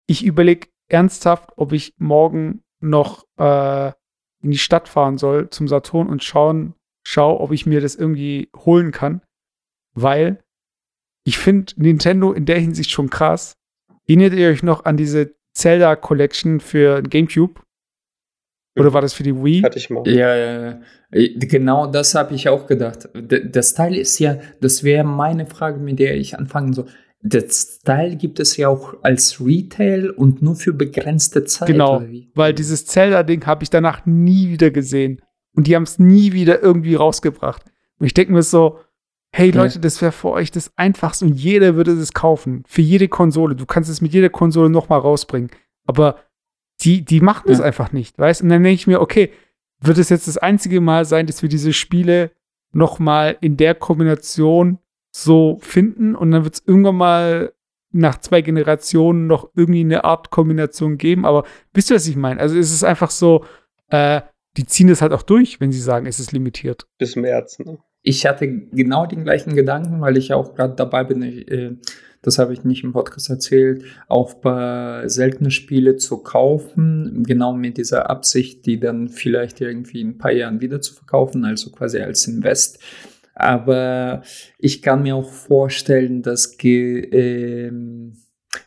Ich 0.06 0.24
überlege 0.24 0.68
ernsthaft, 0.88 1.50
ob 1.56 1.74
ich 1.74 1.96
morgen 1.98 2.62
noch 2.80 3.26
äh, 3.38 3.92
in 4.44 4.52
die 4.52 4.58
Stadt 4.58 4.88
fahren 4.88 5.18
soll 5.18 5.50
zum 5.50 5.68
Saturn 5.68 6.08
und 6.08 6.24
schauen, 6.24 6.74
schau, 7.06 7.40
ob 7.40 7.52
ich 7.52 7.66
mir 7.66 7.82
das 7.82 7.96
irgendwie 7.96 8.50
holen 8.56 8.92
kann. 8.92 9.22
Weil 9.94 10.40
ich 11.26 11.38
finde 11.38 11.74
Nintendo 11.78 12.32
in 12.32 12.46
der 12.46 12.60
Hinsicht 12.60 12.92
schon 12.92 13.10
krass. 13.10 13.54
Erinnert 14.08 14.34
ihr 14.34 14.50
euch 14.50 14.64
noch 14.64 14.86
an 14.86 14.98
diese 14.98 15.36
Zelda 15.54 15.96
Collection 15.96 16.60
für 16.60 17.02
GameCube? 17.04 17.62
Oder 18.80 18.94
war 18.94 19.02
das 19.02 19.14
für 19.14 19.24
die 19.24 19.36
Wii? 19.36 19.62
Hatte 19.62 19.78
ich 19.80 19.90
mal. 19.90 20.08
Ja, 20.08 20.34
ja, 20.36 20.62
ja. 20.62 20.82
Äh, 21.12 21.34
Genau 21.40 21.88
das 21.88 22.16
habe 22.16 22.34
ich 22.34 22.48
auch 22.48 22.68
gedacht. 22.68 23.10
D- 23.14 23.50
Das 23.50 23.74
Teil 23.74 23.96
ist 23.96 24.18
ja, 24.20 24.40
das 24.62 24.84
wäre 24.84 25.04
meine 25.04 25.46
Frage, 25.46 25.78
mit 25.80 26.00
der 26.00 26.16
ich 26.16 26.38
anfangen 26.40 26.72
soll. 26.74 26.88
Das 27.24 27.80
Teil 27.80 28.16
gibt 28.16 28.40
es 28.40 28.58
ja 28.58 28.68
auch 28.68 28.96
als 29.04 29.40
Retail 29.40 30.10
und 30.10 30.42
nur 30.42 30.56
für 30.56 30.74
begrenzte 30.74 31.44
Zeit. 31.44 31.68
Genau, 31.68 32.02
weil 32.34 32.54
dieses 32.54 32.86
Zelda-Ding 32.88 33.46
habe 33.46 33.64
ich 33.64 33.70
danach 33.70 34.06
nie 34.06 34.50
wieder 34.50 34.72
gesehen. 34.72 35.22
Und 35.54 35.68
die 35.68 35.76
haben 35.76 35.84
es 35.84 36.00
nie 36.00 36.32
wieder 36.34 36.62
irgendwie 36.62 36.96
rausgebracht. 36.96 37.64
Und 38.00 38.06
ich 38.06 38.14
denke 38.14 38.32
mir 38.34 38.42
so, 38.42 38.80
hey 39.34 39.50
Ja. 39.52 39.62
Leute, 39.64 39.80
das 39.80 40.02
wäre 40.02 40.12
für 40.12 40.30
euch 40.30 40.50
das 40.52 40.72
Einfachste 40.78 41.26
und 41.26 41.34
jeder 41.36 41.76
würde 41.76 41.92
es 41.92 42.14
kaufen. 42.14 42.64
Für 42.68 42.82
jede 42.82 43.08
Konsole. 43.08 43.56
Du 43.56 43.66
kannst 43.66 43.90
es 43.90 44.02
mit 44.02 44.14
jeder 44.14 44.30
Konsole 44.30 44.70
noch 44.70 44.90
mal 44.90 44.98
rausbringen. 44.98 45.52
Aber 45.86 46.16
die, 46.82 47.04
die 47.04 47.22
machen 47.22 47.52
es 47.52 47.60
Ja. 47.60 47.66
einfach 47.66 47.92
nicht, 47.92 48.18
weißt? 48.18 48.42
Und 48.42 48.50
dann 48.50 48.64
denke 48.64 48.76
ich 48.76 48.88
mir, 48.88 49.02
okay, 49.02 49.32
wird 49.82 49.98
es 49.98 50.10
jetzt 50.10 50.28
das 50.28 50.38
einzige 50.38 50.80
Mal 50.82 51.06
sein, 51.06 51.28
dass 51.28 51.42
wir 51.42 51.50
diese 51.50 51.74
Spiele 51.74 52.32
noch 52.72 52.98
mal 53.00 53.38
in 53.42 53.58
der 53.58 53.76
Kombination 53.76 54.80
so 55.12 55.60
finden 55.62 56.16
und 56.16 56.32
dann 56.32 56.44
wird 56.44 56.56
es 56.56 56.64
irgendwann 56.66 56.96
mal 56.96 57.54
nach 57.92 58.20
zwei 58.20 58.42
Generationen 58.42 59.28
noch 59.28 59.50
irgendwie 59.56 59.82
eine 59.82 60.06
Art 60.06 60.32
Kombination 60.32 60.98
geben. 60.98 61.26
Aber 61.26 61.44
wisst 61.74 61.92
ihr, 61.92 61.96
was 61.96 62.08
ich 62.08 62.16
meine? 62.16 62.40
Also 62.40 62.58
es 62.58 62.72
ist 62.72 62.84
einfach 62.84 63.12
so, 63.12 63.44
äh, 63.90 64.22
die 64.58 64.66
ziehen 64.66 64.88
das 64.88 65.02
halt 65.02 65.14
auch 65.14 65.24
durch, 65.24 65.60
wenn 65.60 65.72
sie 65.72 65.80
sagen, 65.80 66.06
es 66.06 66.20
ist 66.20 66.32
limitiert. 66.32 66.88
Bis 66.98 67.16
März. 67.16 67.60
Ne? 67.60 67.80
Ich 68.02 68.26
hatte 68.26 68.48
genau 68.48 69.06
den 69.06 69.24
gleichen 69.24 69.56
Gedanken, 69.56 70.02
weil 70.02 70.18
ich 70.18 70.34
auch 70.34 70.56
gerade 70.56 70.76
dabei 70.76 71.04
bin, 71.04 71.22
ich, 71.22 71.52
äh, 71.52 71.76
das 72.22 72.38
habe 72.38 72.54
ich 72.54 72.64
nicht 72.64 72.84
im 72.84 72.94
Podcast 72.94 73.30
erzählt, 73.30 73.84
auch 74.08 74.36
bei 74.36 75.08
seltene 75.08 75.52
Spiele 75.52 75.98
zu 75.98 76.18
kaufen, 76.18 77.24
genau 77.26 77.54
mit 77.54 77.78
dieser 77.78 78.10
Absicht, 78.10 78.66
die 78.66 78.80
dann 78.80 79.10
vielleicht 79.10 79.60
irgendwie 79.60 80.02
in 80.02 80.10
ein 80.10 80.18
paar 80.18 80.32
Jahren 80.32 80.62
wieder 80.62 80.82
zu 80.82 80.94
verkaufen, 80.94 81.46
also 81.46 81.72
quasi 81.72 82.00
als 82.00 82.28
Invest. 82.28 82.80
Aber 83.34 84.22
ich 84.58 84.82
kann 84.82 85.04
mir 85.04 85.16
auch 85.16 85.30
vorstellen, 85.30 86.22
dass 86.22 86.58
ähm, 86.64 88.14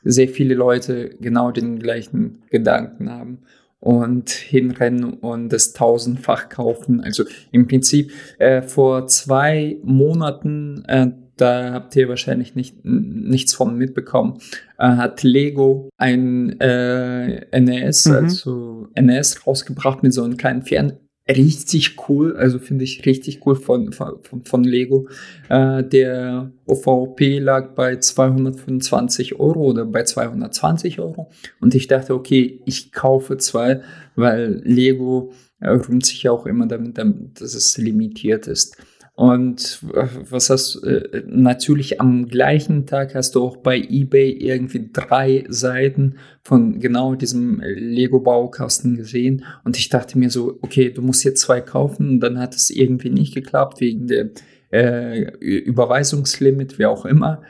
sehr 0.03 0.29
viele 0.29 0.55
Leute 0.55 1.17
genau 1.21 1.51
den 1.51 1.79
gleichen 1.79 2.43
Gedanken 2.51 3.11
haben 3.11 3.39
und 3.81 4.31
hinrennen 4.31 5.05
und 5.13 5.51
das 5.51 5.75
tausendfach 5.75 6.49
kaufen. 6.49 7.01
Also 7.03 7.25
im 7.53 7.67
Prinzip 7.69 8.13
äh, 8.39 8.63
vor 8.63 9.07
zwei 9.09 9.77
Monaten, 9.83 10.85
äh, 10.87 11.09
da 11.37 11.73
habt 11.73 11.95
ihr 11.97 12.09
wahrscheinlich 12.09 12.55
nicht, 12.55 12.77
nichts 12.83 13.55
von 13.55 13.77
mitbekommen, 13.77 14.39
äh, 14.79 14.87
hat 14.87 15.23
Lego 15.23 15.91
ein 15.99 16.59
äh, 16.61 17.61
NES, 17.61 18.07
Mhm. 18.07 18.15
also 18.15 18.89
NES 18.99 19.47
rausgebracht 19.47 20.03
mit 20.03 20.15
so 20.15 20.23
einem 20.25 20.39
kleinen 20.39 20.63
Fern. 20.63 20.95
Richtig 21.27 21.97
cool, 22.09 22.37
also 22.37 22.59
finde 22.59 22.85
ich 22.85 23.07
richtig 23.07 23.47
cool 23.47 23.57
von, 23.57 23.93
von, 23.93 24.45
von 24.45 24.63
Lego. 24.63 25.09
Äh, 25.49 25.83
der 25.83 26.53
OVP 26.67 27.39
lag 27.39 27.75
bei 27.75 27.97
225 27.97 29.41
Euro 29.41 29.63
oder 29.63 29.87
bei 29.87 30.05
220 30.05 31.01
Euro. 31.01 31.31
Und 31.63 31.75
ich 31.75 31.87
dachte, 31.87 32.15
okay, 32.15 32.61
ich 32.67 32.93
kaufe 32.93 33.39
zwei, 33.39 33.81
weil 34.17 34.61
Lego 34.65 35.33
äh, 35.61 35.71
rühmt 35.71 36.05
sich 36.05 36.25
ja 36.25 36.31
auch 36.31 36.45
immer 36.45 36.67
damit, 36.67 36.99
damit, 36.99 37.41
dass 37.41 37.55
es 37.55 37.79
limitiert 37.79 38.47
ist. 38.47 38.77
Und 39.17 39.81
äh, 39.95 40.09
was 40.29 40.51
hast 40.51 40.83
äh, 40.83 41.23
natürlich 41.27 42.01
am 42.01 42.27
gleichen 42.27 42.85
Tag 42.85 43.15
hast 43.15 43.37
du 43.37 43.45
auch 43.45 43.57
bei 43.57 43.79
eBay 43.79 44.33
irgendwie 44.33 44.91
drei 44.93 45.45
Seiten 45.49 46.17
von 46.43 46.81
genau 46.81 47.15
diesem 47.15 47.61
Lego-Baukasten 47.61 48.97
gesehen. 48.97 49.45
Und 49.63 49.79
ich 49.79 49.89
dachte 49.89 50.19
mir 50.19 50.31
so, 50.31 50.59
okay, 50.63 50.91
du 50.91 51.01
musst 51.01 51.23
jetzt 51.23 51.43
zwei 51.43 51.61
kaufen. 51.61 52.09
Und 52.09 52.21
dann 52.21 52.41
hat 52.41 52.57
es 52.57 52.71
irgendwie 52.71 53.11
nicht 53.11 53.35
geklappt 53.35 53.81
wegen 53.81 54.09
der 54.09 54.31
äh, 54.73 55.31
Überweisungslimit, 55.39 56.81
wie 56.81 56.87
auch 56.87 57.05
immer. 57.05 57.43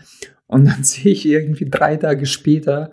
Und 0.46 0.66
dann 0.66 0.82
sehe 0.84 1.12
ich 1.12 1.24
irgendwie 1.24 1.68
drei 1.70 1.96
Tage 1.96 2.26
später, 2.26 2.90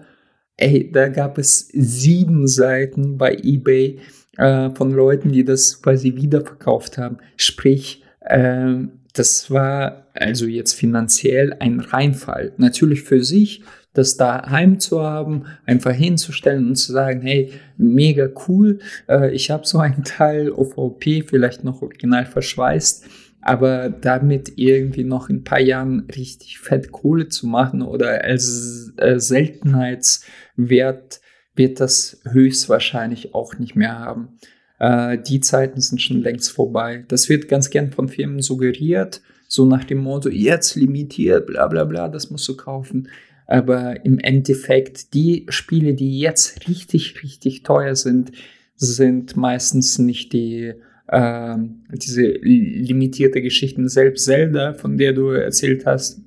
ey, 0.55 0.89
da 0.89 1.09
gab 1.09 1.37
es 1.37 1.67
sieben 1.73 2.47
Seiten 2.47 3.17
bei 3.17 3.35
eBay 3.35 3.99
äh, 4.37 4.69
von 4.69 4.91
Leuten, 4.91 5.33
die 5.33 5.43
das 5.43 5.81
quasi 5.81 6.15
wiederverkauft 6.15 6.97
haben. 6.97 7.17
Sprich, 7.35 8.00
das 8.21 9.51
war 9.51 10.01
also 10.13 10.45
jetzt 10.45 10.73
finanziell 10.73 11.55
ein 11.59 11.79
Reinfall. 11.79 12.53
Natürlich 12.57 13.03
für 13.03 13.23
sich, 13.23 13.63
das 13.93 14.15
daheim 14.15 14.79
zu 14.79 15.01
haben, 15.01 15.45
einfach 15.65 15.91
hinzustellen 15.91 16.67
und 16.67 16.75
zu 16.75 16.93
sagen, 16.93 17.21
hey, 17.21 17.51
mega 17.77 18.29
cool, 18.47 18.79
äh, 19.09 19.31
ich 19.31 19.51
habe 19.51 19.67
so 19.67 19.79
einen 19.79 20.03
Teil 20.03 20.51
OVP, 20.51 21.23
vielleicht 21.23 21.63
noch 21.63 21.81
original 21.81 22.25
verschweißt, 22.25 23.05
aber 23.41 23.89
damit 23.89 24.53
irgendwie 24.55 25.03
noch 25.03 25.29
in 25.29 25.37
ein 25.37 25.43
paar 25.43 25.59
Jahren 25.59 26.07
richtig 26.15 26.59
fett 26.59 26.91
Kohle 26.91 27.27
zu 27.27 27.47
machen 27.47 27.81
oder 27.81 28.23
als 28.23 28.93
äh, 28.97 29.19
Seltenheitswert 29.19 31.21
wird 31.55 31.81
das 31.81 32.21
höchstwahrscheinlich 32.29 33.35
auch 33.35 33.59
nicht 33.59 33.75
mehr 33.75 33.99
haben. 33.99 34.37
Äh, 34.81 35.19
die 35.19 35.39
Zeiten 35.41 35.79
sind 35.79 36.01
schon 36.01 36.21
längst 36.23 36.51
vorbei. 36.51 37.05
Das 37.07 37.29
wird 37.29 37.47
ganz 37.47 37.69
gern 37.69 37.91
von 37.91 38.09
Firmen 38.09 38.41
suggeriert, 38.41 39.21
so 39.47 39.63
nach 39.63 39.83
dem 39.83 39.99
Motto, 39.99 40.29
jetzt 40.29 40.75
limitiert, 40.75 41.45
bla 41.45 41.67
bla 41.67 41.83
bla, 41.83 42.09
das 42.09 42.31
musst 42.31 42.47
du 42.47 42.57
kaufen. 42.57 43.07
Aber 43.45 44.03
im 44.03 44.17
Endeffekt, 44.17 45.13
die 45.13 45.45
Spiele, 45.49 45.93
die 45.93 46.19
jetzt 46.19 46.67
richtig, 46.67 47.21
richtig 47.21 47.61
teuer 47.61 47.95
sind, 47.95 48.31
sind 48.75 49.37
meistens 49.37 49.99
nicht 49.99 50.33
die 50.33 50.73
ähm, 51.11 51.83
diese 51.91 52.23
limitierte 52.23 53.43
Geschichten. 53.43 53.87
Selbst 53.87 54.25
Zelda, 54.25 54.73
von 54.73 54.97
der 54.97 55.13
du 55.13 55.27
erzählt 55.27 55.85
hast, 55.85 56.21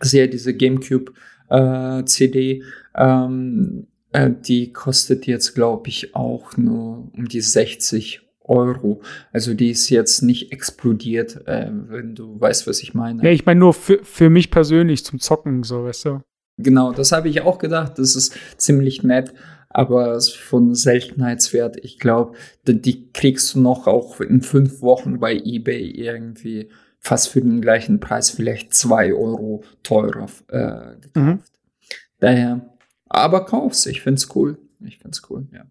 sehr 0.00 0.28
diese 0.28 0.54
GameCube 0.54 1.12
äh, 1.50 2.04
CD, 2.04 2.62
ähm, 2.96 3.88
äh, 4.12 4.30
die 4.30 4.72
kostet 4.72 5.26
jetzt, 5.26 5.54
glaube 5.54 5.88
ich, 5.88 6.14
auch 6.14 6.56
nur 6.56 7.08
um 7.12 7.28
die 7.28 7.40
60 7.40 8.20
Euro. 8.44 9.00
Also 9.32 9.54
die 9.54 9.70
ist 9.70 9.88
jetzt 9.88 10.22
nicht 10.22 10.52
explodiert, 10.52 11.46
äh, 11.46 11.70
wenn 11.70 12.14
du 12.14 12.40
weißt, 12.40 12.66
was 12.66 12.82
ich 12.82 12.94
meine. 12.94 13.22
Ja, 13.24 13.30
ich 13.30 13.46
meine 13.46 13.60
nur 13.60 13.74
für, 13.74 14.00
für 14.02 14.30
mich 14.30 14.50
persönlich 14.50 15.04
zum 15.04 15.20
Zocken, 15.20 15.62
so, 15.62 15.84
weißt 15.84 16.04
du? 16.06 16.20
genau, 16.58 16.92
das 16.92 17.12
habe 17.12 17.28
ich 17.28 17.42
auch 17.42 17.58
gedacht. 17.58 17.98
Das 17.98 18.16
ist 18.16 18.36
ziemlich 18.56 19.02
nett, 19.02 19.32
aber 19.68 20.20
von 20.20 20.74
Seltenheitswert. 20.74 21.76
Ich 21.82 21.98
glaube, 21.98 22.36
die 22.66 23.10
kriegst 23.12 23.54
du 23.54 23.60
noch 23.60 23.86
auch 23.86 24.20
in 24.20 24.42
fünf 24.42 24.82
Wochen 24.82 25.18
bei 25.18 25.34
eBay 25.34 25.90
irgendwie 25.90 26.68
fast 26.98 27.28
für 27.28 27.40
den 27.40 27.60
gleichen 27.60 28.00
Preis, 28.00 28.30
vielleicht 28.30 28.74
zwei 28.74 29.12
Euro 29.12 29.64
teurer 29.82 30.26
äh, 30.48 31.00
gekauft. 31.00 31.16
Mhm. 31.16 31.40
Daher, 32.20 32.71
aber 33.12 33.44
kauf's. 33.44 33.86
Ich 33.86 34.02
find's 34.02 34.28
cool. 34.34 34.58
Ich 34.80 34.98
find's 34.98 35.22
cool, 35.30 35.46
ja. 35.52 35.64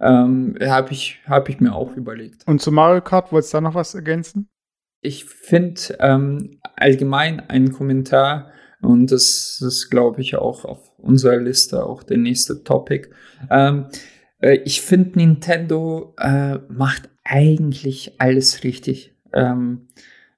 Ähm, 0.00 0.56
habe 0.60 0.92
ich, 0.92 1.20
hab 1.26 1.48
ich 1.48 1.60
mir 1.60 1.74
auch 1.74 1.94
überlegt. 1.96 2.46
Und 2.46 2.60
zu 2.60 2.72
Mario 2.72 3.00
Kart, 3.00 3.32
wolltest 3.32 3.54
du 3.54 3.58
da 3.58 3.60
noch 3.60 3.74
was 3.74 3.94
ergänzen? 3.94 4.48
Ich 5.00 5.24
finde 5.24 5.80
ähm, 6.00 6.58
allgemein 6.76 7.40
ein 7.48 7.72
Kommentar, 7.72 8.52
und 8.82 9.12
das 9.12 9.60
ist, 9.60 9.90
glaube 9.90 10.20
ich, 10.20 10.34
auch 10.36 10.64
auf 10.64 10.92
unserer 10.98 11.36
Liste 11.36 11.86
auch 11.86 12.02
der 12.02 12.18
nächste 12.18 12.64
Topic. 12.64 13.08
Ähm, 13.48 13.86
äh, 14.40 14.56
ich 14.64 14.82
finde, 14.82 15.18
Nintendo 15.18 16.14
äh, 16.18 16.58
macht 16.68 17.08
eigentlich 17.24 18.20
alles 18.20 18.64
richtig. 18.64 19.14
Ähm, 19.32 19.88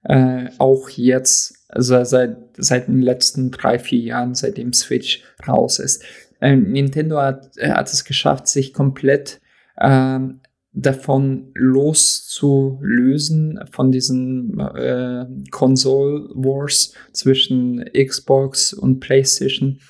äh, 0.03 0.51
auch 0.59 0.91
jetzt, 0.91 1.67
also 1.69 2.05
seit, 2.05 2.37
seit 2.59 2.89
den 2.89 3.01
letzten 3.01 3.51
drei, 3.51 3.79
vier 3.79 4.01
Jahren, 4.01 4.35
seitdem 4.35 4.75
Switch 4.75 5.25
raus 5.49 5.79
ist. 5.79 6.05
Äh, 6.45 6.57
Nintendo 6.57 7.23
hat, 7.23 7.57
äh, 7.57 7.71
hat 7.71 7.91
es 7.91 8.05
geschafft, 8.05 8.49
sich 8.49 8.75
komplett 8.75 9.41
ähm, 9.81 10.41
davon 10.73 11.53
loszulösen, 11.55 13.61
von 13.71 13.91
diesen 13.91 14.61
äh, 14.61 15.25
Console 15.51 16.29
Wars 16.35 16.93
zwischen 17.13 17.83
Xbox 17.95 18.75
und 18.75 19.01
PlayStation. 19.01 19.81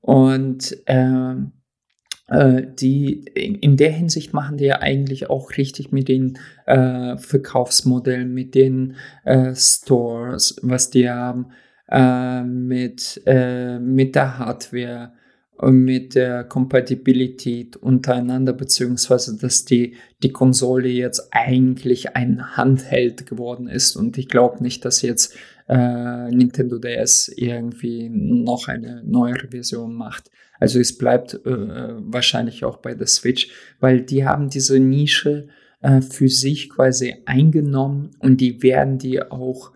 Und 0.00 0.76
äh, 0.86 1.34
äh, 2.26 2.66
die 2.80 3.22
in 3.34 3.76
der 3.76 3.92
Hinsicht 3.92 4.32
machen 4.32 4.56
die 4.56 4.64
ja 4.64 4.80
eigentlich 4.80 5.30
auch 5.30 5.56
richtig 5.56 5.92
mit 5.92 6.08
den 6.08 6.36
äh, 6.66 7.16
Verkaufsmodellen, 7.16 8.34
mit 8.34 8.56
den 8.56 8.96
äh, 9.24 9.54
Stores, 9.54 10.56
was 10.62 10.90
die 10.90 11.08
haben, 11.08 11.52
mit, 12.44 13.20
mit 13.26 14.14
der 14.14 14.38
Hardware 14.38 15.12
mit 15.60 16.14
der 16.14 16.44
Kompatibilität 16.44 17.76
untereinander, 17.76 18.52
beziehungsweise 18.52 19.36
dass 19.38 19.64
die, 19.64 19.94
die 20.22 20.32
Konsole 20.32 20.88
jetzt 20.88 21.28
eigentlich 21.30 22.16
ein 22.16 22.56
Handheld 22.56 23.26
geworden 23.26 23.68
ist. 23.68 23.94
Und 23.94 24.18
ich 24.18 24.28
glaube 24.28 24.62
nicht, 24.62 24.84
dass 24.84 25.02
jetzt 25.02 25.36
äh, 25.68 26.30
Nintendo 26.30 26.78
DS 26.78 27.28
irgendwie 27.28 28.08
noch 28.08 28.68
eine 28.68 29.02
neuere 29.04 29.48
Version 29.48 29.94
macht. 29.94 30.30
Also 30.58 30.80
es 30.80 30.96
bleibt 30.96 31.34
äh, 31.34 31.40
wahrscheinlich 31.44 32.64
auch 32.64 32.78
bei 32.78 32.94
der 32.94 33.06
Switch, 33.06 33.50
weil 33.80 34.00
die 34.00 34.24
haben 34.24 34.48
diese 34.48 34.78
Nische 34.78 35.48
äh, 35.80 36.00
für 36.00 36.28
sich 36.28 36.70
quasi 36.70 37.16
eingenommen 37.24 38.10
und 38.20 38.40
die 38.40 38.62
werden 38.62 38.98
die 38.98 39.22
auch 39.22 39.72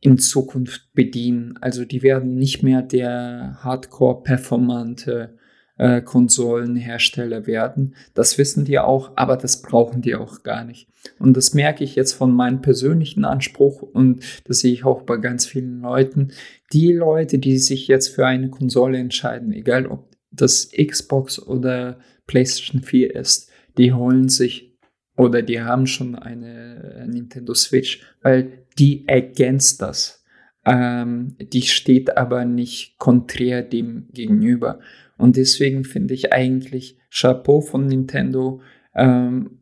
in 0.00 0.18
Zukunft 0.18 0.92
bedienen. 0.94 1.58
Also 1.60 1.84
die 1.84 2.02
werden 2.02 2.34
nicht 2.36 2.62
mehr 2.62 2.82
der 2.82 3.58
hardcore-performante 3.62 5.38
äh, 5.76 6.02
Konsolenhersteller 6.02 7.46
werden. 7.46 7.94
Das 8.14 8.38
wissen 8.38 8.64
die 8.64 8.78
auch, 8.78 9.12
aber 9.16 9.36
das 9.36 9.62
brauchen 9.62 10.02
die 10.02 10.14
auch 10.14 10.42
gar 10.42 10.64
nicht. 10.64 10.88
Und 11.18 11.36
das 11.36 11.54
merke 11.54 11.84
ich 11.84 11.96
jetzt 11.96 12.12
von 12.12 12.32
meinem 12.32 12.60
persönlichen 12.60 13.24
Anspruch 13.24 13.82
und 13.82 14.22
das 14.44 14.60
sehe 14.60 14.72
ich 14.72 14.84
auch 14.84 15.02
bei 15.02 15.16
ganz 15.16 15.46
vielen 15.46 15.80
Leuten. 15.80 16.32
Die 16.72 16.92
Leute, 16.92 17.38
die 17.38 17.58
sich 17.58 17.88
jetzt 17.88 18.08
für 18.08 18.26
eine 18.26 18.50
Konsole 18.50 18.98
entscheiden, 18.98 19.52
egal 19.52 19.86
ob 19.86 20.10
das 20.30 20.70
Xbox 20.70 21.40
oder 21.40 21.98
PlayStation 22.26 22.82
4 22.82 23.16
ist, 23.16 23.50
die 23.78 23.92
holen 23.92 24.28
sich 24.28 24.78
oder 25.16 25.42
die 25.42 25.60
haben 25.60 25.86
schon 25.86 26.14
eine 26.14 27.06
Nintendo 27.08 27.54
Switch, 27.54 28.02
weil 28.22 28.59
die 28.78 29.06
ergänzt 29.06 29.82
das. 29.82 30.24
Ähm, 30.64 31.36
die 31.40 31.62
steht 31.62 32.16
aber 32.16 32.44
nicht 32.44 32.98
konträr 32.98 33.62
dem 33.62 34.08
gegenüber. 34.12 34.80
Und 35.16 35.36
deswegen 35.36 35.84
finde 35.84 36.14
ich 36.14 36.32
eigentlich 36.32 36.98
Chapeau 37.10 37.60
von 37.60 37.86
Nintendo. 37.86 38.60
Ähm, 38.94 39.58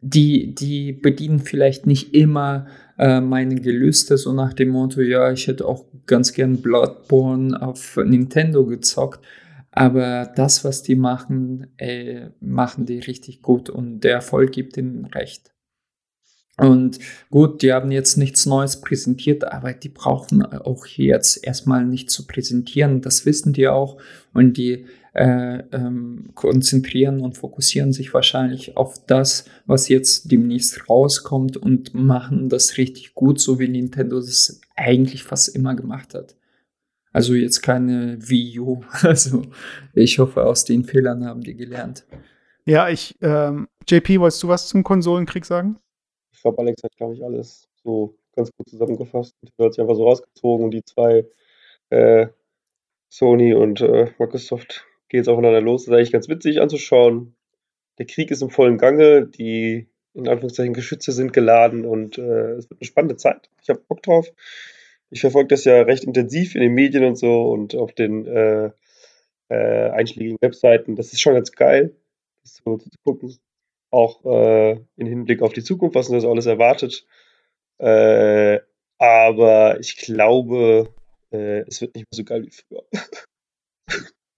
die, 0.00 0.54
die 0.54 0.92
bedienen 0.92 1.40
vielleicht 1.40 1.86
nicht 1.86 2.14
immer 2.14 2.66
äh, 2.98 3.20
meine 3.20 3.56
Gelüste, 3.56 4.16
so 4.16 4.32
nach 4.32 4.52
dem 4.52 4.70
Motto, 4.70 5.00
ja, 5.00 5.30
ich 5.30 5.46
hätte 5.46 5.66
auch 5.66 5.84
ganz 6.06 6.32
gern 6.32 6.62
Bloodborne 6.62 7.60
auf 7.60 7.96
Nintendo 7.96 8.66
gezockt. 8.66 9.24
Aber 9.72 10.32
das, 10.34 10.64
was 10.64 10.82
die 10.82 10.96
machen, 10.96 11.68
äh, 11.76 12.30
machen 12.40 12.86
die 12.86 12.98
richtig 12.98 13.42
gut 13.42 13.70
und 13.70 14.00
der 14.00 14.14
Erfolg 14.14 14.52
gibt 14.52 14.76
ihnen 14.76 15.04
recht. 15.04 15.52
Und 16.60 16.98
gut, 17.30 17.62
die 17.62 17.72
haben 17.72 17.90
jetzt 17.90 18.16
nichts 18.16 18.44
Neues 18.46 18.80
präsentiert, 18.80 19.44
aber 19.44 19.72
die 19.72 19.88
brauchen 19.88 20.44
auch 20.44 20.86
jetzt 20.86 21.44
erstmal 21.44 21.84
nicht 21.86 22.10
zu 22.10 22.26
präsentieren. 22.26 23.00
Das 23.00 23.24
wissen 23.24 23.52
die 23.52 23.68
auch. 23.68 23.96
Und 24.34 24.56
die 24.56 24.84
äh, 25.14 25.62
ähm, 25.72 26.30
konzentrieren 26.34 27.20
und 27.20 27.36
fokussieren 27.36 27.92
sich 27.92 28.14
wahrscheinlich 28.14 28.76
auf 28.76 29.04
das, 29.06 29.44
was 29.66 29.88
jetzt 29.88 30.30
demnächst 30.30 30.88
rauskommt 30.88 31.56
und 31.56 31.94
machen 31.94 32.48
das 32.48 32.76
richtig 32.76 33.14
gut, 33.14 33.40
so 33.40 33.58
wie 33.58 33.68
Nintendo 33.68 34.20
das 34.20 34.60
eigentlich 34.76 35.24
fast 35.24 35.48
immer 35.48 35.74
gemacht 35.74 36.14
hat. 36.14 36.36
Also 37.12 37.34
jetzt 37.34 37.62
keine 37.62 38.18
Wii 38.20 38.60
U. 38.60 38.82
Also 39.02 39.42
ich 39.94 40.18
hoffe, 40.18 40.44
aus 40.44 40.64
den 40.64 40.84
Fehlern 40.84 41.24
haben 41.24 41.40
die 41.40 41.56
gelernt. 41.56 42.04
Ja, 42.66 42.88
ich, 42.88 43.16
ähm, 43.20 43.66
JP, 43.88 44.20
wolltest 44.20 44.42
du 44.42 44.48
was 44.48 44.68
zum 44.68 44.84
Konsolenkrieg 44.84 45.44
sagen? 45.44 45.78
Ich 46.40 46.42
glaube, 46.42 46.58
Alex 46.60 46.82
hat, 46.82 46.96
glaube 46.96 47.12
ich, 47.12 47.22
alles 47.22 47.68
so 47.84 48.14
ganz 48.34 48.50
gut 48.56 48.66
zusammengefasst. 48.66 49.36
Er 49.58 49.66
hat 49.66 49.74
sich 49.74 49.82
einfach 49.82 49.94
so 49.94 50.04
rausgezogen 50.04 50.64
und 50.64 50.70
die 50.70 50.82
zwei, 50.82 51.26
äh, 51.90 52.28
Sony 53.10 53.52
und 53.52 53.82
äh, 53.82 54.10
Microsoft, 54.18 54.86
gehen 55.10 55.18
jetzt 55.18 55.28
aufeinander 55.28 55.60
los. 55.60 55.84
Das 55.84 55.88
ist 55.88 55.96
eigentlich 55.98 56.12
ganz 56.12 56.30
witzig 56.30 56.62
anzuschauen. 56.62 57.36
Der 57.98 58.06
Krieg 58.06 58.30
ist 58.30 58.40
im 58.40 58.48
vollen 58.48 58.78
Gange, 58.78 59.26
die 59.26 59.86
in 60.14 60.28
Anführungszeichen 60.28 60.72
Geschütze 60.72 61.12
sind 61.12 61.34
geladen 61.34 61.84
und 61.84 62.16
äh, 62.16 62.52
es 62.52 62.70
wird 62.70 62.80
eine 62.80 62.86
spannende 62.86 63.16
Zeit. 63.16 63.50
Ich 63.60 63.68
habe 63.68 63.82
Bock 63.86 64.02
drauf. 64.02 64.32
Ich 65.10 65.20
verfolge 65.20 65.48
das 65.48 65.66
ja 65.66 65.82
recht 65.82 66.04
intensiv 66.04 66.54
in 66.54 66.62
den 66.62 66.72
Medien 66.72 67.04
und 67.04 67.16
so 67.16 67.50
und 67.50 67.74
auf 67.74 67.92
den 67.92 68.24
äh, 68.26 68.70
äh, 69.50 69.90
einschlägigen 69.90 70.38
Webseiten. 70.40 70.96
Das 70.96 71.12
ist 71.12 71.20
schon 71.20 71.34
ganz 71.34 71.52
geil, 71.52 71.94
das 72.40 72.62
so 72.64 72.78
zu 72.78 72.88
gucken 73.04 73.36
auch 73.90 74.24
äh, 74.24 74.72
im 74.96 75.06
Hinblick 75.06 75.42
auf 75.42 75.52
die 75.52 75.62
Zukunft, 75.64 75.94
was 75.94 76.08
uns 76.08 76.22
das 76.22 76.30
alles 76.30 76.46
erwartet. 76.46 77.06
Äh, 77.78 78.60
aber 78.98 79.80
ich 79.80 79.96
glaube, 79.96 80.92
äh, 81.32 81.60
es 81.66 81.80
wird 81.80 81.94
nicht 81.94 82.06
mehr 82.10 82.16
so 82.16 82.24
geil 82.24 82.44
wie 82.44 82.50
früher. 82.50 82.84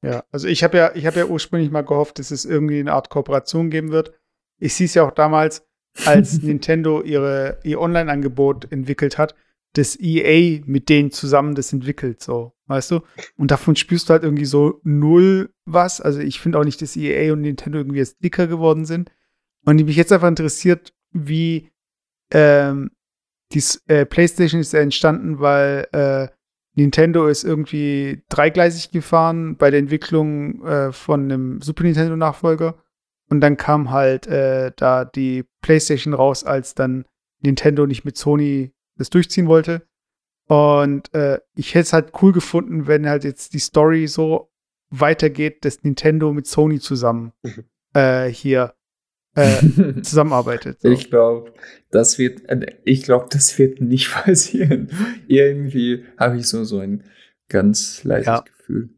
Ja, 0.04 0.24
also 0.32 0.48
ich 0.48 0.64
habe 0.64 0.76
ja, 0.76 0.94
ich 0.96 1.06
habe 1.06 1.20
ja 1.20 1.26
ursprünglich 1.26 1.70
mal 1.70 1.82
gehofft, 1.82 2.18
dass 2.18 2.32
es 2.32 2.44
irgendwie 2.44 2.80
eine 2.80 2.92
Art 2.92 3.08
Kooperation 3.08 3.70
geben 3.70 3.92
wird. 3.92 4.12
Ich 4.58 4.74
sehe 4.74 4.86
es 4.86 4.94
ja 4.94 5.06
auch 5.06 5.12
damals, 5.12 5.64
als 6.04 6.32
Nintendo 6.42 7.02
ihre, 7.02 7.60
ihr 7.62 7.80
Online-Angebot 7.80 8.72
entwickelt 8.72 9.16
hat, 9.16 9.34
dass 9.74 9.98
EA 9.98 10.60
mit 10.66 10.88
denen 10.88 11.12
zusammen 11.12 11.54
das 11.54 11.72
entwickelt, 11.72 12.20
so, 12.20 12.52
weißt 12.66 12.90
du? 12.90 13.00
Und 13.36 13.50
davon 13.50 13.76
spürst 13.76 14.08
du 14.08 14.12
halt 14.12 14.24
irgendwie 14.24 14.44
so 14.44 14.80
null 14.82 15.54
was. 15.64 16.00
Also 16.00 16.20
ich 16.20 16.40
finde 16.40 16.58
auch 16.58 16.64
nicht, 16.64 16.82
dass 16.82 16.96
EA 16.96 17.32
und 17.32 17.42
Nintendo 17.42 17.78
irgendwie 17.78 17.98
jetzt 17.98 18.22
dicker 18.22 18.46
geworden 18.46 18.84
sind. 18.84 19.10
Und 19.64 19.82
mich 19.84 19.96
jetzt 19.96 20.12
einfach 20.12 20.28
interessiert, 20.28 20.92
wie 21.12 21.70
ähm, 22.32 22.90
die 23.52 23.62
äh, 23.86 24.06
PlayStation 24.06 24.60
ist 24.60 24.74
entstanden, 24.74 25.38
weil 25.38 25.86
äh, 25.92 26.28
Nintendo 26.74 27.26
ist 27.26 27.44
irgendwie 27.44 28.22
dreigleisig 28.28 28.90
gefahren 28.90 29.56
bei 29.56 29.70
der 29.70 29.80
Entwicklung 29.80 30.64
äh, 30.64 30.92
von 30.92 31.24
einem 31.24 31.60
Super 31.60 31.84
Nintendo 31.84 32.16
Nachfolger. 32.16 32.82
Und 33.28 33.40
dann 33.40 33.56
kam 33.56 33.90
halt 33.90 34.26
äh, 34.26 34.72
da 34.76 35.04
die 35.04 35.44
PlayStation 35.60 36.14
raus, 36.14 36.44
als 36.44 36.74
dann 36.74 37.04
Nintendo 37.40 37.86
nicht 37.86 38.04
mit 38.04 38.16
Sony 38.16 38.72
das 38.96 39.10
durchziehen 39.10 39.46
wollte. 39.46 39.86
Und 40.48 41.12
äh, 41.14 41.40
ich 41.54 41.74
hätte 41.74 41.82
es 41.82 41.92
halt 41.92 42.12
cool 42.22 42.32
gefunden, 42.32 42.86
wenn 42.86 43.08
halt 43.08 43.24
jetzt 43.24 43.54
die 43.54 43.58
Story 43.58 44.06
so 44.06 44.50
weitergeht, 44.90 45.64
dass 45.64 45.82
Nintendo 45.82 46.32
mit 46.32 46.46
Sony 46.46 46.80
zusammen 46.80 47.32
mhm. 47.42 47.64
äh, 47.94 48.28
hier 48.28 48.74
äh, 49.34 50.00
zusammenarbeitet. 50.02 50.80
So. 50.80 50.90
Ich 50.90 51.10
glaube, 51.10 51.52
das 51.90 52.18
wird, 52.18 52.48
äh, 52.48 52.66
ich 52.84 53.02
glaube, 53.02 53.26
das 53.30 53.58
wird 53.58 53.80
nicht 53.80 54.10
passieren. 54.12 54.90
Irgendwie 55.28 56.04
habe 56.18 56.38
ich 56.38 56.46
so, 56.48 56.64
so 56.64 56.78
ein 56.78 57.04
ganz 57.48 58.04
leichtes 58.04 58.26
ja. 58.26 58.40
Gefühl. 58.40 58.90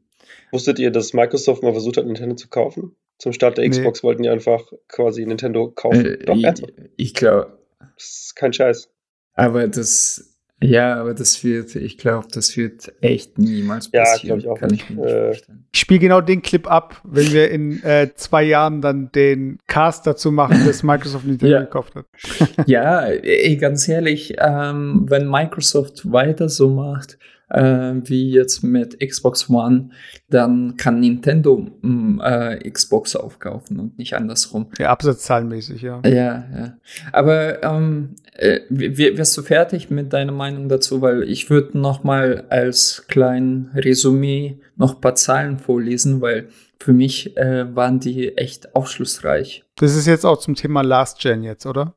Wusstet 0.53 0.79
ihr, 0.79 0.91
dass 0.91 1.13
Microsoft 1.13 1.63
mal 1.63 1.73
versucht 1.73 1.97
hat, 1.97 2.07
Nintendo 2.07 2.37
zu 2.37 2.49
kaufen? 2.49 2.95
Zum 3.19 3.33
Start 3.33 3.59
der 3.59 3.69
Xbox 3.69 4.03
nee. 4.03 4.07
wollten 4.07 4.23
die 4.23 4.29
einfach 4.29 4.73
quasi 4.89 5.25
Nintendo 5.25 5.71
kaufen. 5.71 6.05
Äh, 6.05 6.19
Doch, 6.25 6.37
ich, 6.37 6.63
ich 6.97 7.15
glaube. 7.15 7.59
Das 7.79 8.05
ist 8.05 8.37
kein 8.37 8.53
Scheiß. 8.53 8.91
Aber 9.35 9.67
das, 9.69 10.34
Ja, 10.63 10.95
aber 11.01 11.13
das 11.15 11.43
wird, 11.45 11.75
ich 11.77 11.99
glaube, 11.99 12.29
das 12.33 12.57
wird 12.57 12.93
echt 13.03 13.39
niemals 13.39 13.91
passieren. 13.91 14.41
Ja, 14.41 14.45
ich 14.45 14.49
auch 14.49 14.59
Kann 14.59 14.73
ich 14.73 14.89
mir 14.89 14.97
nicht 15.03 15.13
Äh, 15.13 15.25
vorstellen. 15.27 15.65
Ich 15.73 15.81
spiele 15.81 16.01
genau 16.01 16.21
den 16.21 16.41
Clip 16.43 16.67
ab, 16.71 17.01
wenn 17.05 17.33
wir 17.33 17.51
in 17.51 17.83
äh, 17.83 18.11
zwei 18.15 18.45
Jahren 18.45 18.81
dann 18.81 19.11
den 19.13 19.59
Cast 19.67 20.07
dazu 20.07 20.31
machen, 20.33 20.65
dass 20.65 20.83
Microsoft 20.83 21.27
Nintendo 21.27 21.55
Ja. 21.55 21.61
gekauft 21.63 21.95
hat. 21.97 22.07
Ja, 22.67 23.03
ey, 23.05 23.57
ganz 23.57 23.87
ehrlich, 23.89 24.37
ähm, 24.39 25.05
wenn 25.09 25.29
Microsoft 25.29 26.11
weiter 26.11 26.49
so 26.49 26.71
macht, 26.71 27.19
äh, 27.51 27.95
wie 28.05 28.31
jetzt 28.31 28.63
mit 28.63 28.99
Xbox 29.07 29.51
One, 29.51 29.91
dann 30.31 30.77
kann 30.77 31.01
Nintendo 31.01 31.67
mm, 31.83 32.21
äh, 32.25 32.71
Xbox 32.71 33.17
aufkaufen 33.17 33.79
und 33.81 33.99
nicht 33.99 34.15
andersrum. 34.15 34.69
Ja, 34.79 34.89
absatzzahlenmäßig, 34.91 35.83
ja. 35.83 36.01
Ja, 36.07 36.11
ja. 36.57 36.77
Aber 37.13 37.63
ähm, 37.63 38.15
äh, 38.35 38.61
wirst 38.69 39.37
du 39.37 39.43
fertig 39.43 39.91
mit 39.91 40.13
deiner 40.13 40.33
Meinung 40.33 40.69
dazu? 40.69 41.01
Weil 41.03 41.23
ich 41.25 41.51
würde 41.51 41.79
noch 41.79 42.05
mal 42.05 42.45
als 42.51 43.05
kleinen 43.09 43.71
Resümee 43.75 44.59
noch 44.77 44.97
ein 44.97 45.01
paar 45.01 45.15
Zahlen 45.15 45.59
vorlesen, 45.59 46.21
weil 46.21 46.49
für 46.81 46.93
mich 46.93 47.37
äh, 47.37 47.75
waren 47.75 48.01
die 48.01 48.37
echt 48.37 48.75
aufschlussreich. 48.75 49.65
Das 49.77 49.95
ist 49.97 50.07
jetzt 50.07 50.25
auch 50.27 50.39
zum 50.39 50.55
Thema 50.55 50.83
Last 50.83 51.21
Gen 51.21 51.43
jetzt, 51.43 51.67
oder? 51.67 51.95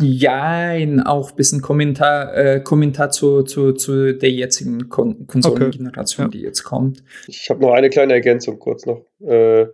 Ja, 0.00 0.72
auch 1.04 1.30
ein 1.30 1.36
bisschen 1.36 1.60
Kommentar, 1.60 2.34
äh, 2.34 2.60
Kommentar 2.60 3.10
zu, 3.10 3.42
zu, 3.42 3.72
zu 3.72 4.14
der 4.14 4.30
jetzigen 4.30 4.88
Kon 4.88 5.26
Konsolengeneration, 5.26 6.26
Okay. 6.26 6.38
die 6.38 6.44
jetzt 6.44 6.62
kommt. 6.64 7.04
Ich 7.26 7.50
habe 7.50 7.60
noch 7.60 7.72
eine 7.72 7.90
kleine 7.90 8.14
Ergänzung 8.14 8.58
kurz 8.58 8.86
noch. 8.86 9.04
Äh, 9.20 9.66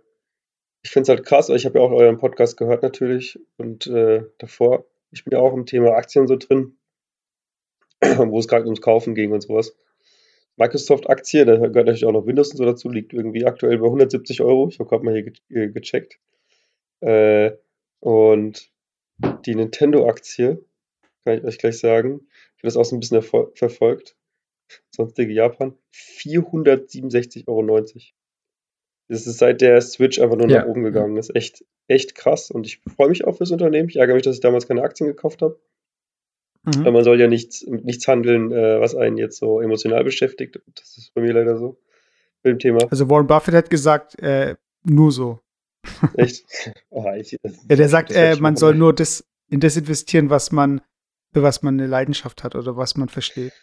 ich 0.81 0.91
finde 0.91 1.03
es 1.03 1.09
halt 1.09 1.25
krass, 1.25 1.49
ich 1.49 1.65
habe 1.65 1.79
ja 1.79 1.85
auch 1.85 1.91
euren 1.91 2.17
Podcast 2.17 2.57
gehört 2.57 2.83
natürlich 2.83 3.39
und 3.57 3.87
äh, 3.87 4.23
davor, 4.37 4.85
ich 5.11 5.23
bin 5.23 5.33
ja 5.33 5.39
auch 5.39 5.53
im 5.53 5.65
Thema 5.65 5.91
Aktien 5.95 6.27
so 6.27 6.35
drin, 6.35 6.77
wo 8.01 8.39
es 8.39 8.47
gerade 8.47 8.65
ums 8.65 8.81
Kaufen 8.81 9.15
ging 9.15 9.31
und 9.31 9.41
sowas. 9.41 9.75
Microsoft-Aktie, 10.57 11.45
da 11.45 11.55
gehört 11.55 11.73
natürlich 11.73 12.05
auch 12.05 12.11
noch 12.11 12.25
Windows 12.25 12.51
und 12.51 12.57
so 12.57 12.65
dazu, 12.65 12.89
liegt 12.89 13.13
irgendwie 13.13 13.45
aktuell 13.45 13.77
bei 13.77 13.85
170 13.85 14.41
Euro. 14.41 14.67
Ich 14.67 14.79
habe 14.79 14.89
gerade 14.89 15.05
mal 15.05 15.13
hier 15.13 15.23
ge 15.23 15.33
ge 15.49 15.71
gecheckt. 15.71 16.19
Äh, 16.99 17.51
und 18.01 18.69
die 19.45 19.55
Nintendo-Aktie, 19.55 20.63
kann 21.23 21.37
ich 21.37 21.43
euch 21.45 21.57
gleich 21.59 21.79
sagen, 21.79 22.27
ich 22.57 22.63
habe 22.63 22.67
das 22.67 22.77
auch 22.77 22.83
so 22.85 22.95
ein 22.95 22.99
bisschen 22.99 23.21
erfol- 23.21 23.55
verfolgt. 23.57 24.17
Sonstige 24.91 25.33
Japan, 25.33 25.77
467,90 25.93 27.47
Euro. 27.47 27.93
Das 29.09 29.25
ist 29.27 29.39
seit 29.39 29.61
der 29.61 29.81
Switch 29.81 30.19
einfach 30.19 30.37
nur 30.37 30.47
Ja. 30.47 30.59
nach 30.61 30.67
oben 30.67 30.83
gegangen. 30.83 31.15
Das 31.15 31.29
ist 31.29 31.35
echt, 31.35 31.65
echt 31.87 32.15
krass 32.15 32.51
und 32.51 32.65
ich 32.65 32.79
freue 32.95 33.09
mich 33.09 33.25
auch 33.25 33.37
fürs 33.37 33.51
Unternehmen. 33.51 33.89
Ich 33.89 33.95
ärgere 33.97 34.13
mich, 34.13 34.23
dass 34.23 34.35
ich 34.35 34.41
damals 34.41 34.67
keine 34.67 34.83
Aktien 34.83 35.07
gekauft 35.07 35.41
habe. 35.41 35.59
Mhm. 36.63 36.85
Weil 36.85 36.91
man 36.91 37.03
soll 37.03 37.19
ja 37.19 37.27
nichts, 37.27 37.65
mit 37.65 37.85
nichts 37.85 38.07
handeln, 38.07 38.51
äh, 38.51 38.79
was 38.79 38.95
einen 38.95 39.17
jetzt 39.17 39.37
so 39.37 39.59
emotional 39.61 40.03
beschäftigt. 40.03 40.61
Das 40.75 40.97
ist 40.97 41.13
bei 41.13 41.21
mir 41.21 41.33
leider 41.33 41.57
so. 41.57 41.79
Mit 42.43 42.53
dem 42.53 42.59
Thema. 42.59 42.87
Also 42.89 43.09
Warren 43.09 43.27
Buffett 43.27 43.55
hat 43.55 43.69
gesagt, 43.69 44.17
äh, 44.19 44.55
nur 44.83 45.11
so. 45.11 45.39
Echt. 46.15 46.45
Oh, 46.89 47.05
ich, 47.17 47.37
Ja, 47.69 47.75
der 47.75 47.89
sagt, 47.89 48.11
äh, 48.11 48.35
man 48.39 48.55
soll 48.55 48.75
nur 48.75 48.93
das 48.93 49.25
in 49.49 49.59
das 49.59 49.75
investieren, 49.75 50.29
was 50.29 50.51
man, 50.51 50.81
für 51.33 51.41
was 51.41 51.63
man 51.63 51.79
eine 51.79 51.87
Leidenschaft 51.87 52.43
hat 52.43 52.55
oder 52.55 52.77
was 52.77 52.95
man 52.95 53.09
versteht. 53.09 53.53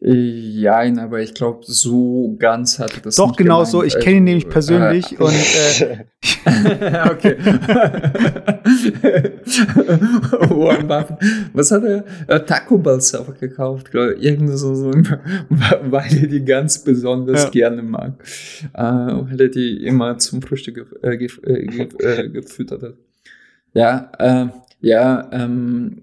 Ja, 0.00 0.82
aber 0.98 1.22
ich 1.22 1.32
glaube, 1.32 1.60
so 1.62 2.36
ganz 2.38 2.78
hat 2.78 2.92
er 2.94 3.00
das 3.00 3.16
Doch, 3.16 3.34
genau 3.36 3.60
gemeint. 3.60 3.70
so. 3.70 3.82
Ich 3.82 3.94
Also, 3.94 4.04
kenne 4.04 4.16
ihn 4.18 4.24
nämlich 4.24 4.44
äh, 4.44 4.48
persönlich 4.50 5.18
und 5.18 5.32
äh, 5.32 6.04
okay. 7.10 7.36
Warren 10.50 10.86
Buffett. 10.88 11.16
Was 11.52 11.70
hat 11.70 11.84
er? 11.84 12.04
Äh, 12.26 12.40
Taco 12.44 12.78
Bell 12.78 13.00
Server 13.00 13.32
gekauft, 13.32 13.90
glaube 13.90 14.14
ich. 14.14 14.22
Irgendwie 14.24 14.56
so, 14.56 14.74
so, 14.74 14.90
weil 14.90 16.22
er 16.22 16.26
die 16.26 16.44
ganz 16.44 16.82
besonders 16.84 17.44
Ja. 17.44 17.50
gerne 17.50 17.82
mag. 17.82 18.12
Äh, 18.74 18.82
weil 18.82 19.40
er 19.40 19.48
die 19.48 19.84
immer 19.84 20.18
zum 20.18 20.42
Frühstück 20.42 20.74
gef 20.76 20.92
äh, 21.02 21.16
gef 21.16 21.40
äh, 21.44 21.64
gef 21.66 21.88
äh, 22.00 22.28
gefüttert 22.28 22.82
hat. 22.82 22.94
Ja, 23.72 24.10
äh, 24.18 24.46
ja, 24.84 25.30
ähm, 25.32 26.02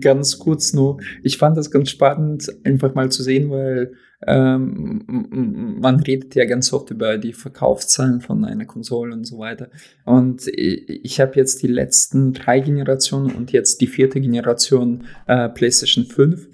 ganz 0.00 0.40
kurz 0.40 0.72
nur. 0.72 0.98
Ich 1.22 1.38
fand 1.38 1.56
das 1.56 1.70
ganz 1.70 1.90
spannend, 1.90 2.52
einfach 2.64 2.92
mal 2.92 3.08
zu 3.08 3.22
sehen, 3.22 3.50
weil 3.50 3.92
ähm, 4.26 5.76
man 5.80 6.00
redet 6.00 6.34
ja 6.34 6.44
ganz 6.44 6.72
oft 6.72 6.90
über 6.90 7.18
die 7.18 7.32
Verkaufszahlen 7.32 8.20
von 8.20 8.44
einer 8.44 8.64
Konsole 8.64 9.14
und 9.14 9.24
so 9.24 9.38
weiter. 9.38 9.70
Und 10.04 10.48
ich, 10.48 11.04
ich 11.04 11.20
habe 11.20 11.36
jetzt 11.36 11.62
die 11.62 11.68
letzten 11.68 12.32
drei 12.32 12.58
Generationen 12.58 13.30
und 13.30 13.52
jetzt 13.52 13.80
die 13.80 13.86
vierte 13.86 14.20
Generation 14.20 15.04
äh, 15.28 15.48
PlayStation 15.48 16.04
5. 16.04 16.48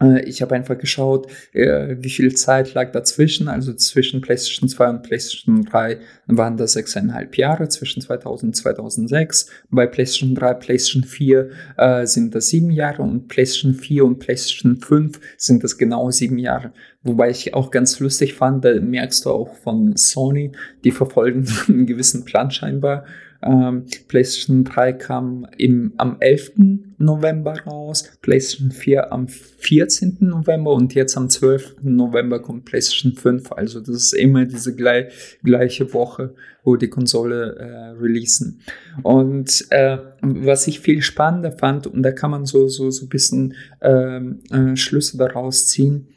Äh, 0.00 0.24
Ich 0.28 0.42
habe 0.42 0.54
einfach 0.54 0.78
geschaut, 0.78 1.26
äh, 1.52 1.96
wie 2.00 2.10
viel 2.10 2.34
Zeit 2.34 2.74
lag 2.74 2.92
dazwischen. 2.92 3.48
Also 3.48 3.72
zwischen 3.74 4.20
PlayStation 4.20 4.68
2 4.68 4.88
und 4.90 5.02
PlayStation 5.02 5.64
3 5.64 5.98
waren 6.26 6.56
das 6.56 6.72
sechseinhalb 6.72 7.36
Jahre, 7.36 7.68
zwischen 7.68 8.02
2000 8.02 8.50
und 8.50 8.54
2006. 8.54 9.50
Bei 9.70 9.86
PlayStation 9.86 10.34
3, 10.34 10.54
PlayStation 10.54 11.04
4 11.04 11.50
äh, 11.76 12.06
sind 12.06 12.34
das 12.34 12.48
sieben 12.48 12.70
Jahre 12.70 13.02
und 13.02 13.28
PlayStation 13.28 13.74
4 13.74 14.04
und 14.04 14.18
PlayStation 14.18 14.76
5 14.80 15.20
sind 15.36 15.64
das 15.64 15.78
genau 15.78 16.10
sieben 16.10 16.38
Jahre. 16.38 16.72
Wobei 17.02 17.30
ich 17.30 17.54
auch 17.54 17.70
ganz 17.70 18.00
lustig 18.00 18.34
fand, 18.34 18.64
da 18.64 18.74
merkst 18.80 19.24
du 19.24 19.30
auch 19.30 19.54
von 19.56 19.96
Sony, 19.96 20.52
die 20.84 20.90
verfolgen 20.90 21.46
einen 21.68 21.86
gewissen 21.86 22.24
Plan 22.24 22.50
scheinbar. 22.50 23.04
Ähm, 23.40 23.86
PlayStation 24.08 24.64
3 24.64 24.92
kam 24.94 25.46
im, 25.58 25.92
am 25.96 26.16
11. 26.18 26.52
November 26.98 27.60
raus, 27.66 28.04
PlayStation 28.20 28.72
4 28.72 29.12
am 29.12 29.28
14. 29.28 30.16
November 30.20 30.72
und 30.72 30.94
jetzt 30.94 31.16
am 31.16 31.30
12. 31.30 31.76
November 31.82 32.40
kommt 32.40 32.64
PlayStation 32.64 33.12
5. 33.12 33.52
Also 33.52 33.78
das 33.80 33.90
ist 33.90 34.12
immer 34.14 34.44
diese 34.44 34.74
gleich, 34.74 35.38
gleiche 35.44 35.92
Woche, 35.94 36.34
wo 36.64 36.74
die 36.74 36.88
Konsole 36.88 37.56
äh, 37.56 38.00
releasen. 38.00 38.60
Und 39.04 39.66
äh, 39.70 39.98
was 40.20 40.66
ich 40.66 40.80
viel 40.80 41.02
spannender 41.02 41.52
fand, 41.52 41.86
und 41.86 42.02
da 42.02 42.10
kann 42.10 42.32
man 42.32 42.44
so, 42.44 42.66
so, 42.66 42.90
so 42.90 43.06
ein 43.06 43.08
bisschen 43.08 43.54
ähm, 43.80 44.40
äh, 44.50 44.76
Schlüsse 44.76 45.16
daraus 45.16 45.68
ziehen, 45.68 46.08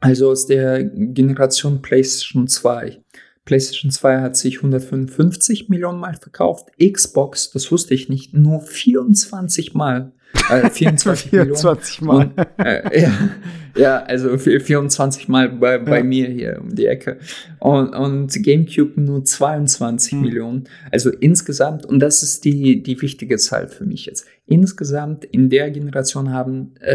also 0.00 0.30
aus 0.30 0.46
der 0.46 0.84
Generation 0.84 1.82
PlayStation 1.82 2.46
2. 2.48 3.00
PlayStation 3.48 3.90
2 3.90 4.20
hat 4.20 4.36
sich 4.36 4.58
155 4.58 5.70
Millionen 5.70 5.98
Mal 5.98 6.14
verkauft. 6.16 6.68
Xbox, 6.78 7.50
das 7.50 7.72
wusste 7.72 7.94
ich 7.94 8.10
nicht, 8.10 8.34
nur 8.34 8.60
24 8.60 9.72
Mal. 9.72 10.12
Äh, 10.50 10.68
24 10.68 11.32
Millionen. 11.32 11.56
24 11.56 12.02
Mal. 12.02 12.26
Und, 12.26 12.46
äh, 12.58 13.00
ja, 13.00 13.30
ja, 13.76 14.02
also 14.02 14.30
vi- 14.36 14.60
24 14.60 15.28
Mal 15.28 15.48
bei, 15.50 15.78
bei 15.78 15.98
Ja. 15.98 16.04
mir 16.04 16.28
hier 16.28 16.60
um 16.60 16.74
die 16.74 16.86
Ecke. 16.86 17.18
Und, 17.60 17.90
und 17.94 18.32
GameCube 18.42 19.00
nur 19.00 19.24
22 19.24 20.12
Hm. 20.12 20.20
Millionen. 20.20 20.64
Also 20.90 21.10
insgesamt, 21.10 21.84
und 21.86 22.00
das 22.00 22.22
ist 22.22 22.44
die, 22.44 22.82
die 22.82 23.00
wichtige 23.02 23.36
Zahl 23.36 23.68
für 23.68 23.84
mich 23.84 24.06
jetzt. 24.06 24.26
Insgesamt 24.46 25.24
in 25.26 25.50
der 25.50 25.70
Generation 25.70 26.32
haben, 26.32 26.72
äh, 26.80 26.94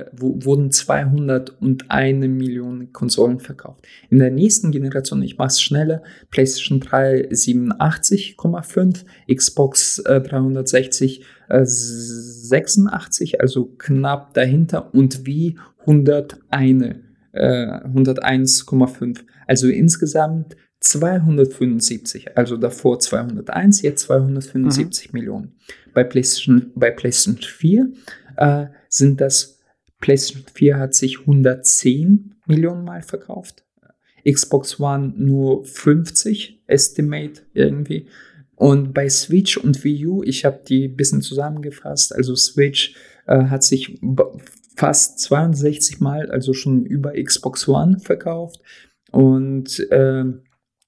äh, 0.00 0.06
wurden 0.12 0.70
201 0.70 2.26
Millionen 2.28 2.92
Konsolen 2.92 3.40
verkauft. 3.40 3.84
In 4.08 4.18
der 4.20 4.30
nächsten 4.30 4.70
Generation, 4.72 5.22
ich 5.22 5.36
mache 5.36 5.48
es 5.48 5.60
schneller, 5.60 6.02
PlayStation 6.30 6.80
3 6.80 7.28
87,5, 7.30 9.04
Xbox 9.34 9.98
äh, 9.98 10.20
360 10.22 11.22
äh, 11.50 11.64
86, 11.64 13.40
also 13.40 13.66
knapp 13.78 14.34
dahinter 14.34 14.94
und 14.94 15.26
wie 15.26 15.58
101, 15.86 16.96
äh, 17.32 17.80
101,5. 17.84 19.24
Also 19.46 19.68
insgesamt 19.68 20.56
275, 20.80 22.36
also 22.36 22.56
davor 22.56 22.98
201, 22.98 23.82
jetzt 23.82 24.02
275 24.02 25.12
Millionen. 25.12 25.54
Bei 25.94 26.04
PlayStation, 26.04 26.72
bei 26.74 26.90
PlayStation 26.90 27.40
4 27.42 27.92
äh, 28.36 28.66
sind 28.88 29.20
das, 29.20 29.60
PlayStation 30.00 30.44
4 30.52 30.78
hat 30.78 30.94
sich 30.94 31.20
110 31.20 32.34
Millionen 32.46 32.84
Mal 32.84 33.02
verkauft. 33.02 33.64
Xbox 34.30 34.78
One 34.80 35.14
nur 35.16 35.64
50, 35.64 36.62
Estimate 36.66 37.42
irgendwie. 37.52 38.06
Und 38.56 38.92
bei 38.94 39.08
Switch 39.08 39.56
und 39.56 39.82
Wii 39.84 40.06
U, 40.06 40.22
ich 40.22 40.44
habe 40.44 40.60
die 40.66 40.88
ein 40.88 40.96
bisschen 40.96 41.22
zusammengefasst, 41.22 42.14
also 42.14 42.36
Switch 42.36 42.94
äh, 43.26 43.44
hat 43.44 43.62
sich 43.64 43.98
fast 44.74 45.20
62 45.20 46.00
Mal, 46.00 46.30
also 46.30 46.52
schon 46.52 46.84
über 46.84 47.12
Xbox 47.12 47.68
One 47.68 47.98
verkauft. 48.00 48.60
Und 49.10 49.78
äh, 49.90 50.24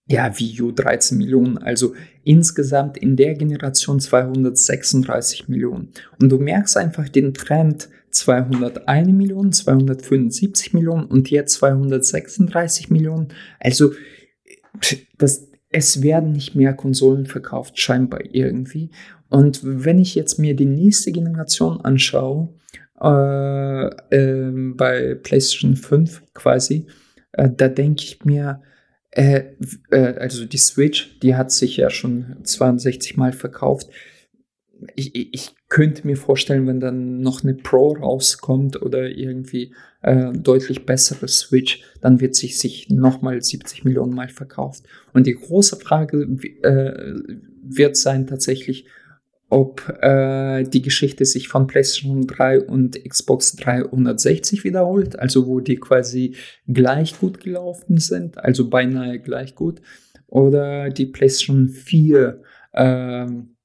ja, 0.09 0.39
Wii 0.39 0.63
U 0.63 0.73
13 0.73 1.19
Millionen, 1.19 1.59
also 1.59 1.95
insgesamt 2.23 2.97
in 2.97 3.17
der 3.17 3.35
Generation 3.35 3.99
236 3.99 5.49
Millionen. 5.49 5.91
Und 6.21 6.31
du 6.31 6.39
merkst 6.39 6.77
einfach 6.77 7.09
den 7.09 7.35
Trend 7.35 7.89
201 8.11 9.09
Millionen, 9.09 9.53
275 9.53 10.73
Millionen 10.75 11.07
und 11.07 11.31
jetzt 11.31 11.55
236 11.55 12.91
Millionen. 12.91 13.29
Also 13.59 13.93
das, 15.19 15.49
es 15.71 16.03
werden 16.03 16.33
nicht 16.33 16.55
mehr 16.55 16.75
Konsolen 16.75 17.27
verkauft, 17.27 17.79
scheinbar 17.79 18.21
irgendwie. 18.33 18.91
Und 19.29 19.61
wenn 19.63 19.99
ich 19.99 20.15
jetzt 20.15 20.39
mir 20.39 20.55
die 20.55 20.67
nächste 20.67 21.11
Generation 21.11 21.81
anschaue, 21.81 22.55
äh, 23.01 23.87
äh, 24.11 24.51
bei 24.75 25.15
PlayStation 25.15 25.77
5 25.77 26.23
quasi, 26.35 26.87
äh, 27.33 27.51
da 27.55 27.69
denke 27.69 28.05
ich 28.05 28.25
mir, 28.25 28.63
äh, 29.11 29.45
äh, 29.91 30.15
also 30.19 30.45
die 30.45 30.59
Switch, 30.59 31.19
die 31.21 31.35
hat 31.35 31.51
sich 31.51 31.77
ja 31.77 31.91
schon 31.91 32.37
62 32.43 33.17
Mal 33.17 33.33
verkauft. 33.33 33.89
Ich, 34.95 35.15
ich, 35.15 35.55
könnte 35.69 36.07
mir 36.07 36.17
vorstellen, 36.17 36.69
wenn 36.69 36.79
dann 36.79 37.21
noch 37.23 37.43
eine 37.43 37.55
Pro 37.55 37.95
rauskommt 37.95 38.81
oder 38.83 39.09
irgendwie 39.09 39.75
äh, 40.03 40.33
deutlich 40.33 40.87
bessere 40.87 41.27
Switch, 41.27 41.83
dann 42.01 42.21
wird 42.21 42.37
sich 42.37 42.61
sich 42.61 42.89
nochmal 42.89 43.43
70 43.43 43.85
Millionen 43.85 44.15
Mal 44.15 44.29
verkauft. 44.29 44.85
Und 45.13 45.27
die 45.27 45.35
große 45.35 45.77
Frage 45.77 46.23
äh, 46.63 47.15
wird 47.63 47.97
sein 47.97 48.29
tatsächlich, 48.29 48.87
ob 49.49 49.89
äh, 50.03 50.65
die 50.65 50.83
Geschichte 50.83 51.25
sich 51.25 51.49
von 51.49 51.67
PlayStation 51.67 52.27
3 52.27 52.63
und 52.63 53.03
Xbox 53.05 53.55
360 53.57 54.65
wiederholt, 54.65 55.19
also 55.19 55.47
wo 55.47 55.61
die 55.61 55.77
quasi 55.77 56.35
gleich 56.67 57.19
gut 57.19 57.41
gelaufen 57.41 57.99
sind, 57.99 58.39
also 58.39 58.69
beinahe 58.69 59.21
gleich 59.21 59.55
gut, 59.55 59.81
oder 60.27 60.91
die 60.91 61.07
PlayStation 61.07 61.69
4 61.69 62.43
ähm, 62.75 63.57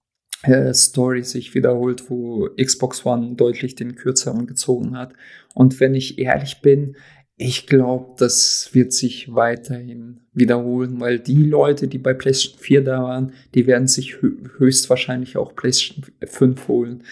äh, 0.44 0.74
Story 0.74 1.24
sich 1.24 1.54
wiederholt, 1.56 2.10
wo 2.10 2.50
Xbox 2.62 3.06
One 3.06 3.36
deutlich 3.36 3.76
den 3.76 3.96
kürzeren 3.96 4.48
gezogen 4.48 4.98
hat. 4.98 5.14
Und 5.54 5.80
wenn 5.80 5.96
ich 5.96 6.20
ehrlich 6.20 6.62
bin, 6.62 6.96
ich 7.42 7.66
glaube, 7.66 8.14
das 8.18 8.70
wird 8.74 8.94
sich 8.94 9.34
weiterhin 9.34 10.22
wiederholen, 10.32 11.00
weil 11.00 11.20
die 11.20 11.44
Leute, 11.44 11.88
die 11.88 11.98
bei 11.98 12.14
PlayStation 12.14 12.60
4 12.60 12.84
da 12.84 13.04
waren, 13.04 13.34
die 13.56 13.66
werden 13.66 13.88
sich 13.88 14.22
höchstwahrscheinlich 14.22 15.38
auch 15.38 15.56
PlayStation 15.56 16.06
5 16.24 16.68
holen. 16.68 17.04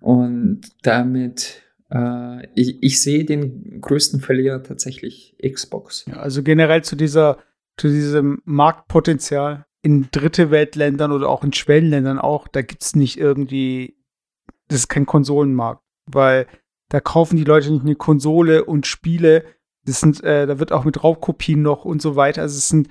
Und 0.00 0.62
damit, 0.82 1.62
äh, 1.90 2.46
ich, 2.54 2.82
ich 2.82 3.00
sehe 3.02 3.24
den 3.24 3.80
größten 3.80 4.20
Verlierer 4.20 4.62
tatsächlich 4.62 5.36
Xbox. 5.42 6.06
Ja, 6.08 6.16
also 6.16 6.42
generell 6.42 6.82
zu 6.82 6.96
dieser, 6.96 7.38
zu 7.76 7.88
diesem 7.88 8.40
Marktpotenzial 8.44 9.66
in 9.82 10.08
dritte 10.10 10.50
Weltländern 10.50 11.12
oder 11.12 11.28
auch 11.28 11.44
in 11.44 11.52
Schwellenländern 11.52 12.18
auch, 12.18 12.48
da 12.48 12.62
gibt 12.62 12.82
es 12.82 12.96
nicht 12.96 13.18
irgendwie, 13.18 13.98
das 14.68 14.80
ist 14.80 14.88
kein 14.88 15.04
Konsolenmarkt, 15.04 15.82
weil 16.06 16.46
da 16.88 17.00
kaufen 17.00 17.36
die 17.36 17.44
Leute 17.44 17.70
nicht 17.70 17.84
eine 17.84 17.96
Konsole 17.96 18.64
und 18.64 18.86
Spiele, 18.86 19.44
das 19.86 20.00
sind, 20.00 20.22
äh, 20.24 20.46
da 20.46 20.58
wird 20.58 20.72
auch 20.72 20.84
mit 20.84 21.02
Raubkopien 21.02 21.62
noch 21.62 21.84
und 21.84 22.00
so 22.00 22.16
weiter. 22.16 22.42
Also 22.42 22.56
es 22.56 22.68
sind 22.68 22.88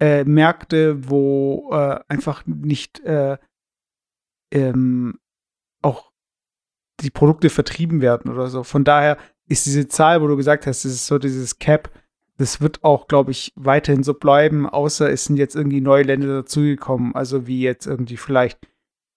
äh, 0.00 0.24
Märkte, 0.24 1.08
wo 1.08 1.70
äh, 1.72 2.00
einfach 2.08 2.44
nicht 2.46 3.00
äh, 3.00 3.36
ähm, 4.50 5.18
auch 5.82 6.10
die 7.00 7.10
Produkte 7.10 7.50
vertrieben 7.50 8.00
werden 8.00 8.30
oder 8.30 8.48
so. 8.48 8.62
Von 8.62 8.84
daher 8.84 9.18
ist 9.46 9.66
diese 9.66 9.88
Zahl, 9.88 10.22
wo 10.22 10.26
du 10.26 10.36
gesagt 10.36 10.66
hast, 10.66 10.84
das 10.84 10.92
ist 10.92 11.06
so 11.06 11.18
dieses 11.18 11.58
Cap, 11.58 11.90
das 12.36 12.60
wird 12.60 12.82
auch, 12.84 13.06
glaube 13.06 13.32
ich, 13.32 13.52
weiterhin 13.56 14.02
so 14.02 14.14
bleiben, 14.14 14.68
außer 14.68 15.10
es 15.10 15.24
sind 15.24 15.36
jetzt 15.36 15.54
irgendwie 15.54 15.82
neue 15.82 16.04
Länder 16.04 16.28
dazugekommen, 16.28 17.14
also 17.14 17.46
wie 17.46 17.60
jetzt 17.60 17.86
irgendwie 17.86 18.16
vielleicht 18.16 18.58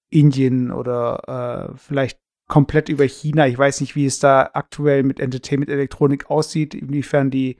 Indien 0.09 0.71
oder 0.71 1.71
äh, 1.71 1.77
vielleicht 1.77 2.19
komplett 2.53 2.87
über 2.87 3.05
China. 3.05 3.47
Ich 3.47 3.57
weiß 3.57 3.81
nicht, 3.81 3.95
wie 3.95 4.05
es 4.05 4.19
da 4.19 4.51
aktuell 4.53 5.01
mit 5.01 5.19
Entertainment-Elektronik 5.19 6.29
aussieht, 6.29 6.75
inwiefern 6.75 7.31
die 7.31 7.57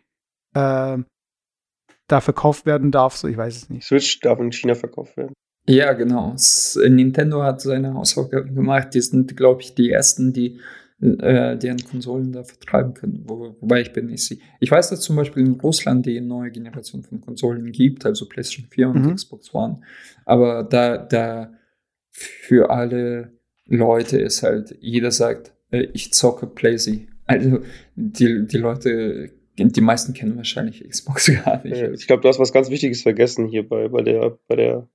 äh, 0.54 1.00
da 2.08 2.22
verkauft 2.22 2.68
werden 2.68 2.92
darf. 2.92 3.16
So, 3.16 3.28
ich 3.28 3.36
weiß 3.36 3.56
es 3.56 3.70
nicht. 3.72 3.88
Switch 3.88 4.20
darf 4.20 4.40
in 4.40 4.52
China 4.52 4.76
verkauft 4.76 5.18
werden. 5.18 5.34
Ja, 5.68 5.94
genau. 5.94 6.36
Nintendo 6.88 7.42
hat 7.42 7.62
seine 7.62 7.96
Hausaufgaben 7.96 8.54
gemacht. 8.54 8.90
Die 8.94 9.02
sind, 9.02 9.36
glaube 9.36 9.64
ich, 9.64 9.74
die 9.74 9.90
ersten, 9.90 10.32
die 10.32 10.60
äh, 11.02 11.58
deren 11.58 11.84
Konsolen 11.84 12.32
da 12.32 12.44
vertreiben 12.44 12.94
können. 12.94 13.24
Wo, 13.26 13.56
wobei 13.62 13.82
ich 13.82 13.94
bin 13.94 14.06
nicht 14.06 14.24
sicher. 14.24 14.44
Ich 14.60 14.70
weiß, 14.70 14.92
dass 14.92 15.02
zum 15.02 15.16
Beispiel 15.16 15.44
in 15.44 15.54
Russland 15.54 16.06
die 16.06 16.22
neue 16.22 16.52
Generation 16.52 17.02
von 17.02 17.20
Konsolen 17.20 17.72
gibt, 17.72 18.06
also 18.06 18.30
PlayStation 18.30 18.68
4 18.70 18.90
und 18.90 19.06
mhm. 19.08 19.16
Xbox 19.16 19.56
One. 19.56 19.82
Aber 20.24 20.62
da, 20.62 20.98
da 20.98 21.52
für 22.12 22.70
alle 22.70 23.32
Leute 23.66 24.20
ist 24.20 24.44
halt, 24.44 24.76
jeder 24.82 25.12
sagt, 25.12 25.54
äh, 25.72 25.88
ich 25.94 26.14
zocke 26.14 26.48
Playsy. 26.48 27.08
Also 27.26 27.60
die, 27.96 28.46
die 28.48 28.58
Leute, 28.58 29.32
die 29.58 29.82
meisten 29.82 30.14
kennen 30.14 30.38
wahrscheinlich 30.38 30.88
Xbox 30.88 31.32
gar 31.44 31.64
nicht. 31.64 31.82
Ich 31.82 32.08
glaube, 32.08 32.22
du 32.22 32.30
hast 32.30 32.40
was 32.40 32.54
ganz 32.54 32.70
Wichtiges 32.70 33.02
vergessen 33.02 33.48
hier 33.48 33.68
bei, 33.68 33.88
bei, 33.88 34.02
der, 34.02 34.38
bei 34.48 34.56
der 34.56 34.88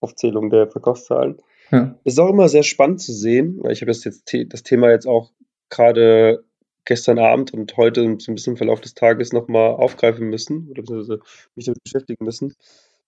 Aufzählung 0.00 0.50
der 0.50 0.68
Verkaufszahlen. 0.68 1.38
Ja. 1.70 1.98
Es 2.04 2.14
ist 2.14 2.18
auch 2.18 2.30
immer 2.30 2.48
sehr 2.48 2.62
spannend 2.62 3.00
zu 3.00 3.12
sehen, 3.12 3.58
weil 3.60 3.72
ich 3.72 3.80
habe 3.80 3.90
das 3.90 4.04
jetzt 4.04 4.32
das 4.48 4.62
Thema 4.62 4.90
jetzt 4.90 5.06
auch 5.06 5.32
gerade 5.70 6.44
gestern 6.84 7.18
Abend 7.18 7.52
und 7.54 7.76
heute 7.76 8.02
so 8.18 8.30
ein 8.30 8.34
bisschen 8.34 8.52
im 8.52 8.56
Verlauf 8.58 8.80
des 8.80 8.94
Tages 8.94 9.32
nochmal 9.32 9.70
aufgreifen 9.70 10.28
müssen 10.28 10.68
oder 10.70 10.82
beziehungsweise 10.82 11.20
mich 11.54 11.64
damit 11.66 11.82
beschäftigen 11.82 12.24
müssen. 12.24 12.54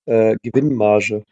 Äh, 0.07 0.37
Gewinnmarge. 0.43 1.25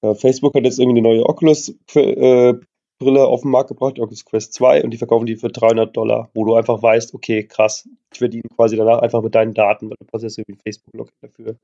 Äh, 0.00 0.14
Facebook 0.14 0.54
hat 0.54 0.64
jetzt 0.64 0.78
irgendwie 0.78 1.00
eine 1.00 1.08
neue 1.08 1.26
Oculus 1.26 1.74
äh, 1.94 2.54
Brille 3.00 3.24
auf 3.24 3.42
den 3.42 3.50
Markt 3.50 3.70
gebracht, 3.70 3.98
Oculus 3.98 4.24
Quest 4.26 4.52
2, 4.52 4.84
und 4.84 4.90
die 4.90 4.98
verkaufen 4.98 5.24
die 5.24 5.36
für 5.36 5.48
300 5.48 5.96
Dollar, 5.96 6.30
wo 6.34 6.44
du 6.44 6.54
einfach 6.54 6.82
weißt, 6.82 7.14
okay, 7.14 7.44
krass, 7.44 7.88
ich 8.12 8.18
verdiene 8.18 8.44
quasi 8.54 8.76
danach 8.76 8.98
einfach 8.98 9.22
mit 9.22 9.34
deinen 9.34 9.54
Daten, 9.54 9.88
weil 9.88 9.96
du 9.98 10.04
passt 10.04 10.22
ja 10.22 10.28
so 10.28 10.42
wie 10.46 10.54
Facebook-Login 10.54 11.14
dafür. 11.22 11.56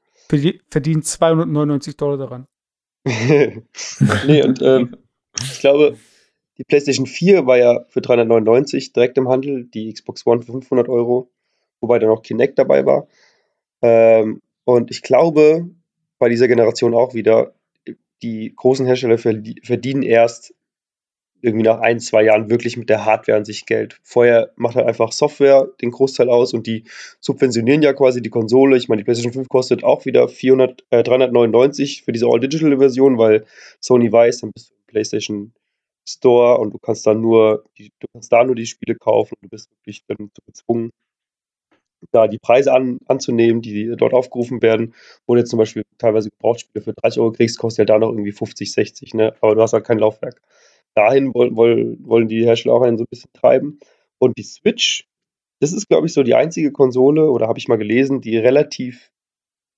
Verdienen 0.71 1.03
299 1.03 1.97
Dollar 1.97 2.17
daran. 2.17 2.47
nee, 4.27 4.43
und 4.43 4.63
ähm, 4.63 4.97
ich 5.41 5.61
glaube, 5.61 5.97
die 6.57 6.65
PlayStation 6.65 7.07
4 7.07 7.47
war 7.47 7.59
ja 7.59 7.85
für 7.89 8.01
399 8.01 8.95
direkt 8.95 9.19
im 9.19 9.29
Handel, 9.29 9.67
die 9.67 9.93
Xbox 9.93 10.27
One 10.27 10.41
für 10.41 10.53
500 10.53 10.89
Euro, 10.89 11.31
wobei 11.81 11.99
da 11.99 12.07
noch 12.07 12.23
Kinect 12.23 12.59
dabei 12.59 12.87
war. 12.87 13.09
Ähm, 13.83 14.41
und 14.65 14.91
ich 14.91 15.03
glaube, 15.03 15.69
bei 16.19 16.31
dieser 16.31 16.49
Generation 16.49 16.95
auch 16.95 17.13
wieder, 17.13 17.55
die 18.23 18.55
großen 18.57 18.87
Hersteller 18.87 19.19
verdienen 19.19 20.03
erst 20.03 20.56
irgendwie 21.43 21.65
nach 21.65 21.81
ein, 21.81 22.01
zwei 22.01 22.25
Jahren 22.25 22.51
wirklich 22.51 22.77
mit 22.77 22.89
der 22.89 23.05
Hardware 23.05 23.39
an 23.39 23.45
sich 23.45 23.67
Geld. 23.67 23.99
Vorher 24.03 24.53
macht 24.57 24.77
halt 24.77 24.87
einfach 24.87 25.13
Software 25.13 25.69
den 25.81 25.91
Großteil 25.91 26.29
aus 26.29 26.55
und 26.55 26.67
die 26.67 26.85
subventionieren 27.21 27.83
ja 27.83 27.93
quasi 27.93 28.23
die 28.23 28.31
Konsole. 28.31 28.77
Ich 28.77 28.89
meine, 28.89 29.01
die 29.01 29.05
PlayStation 29.05 29.33
5 29.33 29.49
kostet 29.49 29.85
auch 29.85 30.07
wieder 30.07 30.29
400, 30.29 30.85
äh, 30.91 31.03
399 31.03 32.03
für 32.05 32.13
diese 32.13 32.27
All-Digital-Version, 32.27 33.19
weil 33.19 33.45
Sony 33.81 34.11
weiß, 34.11 34.41
dann 34.41 34.53
bist 34.53 34.71
du 34.71 34.75
im 34.75 34.87
PlayStation 34.87 35.53
Store 36.09 36.59
und 36.59 36.73
du 36.73 36.79
kannst 36.79 37.07
dann 37.07 37.21
nur, 37.21 37.65
die, 37.79 37.91
du 37.99 38.07
kannst 38.13 38.33
da 38.33 38.45
nur 38.45 38.55
die 38.55 38.67
Spiele 38.67 38.97
kaufen 38.97 39.35
und 39.41 39.47
du 39.47 39.49
bist 39.51 39.71
wirklich 39.71 40.05
dann 40.07 40.31
gezwungen, 40.47 40.91
da 42.13 42.29
die 42.29 42.39
Preise 42.39 42.73
an, 42.73 42.99
anzunehmen, 43.07 43.63
die 43.63 43.95
dort 43.97 44.15
aufgerufen 44.15 44.63
werden, 44.63 44.95
wo 45.27 45.35
du 45.35 45.41
jetzt 45.41 45.51
zum 45.51 45.59
Beispiel 45.59 45.83
teilweise 45.99 46.31
Gebrauchtspiele 46.31 46.85
für 46.85 46.93
30 46.93 47.21
Euro 47.21 47.33
kriegst, 47.33 47.59
kostet 47.59 47.89
ja 47.89 47.95
da 47.95 47.99
noch 47.99 48.11
irgendwie 48.13 48.33
50, 48.33 48.71
60, 48.71 49.15
ne? 49.15 49.35
Aber 49.41 49.55
du 49.55 49.63
hast 49.63 49.73
halt 49.73 49.85
kein 49.85 49.99
Laufwerk 49.99 50.41
dahin 50.97 51.35
wollen, 51.35 51.57
wollen, 51.57 51.99
wollen 52.07 52.29
die 52.29 52.45
Hersteller 52.45 52.75
auch 52.75 52.83
einen 52.83 52.99
so 52.99 53.05
ein 53.05 53.11
bisschen 53.11 53.33
treiben. 53.33 53.79
Und 54.19 54.39
die 54.39 54.43
Switch, 54.43 55.07
das 55.61 55.73
ist, 55.73 55.89
glaube 55.89 56.07
ich, 56.07 56.15
so 56.15 56.23
die 56.23 56.35
einzige 56.35 56.73
Konsole, 56.73 57.31
oder 57.31 57.49
habe 57.49 57.59
ich 57.59 57.69
mal 57.69 57.77
gelesen, 57.77 58.21
die 58.21 58.37
relativ 58.37 59.13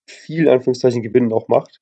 viel, 0.07 0.49
Anführungszeichen, 0.49 1.03
Gewinn 1.03 1.33
auch 1.33 1.49
macht. 1.49 1.81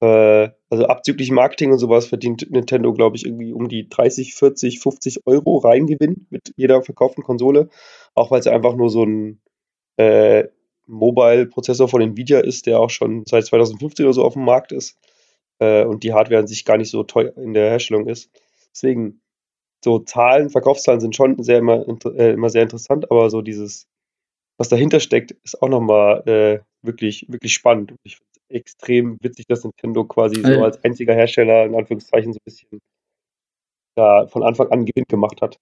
Äh, 0.00 0.50
also 0.70 0.86
abzüglich 0.86 1.30
Marketing 1.30 1.72
und 1.72 1.78
sowas 1.78 2.06
verdient 2.06 2.50
Nintendo, 2.50 2.92
glaube 2.92 3.16
ich, 3.16 3.24
irgendwie 3.24 3.52
um 3.52 3.68
die 3.68 3.88
30, 3.88 4.34
40, 4.34 4.80
50 4.80 5.26
Euro 5.26 5.58
Reingewinn 5.58 6.26
mit 6.30 6.52
jeder 6.56 6.82
verkauften 6.82 7.22
Konsole. 7.22 7.68
Auch 8.14 8.30
weil 8.30 8.40
es 8.40 8.46
einfach 8.46 8.74
nur 8.74 8.90
so 8.90 9.04
ein 9.04 9.40
äh, 9.96 10.48
Mobile-Prozessor 10.86 11.88
von 11.88 12.02
Nvidia 12.02 12.40
ist, 12.40 12.66
der 12.66 12.80
auch 12.80 12.90
schon 12.90 13.24
seit 13.26 13.46
2015 13.46 14.04
oder 14.04 14.12
so 14.12 14.24
auf 14.24 14.34
dem 14.34 14.44
Markt 14.44 14.72
ist. 14.72 14.98
Äh, 15.60 15.84
und 15.84 16.02
die 16.02 16.12
Hardware 16.12 16.40
an 16.40 16.46
sich 16.48 16.64
gar 16.64 16.76
nicht 16.76 16.90
so 16.90 17.04
teuer 17.04 17.36
in 17.36 17.54
der 17.54 17.70
Herstellung 17.70 18.08
ist. 18.08 18.30
Deswegen, 18.74 19.20
so 19.84 20.00
Zahlen, 20.00 20.50
Verkaufszahlen 20.50 21.00
sind 21.00 21.14
schon 21.14 21.42
sehr 21.42 21.58
immer, 21.58 21.86
äh, 22.16 22.32
immer 22.32 22.50
sehr 22.50 22.62
interessant, 22.62 23.10
aber 23.10 23.30
so 23.30 23.42
dieses, 23.42 23.86
was 24.58 24.68
dahinter 24.68 25.00
steckt, 25.00 25.32
ist 25.44 25.60
auch 25.62 25.68
nochmal 25.68 26.22
äh, 26.26 26.60
wirklich, 26.82 27.26
wirklich 27.28 27.54
spannend. 27.54 27.92
Und 27.92 28.00
ich 28.04 28.16
finde 28.16 28.30
es 28.32 28.56
extrem 28.56 29.18
witzig, 29.20 29.46
dass 29.46 29.64
Nintendo 29.64 30.04
quasi 30.04 30.42
so 30.42 30.64
als 30.64 30.82
einziger 30.84 31.14
Hersteller 31.14 31.64
in 31.66 31.74
Anführungszeichen 31.74 32.32
so 32.32 32.38
ein 32.38 32.44
bisschen 32.44 32.80
da 33.96 34.26
von 34.26 34.42
Anfang 34.42 34.70
an 34.70 34.84
Gewinn 34.84 35.04
gemacht 35.08 35.40
hat. 35.40 35.58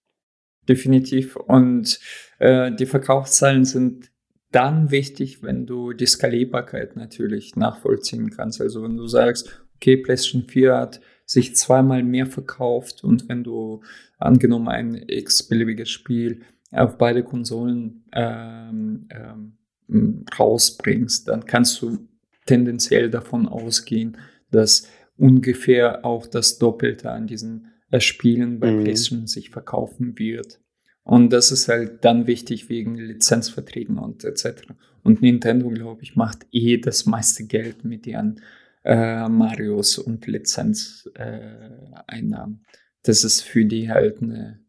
Definitiv. 0.69 1.37
Und 1.37 2.01
äh, 2.39 2.73
die 2.73 2.87
Verkaufszahlen 2.87 3.65
sind 3.65 4.11
dann 4.53 4.91
wichtig, 4.91 5.43
wenn 5.43 5.67
du 5.67 5.93
die 5.93 6.07
Skalierbarkeit 6.07 6.97
natürlich 6.97 7.57
nachvollziehen 7.57 8.31
kannst. 8.31 8.61
Also 8.61 8.83
wenn 8.83 8.97
du 8.97 9.07
sagst, 9.07 9.65
okay, 9.77 9.97
PlayStation 9.97 10.45
4 10.45 10.77
hat 10.77 11.01
sich 11.33 11.57
zweimal 11.57 12.03
mehr 12.03 12.27
verkauft 12.27 13.05
und 13.05 13.29
wenn 13.29 13.43
du 13.43 13.83
angenommen 14.19 14.69
ein 14.69 14.95
x-beliebiges 15.07 15.89
Spiel 15.91 16.43
auf 16.71 16.97
beide 16.99 17.23
Konsolen 17.23 18.05
ähm, 18.13 19.09
ähm, 19.11 20.25
rausbringst, 20.39 21.29
dann 21.29 21.45
kannst 21.45 21.81
du 21.83 22.07
tendenziell 22.47 23.11
davon 23.11 23.49
ausgehen, 23.49 24.17
dass 24.51 24.89
ungefähr 25.17 26.05
auch 26.05 26.27
das 26.27 26.59
Doppelte 26.59 27.11
an 27.11 27.27
diesen 27.27 27.69
äh, 27.91 28.01
Spielen 28.01 28.59
bei 28.59 28.71
Mhm. 28.71 28.83
PlayStation 28.83 29.27
sich 29.27 29.51
verkaufen 29.51 30.19
wird. 30.19 30.61
Und 31.05 31.33
das 31.33 31.51
ist 31.51 31.69
halt 31.69 32.05
dann 32.05 32.27
wichtig 32.27 32.69
wegen 32.69 32.95
Lizenzverträgen 32.95 33.99
und 33.99 34.25
etc. 34.25 34.63
Und 35.03 35.21
Nintendo, 35.21 35.69
glaube 35.69 36.03
ich, 36.03 36.15
macht 36.15 36.47
eh 36.53 36.79
das 36.79 37.07
meiste 37.07 37.45
Geld 37.45 37.85
mit 37.85 38.07
ihren 38.07 38.41
äh, 38.85 39.29
Marios 39.29 39.99
und 39.99 40.27
Lizenzeinnahmen. 40.27 41.93
Äh, 41.95 42.03
Einnahmen. 42.07 42.65
das 43.03 43.25
ist 43.25 43.43
für 43.43 43.65
die 43.65 43.91
halt 43.91 44.23
eine 44.23 44.61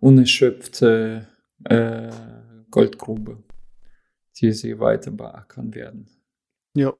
unerschöpfte 0.00 1.28
äh, 1.64 2.10
Goldgrube, 2.70 3.42
die 4.36 4.52
sie 4.52 4.78
weiter 4.78 5.10
beackern 5.10 5.74
werden. 5.74 6.08
Ja. 6.74 6.94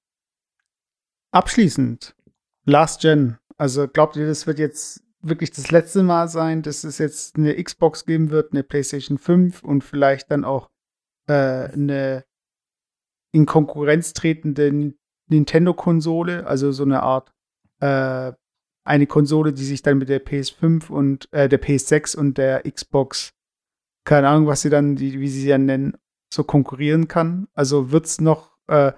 Abschließend, 1.32 2.14
Last 2.64 3.00
Gen. 3.00 3.38
Also 3.56 3.88
glaubt 3.88 4.16
ihr, 4.16 4.26
das 4.26 4.46
wird 4.46 4.58
jetzt 4.58 5.02
wirklich 5.22 5.50
das 5.50 5.70
letzte 5.70 6.02
Mal 6.02 6.28
sein, 6.28 6.62
dass 6.62 6.84
es 6.84 6.98
jetzt 6.98 7.36
eine 7.36 7.62
Xbox 7.62 8.04
geben 8.04 8.30
wird, 8.30 8.52
eine 8.52 8.62
PlayStation 8.62 9.18
5 9.18 9.62
und 9.62 9.84
vielleicht 9.84 10.30
dann 10.30 10.44
auch 10.44 10.70
äh, 11.26 11.32
eine 11.32 12.24
in 13.32 13.46
Konkurrenz 13.46 14.12
tretende 14.12 14.94
Nintendo-Konsole, 15.30 16.46
also 16.46 16.72
so 16.72 16.82
eine 16.82 17.02
Art 17.02 17.32
äh, 17.80 18.32
eine 18.84 19.06
Konsole, 19.06 19.52
die 19.52 19.64
sich 19.64 19.82
dann 19.82 19.98
mit 19.98 20.08
der 20.08 20.24
PS5 20.24 20.90
und 20.90 21.32
äh, 21.32 21.48
der 21.48 21.60
PS6 21.60 22.16
und 22.16 22.38
der 22.38 22.62
Xbox, 22.70 23.32
keine 24.04 24.28
Ahnung, 24.28 24.46
was 24.46 24.62
sie 24.62 24.70
dann, 24.70 24.96
die, 24.96 25.20
wie 25.20 25.28
sie 25.28 25.42
sie 25.42 25.48
dann 25.48 25.66
nennen, 25.66 25.96
so 26.32 26.44
konkurrieren 26.44 27.08
kann. 27.08 27.48
Also 27.54 27.92
wird 27.92 28.06
es 28.06 28.20
noch, 28.20 28.56
äh, 28.68 28.92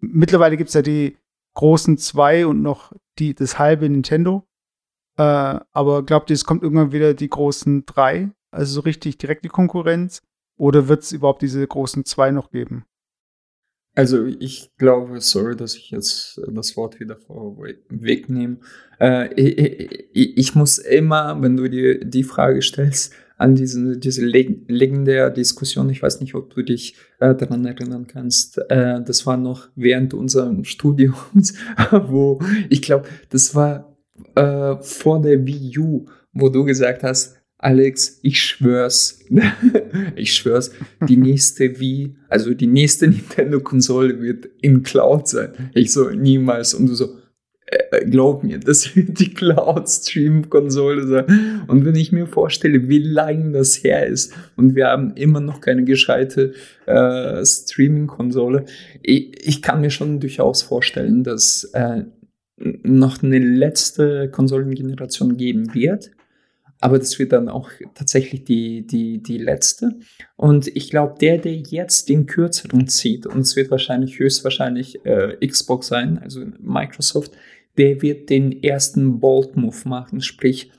mittlerweile 0.00 0.56
gibt 0.56 0.68
es 0.68 0.74
ja 0.74 0.82
die 0.82 1.16
großen 1.54 1.98
zwei 1.98 2.46
und 2.46 2.62
noch 2.62 2.92
die, 3.18 3.34
das 3.34 3.58
halbe 3.58 3.88
Nintendo. 3.88 4.46
Äh, 5.16 5.22
aber 5.72 6.04
glaubt 6.04 6.30
ihr, 6.30 6.34
es 6.34 6.44
kommt 6.44 6.62
irgendwann 6.62 6.92
wieder 6.92 7.14
die 7.14 7.28
großen 7.28 7.86
drei? 7.86 8.30
Also 8.50 8.74
so 8.74 8.80
richtig 8.80 9.18
direkte 9.18 9.48
Konkurrenz? 9.48 10.22
Oder 10.58 10.88
wird 10.88 11.02
es 11.02 11.12
überhaupt 11.12 11.42
diese 11.42 11.66
großen 11.66 12.04
zwei 12.04 12.30
noch 12.30 12.50
geben? 12.50 12.84
Also 13.94 14.24
ich 14.24 14.70
glaube, 14.78 15.20
sorry, 15.20 15.56
dass 15.56 15.74
ich 15.74 15.90
jetzt 15.90 16.40
das 16.48 16.76
Wort 16.76 17.00
wieder 17.00 17.16
vorwegnehme. 17.16 18.58
Äh, 19.00 19.34
ich, 20.12 20.54
muss 20.54 20.78
immer, 20.78 21.40
wenn 21.42 21.56
du 21.56 21.68
dir 21.68 22.04
die 22.04 22.22
Frage 22.22 22.62
stellst, 22.62 23.12
an 23.36 23.54
diese, 23.54 23.96
diese 23.98 24.24
legendäre 24.24 25.32
Diskussion, 25.32 25.88
ich 25.88 26.02
weiß 26.02 26.20
nicht, 26.20 26.34
ob 26.34 26.54
du 26.54 26.62
dich 26.62 26.94
äh, 27.20 27.34
daran 27.34 27.64
erinnern 27.64 28.06
kannst, 28.06 28.58
äh, 28.68 29.02
das 29.02 29.26
war 29.26 29.38
noch 29.38 29.68
während 29.74 30.14
unserem 30.14 30.64
Studiums, 30.64 31.54
wo 31.90 32.38
ich 32.68 32.82
glaube, 32.82 33.08
das 33.30 33.54
war 33.54 33.96
äh, 34.34 34.76
vor 34.82 35.20
der 35.22 35.46
Wii 35.46 35.78
U, 35.78 36.06
wo 36.32 36.48
du 36.48 36.64
gesagt 36.64 37.02
hast, 37.02 37.39
Alex, 37.62 38.20
ich 38.22 38.42
schwör's, 38.42 39.20
ich 40.16 40.32
schwör's, 40.32 40.72
die 41.06 41.18
nächste 41.18 41.78
Wii, 41.78 42.16
also 42.28 42.54
die 42.54 42.66
nächste 42.66 43.06
Nintendo-Konsole 43.08 44.20
wird 44.20 44.48
in 44.62 44.82
Cloud 44.82 45.28
sein. 45.28 45.70
Ich 45.74 45.92
so, 45.92 46.08
niemals. 46.08 46.72
Und 46.72 46.86
du 46.86 46.94
so, 46.94 47.18
äh, 47.66 48.06
glaub 48.06 48.44
mir, 48.44 48.58
das 48.58 48.96
wird 48.96 49.20
die 49.20 49.34
Cloud-Stream-Konsole 49.34 51.06
sein. 51.06 51.64
Und 51.68 51.84
wenn 51.84 51.96
ich 51.96 52.12
mir 52.12 52.26
vorstelle, 52.26 52.88
wie 52.88 52.98
lange 52.98 53.52
das 53.52 53.84
her 53.84 54.06
ist 54.06 54.32
und 54.56 54.74
wir 54.74 54.86
haben 54.86 55.12
immer 55.16 55.40
noch 55.40 55.60
keine 55.60 55.84
gescheite 55.84 56.54
äh, 56.86 57.44
Streaming-Konsole, 57.44 58.64
ich, 59.02 59.46
ich, 59.46 59.60
kann 59.60 59.82
mir 59.82 59.90
schon 59.90 60.18
durchaus 60.18 60.62
vorstellen, 60.62 61.24
dass 61.24 61.64
äh, 61.74 62.04
noch 62.56 63.22
eine 63.22 63.38
letzte 63.38 64.30
Konsolengeneration 64.30 65.36
geben 65.36 65.74
wird 65.74 66.10
aber 66.80 66.98
das 66.98 67.18
wird 67.18 67.32
dann 67.32 67.48
auch 67.48 67.70
tatsächlich 67.94 68.44
die, 68.44 68.86
die, 68.86 69.22
die 69.22 69.38
letzte. 69.38 69.98
Und 70.36 70.66
ich 70.74 70.90
glaube, 70.90 71.16
der, 71.20 71.38
der 71.38 71.54
jetzt 71.54 72.08
den 72.08 72.26
kürzeren 72.26 72.88
zieht, 72.88 73.26
und 73.26 73.40
es 73.40 73.54
wird 73.54 73.70
wahrscheinlich 73.70 74.18
höchstwahrscheinlich 74.18 75.04
äh, 75.04 75.46
Xbox 75.46 75.88
sein, 75.88 76.18
also 76.18 76.44
Microsoft, 76.58 77.32
der 77.76 78.00
wird 78.02 78.30
den 78.30 78.62
ersten 78.62 79.20
Bold-Move 79.20 79.88
machen, 79.88 80.22
sprich, 80.22 80.72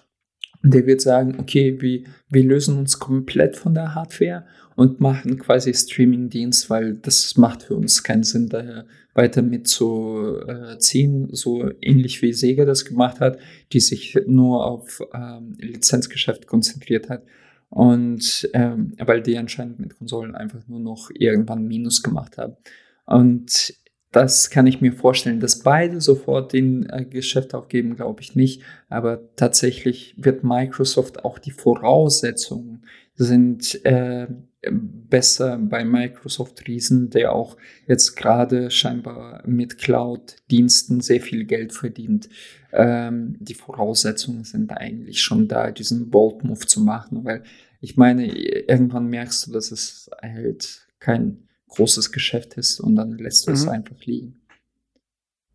der 0.63 0.85
wird 0.85 1.01
sagen, 1.01 1.37
okay, 1.39 1.81
wir, 1.81 2.03
wir 2.29 2.43
lösen 2.43 2.77
uns 2.77 2.99
komplett 2.99 3.55
von 3.55 3.73
der 3.73 3.95
Hardware 3.95 4.45
und 4.75 4.99
machen 4.99 5.37
quasi 5.37 5.73
Streaming-Dienst, 5.73 6.69
weil 6.69 6.95
das 6.95 7.37
macht 7.37 7.63
für 7.63 7.75
uns 7.75 8.03
keinen 8.03 8.23
Sinn, 8.23 8.49
daher 8.49 8.85
weiter 9.13 9.41
mitzuziehen, 9.41 11.29
so 11.31 11.69
ähnlich 11.81 12.21
wie 12.21 12.33
Sega 12.33 12.65
das 12.65 12.85
gemacht 12.85 13.19
hat, 13.19 13.39
die 13.73 13.79
sich 13.79 14.17
nur 14.25 14.65
auf 14.65 15.01
ähm, 15.13 15.55
Lizenzgeschäft 15.59 16.47
konzentriert 16.47 17.09
hat. 17.09 17.23
Und 17.69 18.49
ähm, 18.53 18.93
weil 18.97 19.21
die 19.21 19.37
anscheinend 19.37 19.79
mit 19.79 19.97
Konsolen 19.97 20.35
einfach 20.35 20.67
nur 20.67 20.79
noch 20.79 21.09
irgendwann 21.13 21.67
Minus 21.67 22.03
gemacht 22.03 22.37
haben. 22.37 22.57
Und 23.05 23.73
das 24.11 24.49
kann 24.49 24.67
ich 24.67 24.81
mir 24.81 24.91
vorstellen, 24.91 25.39
dass 25.39 25.59
beide 25.59 26.01
sofort 26.01 26.51
den 26.51 26.89
äh, 26.89 27.05
Geschäft 27.05 27.53
aufgeben, 27.53 27.95
glaube 27.95 28.21
ich 28.21 28.35
nicht. 28.35 28.61
Aber 28.89 29.33
tatsächlich 29.37 30.15
wird 30.17 30.43
Microsoft 30.43 31.23
auch 31.23 31.39
die 31.39 31.51
Voraussetzungen 31.51 32.83
sind 33.15 33.83
äh, 33.85 34.27
besser 34.69 35.57
bei 35.57 35.83
Microsoft 35.83 36.67
Riesen, 36.67 37.09
der 37.09 37.33
auch 37.33 37.57
jetzt 37.87 38.15
gerade 38.15 38.69
scheinbar 38.69 39.41
mit 39.47 39.79
Cloud-Diensten 39.79 41.01
sehr 41.01 41.21
viel 41.21 41.45
Geld 41.45 41.73
verdient. 41.73 42.29
Ähm, 42.71 43.35
die 43.39 43.55
Voraussetzungen 43.55 44.43
sind 44.43 44.71
eigentlich 44.71 45.21
schon 45.21 45.47
da, 45.47 45.71
diesen 45.71 46.09
Bold-Move 46.09 46.67
zu 46.67 46.81
machen, 46.81 47.25
weil 47.25 47.43
ich 47.79 47.97
meine, 47.97 48.27
irgendwann 48.27 49.07
merkst 49.07 49.47
du, 49.47 49.51
dass 49.51 49.71
es 49.71 50.11
halt 50.21 50.87
kein 50.99 51.47
großes 51.69 52.11
Geschäft 52.11 52.53
ist 52.53 52.79
und 52.79 52.95
dann 52.95 53.17
lässt 53.17 53.47
du 53.47 53.51
mhm. 53.51 53.55
es 53.55 53.67
einfach 53.67 53.99
liegen. 54.05 54.41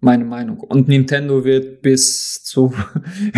Meine 0.01 0.25
Meinung. 0.25 0.59
Und 0.61 0.89
Nintendo 0.89 1.45
wird 1.45 1.83
bis 1.83 2.43
zu 2.43 2.75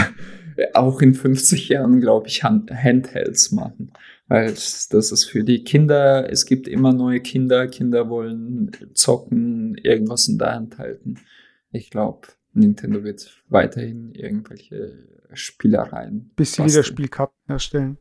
auch 0.75 1.01
in 1.03 1.15
50 1.15 1.69
Jahren, 1.69 2.01
glaube 2.01 2.29
ich, 2.29 2.43
Hand 2.43 2.71
Handhelds 2.71 3.53
machen. 3.53 3.93
Weil 4.29 4.51
das 4.51 4.91
ist 4.91 5.25
für 5.25 5.43
die 5.43 5.65
Kinder, 5.65 6.31
es 6.31 6.45
gibt 6.45 6.69
immer 6.69 6.93
neue 6.93 7.21
Kinder, 7.21 7.67
Kinder 7.67 8.11
wollen 8.11 8.71
zocken, 8.93 9.77
irgendwas 9.83 10.29
in 10.29 10.39
der 10.39 10.55
Hand 10.55 10.79
halten. 10.79 11.17
Ich 11.73 11.91
glaube, 11.91 12.29
Nintendo 12.53 13.05
wird 13.05 13.43
weiterhin 13.49 14.13
irgendwelche 14.13 15.09
Spielereien. 15.33 16.31
Bis 16.37 16.55
sie 16.55 16.65
wieder 16.65 16.83
Spielcup 16.83 17.33
herstellen. 17.47 17.97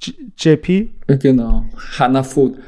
J 0.00 0.14
JP? 0.38 0.90
Genau. 1.18 1.66
Hanafuda. 1.98 2.58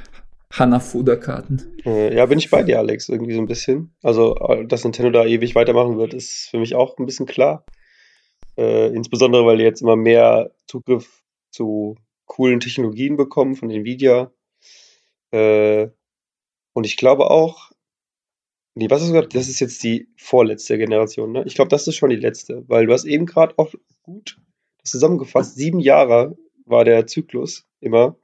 Hanafuda-Karten. 0.53 1.81
Äh, 1.85 2.15
ja, 2.15 2.25
bin 2.27 2.39
ich 2.39 2.51
bei 2.51 2.63
dir, 2.63 2.79
Alex, 2.79 3.09
irgendwie 3.09 3.35
so 3.35 3.41
ein 3.41 3.47
bisschen. 3.47 3.95
Also, 4.03 4.37
äh, 4.37 4.67
dass 4.67 4.85
Nintendo 4.85 5.11
da 5.11 5.25
ewig 5.25 5.55
weitermachen 5.55 5.99
wird, 5.99 6.15
ist 6.15 6.49
für 6.51 6.59
mich 6.59 6.75
auch 6.75 6.97
ein 6.99 7.07
bisschen 7.07 7.27
klar. 7.27 7.65
Äh, 8.57 8.95
insbesondere, 8.95 9.45
weil 9.45 9.59
die 9.59 9.65
jetzt 9.65 9.83
immer 9.83 9.97
mehr 9.97 10.53
Zugriff 10.67 11.23
zu 11.51 11.97
coolen 12.27 12.61
Technologien 12.61 13.17
bekommen 13.17 13.57
von 13.57 13.71
Nvidia. 13.71 14.33
Äh, 15.31 15.89
und 16.73 16.85
ich 16.85 16.97
glaube 16.97 17.31
auch, 17.31 17.73
nee, 18.75 18.91
was 18.91 19.01
hast 19.01 19.09
du 19.09 19.15
gesagt? 19.15 19.35
Das 19.35 19.49
ist 19.49 19.61
jetzt 19.61 19.83
die 19.83 20.09
vorletzte 20.17 20.79
Generation, 20.79 21.33
ne? 21.33 21.45
Ich 21.47 21.55
glaube, 21.55 21.71
das 21.71 21.89
ist 21.89 21.97
schon 21.97 22.11
die 22.11 22.17
letzte, 22.17 22.69
weil 22.69 22.87
du 22.87 22.93
hast 22.93 23.05
eben 23.05 23.27
gerade 23.27 23.55
auch 23.57 23.73
gut 24.03 24.39
zusammengefasst, 24.85 25.57
sieben 25.57 25.81
Jahre 25.81 26.37
war 26.65 26.85
der 26.85 27.07
Zyklus 27.07 27.67
immer 27.81 28.17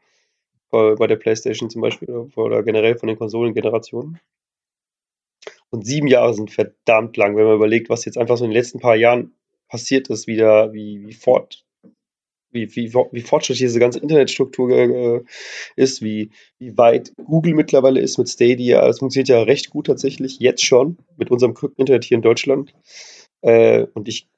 bei, 0.70 0.94
bei 0.94 1.06
der 1.06 1.16
PlayStation 1.16 1.70
zum 1.70 1.82
Beispiel 1.82 2.10
oder 2.10 2.62
generell 2.62 2.96
von 2.96 3.08
den 3.08 3.18
Konsolengenerationen. 3.18 4.20
Und 5.70 5.86
sieben 5.86 6.06
Jahre 6.06 6.34
sind 6.34 6.50
verdammt 6.50 7.16
lang, 7.16 7.36
wenn 7.36 7.46
man 7.46 7.56
überlegt, 7.56 7.88
was 7.88 8.04
jetzt 8.04 8.18
einfach 8.18 8.36
so 8.36 8.44
in 8.44 8.50
den 8.50 8.58
letzten 8.58 8.78
paar 8.78 8.96
Jahren 8.96 9.34
passiert 9.68 10.08
ist, 10.08 10.26
wieder, 10.26 10.72
wie, 10.72 11.06
wie 11.06 11.14
fort, 11.14 11.64
wie, 12.52 12.74
wie, 12.76 12.94
wie 12.94 13.20
fortschrittlich 13.20 13.66
diese 13.66 13.80
ganze 13.80 13.98
Internetstruktur 13.98 14.70
äh, 14.70 15.20
ist, 15.76 16.02
wie, 16.02 16.30
wie 16.58 16.76
weit 16.76 17.12
Google 17.16 17.54
mittlerweile 17.54 18.00
ist 18.00 18.18
mit 18.18 18.28
Stadia. 18.28 18.86
Es 18.86 18.98
funktioniert 18.98 19.28
ja 19.28 19.42
recht 19.42 19.70
gut 19.70 19.86
tatsächlich, 19.86 20.38
jetzt 20.38 20.64
schon, 20.64 20.98
mit 21.16 21.30
unserem 21.30 21.54
Internet 21.76 22.04
hier 22.04 22.16
in 22.16 22.22
Deutschland. 22.22 22.74
Äh, 23.40 23.86
und 23.94 24.08
ich 24.08 24.28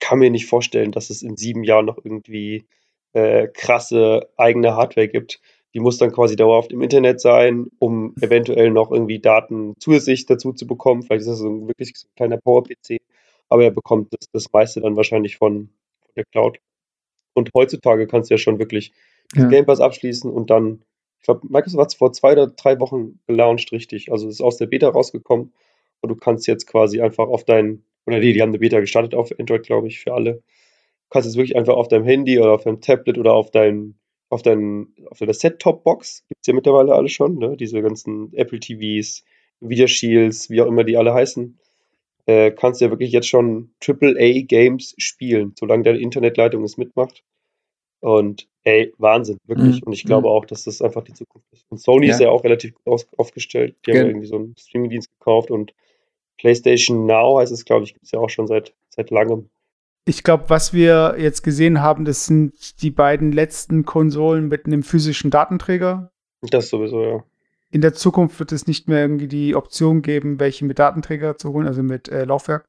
kann 0.00 0.18
mir 0.18 0.30
nicht 0.30 0.46
vorstellen, 0.46 0.92
dass 0.92 1.10
es 1.10 1.22
in 1.22 1.36
sieben 1.36 1.62
Jahren 1.62 1.86
noch 1.86 1.98
irgendwie 2.02 2.64
äh, 3.12 3.48
krasse 3.48 4.28
eigene 4.36 4.74
Hardware 4.74 5.08
gibt. 5.08 5.40
Die 5.74 5.80
muss 5.80 5.98
dann 5.98 6.10
quasi 6.10 6.34
dauerhaft 6.34 6.72
im 6.72 6.82
Internet 6.82 7.20
sein, 7.20 7.66
um 7.78 8.14
eventuell 8.20 8.70
noch 8.70 8.90
irgendwie 8.90 9.20
Daten 9.20 9.74
zusätzlich 9.78 10.26
dazu 10.26 10.52
zu 10.52 10.66
bekommen. 10.66 11.02
Vielleicht 11.02 11.20
ist 11.20 11.28
das 11.28 11.38
so 11.38 11.48
ein 11.48 11.68
wirklich 11.68 11.92
so 11.94 12.08
ein 12.08 12.14
kleiner 12.16 12.38
Power-PC, 12.38 12.98
aber 13.48 13.64
er 13.64 13.70
bekommt 13.70 14.12
das, 14.12 14.28
das 14.32 14.52
meiste 14.52 14.80
dann 14.80 14.96
wahrscheinlich 14.96 15.36
von 15.36 15.70
der 16.16 16.24
Cloud. 16.24 16.58
Und 17.34 17.50
heutzutage 17.54 18.06
kannst 18.06 18.30
du 18.30 18.34
ja 18.34 18.38
schon 18.38 18.58
wirklich 18.58 18.92
ja. 19.34 19.48
Game 19.48 19.66
Pass 19.66 19.80
abschließen 19.80 20.30
und 20.30 20.50
dann, 20.50 20.82
ich 21.18 21.24
glaube, 21.24 21.46
Microsoft 21.48 21.80
hat 21.80 21.88
es 21.88 21.94
vor 21.94 22.12
zwei 22.12 22.32
oder 22.32 22.48
drei 22.48 22.80
Wochen 22.80 23.20
gelauncht, 23.26 23.72
richtig. 23.72 24.10
Also 24.10 24.28
es 24.28 24.34
ist 24.34 24.40
aus 24.40 24.56
der 24.56 24.66
Beta 24.66 24.88
rausgekommen 24.88 25.52
und 26.00 26.08
du 26.08 26.16
kannst 26.16 26.46
jetzt 26.46 26.66
quasi 26.66 27.00
einfach 27.00 27.28
auf 27.28 27.44
dein 27.44 27.84
oder 28.06 28.20
die, 28.20 28.32
die 28.32 28.42
haben 28.42 28.50
eine 28.50 28.58
Beta 28.58 28.80
gestartet 28.80 29.14
auf 29.14 29.30
Android, 29.38 29.62
glaube 29.62 29.88
ich, 29.88 30.00
für 30.00 30.12
alle. 30.12 30.34
Du 30.34 30.42
kannst 31.10 31.26
jetzt 31.26 31.36
wirklich 31.36 31.56
einfach 31.56 31.74
auf 31.74 31.88
deinem 31.88 32.04
Handy 32.04 32.38
oder 32.38 32.52
auf 32.52 32.64
deinem 32.64 32.80
Tablet 32.80 33.18
oder 33.18 33.34
auf 33.34 33.50
dein, 33.50 33.94
auf 34.28 34.42
dein, 34.42 34.88
auf 35.10 35.18
deiner 35.18 35.34
Set-Top-Box, 35.34 36.24
gibt 36.28 36.40
es 36.40 36.46
ja 36.46 36.54
mittlerweile 36.54 36.94
alle 36.94 37.08
schon, 37.08 37.38
ne? 37.38 37.56
Diese 37.56 37.82
ganzen 37.82 38.32
Apple 38.34 38.60
TVs, 38.60 39.24
Nvidia 39.60 39.86
Shields, 39.86 40.50
wie 40.50 40.60
auch 40.60 40.66
immer 40.66 40.84
die 40.84 40.96
alle 40.96 41.14
heißen, 41.14 41.58
äh, 42.30 42.50
kannst 42.52 42.80
du 42.80 42.84
ja 42.84 42.90
wirklich 42.90 43.12
jetzt 43.12 43.28
schon 43.28 43.70
AAA-Games 43.80 44.94
spielen, 44.98 45.52
solange 45.58 45.82
deine 45.82 45.98
Internetleitung 45.98 46.62
es 46.64 46.76
mitmacht. 46.76 47.24
Und 48.00 48.48
ey, 48.64 48.94
Wahnsinn, 48.98 49.38
wirklich. 49.46 49.80
Mhm. 49.80 49.86
Und 49.88 49.92
ich 49.92 50.04
glaube 50.04 50.28
Mhm. 50.28 50.34
auch, 50.34 50.44
dass 50.44 50.64
das 50.64 50.80
einfach 50.80 51.02
die 51.02 51.12
Zukunft 51.14 51.46
ist. 51.52 51.66
Und 51.70 51.78
Sony 51.78 52.08
ist 52.08 52.20
Ja. 52.20 52.26
ja 52.26 52.32
auch 52.32 52.44
relativ 52.44 52.74
gut 52.74 53.06
aufgestellt. 53.16 53.76
Die 53.86 53.90
haben 53.90 53.96
Gen- 53.96 54.04
ja 54.06 54.10
irgendwie 54.10 54.26
so 54.26 54.36
einen 54.36 54.54
Streaming-Dienst 54.58 55.10
gekauft 55.18 55.50
und 55.50 55.74
PlayStation 56.38 57.04
Now 57.06 57.38
heißt 57.40 57.52
es, 57.52 57.64
glaube 57.64 57.84
ich, 57.84 57.92
gibt 57.92 58.04
es 58.06 58.12
ja 58.12 58.18
auch 58.20 58.30
schon 58.30 58.46
seit, 58.46 58.74
seit 58.88 59.10
langem. 59.10 59.50
Ich 60.06 60.22
glaube, 60.22 60.44
was 60.48 60.72
wir 60.72 61.16
jetzt 61.18 61.42
gesehen 61.42 61.82
haben, 61.82 62.04
das 62.06 62.24
sind 62.26 62.80
die 62.82 62.90
beiden 62.90 63.32
letzten 63.32 63.84
Konsolen 63.84 64.48
mit 64.48 64.64
einem 64.66 64.82
physischen 64.82 65.30
Datenträger. 65.30 66.10
Das 66.50 66.70
sowieso, 66.70 67.02
ja. 67.02 67.24
In 67.72 67.80
der 67.80 67.94
Zukunft 67.94 68.38
wird 68.40 68.52
es 68.52 68.66
nicht 68.66 68.88
mehr 68.88 69.00
irgendwie 69.00 69.28
die 69.28 69.54
Option 69.54 70.02
geben, 70.02 70.40
welche 70.40 70.64
mit 70.64 70.78
Datenträger 70.78 71.36
zu 71.36 71.52
holen, 71.52 71.66
also 71.66 71.82
mit 71.82 72.08
äh, 72.08 72.24
Laufwerk. 72.24 72.64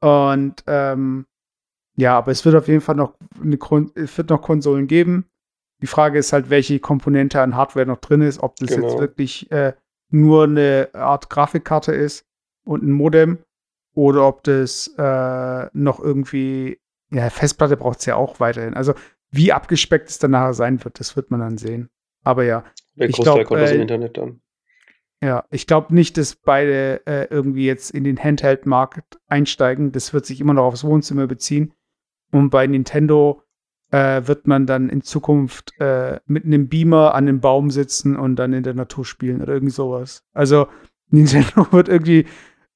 Und 0.00 0.64
ähm, 0.66 1.26
ja, 1.96 2.16
aber 2.16 2.30
es 2.32 2.44
wird 2.44 2.54
auf 2.54 2.68
jeden 2.68 2.80
Fall 2.80 2.94
noch 2.96 3.14
eine 3.42 3.58
Kon 3.58 3.90
es 3.94 4.16
wird 4.18 4.30
noch 4.30 4.42
Konsolen 4.42 4.86
geben. 4.86 5.26
Die 5.82 5.86
Frage 5.86 6.18
ist 6.18 6.32
halt, 6.32 6.50
welche 6.50 6.80
Komponente 6.80 7.40
an 7.40 7.54
Hardware 7.54 7.86
noch 7.86 7.98
drin 7.98 8.20
ist, 8.22 8.40
ob 8.42 8.56
das 8.56 8.70
Genau. 8.70 8.88
jetzt 8.88 8.98
wirklich 8.98 9.50
äh, 9.52 9.74
nur 10.10 10.44
eine 10.44 10.90
Art 10.92 11.30
Grafikkarte 11.30 11.92
ist 11.92 12.24
und 12.64 12.82
ein 12.82 12.92
Modem 12.92 13.38
oder 13.94 14.26
ob 14.26 14.42
das 14.44 14.88
äh, 14.96 15.66
noch 15.72 16.00
irgendwie, 16.00 16.80
ja, 17.10 17.30
Festplatte 17.30 17.76
braucht 17.76 18.00
es 18.00 18.06
ja 18.06 18.16
auch 18.16 18.40
weiterhin. 18.40 18.74
Also 18.74 18.94
wie 19.30 19.52
abgespeckt 19.52 20.08
es 20.08 20.18
dann 20.18 20.30
nachher 20.32 20.54
sein 20.54 20.82
wird, 20.84 21.00
das 21.00 21.16
wird 21.16 21.30
man 21.30 21.40
dann 21.40 21.58
sehen. 21.58 21.88
Aber 22.28 22.44
ja, 22.44 22.62
Der 22.96 23.08
Ich 23.08 23.16
Großteil 23.16 23.34
glaub, 23.36 23.46
kommt 23.46 23.62
aus 23.62 23.70
dem 23.70 23.78
äh, 23.78 23.82
Internet 23.82 24.18
dann. 24.18 24.40
ja, 25.22 25.44
ich 25.50 25.66
glaube 25.66 25.94
nicht, 25.94 26.18
dass 26.18 26.36
beide 26.36 27.06
äh, 27.06 27.26
irgendwie 27.30 27.64
jetzt 27.64 27.90
in 27.90 28.04
den 28.04 28.18
Handheld-Markt 28.22 29.18
einsteigen. 29.28 29.92
Das 29.92 30.12
wird 30.12 30.26
sich 30.26 30.40
immer 30.40 30.52
noch 30.52 30.64
aufs 30.64 30.84
Wohnzimmer 30.84 31.26
beziehen. 31.26 31.72
Und 32.30 32.50
bei 32.50 32.66
Nintendo 32.66 33.42
äh, 33.92 34.20
wird 34.26 34.46
man 34.46 34.66
dann 34.66 34.90
in 34.90 35.00
Zukunft 35.00 35.72
äh, 35.80 36.20
mit 36.26 36.44
einem 36.44 36.68
Beamer 36.68 37.14
an 37.14 37.26
einem 37.26 37.40
Baum 37.40 37.70
sitzen 37.70 38.14
und 38.16 38.36
dann 38.36 38.52
in 38.52 38.62
der 38.62 38.74
Natur 38.74 39.06
spielen 39.06 39.40
oder 39.40 39.54
irgendwie 39.54 39.72
sowas. 39.72 40.22
Also 40.34 40.66
Nintendo 41.10 41.66
wird 41.72 41.88
irgendwie 41.88 42.26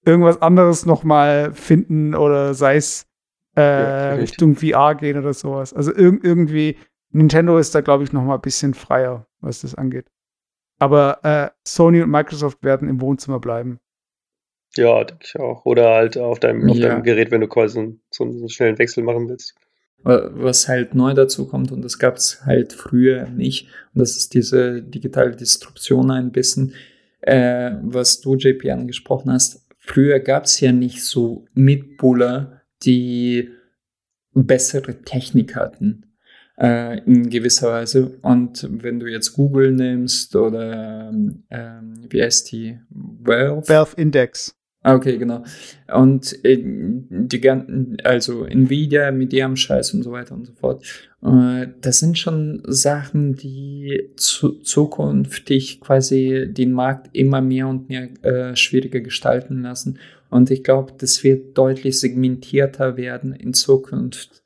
irgendwas 0.06 0.40
anderes 0.40 0.86
noch 0.86 1.04
mal 1.04 1.52
finden 1.52 2.14
oder 2.14 2.54
sei 2.54 2.76
es 2.76 3.06
äh, 3.54 3.60
Ja. 3.60 4.14
Richtung 4.14 4.56
VR 4.56 4.94
gehen 4.94 5.18
oder 5.18 5.34
sowas. 5.34 5.74
Also 5.74 5.92
irg 5.94 6.24
irgendwie 6.24 6.76
Nintendo 7.12 7.58
ist 7.58 7.74
da 7.74 7.80
glaube 7.80 8.04
ich 8.04 8.12
noch 8.12 8.22
mal 8.24 8.36
ein 8.36 8.40
bisschen 8.40 8.74
freier, 8.74 9.26
was 9.40 9.60
das 9.62 9.74
angeht. 9.74 10.06
Aber 10.78 11.20
äh, 11.22 11.50
Sony 11.66 12.02
und 12.02 12.10
Microsoft 12.10 12.62
werden 12.64 12.88
im 12.88 13.00
Wohnzimmer 13.00 13.38
bleiben. 13.38 13.78
Ja, 14.76 15.04
denke 15.04 15.24
ich 15.26 15.38
auch. 15.38 15.64
Oder 15.66 15.90
halt 15.90 16.16
auf 16.18 16.40
deinem, 16.40 16.68
auf 16.70 16.76
Ja. 16.76 16.88
deinem 16.88 17.02
Gerät, 17.02 17.30
wenn 17.30 17.42
du 17.42 17.46
quasi 17.48 17.74
so 17.74 17.80
einen, 17.80 18.00
so 18.10 18.24
einen 18.24 18.48
schnellen 18.48 18.78
Wechsel 18.78 19.04
machen 19.04 19.28
willst. 19.28 19.54
Wa- 20.02 20.30
Was 20.32 20.66
halt 20.66 20.94
neu 20.94 21.12
dazu 21.14 21.46
kommt, 21.46 21.70
und 21.70 21.82
das 21.82 21.98
gab 21.98 22.16
es 22.16 22.44
halt 22.46 22.72
früher 22.72 23.28
nicht, 23.28 23.68
und 23.94 24.00
das 24.00 24.16
ist 24.16 24.34
diese 24.34 24.82
digitale 24.82 25.36
Distribution 25.36 26.10
ein 26.10 26.32
bisschen, 26.32 26.74
äh, 27.20 27.72
was 27.82 28.20
du, 28.22 28.34
JP, 28.34 28.70
angesprochen 28.70 29.30
hast. 29.30 29.68
Früher 29.78 30.18
gab 30.20 30.44
es 30.44 30.58
ja 30.60 30.72
nicht 30.72 31.04
so 31.04 31.44
Mitbuller, 31.54 32.62
die 32.82 33.50
bessere 34.34 35.02
Technik 35.02 35.54
hatten, 35.54 36.11
äh, 36.62 36.98
in 37.04 37.28
gewisser 37.28 37.72
Weise. 37.72 38.18
Und 38.22 38.68
wenn 38.70 39.00
du 39.00 39.06
jetzt 39.06 39.32
Google 39.32 39.72
nimmst 39.72 40.36
oder, 40.36 41.10
ähm, 41.50 41.94
wie 42.08 42.22
heißt 42.22 42.52
die, 42.52 42.78
Valve? 42.90 43.68
Valve 43.68 44.00
Index. 44.00 44.54
Ah, 44.84 44.94
Okay, 44.94 45.16
genau. 45.16 45.44
Und 45.92 46.44
äh, 46.44 46.58
die 46.60 47.40
ganzen, 47.40 47.98
also 48.02 48.44
Nvidia 48.44 49.12
mit 49.12 49.32
ihrem 49.32 49.56
Scheiß 49.56 49.94
und 49.94 50.02
so 50.02 50.12
weiter 50.12 50.34
und 50.34 50.46
so 50.46 50.52
fort. 50.54 50.84
Äh, 51.22 51.68
das 51.80 52.00
sind 52.00 52.18
schon 52.18 52.62
Sachen, 52.66 53.34
die 53.34 54.10
zu, 54.16 54.60
zukünftig 54.60 55.80
quasi 55.80 56.48
den 56.50 56.72
Markt 56.72 57.10
immer 57.12 57.40
mehr 57.40 57.68
und 57.68 57.88
mehr 57.88 58.08
äh, 58.24 58.56
schwieriger 58.56 59.00
gestalten 59.00 59.62
lassen. 59.62 59.98
Und 60.30 60.50
ich 60.50 60.64
glaube, 60.64 60.94
das 60.98 61.22
wird 61.22 61.56
deutlich 61.58 62.00
segmentierter 62.00 62.96
werden 62.96 63.34
in 63.34 63.54
Zukunft, 63.54 64.41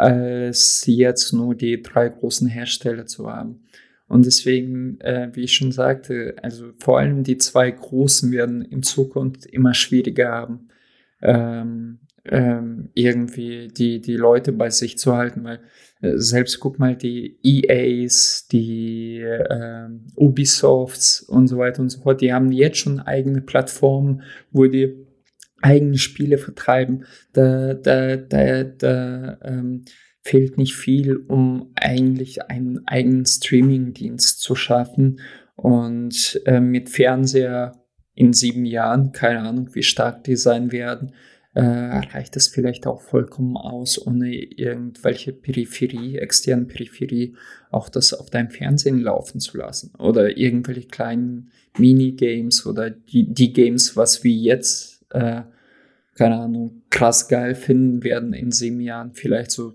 als 0.00 0.84
jetzt 0.86 1.32
nur 1.32 1.54
die 1.54 1.82
drei 1.82 2.08
großen 2.08 2.48
Hersteller 2.48 3.06
zu 3.06 3.30
haben. 3.30 3.62
Und 4.08 4.26
deswegen, 4.26 5.00
äh, 5.00 5.30
wie 5.34 5.42
ich 5.42 5.54
schon 5.54 5.70
sagte, 5.70 6.34
also 6.42 6.72
vor 6.78 6.98
allem 6.98 7.22
die 7.22 7.38
zwei 7.38 7.70
Großen 7.70 8.32
werden 8.32 8.62
in 8.62 8.82
Zukunft 8.82 9.46
immer 9.46 9.72
schwieriger 9.72 10.30
haben, 10.30 10.68
ähm, 11.22 12.00
ähm, 12.24 12.90
irgendwie 12.94 13.68
die, 13.68 14.00
die 14.00 14.16
Leute 14.16 14.52
bei 14.52 14.70
sich 14.70 14.98
zu 14.98 15.16
halten, 15.16 15.44
weil 15.44 15.60
äh, 16.00 16.16
selbst 16.16 16.58
guck 16.60 16.78
mal 16.78 16.96
die 16.96 17.38
EAs, 17.42 18.48
die 18.50 19.20
ähm, 19.20 20.06
Ubisofts 20.16 21.20
und 21.20 21.46
so 21.46 21.58
weiter 21.58 21.80
und 21.80 21.90
so 21.90 22.00
fort, 22.00 22.20
die 22.20 22.32
haben 22.32 22.52
jetzt 22.52 22.78
schon 22.78 23.00
eigene 23.00 23.40
Plattformen, 23.40 24.22
wo 24.50 24.66
die 24.66 25.06
eigene 25.62 25.98
Spiele 25.98 26.38
vertreiben. 26.38 27.04
Da, 27.32 27.74
da, 27.74 28.16
da, 28.16 28.64
da 28.64 29.38
ähm, 29.42 29.84
fehlt 30.22 30.58
nicht 30.58 30.74
viel, 30.74 31.16
um 31.16 31.72
eigentlich 31.74 32.42
einen 32.44 32.86
eigenen 32.86 33.26
Streaming-Dienst 33.26 34.40
zu 34.40 34.54
schaffen. 34.54 35.20
Und 35.56 36.40
äh, 36.46 36.60
mit 36.60 36.88
Fernseher 36.88 37.72
in 38.14 38.32
sieben 38.32 38.64
Jahren, 38.64 39.12
keine 39.12 39.40
Ahnung, 39.40 39.74
wie 39.74 39.82
stark 39.82 40.24
die 40.24 40.36
sein 40.36 40.72
werden, 40.72 41.12
äh, 41.52 41.62
reicht 41.62 42.36
es 42.36 42.46
vielleicht 42.46 42.86
auch 42.86 43.02
vollkommen 43.02 43.56
aus, 43.56 44.04
ohne 44.06 44.32
irgendwelche 44.32 45.32
Peripherie, 45.32 46.16
externen 46.16 46.68
Peripherie, 46.68 47.34
auch 47.70 47.88
das 47.88 48.14
auf 48.14 48.30
deinem 48.30 48.50
Fernsehen 48.50 49.00
laufen 49.00 49.40
zu 49.40 49.58
lassen. 49.58 49.92
Oder 49.98 50.36
irgendwelche 50.36 50.86
kleinen 50.86 51.50
Minigames 51.76 52.66
oder 52.66 52.90
die, 52.90 53.32
die 53.32 53.52
Games, 53.52 53.96
was 53.96 54.22
wir 54.22 54.32
jetzt, 54.32 54.89
äh, 55.10 55.42
keine 56.14 56.36
Ahnung, 56.38 56.82
krass 56.90 57.28
geil 57.28 57.54
finden 57.54 58.02
werden 58.04 58.32
in 58.32 58.52
sieben 58.52 58.80
Jahren, 58.80 59.14
vielleicht 59.14 59.50
so 59.50 59.74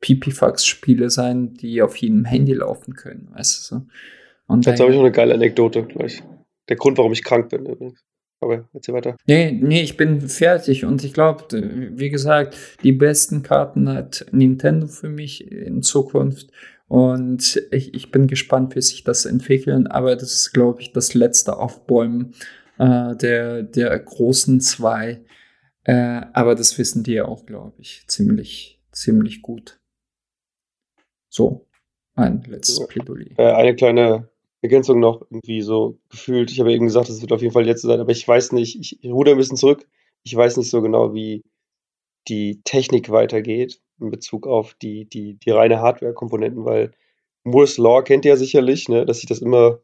Pipifax-Spiele 0.00 1.10
sein, 1.10 1.54
die 1.54 1.82
auf 1.82 1.96
jedem 1.96 2.24
Handy 2.24 2.52
laufen 2.52 2.94
können, 2.94 3.28
weißt 3.32 3.58
du 3.58 3.76
so. 3.76 3.86
Und 4.46 4.64
Jetzt 4.66 4.80
habe 4.80 4.90
ich 4.90 4.96
noch 4.96 5.04
eine 5.04 5.12
geile 5.12 5.34
Anekdote 5.34 5.82
gleich. 5.82 6.22
Der 6.68 6.76
Grund, 6.76 6.98
warum 6.98 7.12
ich 7.12 7.24
krank 7.24 7.48
bin 7.48 7.66
übrigens. 7.66 8.00
Aber 8.40 8.68
erzähl 8.74 8.94
weiter. 8.94 9.16
Nee, 9.26 9.52
nee, 9.52 9.82
ich 9.82 9.96
bin 9.96 10.20
fertig 10.20 10.84
und 10.84 11.02
ich 11.02 11.14
glaube, 11.14 11.44
wie 11.96 12.10
gesagt, 12.10 12.56
die 12.82 12.92
besten 12.92 13.42
Karten 13.42 13.88
hat 13.88 14.26
Nintendo 14.30 14.86
für 14.86 15.08
mich 15.08 15.50
in 15.50 15.82
Zukunft 15.82 16.50
und 16.86 17.60
ich, 17.70 17.94
ich 17.94 18.10
bin 18.10 18.26
gespannt, 18.26 18.76
wie 18.76 18.82
sich 18.82 19.04
das 19.04 19.24
entwickeln, 19.24 19.86
aber 19.86 20.16
das 20.16 20.32
ist, 20.34 20.52
glaube 20.52 20.82
ich, 20.82 20.92
das 20.92 21.14
letzte 21.14 21.56
Aufbäumen 21.56 22.34
äh, 22.78 23.16
der, 23.16 23.62
der 23.62 23.98
großen 23.98 24.60
zwei. 24.60 25.22
Äh, 25.84 26.22
aber 26.32 26.54
das 26.54 26.76
wissen 26.78 27.02
die 27.04 27.12
ja 27.12 27.26
auch, 27.26 27.46
glaube 27.46 27.74
ich, 27.80 28.04
ziemlich, 28.08 28.80
ziemlich 28.92 29.42
gut. 29.42 29.78
So, 31.28 31.66
mein 32.14 32.42
letztes 32.48 32.78
Ja. 32.78 32.86
Plädoyer. 32.86 33.38
Äh, 33.38 33.52
eine 33.52 33.74
kleine 33.76 34.28
Ergänzung 34.62 35.00
noch, 35.00 35.22
irgendwie 35.30 35.62
so 35.62 35.98
gefühlt. 36.08 36.50
Ich 36.50 36.60
habe 36.60 36.72
eben 36.72 36.86
gesagt, 36.86 37.08
es 37.08 37.20
wird 37.20 37.32
auf 37.32 37.42
jeden 37.42 37.52
Fall 37.52 37.66
jetzt 37.66 37.82
sein, 37.82 38.00
aber 38.00 38.10
ich 38.12 38.26
weiß 38.26 38.52
nicht, 38.52 38.78
ich 38.80 38.98
ruder 39.10 39.32
ein 39.32 39.36
bisschen 39.38 39.56
zurück. 39.56 39.86
Ich 40.24 40.34
weiß 40.34 40.56
nicht 40.56 40.70
so 40.70 40.82
genau, 40.82 41.14
wie 41.14 41.44
die 42.28 42.60
Technik 42.64 43.10
weitergeht 43.10 43.80
in 44.00 44.10
Bezug 44.10 44.46
auf 44.46 44.74
die, 44.74 45.04
die, 45.04 45.34
die 45.34 45.50
reine 45.50 45.80
Hardware-Komponenten, 45.80 46.64
weil 46.64 46.90
Moore's 47.44 47.78
Law 47.78 48.02
kennt 48.02 48.24
ihr 48.24 48.30
ja 48.30 48.36
sicherlich, 48.36 48.88
ne, 48.88 49.06
dass 49.06 49.18
sich 49.18 49.28
das 49.28 49.38
immer 49.38 49.78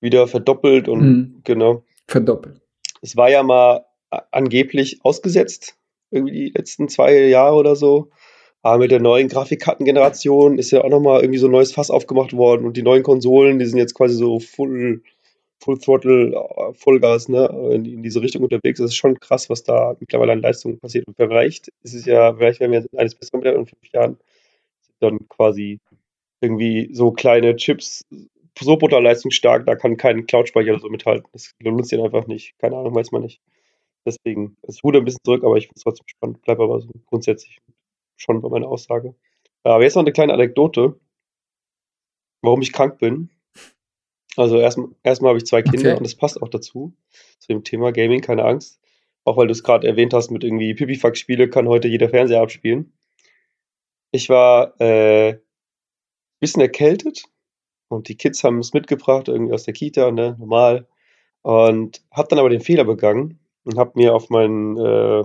wieder 0.00 0.28
verdoppelt 0.28 0.88
und 0.88 1.00
Mhm. 1.00 1.40
genau. 1.44 1.82
Verdoppelt. 2.08 2.60
Es 3.02 3.16
war 3.16 3.30
ja 3.30 3.42
mal 3.42 3.84
a- 4.10 4.22
angeblich 4.30 5.00
ausgesetzt, 5.02 5.76
irgendwie 6.10 6.32
die 6.32 6.52
letzten 6.54 6.88
zwei 6.88 7.14
Jahre 7.26 7.56
oder 7.56 7.76
so. 7.76 8.10
Aber 8.62 8.78
mit 8.78 8.90
der 8.90 9.00
neuen 9.00 9.28
Grafikkartengeneration 9.28 10.58
ist 10.58 10.70
ja 10.70 10.82
auch 10.82 10.90
nochmal 10.90 11.22
irgendwie 11.22 11.38
so 11.38 11.46
ein 11.48 11.52
neues 11.52 11.72
Fass 11.72 11.90
aufgemacht 11.90 12.34
worden 12.34 12.66
und 12.66 12.76
die 12.76 12.82
neuen 12.82 13.02
Konsolen, 13.02 13.58
die 13.58 13.64
sind 13.64 13.78
jetzt 13.78 13.94
quasi 13.94 14.14
so 14.14 14.38
full, 14.38 15.02
full 15.58 15.78
throttle, 15.78 16.34
äh, 16.34 16.74
Vollgas, 16.74 17.28
ne, 17.30 17.46
in, 17.72 17.86
in 17.86 18.02
diese 18.02 18.20
Richtung 18.20 18.42
unterwegs. 18.42 18.78
Das 18.78 18.90
ist 18.90 18.96
schon 18.96 19.18
krass, 19.18 19.48
was 19.48 19.62
da 19.62 19.96
mittlerweile 19.98 20.32
an 20.32 20.42
Leistung 20.42 20.78
passiert. 20.78 21.06
Und 21.06 21.16
vielleicht 21.16 21.68
ist 21.82 21.94
es 21.94 22.04
ja, 22.04 22.34
vielleicht 22.34 22.60
werden 22.60 22.72
wir 22.72 23.00
eines 23.00 23.14
Besseren 23.14 23.40
belehren 23.40 23.60
in 23.60 23.66
fünf 23.66 23.92
Jahren 23.92 24.18
dann 25.00 25.26
quasi 25.28 25.80
irgendwie 26.42 26.90
so 26.92 27.12
kleine 27.12 27.56
Chips 27.56 28.04
so 28.58 28.76
brutal 28.76 29.02
leistungsstark, 29.02 29.66
da 29.66 29.76
kann 29.76 29.96
kein 29.96 30.26
Cloud-Speicher 30.26 30.78
so 30.78 30.88
mithalten. 30.88 31.28
Das 31.32 31.54
lohnt 31.60 31.86
sich 31.86 32.00
einfach 32.00 32.26
nicht. 32.26 32.58
Keine 32.58 32.76
Ahnung, 32.76 32.94
weiß 32.94 33.12
man 33.12 33.22
nicht. 33.22 33.40
Deswegen, 34.04 34.56
ich 34.66 34.82
ruder 34.82 35.00
ein 35.00 35.04
bisschen 35.04 35.20
zurück, 35.24 35.44
aber 35.44 35.56
ich 35.56 35.66
finde 35.66 35.76
es 35.76 35.82
trotzdem 35.82 36.08
spannend. 36.08 36.42
Bleibe 36.42 36.62
aber 36.64 36.80
so 36.80 36.88
grundsätzlich 37.06 37.58
schon 38.16 38.40
bei 38.40 38.48
meiner 38.48 38.68
Aussage. 38.68 39.14
Aber 39.62 39.82
jetzt 39.82 39.94
noch 39.94 40.02
eine 40.02 40.12
kleine 40.12 40.32
Anekdote, 40.32 40.98
warum 42.42 42.62
ich 42.62 42.72
krank 42.72 42.98
bin. 42.98 43.30
Also 44.36 44.58
erstmal 44.58 44.88
erst 45.02 45.22
habe 45.22 45.38
ich 45.38 45.46
zwei 45.46 45.62
Kinder 45.62 45.90
Okay. 45.90 45.98
und 45.98 46.04
das 46.04 46.14
passt 46.14 46.40
auch 46.40 46.48
dazu, 46.48 46.94
zu 47.38 47.48
dem 47.48 47.64
Thema 47.64 47.92
Gaming, 47.92 48.20
keine 48.20 48.44
Angst. 48.44 48.80
Auch 49.24 49.36
weil 49.36 49.48
du 49.48 49.52
es 49.52 49.62
gerade 49.62 49.86
erwähnt 49.86 50.14
hast 50.14 50.30
mit 50.30 50.44
irgendwie 50.44 50.74
Pipifax-Spiele, 50.74 51.50
kann 51.50 51.68
heute 51.68 51.88
jeder 51.88 52.08
Fernseher 52.08 52.40
abspielen. 52.40 52.92
Ich 54.12 54.28
war 54.28 54.80
äh, 54.80 55.38
bisschen 56.40 56.62
erkältet 56.62 57.24
und 57.90 58.08
die 58.08 58.16
Kids 58.16 58.44
haben 58.44 58.60
es 58.60 58.72
mitgebracht, 58.72 59.28
irgendwie 59.28 59.52
aus 59.52 59.64
der 59.64 59.74
Kita, 59.74 60.12
ne, 60.12 60.36
normal. 60.38 60.86
Und 61.42 62.02
habe 62.12 62.28
dann 62.28 62.38
aber 62.38 62.48
den 62.48 62.60
Fehler 62.60 62.84
begangen 62.84 63.40
und 63.64 63.78
habe 63.78 63.92
mir 63.96 64.14
auf 64.14 64.30
meinen, 64.30 64.76
äh, 64.76 65.24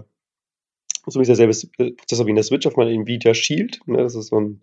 so 1.05 1.19
wie 1.19 1.25
derselbe 1.25 1.53
Prozessor 1.95 2.25
wie 2.25 2.31
in 2.31 2.35
der 2.35 2.43
Switch, 2.43 2.65
auf 2.65 2.75
meinen 2.75 3.01
Nvidia 3.01 3.35
Shield, 3.35 3.81
ne, 3.85 3.97
das 3.97 4.15
ist 4.15 4.27
so 4.27 4.39
ein, 4.39 4.61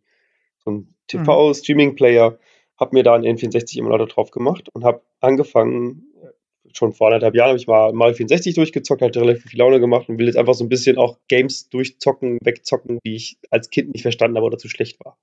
so 0.64 0.72
ein 0.72 0.94
TV-Streaming-Player, 1.06 2.38
habe 2.76 2.96
mir 2.96 3.04
da 3.04 3.14
einen 3.14 3.36
N64-Emulator 3.36 4.08
drauf 4.08 4.32
gemacht 4.32 4.68
und 4.72 4.82
habe 4.82 5.02
angefangen, 5.20 6.06
äh, 6.20 6.28
schon 6.76 6.92
vor 6.92 7.06
anderthalb 7.06 7.36
Jahren 7.36 7.50
habe 7.50 7.58
ich 7.58 7.68
mal 7.68 7.92
Mario 7.92 8.14
64 8.14 8.54
durchgezockt, 8.56 9.02
hatte 9.02 9.20
relativ 9.20 9.44
viel 9.44 9.60
Laune 9.60 9.78
gemacht 9.78 10.08
und 10.08 10.18
will 10.18 10.26
jetzt 10.26 10.36
einfach 10.36 10.54
so 10.54 10.64
ein 10.64 10.68
bisschen 10.68 10.98
auch 10.98 11.18
Games 11.28 11.68
durchzocken, 11.68 12.38
wegzocken, 12.42 12.98
die 13.06 13.14
ich 13.14 13.38
als 13.50 13.70
Kind 13.70 13.92
nicht 13.92 14.02
verstanden 14.02 14.36
habe 14.36 14.46
oder 14.46 14.58
zu 14.58 14.68
schlecht 14.68 14.98
war. 15.04 15.16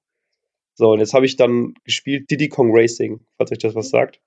So, 0.79 0.93
und 0.93 0.99
jetzt 0.99 1.13
habe 1.13 1.25
ich 1.25 1.35
dann 1.35 1.73
gespielt 1.83 2.31
Diddy 2.31 2.47
Kong 2.47 2.69
Racing, 2.71 3.19
falls 3.35 3.51
euch 3.51 3.57
das 3.57 3.75
was 3.75 3.89
sagt. 3.89 4.21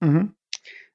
Mhm. 0.00 0.34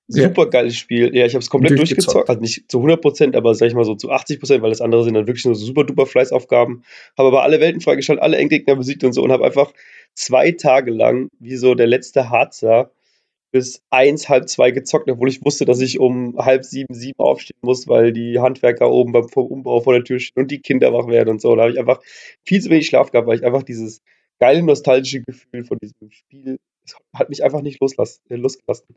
Super 0.08 0.50
geiles 0.50 0.76
Spiel. 0.76 1.16
Ja, 1.16 1.28
ich 1.28 1.36
habe 1.36 1.44
es 1.44 1.52
komplett 1.52 1.78
Durchgezockt. 1.78 2.16
durchgezockt. 2.16 2.30
Also 2.30 2.42
nicht 2.42 2.72
zu 2.72 2.80
100%, 2.80 3.38
aber 3.38 3.54
sag 3.54 3.68
ich 3.68 3.76
mal 3.76 3.86
so 3.86 3.94
zu 3.94 4.10
80%, 4.10 4.64
weil 4.64 4.72
das 4.72 4.82
andere 4.82 5.04
sind 5.04 5.14
dann 5.14 5.28
wirklich 5.28 5.46
nur 5.46 5.54
so 5.54 5.64
super 5.64 5.84
duper 5.84 6.08
Fleißaufgaben. 6.08 6.84
Habe 7.16 7.28
aber 7.28 7.44
alle 7.44 7.60
Welten 7.60 7.80
freigeschaltet, 7.80 8.24
alle 8.24 8.38
Endgegner 8.38 8.76
besiegt 8.76 9.04
und 9.04 9.14
so 9.14 9.22
und 9.22 9.32
habe 9.32 9.46
einfach 9.46 9.72
zwei 10.16 10.52
Tage 10.52 10.90
lang, 10.90 11.30
wie 11.38 11.56
so 11.56 11.76
der 11.76 11.86
letzte 11.86 12.32
Harzer, 12.32 12.90
bis 13.52 13.84
eins, 13.92 14.30
halb 14.30 14.50
zwei 14.50 14.72
gezockt, 14.72 15.12
obwohl 15.12 15.30
ich 15.30 15.46
wusste, 15.46 15.66
dass 15.66 15.80
ich 15.80 16.00
um 16.00 16.40
halb 16.40 16.66
sieben, 16.66 16.96
sieben 16.96 17.20
aufstehen 17.20 17.60
muss, 17.62 17.88
weil 17.88 18.14
die 18.14 18.40
Handwerker 18.40 18.90
oben 18.90 19.12
beim 19.12 19.26
Umbau 19.26 19.82
vor 19.82 19.94
der 19.94 20.04
Tür 20.04 20.20
stehen 20.20 20.42
und 20.42 20.50
die 20.50 20.60
Kinder 20.60 20.92
wach 20.92 21.08
werden 21.08 21.30
und 21.30 21.40
so. 21.40 21.56
Da 21.56 21.62
habe 21.62 21.72
ich 21.72 21.80
einfach 21.80 22.02
viel 22.44 22.62
zu 22.62 22.72
wenig 22.72 22.88
Schlaf 22.88 23.12
gehabt, 23.12 23.28
weil 23.28 23.38
ich 23.38 23.46
einfach 23.46 23.62
dieses 23.62 24.02
geile 24.40 24.64
nostalgische 24.64 25.22
Gefühl 25.22 25.64
von 25.64 25.78
diesem 25.82 26.12
Spiel, 26.12 26.60
das 26.82 26.96
hat 27.14 27.30
mich 27.30 27.44
einfach 27.44 27.62
nicht 27.62 27.80
loslassen, 27.82 28.22
äh, 28.30 28.36
losgelassen. 28.36 28.96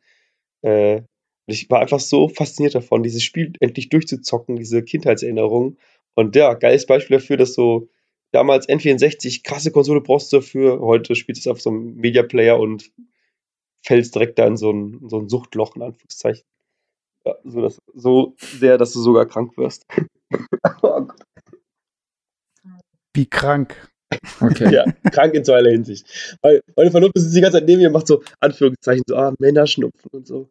Äh, 0.62 1.02
ich 1.47 1.69
war 1.70 1.81
einfach 1.81 2.01
so 2.01 2.28
fasziniert 2.28 2.74
davon, 2.74 3.02
dieses 3.02 3.23
Spiel 3.23 3.52
endlich 3.60 3.89
durchzuzocken, 3.89 4.56
diese 4.56 4.82
Kindheitserinnerungen. 4.82 5.78
Und 6.14 6.36
ja, 6.36 6.55
geiles 6.55 6.86
Beispiel 6.86 7.19
dafür, 7.19 7.36
dass 7.36 7.55
so 7.55 7.89
damals 8.31 8.69
N64, 8.69 9.43
krasse 9.43 9.73
Konsole 9.73 10.01
brauchst 10.01 10.32
du 10.32 10.36
dafür. 10.36 10.81
Heute 10.81 11.14
spielst 11.14 11.44
du 11.44 11.51
es 11.51 11.52
auf 11.52 11.60
so 11.60 11.70
einem 11.70 11.97
Media 11.97 12.23
Player 12.23 12.59
und 12.59 12.93
fällst 13.85 14.14
direkt 14.14 14.39
da 14.39 14.47
in 14.47 14.56
so 14.56 14.70
ein, 14.70 15.01
in 15.02 15.09
so 15.09 15.19
ein 15.19 15.28
Suchtloch, 15.28 15.74
in 15.77 15.82
Anführungszeichen. 15.82 16.44
Ja, 17.24 17.35
so, 17.44 17.60
dass, 17.60 17.78
so 17.94 18.35
sehr, 18.39 18.78
dass 18.78 18.93
du 18.93 19.01
sogar 19.01 19.27
krank 19.27 19.56
wirst. 19.56 19.86
oh. 20.82 21.06
Wie 23.14 23.27
krank. 23.27 23.91
Okay. 24.40 24.72
ja, 24.72 24.84
krank 25.10 25.34
in 25.34 25.44
zweierlei 25.44 25.72
Hinsicht. 25.72 26.06
Weil 26.43 26.62
meine 26.76 26.90
Verlobte 26.90 27.20
sitzt 27.20 27.36
die 27.36 27.40
ganze 27.40 27.59
Zeit 27.59 27.66
neben 27.66 27.80
mir 27.80 27.89
und 27.89 27.94
macht 27.94 28.06
so 28.06 28.22
Anführungszeichen, 28.40 29.02
so, 29.06 29.16
ah, 29.16 29.34
Männerschnupfen 29.39 30.10
und 30.12 30.26
so. 30.26 30.51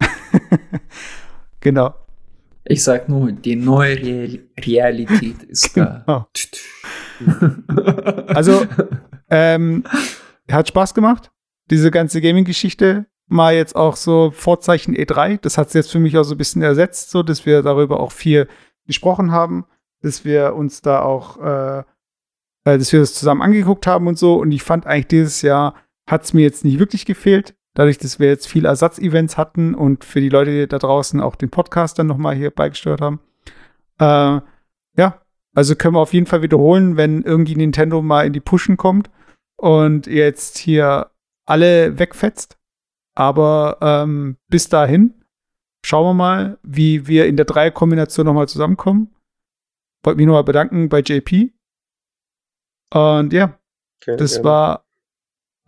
genau. 1.60 1.94
Ich 2.64 2.84
sag 2.84 3.08
nur, 3.08 3.32
die 3.32 3.56
neue 3.56 3.96
Real 3.96 4.38
Realität 4.58 5.42
ist 5.44 5.76
da. 5.76 6.26
Genau. 7.20 8.24
Also, 8.28 8.64
ähm, 9.28 9.84
hat 10.50 10.68
Spaß 10.68 10.94
gemacht, 10.94 11.30
diese 11.70 11.90
ganze 11.90 12.22
Gaming-Geschichte. 12.22 13.04
Mal 13.30 13.54
jetzt 13.54 13.76
auch 13.76 13.96
so 13.96 14.32
Vorzeichen 14.32 14.94
E3. 14.94 15.38
Das 15.40 15.56
hat 15.56 15.68
es 15.68 15.74
jetzt 15.74 15.92
für 15.92 16.00
mich 16.00 16.18
auch 16.18 16.24
so 16.24 16.34
ein 16.34 16.38
bisschen 16.38 16.62
ersetzt, 16.62 17.10
so 17.10 17.22
dass 17.22 17.46
wir 17.46 17.62
darüber 17.62 18.00
auch 18.00 18.12
viel 18.12 18.48
gesprochen 18.86 19.30
haben, 19.30 19.66
dass 20.02 20.24
wir 20.24 20.54
uns 20.54 20.82
da 20.82 21.02
auch, 21.02 21.38
äh, 21.38 21.78
äh, 21.78 22.78
dass 22.78 22.92
wir 22.92 23.00
das 23.00 23.14
zusammen 23.14 23.42
angeguckt 23.42 23.86
haben 23.86 24.06
und 24.08 24.18
so. 24.18 24.34
Und 24.34 24.50
ich 24.52 24.62
fand 24.62 24.86
eigentlich 24.86 25.06
dieses 25.06 25.42
Jahr 25.42 25.74
hat 26.08 26.24
es 26.24 26.32
mir 26.32 26.42
jetzt 26.42 26.64
nicht 26.64 26.80
wirklich 26.80 27.06
gefehlt, 27.06 27.54
dadurch, 27.74 27.98
dass 27.98 28.18
wir 28.18 28.28
jetzt 28.28 28.48
viele 28.48 28.68
Ersatzevents 28.68 29.36
hatten 29.36 29.74
und 29.74 30.04
für 30.04 30.20
die 30.20 30.28
Leute 30.28 30.66
da 30.66 30.78
draußen 30.78 31.20
auch 31.20 31.36
den 31.36 31.50
Podcast 31.50 31.98
dann 31.98 32.08
noch 32.08 32.18
mal 32.18 32.34
hier 32.34 32.50
beigesteuert 32.50 33.00
haben. 33.00 33.20
Äh, 34.00 34.40
ja, 34.96 35.20
also 35.54 35.76
können 35.76 35.94
wir 35.94 36.00
auf 36.00 36.12
jeden 36.12 36.26
Fall 36.26 36.42
wiederholen, 36.42 36.96
wenn 36.96 37.22
irgendwie 37.22 37.54
Nintendo 37.54 38.02
mal 38.02 38.26
in 38.26 38.32
die 38.32 38.40
Pushen 38.40 38.76
kommt 38.76 39.08
und 39.56 40.06
jetzt 40.06 40.58
hier 40.58 41.10
alle 41.46 41.98
wegfetzt. 41.98 42.59
Aber 43.14 43.78
ähm, 43.80 44.36
bis 44.48 44.68
dahin 44.68 45.14
schauen 45.84 46.06
wir 46.06 46.14
mal, 46.14 46.58
wie 46.62 47.06
wir 47.06 47.26
in 47.26 47.36
der 47.36 47.46
Dreierkombination 47.46 48.26
nochmal 48.26 48.48
zusammenkommen. 48.48 49.14
Wollte 50.02 50.16
mich 50.16 50.26
nochmal 50.26 50.44
bedanken 50.44 50.88
bei 50.88 51.00
JP. 51.00 51.52
Und 52.92 53.32
ja, 53.32 53.58
Okay, 54.02 54.16
das 54.16 54.32
gerne. 54.34 54.44
war 54.44 54.84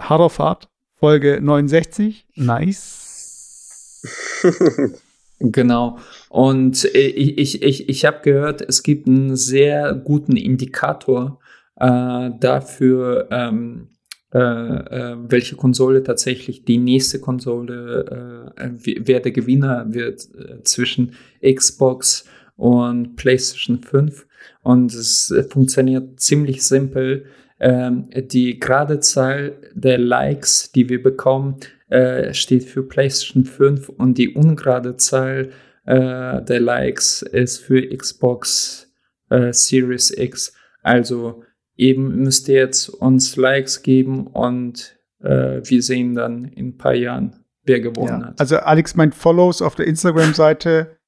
Hard 0.01 0.20
of 0.20 0.39
Hard, 0.39 0.70
Folge 0.97 1.40
69. 1.40 2.27
Nice. 2.36 4.02
Genau. 5.44 5.98
Und 6.28 6.85
äh, 6.94 6.98
ich, 6.98 7.36
ich, 7.39 7.62
ich, 7.62 7.89
ich 7.89 8.05
habe 8.05 8.20
gehört, 8.23 8.60
es 8.62 8.82
gibt 8.85 9.09
einen 9.09 9.35
sehr 9.35 9.93
guten 9.93 10.36
Indikator 10.36 11.40
äh, 11.77 12.31
dafür, 12.39 13.28
ähm, 13.32 13.89
äh, 14.32 14.38
äh, 14.38 15.16
welche 15.28 15.56
Konsole 15.56 16.02
tatsächlich 16.02 16.64
die 16.64 16.78
nächste 16.78 17.20
Konsole, 17.20 18.52
äh, 18.56 18.70
wie- 18.82 19.00
wer 19.04 19.20
der 19.20 19.32
Gewinner 19.32 19.86
wird 19.92 20.22
äh, 20.34 20.62
zwischen 20.62 21.12
Xbox 21.44 22.24
und 22.56 23.16
PlayStation 23.16 23.78
5. 23.82 24.26
Und 24.62 24.92
es 24.94 25.30
äh, 25.30 25.42
funktioniert 25.44 26.20
ziemlich 26.20 26.62
simpel. 26.62 27.26
Ähm, 27.64 28.09
die 28.12 28.59
gerade 28.59 28.98
Zahl 28.98 29.52
der 29.72 29.96
Likes, 29.98 30.72
die 30.72 30.88
wir 30.88 31.00
bekommen, 31.00 31.60
äh, 31.90 32.34
steht 32.34 32.64
für 32.64 32.82
PlayStation 32.82 33.44
5 33.44 33.88
und 33.88 34.18
die 34.18 34.30
ungerade 34.30 34.96
Zahl 34.96 35.50
äh, 35.86 36.42
der 36.42 36.59
Likes 36.60 37.22
ist 37.22 37.59
für 37.59 37.86
Xbox 37.96 38.92
äh, 39.30 39.52
Series 39.52 40.10
X. 40.10 40.52
Also 40.82 41.44
eben 41.76 42.16
müsst 42.22 42.48
ihr 42.48 42.56
jetzt 42.56 42.88
uns 42.88 43.36
Likes 43.36 43.82
geben 43.82 44.26
und 44.26 44.96
äh, 45.20 45.60
wir 45.64 45.82
sehen 45.82 46.14
dann 46.14 46.44
in 46.44 46.68
ein 46.68 46.78
paar 46.78 46.94
Jahren, 46.94 47.44
wer 47.64 47.80
gewonnen 47.80 48.20
Ja. 48.20 48.26
hat. 48.28 48.40
Also 48.40 48.56
Alex 48.58 48.94
meint 48.96 49.14
Follows 49.14 49.62
auf 49.62 49.74
der 49.74 49.86
Instagram-Seite. 49.86 50.98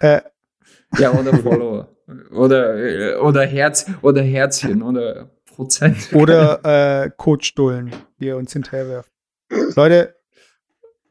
Äh, 0.00 0.20
Ja, 0.98 1.12
oder 1.12 1.36
Follower. 1.38 1.88
oder, 2.32 2.76
äh, 2.76 3.16
oder 3.16 3.46
Herz 3.46 3.86
oder 4.02 4.22
Herzchen 4.22 4.82
oder 4.82 5.30
Prozent. 5.46 6.12
oder 6.12 6.60
äh, 7.04 7.10
Kotstullen, 7.16 7.90
die 8.20 8.26
ihr 8.26 8.36
uns 8.36 8.52
hinterherwerft. 8.52 9.12
Leute, 9.76 10.16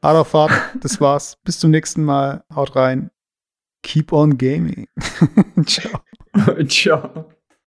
Hard 0.02 0.16
of 0.16 0.32
Hard, 0.34 0.52
das 0.80 1.00
war's. 1.00 1.38
Bis 1.44 1.58
zum 1.60 1.70
nächsten 1.70 2.02
Mal. 2.04 2.42
Haut 2.54 2.74
rein. 2.76 3.10
Keep 3.84 4.12
on 4.12 4.36
gaming. 4.36 4.88
Ciao. 5.66 6.00
Ciao. 6.68 7.41